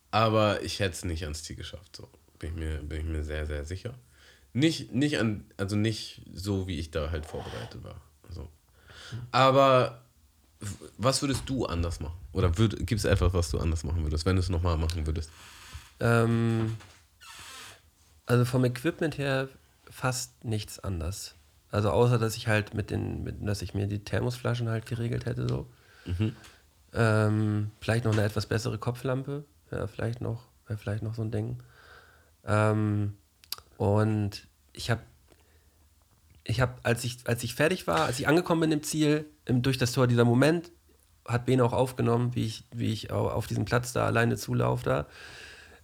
Aber 0.10 0.62
ich 0.64 0.80
hätte 0.80 0.94
es 0.94 1.06
nicht 1.06 1.24
ans 1.24 1.44
Ziel 1.44 1.56
geschafft. 1.56 1.96
So, 1.96 2.10
bin 2.40 2.50
ich 2.52 2.56
mir, 2.56 2.78
bin 2.80 3.00
ich 3.02 3.06
mir 3.06 3.24
sehr, 3.24 3.46
sehr 3.46 3.64
sicher. 3.66 3.94
Nicht, 4.54 4.92
nicht 4.94 5.20
an, 5.20 5.46
also 5.58 5.76
nicht 5.76 6.24
so, 6.34 6.66
wie 6.68 6.80
ich 6.80 6.90
da 6.92 7.12
halt 7.12 7.26
vorbereitet 7.28 7.84
war. 7.84 8.02
So. 8.30 8.50
Aber 9.32 10.02
w- 10.13 10.13
was 10.98 11.22
würdest 11.22 11.44
du 11.48 11.66
anders 11.66 12.00
machen? 12.00 12.18
Oder 12.32 12.50
gibt 12.52 12.92
es 12.92 13.06
etwas, 13.06 13.34
was 13.34 13.52
du 13.52 13.60
anders 13.60 13.84
machen 13.84 14.04
würdest, 14.04 14.26
wenn 14.26 14.36
du 14.36 14.42
es 14.42 14.50
nochmal 14.50 14.78
machen 14.78 15.06
würdest? 15.06 15.30
Ähm, 16.00 16.76
also 18.26 18.46
vom 18.46 18.66
Equipment 18.66 19.18
her 19.18 19.50
fast 19.90 20.44
nichts 20.44 20.80
anders. 20.80 21.36
Also 21.72 21.90
außer, 21.90 22.20
dass 22.20 22.38
ich 22.38 22.48
halt 22.48 22.74
mit 22.74 22.92
den, 22.92 23.24
mit, 23.24 23.48
dass 23.48 23.62
ich 23.62 23.74
mir 23.74 23.88
die 23.88 24.04
Thermosflaschen 24.04 24.70
halt 24.70 24.86
geregelt 24.86 25.26
hätte 25.26 25.48
so. 25.48 25.68
Ähm, 26.94 27.72
vielleicht 27.82 28.06
noch 28.06 28.14
eine 28.14 28.24
etwas 28.24 28.46
bessere 28.46 28.78
Kopflampe, 28.78 29.46
ja, 29.72 29.88
vielleicht 29.88 30.22
noch, 30.22 30.48
wäre 30.68 30.78
vielleicht 30.78 31.02
noch 31.04 31.16
so 31.16 31.24
ein 31.24 31.32
Ding. 31.32 31.64
Ähm, 32.46 33.16
und 33.78 34.48
ich 34.74 34.92
habe, 34.92 35.02
ich 36.44 36.62
habe, 36.62 36.74
als 36.84 37.04
ich, 37.04 37.18
als 37.26 37.44
ich 37.44 37.56
fertig 37.56 37.88
war, 37.88 38.06
als 38.06 38.20
ich 38.20 38.28
angekommen 38.28 38.62
bin 38.62 38.72
im 38.72 38.84
Ziel, 38.84 39.26
durch 39.46 39.78
das 39.78 39.92
Tor, 39.92 40.08
dieser 40.08 40.26
Moment, 40.26 40.72
hat 41.26 41.46
Bene 41.46 41.64
auch 41.64 41.74
aufgenommen, 41.74 42.36
wie 42.36 42.46
ich, 42.46 42.66
wie 42.74 42.92
ich 42.92 43.12
au- 43.12 43.30
auf 43.30 43.48
diesem 43.48 43.66
Platz 43.66 43.94
da 43.94 44.06
alleine 44.06 44.36
zulaufe 44.38 44.84
da. 44.84 45.06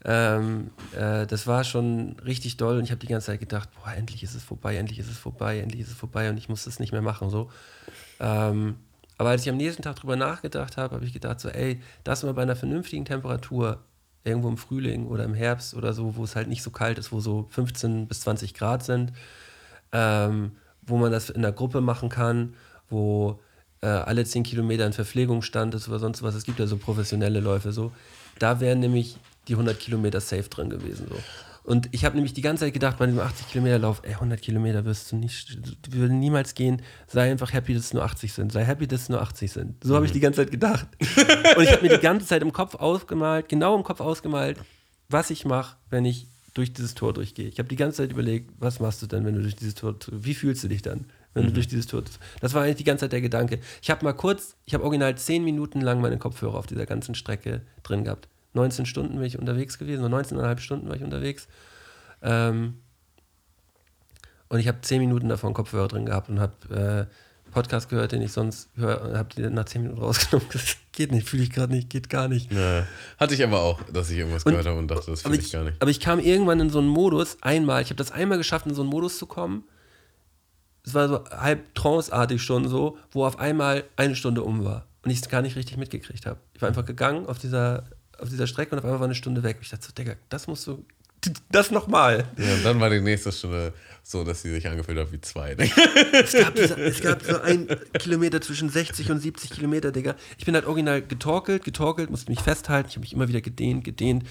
Ähm, 0.06 0.72
äh, 0.94 1.28
das 1.28 1.46
war 1.48 1.64
schon 1.64 2.18
richtig 2.26 2.58
doll 2.58 2.78
und 2.78 2.86
ich 2.86 2.92
habe 2.92 3.00
die 3.00 3.08
ganze 3.08 3.28
Zeit 3.28 3.40
gedacht, 3.42 3.70
boah, 3.76 3.92
endlich 3.94 4.24
ist 4.24 4.34
es 4.34 4.44
vorbei, 4.44 4.78
endlich 4.78 5.00
ist 5.00 5.10
es 5.10 5.18
vorbei, 5.18 5.60
endlich 5.60 5.82
ist 5.82 5.90
es 5.90 5.94
vorbei 5.96 6.30
und 6.30 6.38
ich 6.38 6.48
muss 6.48 6.64
das 6.64 6.80
nicht 6.80 6.94
mehr 6.94 7.02
machen. 7.02 7.30
So. 7.30 7.50
Ähm, 8.20 8.76
aber 9.18 9.30
als 9.32 9.42
ich 9.44 9.50
am 9.50 9.58
nächsten 9.58 9.82
Tag 9.84 9.98
drüber 9.98 10.16
nachgedacht 10.16 10.78
habe, 10.78 10.96
habe 10.96 11.06
ich 11.06 11.12
gedacht, 11.12 11.42
so, 11.42 11.50
ey, 11.50 11.82
das 12.06 12.24
mal 12.24 12.34
bei 12.34 12.44
einer 12.44 12.56
vernünftigen 12.56 13.04
Temperatur, 13.04 13.80
irgendwo 14.24 14.48
im 14.50 14.58
Frühling 14.58 15.08
oder 15.08 15.26
im 15.26 15.34
Herbst 15.34 15.74
oder 15.74 15.94
so, 15.94 16.16
wo 16.16 16.24
es 16.24 16.36
halt 16.36 16.48
nicht 16.48 16.64
so 16.64 16.72
kalt 16.72 16.98
ist, 16.98 17.12
wo 17.12 17.20
so 17.20 17.48
15 17.50 18.08
bis 18.08 18.22
20 18.22 18.54
Grad 18.54 18.84
sind, 18.84 19.12
ähm, 19.92 20.54
wo 20.82 20.98
man 20.98 21.12
das 21.12 21.30
in 21.30 21.42
der 21.42 21.52
Gruppe 21.52 21.82
machen 21.82 22.10
kann, 22.10 22.54
wo 22.90 23.40
äh, 23.82 23.88
alle 23.88 24.26
10 24.26 24.44
Kilometer 24.44 24.86
ein 24.86 24.94
Verpflegungsstand 24.94 25.76
ist 25.76 25.88
oder 25.88 26.00
sonst 26.00 26.24
was. 26.24 26.36
Es 26.36 26.44
gibt 26.44 26.60
ja 26.60 26.68
so 26.68 26.78
professionelle 26.78 27.40
Läufe 27.40 27.72
so. 27.72 27.92
Da 28.38 28.60
wären 28.60 28.80
nämlich 28.80 29.18
die 29.48 29.54
100 29.54 29.80
Kilometer 29.80 30.22
safe 30.22 30.50
drin 30.50 30.70
gewesen. 30.70 31.08
So. 31.10 31.16
Und 31.64 31.88
ich 31.92 32.04
habe 32.06 32.16
nämlich 32.16 32.34
die 32.34 32.42
ganze 32.42 32.66
Zeit 32.66 32.74
gedacht, 32.74 32.98
bei 32.98 33.06
diesem 33.06 33.22
80 33.22 33.50
Kilometer 33.50 33.80
Lauf, 33.80 34.02
ey, 34.04 34.14
100 34.14 34.42
Kilometer 34.42 34.86
wirst 34.86 35.12
du 35.12 35.18
nicht, 35.18 35.60
du 35.84 35.92
würden 35.94 36.20
niemals 36.20 36.56
gehen. 36.56 36.82
Sei 37.08 37.30
einfach 37.30 37.54
happy, 37.54 37.74
dass 37.74 37.86
es 37.86 37.94
nur 37.94 38.04
80 38.04 38.34
sind. 38.34 38.52
Sei 38.52 38.64
happy, 38.64 38.88
dass 38.88 39.04
es 39.04 39.10
nur 39.10 39.22
80 39.22 39.52
sind. 39.52 39.84
So 39.84 39.96
habe 39.96 40.06
ich 40.06 40.12
die 40.12 40.20
ganze 40.20 40.42
Zeit 40.42 40.52
gedacht. 40.52 40.88
Und 41.00 41.64
ich 41.64 41.72
habe 41.72 41.84
mir 41.84 41.90
die 41.90 42.02
ganze 42.02 42.26
Zeit 42.26 42.42
im 42.42 42.54
Kopf 42.54 42.76
ausgemalt, 42.76 43.50
genau 43.50 43.76
im 43.76 43.84
Kopf 43.84 44.02
ausgemalt, 44.02 44.58
was 45.10 45.30
ich 45.30 45.46
mache, 45.46 45.76
wenn 45.90 46.06
ich 46.06 46.28
durch 46.54 46.74
dieses 46.74 46.96
Tor 46.96 47.14
durchgehe. 47.14 47.48
Ich 47.48 47.60
habe 47.60 47.70
die 47.70 47.76
ganze 47.76 47.98
Zeit 47.98 48.12
überlegt, 48.12 48.52
was 48.58 48.80
machst 48.80 49.02
du 49.02 49.08
denn, 49.08 49.26
wenn 49.26 49.36
du 49.36 49.42
durch 49.42 49.56
dieses 49.56 49.76
Tor, 49.76 49.96
wie 50.12 50.34
fühlst 50.34 50.64
du 50.64 50.68
dich 50.68 50.82
dann? 50.82 51.06
Wenn 51.34 51.46
du 51.46 51.52
durch 51.54 51.68
dieses 51.68 51.86
Tor. 51.88 52.04
Das 52.42 52.54
war 52.54 52.64
eigentlich 52.64 52.78
die 52.78 52.84
ganze 52.84 53.06
Zeit 53.06 53.12
der 53.14 53.22
Gedanke. 53.22 53.60
Ich 53.82 53.90
habe 53.90 54.04
mal 54.04 54.14
kurz, 54.14 54.56
ich 54.66 54.74
habe 54.74 54.84
original 54.84 55.16
zehn 55.18 55.44
Minuten 55.44 55.82
lang 55.82 56.02
meine 56.02 56.18
Kopfhörer 56.18 56.56
auf 56.56 56.66
dieser 56.68 56.86
ganzen 56.86 57.16
Strecke 57.16 57.62
drin 57.84 58.04
gehabt. 58.04 58.28
19 58.54 58.86
Stunden 58.88 59.16
bin 59.16 59.24
ich 59.24 59.38
unterwegs 59.38 59.78
gewesen, 59.78 60.04
oder 60.04 60.18
19,5 60.18 60.58
Stunden 60.60 60.90
war 60.90 60.96
ich 60.96 61.04
unterwegs. 61.04 61.48
Ähm, 62.24 62.80
und 64.48 64.60
ich 64.60 64.68
habe 64.68 64.82
zehn 64.82 65.00
Minuten 65.00 65.30
davon 65.30 65.54
Kopfhörer 65.54 65.88
drin 65.88 66.06
gehabt 66.08 66.30
und 66.30 66.40
habe 66.40 67.08
äh, 67.08 67.52
Podcast 67.52 67.90
gehört, 67.90 68.12
den 68.12 68.22
ich 68.22 68.32
sonst 68.32 68.70
höre, 68.76 69.02
und 69.04 69.18
habe 69.18 69.30
die 69.36 69.42
nach 69.50 69.66
zehn 69.66 69.84
Minuten 69.84 70.02
rausgenommen. 70.02 70.50
Das 70.54 70.78
geht 70.92 71.12
nicht, 71.12 71.30
fühle 71.30 71.44
ich 71.44 71.52
gerade 71.52 71.72
nicht, 71.74 71.90
geht 71.90 72.10
gar 72.10 72.28
nicht. 72.28 72.52
Ja, 72.52 72.86
hatte 73.18 73.34
ich 73.34 73.44
aber 73.44 73.62
auch, 73.62 73.82
dass 73.84 74.10
ich 74.10 74.18
irgendwas 74.18 74.44
Und- 74.44 74.52
gehört 74.52 74.68
habe 74.68 74.78
und 74.78 74.90
dachte, 74.90 75.12
das 75.12 75.22
fühle 75.22 75.38
ich 75.38 75.52
gar 75.52 75.64
nicht. 75.64 75.82
aber 75.82 75.90
ich 75.92 76.00
kam 76.02 76.20
irgendwann 76.20 76.60
in 76.60 76.70
so 76.70 76.80
einen 76.80 76.90
Modus, 76.90 77.38
einmal, 77.42 77.82
ich 77.82 77.90
habe 77.90 77.96
das 77.96 78.12
einmal 78.12 78.38
geschafft, 78.38 78.66
in 78.66 78.74
so 78.74 78.82
einen 78.82 78.90
Modus 78.90 79.18
zu 79.18 79.26
kommen. 79.28 79.64
Es 80.90 80.96
war 80.96 81.08
so 81.08 81.24
halb 81.30 81.76
tranceartig 81.76 82.42
schon 82.42 82.68
so, 82.68 82.98
wo 83.12 83.24
auf 83.24 83.38
einmal 83.38 83.84
eine 83.96 84.16
Stunde 84.16 84.42
um 84.42 84.66
war 84.66 84.88
und 85.04 85.12
ich 85.12 85.20
es 85.22 85.30
gar 85.30 85.44
nicht 85.44 85.56
richtig 85.56 85.78
mitgekriegt 85.78 86.26
habe. 86.26 86.40
Ich 86.56 86.62
war 86.64 86.68
einfach 86.68 86.86
gegangen 86.86 87.28
auf 87.28 87.38
dieser, 87.38 87.84
auf 88.18 88.30
dieser 88.30 88.48
Strecke 88.48 88.72
und 88.72 88.80
auf 88.80 88.86
einmal 88.86 89.00
war 89.00 89.06
eine 89.06 89.14
Stunde 89.14 89.44
weg. 89.44 89.58
Ich 89.62 89.70
dachte 89.70 89.86
so, 89.86 89.92
Digga, 89.94 90.16
das 90.30 90.48
musst 90.48 90.66
du, 90.66 90.84
das 91.52 91.70
nochmal. 91.70 92.28
Ja, 92.38 92.56
und 92.56 92.66
dann 92.66 92.80
war 92.80 92.90
die 92.90 93.02
nächste 93.02 93.32
Stunde 93.32 93.72
so, 94.02 94.24
dass 94.24 94.42
sie 94.42 94.50
sich 94.50 94.68
angefühlt 94.68 94.98
hat 94.98 95.12
wie 95.12 95.22
zwei. 95.22 95.56
Es 96.12 96.34
gab, 96.34 96.56
diese, 96.56 96.74
es 96.82 97.02
gab 97.02 97.22
so 97.22 97.40
ein 97.40 97.68
Kilometer 98.00 98.42
zwischen 98.42 98.70
60 98.70 99.12
und 99.12 99.20
70 99.20 99.52
Kilometer, 99.52 99.92
Digga. 99.92 100.16
Ich 100.40 100.46
bin 100.46 100.56
halt 100.56 100.66
original 100.66 101.04
getorkelt, 101.04 101.64
getorkelt, 101.64 102.10
musste 102.10 102.32
mich 102.32 102.40
festhalten. 102.40 102.90
Ich 102.90 102.96
habe 102.96 103.02
mich 103.02 103.14
immer 103.14 103.28
wieder 103.28 103.42
gedehnt, 103.42 103.84
gedehnt. 103.84 104.24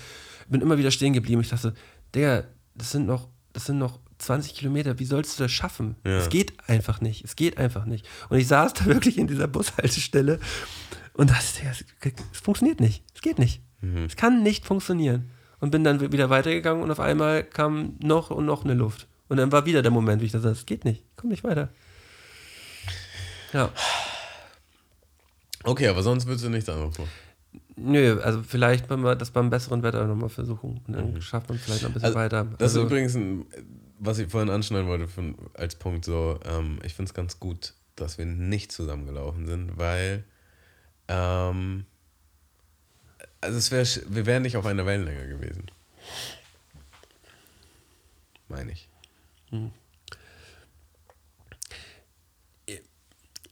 Bin 0.49 0.61
immer 0.61 0.77
wieder 0.77 0.91
stehen 0.91 1.13
geblieben. 1.13 1.41
Ich 1.41 1.51
dachte, 1.51 1.73
Digga, 2.17 2.43
das 2.75 2.91
sind 2.91 3.07
noch, 3.07 3.29
das 3.53 3.67
sind 3.67 3.79
noch 3.79 4.01
20 4.19 4.55
Kilometer. 4.55 4.99
Wie 4.99 5.05
sollst 5.05 5.39
du 5.39 5.45
das 5.45 5.53
schaffen? 5.53 5.97
Ja. 6.05 6.19
Es 6.19 6.29
geht 6.29 6.69
einfach 6.69 7.01
nicht. 7.01 7.25
Es 7.25 7.37
geht 7.37 7.59
einfach 7.59 7.85
nicht. 7.85 8.07
Und 8.29 8.39
ich 8.39 8.49
saß 8.49 8.75
da 8.75 8.85
wirklich 8.87 9.19
in 9.19 9.27
dieser 9.27 9.49
Bushaltestelle 9.49 10.39
und 11.15 11.31
dachte, 11.31 11.45
es, 11.71 11.85
es 12.33 12.41
funktioniert 12.41 12.81
nicht. 12.81 13.03
Es 13.15 13.21
geht 13.23 13.39
nicht. 13.39 13.61
Es 14.07 14.17
kann 14.17 14.43
nicht 14.43 14.67
funktionieren. 14.67 15.31
Und 15.61 15.71
bin 15.71 15.85
dann 15.85 16.01
wieder 16.13 16.31
weitergegangen 16.31 16.83
und 16.83 16.91
auf 16.91 17.01
einmal 17.01 17.45
kam 17.45 17.95
noch 18.03 18.31
und 18.31 18.45
noch 18.45 18.65
eine 18.65 18.75
Luft. 18.75 19.07
Und 19.29 19.37
dann 19.37 19.53
war 19.53 19.67
wieder 19.67 19.83
der 19.83 19.91
Moment, 19.91 20.21
wie 20.23 20.27
ich 20.27 20.33
dachte, 20.33 20.49
es 20.49 20.67
geht 20.67 20.85
nicht. 20.85 21.01
Ich 21.01 21.17
komm 21.17 21.31
nicht 21.31 21.45
weiter. 21.45 21.69
Ja. 23.53 23.71
Okay, 25.65 25.89
aber 25.89 26.03
sonst 26.03 26.27
würdest 26.27 26.45
du 26.45 26.51
nichts 26.51 26.69
anderes 26.69 26.99
machen. 26.99 27.11
Nö, 27.77 28.21
also 28.21 28.43
vielleicht 28.43 28.91
wenn 28.91 29.01
wir 29.01 29.15
das 29.15 29.31
beim 29.31 29.51
besseren 29.51 29.83
Wetter 29.83 30.05
nochmal 30.07 30.29
versuchen. 30.29 30.81
Und 30.87 30.93
dann 30.93 31.21
schafft 31.23 31.49
man 31.49 31.59
vielleicht 31.59 31.83
noch 31.83 31.91
ein 31.91 31.95
bisschen 31.95 32.07
Also, 32.07 32.19
weiter. 32.19 32.45
Das 32.59 32.71
also, 32.71 32.81
ist 32.81 32.87
übrigens, 32.87 33.15
ein, 33.15 33.47
was 33.99 34.19
ich 34.19 34.31
vorhin 34.31 34.51
anschneiden 34.51 34.89
wollte 34.89 35.09
von, 35.09 35.37
als 35.55 35.75
Punkt 35.77 36.05
so, 36.05 36.39
ähm, 36.45 36.79
ich 36.85 36.95
finde 36.95 37.09
es 37.11 37.15
ganz 37.15 37.39
gut, 37.41 37.75
dass 37.97 38.19
wir 38.19 38.25
nicht 38.27 38.71
zusammengelaufen 38.73 39.47
sind, 39.47 39.77
weil 39.79 40.25
ähm, 41.09 41.85
also 43.41 43.59
es 43.59 43.71
wär, 43.71 43.85
sch- 43.87 44.05
wir 44.09 44.27
wären 44.27 44.43
nicht 44.43 44.57
auf 44.57 44.67
einer 44.67 44.87
Wellenlänge 44.87 45.29
gewesen. 45.29 45.67
Meine 48.49 48.73
ich. 48.73 48.89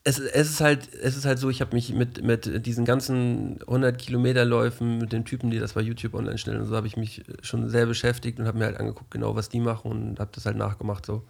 Es, 0.08 0.20
es, 0.20 0.50
ist 0.50 0.60
halt, 0.60 0.94
es 0.94 1.16
ist 1.16 1.24
halt 1.24 1.40
so, 1.40 1.50
ich 1.50 1.60
habe 1.60 1.74
mich 1.74 1.92
mit, 1.92 2.22
mit 2.22 2.64
diesen 2.64 2.84
ganzen 2.84 3.60
100 3.62 3.98
Kilometer 3.98 4.44
Läufen, 4.44 4.98
mit 4.98 5.12
den 5.12 5.24
Typen, 5.24 5.50
die 5.50 5.58
das 5.58 5.72
bei 5.72 5.80
YouTube 5.80 6.14
online 6.14 6.38
stellen 6.38 6.60
und 6.60 6.66
so, 6.66 6.76
habe 6.76 6.86
ich 6.86 6.96
mich 6.96 7.24
schon 7.42 7.68
sehr 7.68 7.86
beschäftigt 7.86 8.38
und 8.38 8.46
habe 8.46 8.56
mir 8.56 8.66
halt 8.66 8.78
angeguckt, 8.78 9.10
genau 9.10 9.34
was 9.34 9.48
die 9.48 9.58
machen 9.58 9.90
und 9.90 10.20
habe 10.20 10.30
das 10.32 10.46
halt 10.46 10.56
nachgemacht 10.56 11.04
so. 11.04 11.24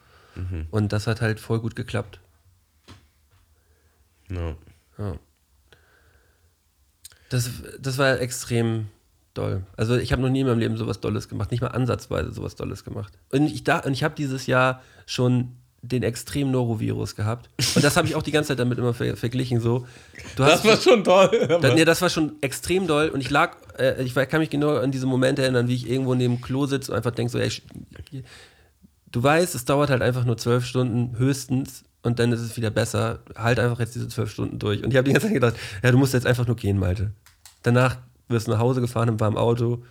Und 0.70 0.92
das 0.92 1.06
hat 1.06 1.22
halt 1.22 1.40
voll 1.40 1.60
gut 1.60 1.74
geklappt. 1.74 2.20
No. 4.28 4.56
Ja. 4.98 5.16
Das, 7.30 7.48
das 7.80 7.96
war 7.96 8.20
extrem 8.20 8.88
doll. 9.32 9.64
Also 9.78 9.96
ich 9.96 10.12
habe 10.12 10.20
noch 10.20 10.28
nie 10.28 10.40
in 10.40 10.46
meinem 10.46 10.58
Leben 10.58 10.76
sowas 10.76 11.00
Dolles 11.00 11.30
gemacht, 11.30 11.50
nicht 11.50 11.62
mal 11.62 11.68
ansatzweise 11.68 12.30
sowas 12.30 12.56
Dolles 12.56 12.84
gemacht. 12.84 13.14
Und 13.32 13.46
ich, 13.46 13.64
da- 13.64 13.78
und 13.78 13.94
ich 13.94 14.04
habe 14.04 14.14
dieses 14.14 14.46
Jahr 14.46 14.82
schon 15.06 15.56
den 15.88 16.02
extremen 16.02 16.50
Norovirus 16.50 17.16
gehabt. 17.16 17.50
Und 17.74 17.84
das 17.84 17.96
habe 17.96 18.06
ich 18.06 18.14
auch 18.14 18.22
die 18.22 18.32
ganze 18.32 18.48
Zeit 18.48 18.58
damit 18.58 18.78
immer 18.78 18.94
ver 18.94 19.16
verglichen. 19.16 19.60
So. 19.60 19.86
Du 20.36 20.42
Das 20.42 20.64
war 20.64 20.76
schon 20.76 21.04
toll. 21.04 21.30
da, 21.60 21.74
nee, 21.74 21.84
das 21.84 22.02
war 22.02 22.10
schon 22.10 22.32
extrem 22.40 22.86
doll 22.86 23.08
und 23.08 23.20
ich 23.20 23.30
lag, 23.30 23.56
äh, 23.78 24.02
ich 24.02 24.14
kann 24.14 24.40
mich 24.40 24.50
genau 24.50 24.76
an 24.76 24.90
diese 24.90 25.06
Momente 25.06 25.42
erinnern, 25.42 25.68
wie 25.68 25.74
ich 25.74 25.88
irgendwo 25.88 26.14
neben 26.14 26.36
dem 26.36 26.40
Klo 26.40 26.66
sitze 26.66 26.92
und 26.92 26.96
einfach 26.96 27.12
denke 27.12 27.30
so, 27.30 27.38
ey, 27.38 27.50
du 29.12 29.22
weißt, 29.22 29.54
es 29.54 29.64
dauert 29.64 29.90
halt 29.90 30.02
einfach 30.02 30.24
nur 30.24 30.36
zwölf 30.36 30.64
Stunden 30.64 31.18
höchstens 31.18 31.84
und 32.02 32.18
dann 32.18 32.32
ist 32.32 32.40
es 32.40 32.56
wieder 32.56 32.70
besser. 32.70 33.20
Halt 33.36 33.58
einfach 33.58 33.80
jetzt 33.80 33.94
diese 33.94 34.08
zwölf 34.08 34.30
Stunden 34.30 34.58
durch. 34.58 34.82
Und 34.82 34.90
ich 34.90 34.96
habe 34.96 35.04
die 35.04 35.12
ganze 35.12 35.26
Zeit 35.26 35.34
gedacht, 35.34 35.56
ja, 35.82 35.90
du 35.90 35.98
musst 35.98 36.14
jetzt 36.14 36.26
einfach 36.26 36.46
nur 36.46 36.56
gehen, 36.56 36.78
Malte. 36.78 37.12
Danach 37.62 37.98
wirst 38.28 38.46
du 38.46 38.52
nach 38.52 38.60
Hause 38.60 38.80
gefahren 38.80 39.08
im 39.08 39.20
warmen 39.20 39.36
Auto, 39.36 39.82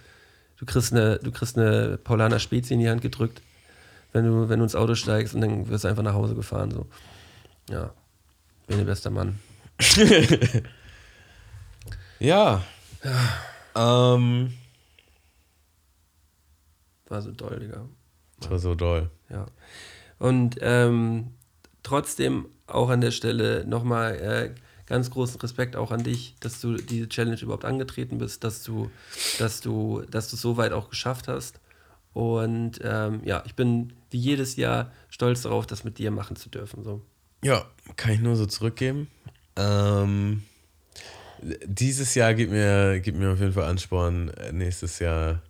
du 0.57 0.65
kriegst 0.65 0.93
eine, 0.93 1.19
du 1.19 1.31
kriegst 1.31 1.57
eine 1.57 1.97
Paulaner 1.97 2.39
Spezi 2.39 2.73
in 2.73 2.79
die 2.79 2.89
Hand 2.89 3.01
gedrückt, 3.01 3.41
wenn 4.15 4.25
du, 4.25 4.47
wenn 4.47 4.59
du 4.59 4.63
ins 4.63 4.75
Auto 4.75 4.95
steigst 4.95 5.35
und 5.35 5.41
dann 5.41 5.67
wirst 5.67 5.83
du 5.83 5.89
einfach 5.89 6.03
nach 6.03 6.13
Hause 6.13 6.35
gefahren. 6.35 6.71
So. 6.71 6.87
Ja, 7.69 7.93
bin 8.65 8.77
der 8.77 8.85
bester 8.85 9.09
Mann. 9.09 9.39
Ja. 12.17 12.63
Ähm, 13.75 14.53
War 17.09 17.21
so 17.21 17.31
doll, 17.31 17.59
Digga. 17.59 17.85
das 18.39 18.49
war 18.49 18.57
so 18.59 18.73
doll. 18.73 19.11
Ja. 19.29 19.47
Und 20.17 20.57
ähm, 20.61 21.33
trotzdem 21.83 22.47
auch 22.67 22.89
an 22.89 23.01
der 23.01 23.11
Stelle 23.11 23.65
nochmal 23.67 24.15
äh, 24.15 24.55
ganz 24.85 25.11
großen 25.11 25.41
Respekt 25.41 25.75
auch 25.75 25.91
an 25.91 26.03
dich, 26.05 26.35
dass 26.39 26.61
du 26.61 26.77
diese 26.77 27.09
Challenge 27.09 27.39
überhaupt 27.41 27.65
angetreten 27.65 28.17
bist, 28.17 28.45
dass 28.45 28.63
du, 28.63 28.89
dass 29.39 29.59
du, 29.59 30.03
dass 30.09 30.29
du 30.29 30.37
es 30.37 30.41
so 30.41 30.55
weit 30.55 30.71
auch 30.71 30.89
geschafft 30.89 31.27
hast. 31.27 31.59
Und 32.15 32.79
ähm, 32.81 33.19
ja, 33.25 33.43
ich 33.45 33.55
bin 33.55 33.91
wie 34.09 34.17
jedes 34.17 34.55
Jahr 34.55 34.93
stolz 35.09 35.41
darauf, 35.41 35.67
das 35.67 35.83
mit 35.83 35.97
dir 35.97 36.11
machen 36.11 36.37
zu 36.37 36.47
dürfen. 36.47 36.81
So. 36.81 37.01
Ja, 37.43 37.65
kann 37.97 38.13
ich 38.13 38.21
nur 38.21 38.37
so 38.37 38.45
zurückgeben. 38.45 39.09
Ähm, 39.57 40.43
dieses 41.41 42.15
Jahr 42.15 42.33
gibt 42.33 42.53
mir, 42.53 43.01
gibt 43.01 43.17
mir 43.17 43.33
auf 43.33 43.39
jeden 43.41 43.51
Fall 43.51 43.65
Ansporn, 43.65 44.31
nächstes 44.53 44.99
Jahr 44.99 45.41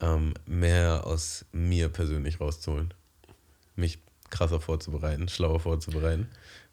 ähm, 0.00 0.32
mehr 0.46 1.06
aus 1.06 1.44
mir 1.52 1.90
persönlich 1.90 2.40
rauszuholen. 2.40 2.94
Mich 3.76 3.98
krasser 4.30 4.60
vorzubereiten, 4.60 5.28
schlauer 5.28 5.60
vorzubereiten, 5.60 6.26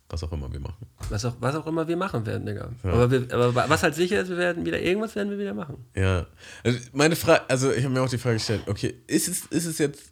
was 0.09 0.23
auch 0.23 0.31
immer 0.31 0.51
wir 0.51 0.59
machen. 0.59 0.87
Was 1.09 1.23
auch, 1.23 1.35
was 1.39 1.55
auch 1.55 1.67
immer 1.67 1.87
wir 1.87 1.95
machen 1.95 2.25
werden, 2.25 2.45
Digga. 2.45 2.71
Ja. 2.83 2.91
Aber, 2.91 3.11
wir, 3.11 3.27
aber 3.31 3.69
was 3.69 3.83
halt 3.83 3.95
sicher 3.95 4.19
ist, 4.19 4.29
wir 4.29 4.37
werden 4.37 4.65
wieder, 4.65 4.81
irgendwas 4.81 5.15
werden 5.15 5.29
wir 5.29 5.37
wieder 5.37 5.53
machen. 5.53 5.85
Ja. 5.95 6.25
Also 6.63 6.79
meine 6.93 7.15
Frage, 7.15 7.47
also 7.47 7.71
ich 7.71 7.83
habe 7.83 7.93
mir 7.93 8.01
auch 8.01 8.09
die 8.09 8.17
Frage 8.17 8.37
gestellt, 8.37 8.63
okay, 8.67 8.95
ist 9.07 9.27
es, 9.27 9.45
ist 9.45 9.65
es 9.65 9.77
jetzt, 9.77 10.11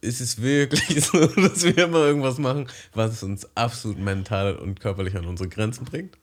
ist 0.00 0.20
es 0.20 0.42
wirklich 0.42 1.04
so, 1.04 1.26
dass 1.26 1.62
wir 1.62 1.78
immer 1.78 2.06
irgendwas 2.06 2.38
machen, 2.38 2.66
was 2.92 3.22
uns 3.22 3.48
absolut 3.56 3.98
mental 3.98 4.56
und 4.56 4.80
körperlich 4.80 5.16
an 5.16 5.26
unsere 5.26 5.48
Grenzen 5.48 5.84
bringt? 5.84 6.18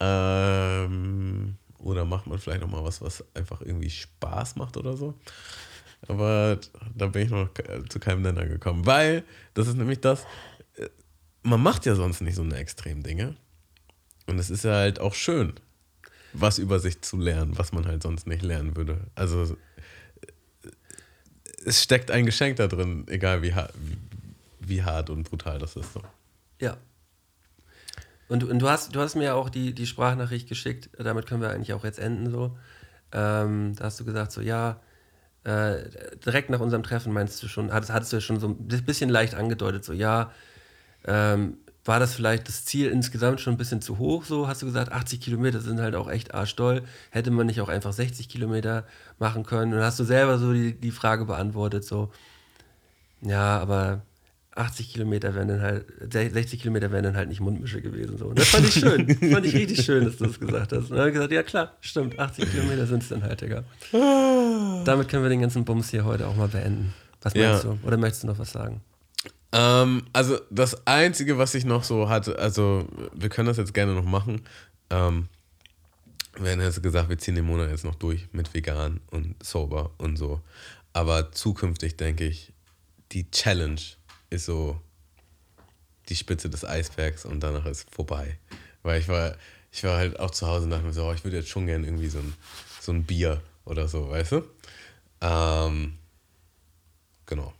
Ähm, 0.00 1.56
oder 1.78 2.06
macht 2.06 2.26
man 2.26 2.38
vielleicht 2.38 2.62
nochmal 2.62 2.82
was, 2.82 3.02
was 3.02 3.22
einfach 3.34 3.60
irgendwie 3.60 3.90
Spaß 3.90 4.56
macht 4.56 4.78
oder 4.78 4.96
so? 4.96 5.14
Aber 6.08 6.58
da 6.94 7.06
bin 7.06 7.22
ich 7.22 7.30
noch 7.30 7.48
zu 7.88 7.98
keinem 7.98 8.22
Nenner 8.22 8.46
gekommen, 8.46 8.84
weil 8.86 9.24
das 9.54 9.68
ist 9.68 9.76
nämlich 9.76 10.00
das, 10.00 10.26
man 11.44 11.62
macht 11.62 11.86
ja 11.86 11.94
sonst 11.94 12.20
nicht 12.20 12.34
so 12.34 12.42
eine 12.42 12.56
extremen 12.56 13.02
Dinge. 13.02 13.36
Und 14.26 14.38
es 14.38 14.50
ist 14.50 14.64
ja 14.64 14.72
halt 14.72 14.98
auch 14.98 15.14
schön. 15.14 15.54
was 16.34 16.58
über 16.58 16.80
sich 16.80 17.00
zu 17.00 17.16
lernen, 17.16 17.56
was 17.56 17.72
man 17.72 17.86
halt 17.86 18.02
sonst 18.02 18.26
nicht 18.26 18.42
lernen 18.42 18.76
würde. 18.76 18.98
Also 19.14 19.56
es 21.64 21.82
steckt 21.82 22.10
ein 22.10 22.26
Geschenk 22.26 22.56
da 22.56 22.66
drin, 22.66 23.06
egal 23.08 23.42
wie, 23.42 23.54
hart, 23.54 23.72
wie, 23.76 23.96
wie 24.68 24.82
hart 24.82 25.10
und 25.10 25.22
brutal 25.22 25.58
das 25.58 25.76
ist. 25.76 25.92
So. 25.92 26.02
Ja. 26.60 26.76
Und, 28.28 28.44
und 28.44 28.58
du, 28.58 28.68
hast, 28.68 28.94
du 28.94 29.00
hast 29.00 29.14
mir 29.14 29.36
auch 29.36 29.48
die, 29.48 29.74
die 29.74 29.86
Sprachnachricht 29.86 30.48
geschickt, 30.48 30.90
damit 30.98 31.26
können 31.26 31.40
wir 31.40 31.50
eigentlich 31.50 31.72
auch 31.72 31.84
jetzt 31.84 31.98
enden 31.98 32.30
so. 32.30 32.58
Ähm, 33.12 33.74
da 33.76 33.84
hast 33.84 34.00
du 34.00 34.04
gesagt, 34.04 34.32
so 34.32 34.40
ja, 34.40 34.80
äh, 35.44 35.84
direkt 36.24 36.50
nach 36.50 36.60
unserem 36.60 36.82
Treffen 36.82 37.12
meinst 37.12 37.42
du 37.42 37.48
schon, 37.48 37.72
hattest, 37.72 37.92
hattest 37.92 38.12
du 38.12 38.20
schon 38.20 38.40
so 38.40 38.48
ein 38.48 38.56
bisschen 38.84 39.10
leicht 39.10 39.34
angedeutet, 39.34 39.84
so 39.84 39.92
ja, 39.92 40.32
ähm, 41.06 41.58
war 41.84 42.00
das 42.00 42.14
vielleicht 42.14 42.48
das 42.48 42.64
Ziel 42.64 42.88
insgesamt 42.90 43.40
schon 43.40 43.54
ein 43.54 43.58
bisschen 43.58 43.82
zu 43.82 43.98
hoch? 43.98 44.24
So 44.24 44.48
hast 44.48 44.62
du 44.62 44.66
gesagt, 44.66 44.90
80 44.90 45.20
Kilometer 45.20 45.60
sind 45.60 45.80
halt 45.80 45.94
auch 45.94 46.10
echt 46.10 46.34
arschdoll. 46.34 46.82
Hätte 47.10 47.30
man 47.30 47.46
nicht 47.46 47.60
auch 47.60 47.68
einfach 47.68 47.92
60 47.92 48.28
Kilometer 48.28 48.84
machen 49.18 49.44
können? 49.44 49.74
Und 49.74 49.80
hast 49.80 50.00
du 50.00 50.04
selber 50.04 50.38
so 50.38 50.52
die, 50.54 50.72
die 50.72 50.90
Frage 50.90 51.26
beantwortet, 51.26 51.84
so, 51.84 52.10
ja, 53.20 53.58
aber 53.58 54.00
80 54.54 54.92
Kilometer 54.92 55.34
wären 55.34 55.48
dann 55.48 55.60
halt, 55.60 55.86
60 56.10 56.60
Kilometer 56.60 56.90
wären 56.90 57.04
dann 57.04 57.16
halt 57.16 57.28
nicht 57.28 57.40
Mundmische 57.40 57.82
gewesen. 57.82 58.16
So. 58.16 58.26
Und 58.26 58.38
das 58.38 58.48
fand 58.48 58.66
ich 58.66 58.74
schön. 58.74 59.06
Das 59.06 59.16
fand 59.32 59.44
ich 59.44 59.54
richtig 59.54 59.84
schön, 59.84 60.04
dass 60.06 60.16
du 60.16 60.24
das 60.24 60.40
gesagt 60.40 60.72
hast. 60.72 60.84
Und 60.84 60.90
dann 60.90 61.00
habe 61.00 61.08
ich 61.08 61.14
gesagt, 61.14 61.32
ja 61.32 61.42
klar, 61.42 61.76
stimmt, 61.80 62.18
80 62.18 62.50
Kilometer 62.50 62.86
sind 62.86 63.02
es 63.02 63.10
dann 63.10 63.22
halt, 63.22 63.42
Digga. 63.42 63.64
Damit 64.84 65.08
können 65.08 65.22
wir 65.22 65.28
den 65.30 65.42
ganzen 65.42 65.66
Bums 65.66 65.90
hier 65.90 66.06
heute 66.06 66.26
auch 66.28 66.36
mal 66.36 66.48
beenden. 66.48 66.94
Was 67.20 67.34
meinst 67.34 67.64
ja. 67.64 67.70
du? 67.70 67.86
Oder 67.86 67.98
möchtest 67.98 68.22
du 68.22 68.28
noch 68.28 68.38
was 68.38 68.52
sagen? 68.52 68.80
Ähm, 69.54 70.02
also 70.12 70.40
das 70.50 70.84
Einzige, 70.84 71.38
was 71.38 71.54
ich 71.54 71.64
noch 71.64 71.84
so 71.84 72.08
hatte, 72.08 72.38
also 72.40 72.88
wir 73.14 73.28
können 73.28 73.46
das 73.46 73.56
jetzt 73.56 73.72
gerne 73.72 73.94
noch 73.94 74.04
machen. 74.04 74.42
Ähm, 74.90 75.28
wir 76.36 76.50
haben 76.50 76.60
jetzt 76.60 76.82
gesagt, 76.82 77.08
wir 77.08 77.18
ziehen 77.18 77.36
den 77.36 77.44
Monat 77.44 77.70
jetzt 77.70 77.84
noch 77.84 77.94
durch 77.94 78.26
mit 78.32 78.52
vegan 78.52 79.00
und 79.12 79.40
sober 79.42 79.92
und 79.98 80.16
so. 80.16 80.40
Aber 80.92 81.30
zukünftig 81.30 81.96
denke 81.96 82.24
ich, 82.26 82.52
die 83.12 83.30
Challenge 83.30 83.80
ist 84.30 84.46
so 84.46 84.80
die 86.08 86.16
Spitze 86.16 86.50
des 86.50 86.64
Eisbergs 86.64 87.24
und 87.24 87.38
danach 87.38 87.66
ist 87.66 87.88
vorbei. 87.94 88.38
Weil 88.82 89.00
ich 89.00 89.08
war, 89.08 89.36
ich 89.70 89.84
war 89.84 89.98
halt 89.98 90.18
auch 90.18 90.32
zu 90.32 90.48
Hause 90.48 90.64
und 90.64 90.70
dachte 90.70 90.84
mir 90.84 90.92
so, 90.92 91.04
oh, 91.06 91.12
ich 91.12 91.22
würde 91.22 91.36
jetzt 91.36 91.48
schon 91.48 91.66
gerne 91.66 91.86
irgendwie 91.86 92.08
so 92.08 92.18
ein, 92.18 92.34
so 92.80 92.90
ein 92.90 93.04
Bier 93.04 93.40
oder 93.64 93.86
so, 93.86 94.10
weißt 94.10 94.32
du? 94.32 94.42
Ähm, 95.20 95.98
genau. 97.26 97.52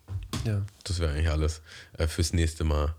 Ja. 0.45 0.63
Das 0.85 0.99
wäre 1.01 1.13
eigentlich 1.13 1.31
alles 1.31 1.63
äh, 1.99 2.07
fürs 2.07 2.33
nächste 2.33 2.65
Mal. 2.65 2.95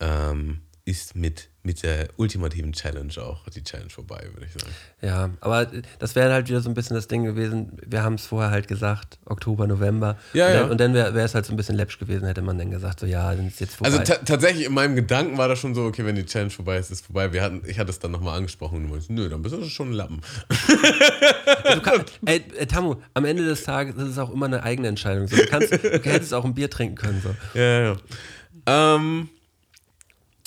Ähm, 0.00 0.62
ist 0.84 1.14
mit, 1.14 1.48
mit 1.62 1.84
der 1.84 2.08
ultimativen 2.16 2.72
Challenge 2.72 3.12
auch 3.18 3.48
die 3.50 3.62
Challenge 3.62 3.90
vorbei, 3.90 4.28
würde 4.32 4.46
ich 4.46 4.52
sagen. 4.52 4.74
Ja, 5.00 5.30
aber 5.40 5.68
das 6.00 6.16
wäre 6.16 6.32
halt 6.32 6.48
wieder 6.48 6.60
so 6.60 6.68
ein 6.68 6.74
bisschen 6.74 6.96
das 6.96 7.06
Ding 7.06 7.22
gewesen. 7.22 7.78
Wir 7.86 8.02
haben 8.02 8.14
es 8.14 8.26
vorher 8.26 8.50
halt 8.50 8.66
gesagt, 8.66 9.18
Oktober, 9.26 9.68
November. 9.68 10.18
Ja, 10.32 10.46
und 10.46 10.52
dann, 10.52 10.64
ja. 10.64 10.70
Und 10.70 10.80
dann 10.80 10.94
wäre 11.14 11.24
es 11.24 11.36
halt 11.36 11.46
so 11.46 11.52
ein 11.52 11.56
bisschen 11.56 11.76
läppsch 11.76 12.00
gewesen, 12.00 12.26
hätte 12.26 12.42
man 12.42 12.58
dann 12.58 12.72
gesagt, 12.72 12.98
so 12.98 13.06
ja, 13.06 13.32
dann 13.32 13.46
ist 13.46 13.60
jetzt 13.60 13.76
vorbei. 13.76 13.96
Also 13.96 14.14
tatsächlich 14.24 14.66
in 14.66 14.74
meinem 14.74 14.96
Gedanken 14.96 15.38
war 15.38 15.46
das 15.46 15.60
schon 15.60 15.72
so, 15.76 15.84
okay, 15.84 16.04
wenn 16.04 16.16
die 16.16 16.26
Challenge 16.26 16.50
vorbei 16.50 16.78
ist, 16.78 16.90
ist 16.90 17.00
es 17.00 17.06
vorbei. 17.06 17.32
Wir 17.32 17.42
hatten, 17.42 17.62
ich 17.64 17.78
hatte 17.78 17.90
es 17.90 18.00
dann 18.00 18.10
nochmal 18.10 18.36
angesprochen 18.36 18.78
und 18.78 18.82
du 18.84 18.88
meinst, 18.88 19.08
nö, 19.08 19.28
dann 19.28 19.40
bist 19.42 19.54
du 19.54 19.64
schon 19.66 19.90
ein 19.90 19.94
Lappen. 19.94 20.20
Kann, 21.82 22.04
ey, 22.26 22.44
ey, 22.58 22.66
Tamu, 22.66 22.96
am 23.14 23.24
Ende 23.24 23.44
des 23.44 23.62
Tages 23.62 23.94
ist 23.94 24.08
es 24.08 24.18
auch 24.18 24.32
immer 24.32 24.46
eine 24.46 24.64
eigene 24.64 24.88
Entscheidung. 24.88 25.28
So, 25.28 25.36
du, 25.36 25.46
kannst, 25.46 25.72
du 25.72 25.78
hättest 25.78 26.34
auch 26.34 26.44
ein 26.44 26.54
Bier 26.54 26.70
trinken 26.70 26.96
können. 26.96 27.22
So. 27.22 27.58
Ja, 27.58 27.82
ja. 27.82 27.96
Ähm. 28.96 29.28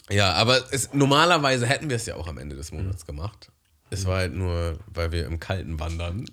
Ja, 0.10 0.34
aber 0.34 0.62
es, 0.72 0.94
normalerweise 0.94 1.66
hätten 1.66 1.90
wir 1.90 1.96
es 1.96 2.06
ja 2.06 2.16
auch 2.16 2.28
am 2.28 2.38
Ende 2.38 2.56
des 2.56 2.72
Monats 2.72 3.04
mhm. 3.04 3.08
gemacht. 3.08 3.52
Es 3.90 4.06
war 4.06 4.18
halt 4.18 4.34
nur, 4.34 4.80
weil 4.88 5.12
wir 5.12 5.26
im 5.26 5.40
Kalten 5.40 5.80
wandern. 5.80 6.26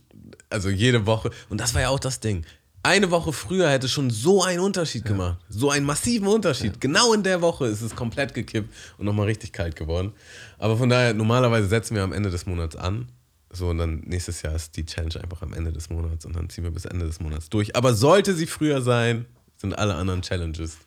Also 0.50 0.68
jede 0.68 1.06
Woche. 1.06 1.30
Und 1.48 1.60
das 1.60 1.74
war 1.74 1.82
ja 1.82 1.88
auch 1.88 2.00
das 2.00 2.20
Ding. 2.20 2.44
Eine 2.82 3.10
Woche 3.10 3.32
früher 3.32 3.70
hätte 3.70 3.88
schon 3.88 4.10
so 4.10 4.42
einen 4.42 4.60
Unterschied 4.60 5.04
ja. 5.04 5.12
gemacht. 5.12 5.38
So 5.48 5.70
einen 5.70 5.86
massiven 5.86 6.26
Unterschied. 6.26 6.72
Ja. 6.72 6.78
Genau 6.80 7.12
in 7.12 7.22
der 7.22 7.40
Woche 7.40 7.66
ist 7.66 7.80
es 7.80 7.94
komplett 7.94 8.34
gekippt 8.34 8.74
und 8.98 9.06
nochmal 9.06 9.26
richtig 9.26 9.52
kalt 9.52 9.76
geworden. 9.76 10.12
Aber 10.58 10.76
von 10.76 10.88
daher, 10.88 11.14
normalerweise 11.14 11.68
setzen 11.68 11.94
wir 11.94 12.02
am 12.02 12.12
Ende 12.12 12.30
des 12.30 12.46
Monats 12.46 12.74
an. 12.74 13.08
So, 13.50 13.68
und 13.68 13.78
dann 13.78 14.00
nächstes 14.00 14.42
Jahr 14.42 14.54
ist 14.54 14.76
die 14.76 14.86
Challenge 14.86 15.20
einfach 15.22 15.42
am 15.42 15.52
Ende 15.52 15.72
des 15.72 15.90
Monats 15.90 16.24
und 16.24 16.34
dann 16.34 16.48
ziehen 16.48 16.64
wir 16.64 16.70
bis 16.70 16.86
Ende 16.86 17.06
des 17.06 17.20
Monats 17.20 17.50
durch. 17.50 17.76
Aber 17.76 17.94
sollte 17.94 18.34
sie 18.34 18.46
früher 18.46 18.80
sein, 18.80 19.26
sind 19.56 19.78
alle 19.78 19.94
anderen 19.94 20.22
Challenges 20.22 20.78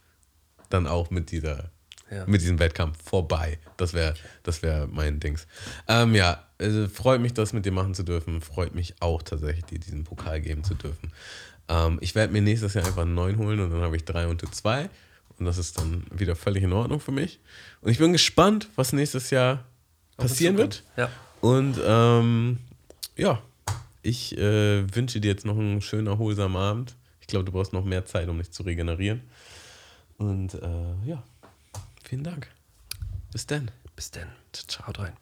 dann 0.70 0.88
auch 0.88 1.12
mit 1.12 1.32
dieser 1.32 1.70
ja. 2.12 2.26
mit 2.26 2.42
diesem 2.42 2.60
Wettkampf 2.60 2.98
vorbei. 3.04 3.60
Das 3.78 3.94
wäre 3.94 4.14
das 4.44 4.62
wär 4.62 4.88
mein 4.88 5.20
Dings. 5.20 5.48
Ähm, 5.88 6.16
ja, 6.16 6.44
also 6.60 6.88
freut 6.88 7.22
mich, 7.22 7.34
das 7.34 7.54
mit 7.54 7.66
dir 7.66 7.72
machen 7.72 7.94
zu 7.94 8.04
dürfen. 8.04 8.42
Freut 8.42 8.76
mich 8.76 8.96
auch 9.00 9.22
tatsächlich, 9.22 9.66
dir 9.66 9.80
diesen 9.80 10.04
Pokal 10.04 10.42
geben 10.42 10.64
zu 10.64 10.76
dürfen. 10.76 11.12
Ähm, 11.68 11.98
ich 12.02 12.16
werde 12.16 12.34
mir 12.34 12.42
nächstes 12.42 12.74
Jahr 12.74 12.86
einfach 12.86 13.02
einen 13.02 13.16
neuen 13.16 13.38
holen 13.38 13.60
und 13.60 13.72
dann 13.72 13.82
habe 13.82 13.96
ich 13.96 14.06
drei 14.06 14.28
und 14.28 14.42
zwei. 14.54 14.90
Und 15.38 15.46
das 15.46 15.58
ist 15.58 15.78
dann 15.78 16.06
wieder 16.12 16.36
völlig 16.36 16.64
in 16.64 16.72
Ordnung 16.72 17.00
für 17.00 17.12
mich. 17.12 17.40
Und 17.82 17.92
ich 17.92 17.98
bin 17.98 18.14
gespannt, 18.14 18.70
was 18.76 18.94
nächstes 18.94 19.32
Jahr 19.32 19.66
passieren 20.16 20.58
wird. 20.58 20.84
Ja. 20.96 21.10
Und 21.42 21.78
ähm, 21.86 22.60
ja, 23.18 23.42
ich 24.02 24.38
äh, 24.38 24.96
wünsche 24.96 25.20
dir 25.20 25.32
jetzt 25.32 25.46
noch 25.46 25.58
einen 25.58 25.82
schönen, 25.82 26.08
erholsamen 26.08 26.56
Abend. 26.56 26.96
Ich 27.20 27.28
glaube, 27.28 27.46
du 27.46 27.52
brauchst 27.52 27.74
noch 27.74 27.84
mehr 27.84 28.06
Zeit, 28.06 28.30
um 28.30 28.38
dich 28.38 28.52
zu 28.52 28.64
regenerieren. 28.64 29.24
Und 30.18 30.54
äh, 30.54 31.08
ja. 31.10 31.24
Vielen 32.08 32.24
Dank. 32.24 32.48
Bis 33.32 33.48
dann. 33.48 33.72
Bis 33.96 34.12
dann. 34.12 34.28
Ciao, 34.54 34.92
rein. 34.96 35.14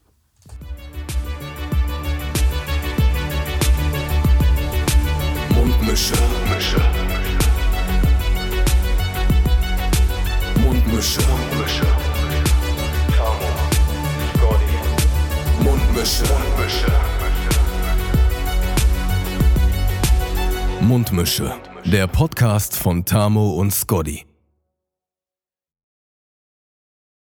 Mundmische. 5.50 6.14
Mundmische. 6.16 6.82
Mundmische. 10.58 11.22
Mundmische. 11.22 11.88
Tamo. 13.16 13.50
Scotty. 14.36 15.64
Mundmische. 15.64 16.24
Mundmische. 16.26 16.92
Mundmische. 20.82 21.56
Der 21.86 22.08
Podcast 22.08 22.76
von 22.76 23.06
Tamo 23.06 23.52
und 23.54 23.72
Scotty. 23.72 24.26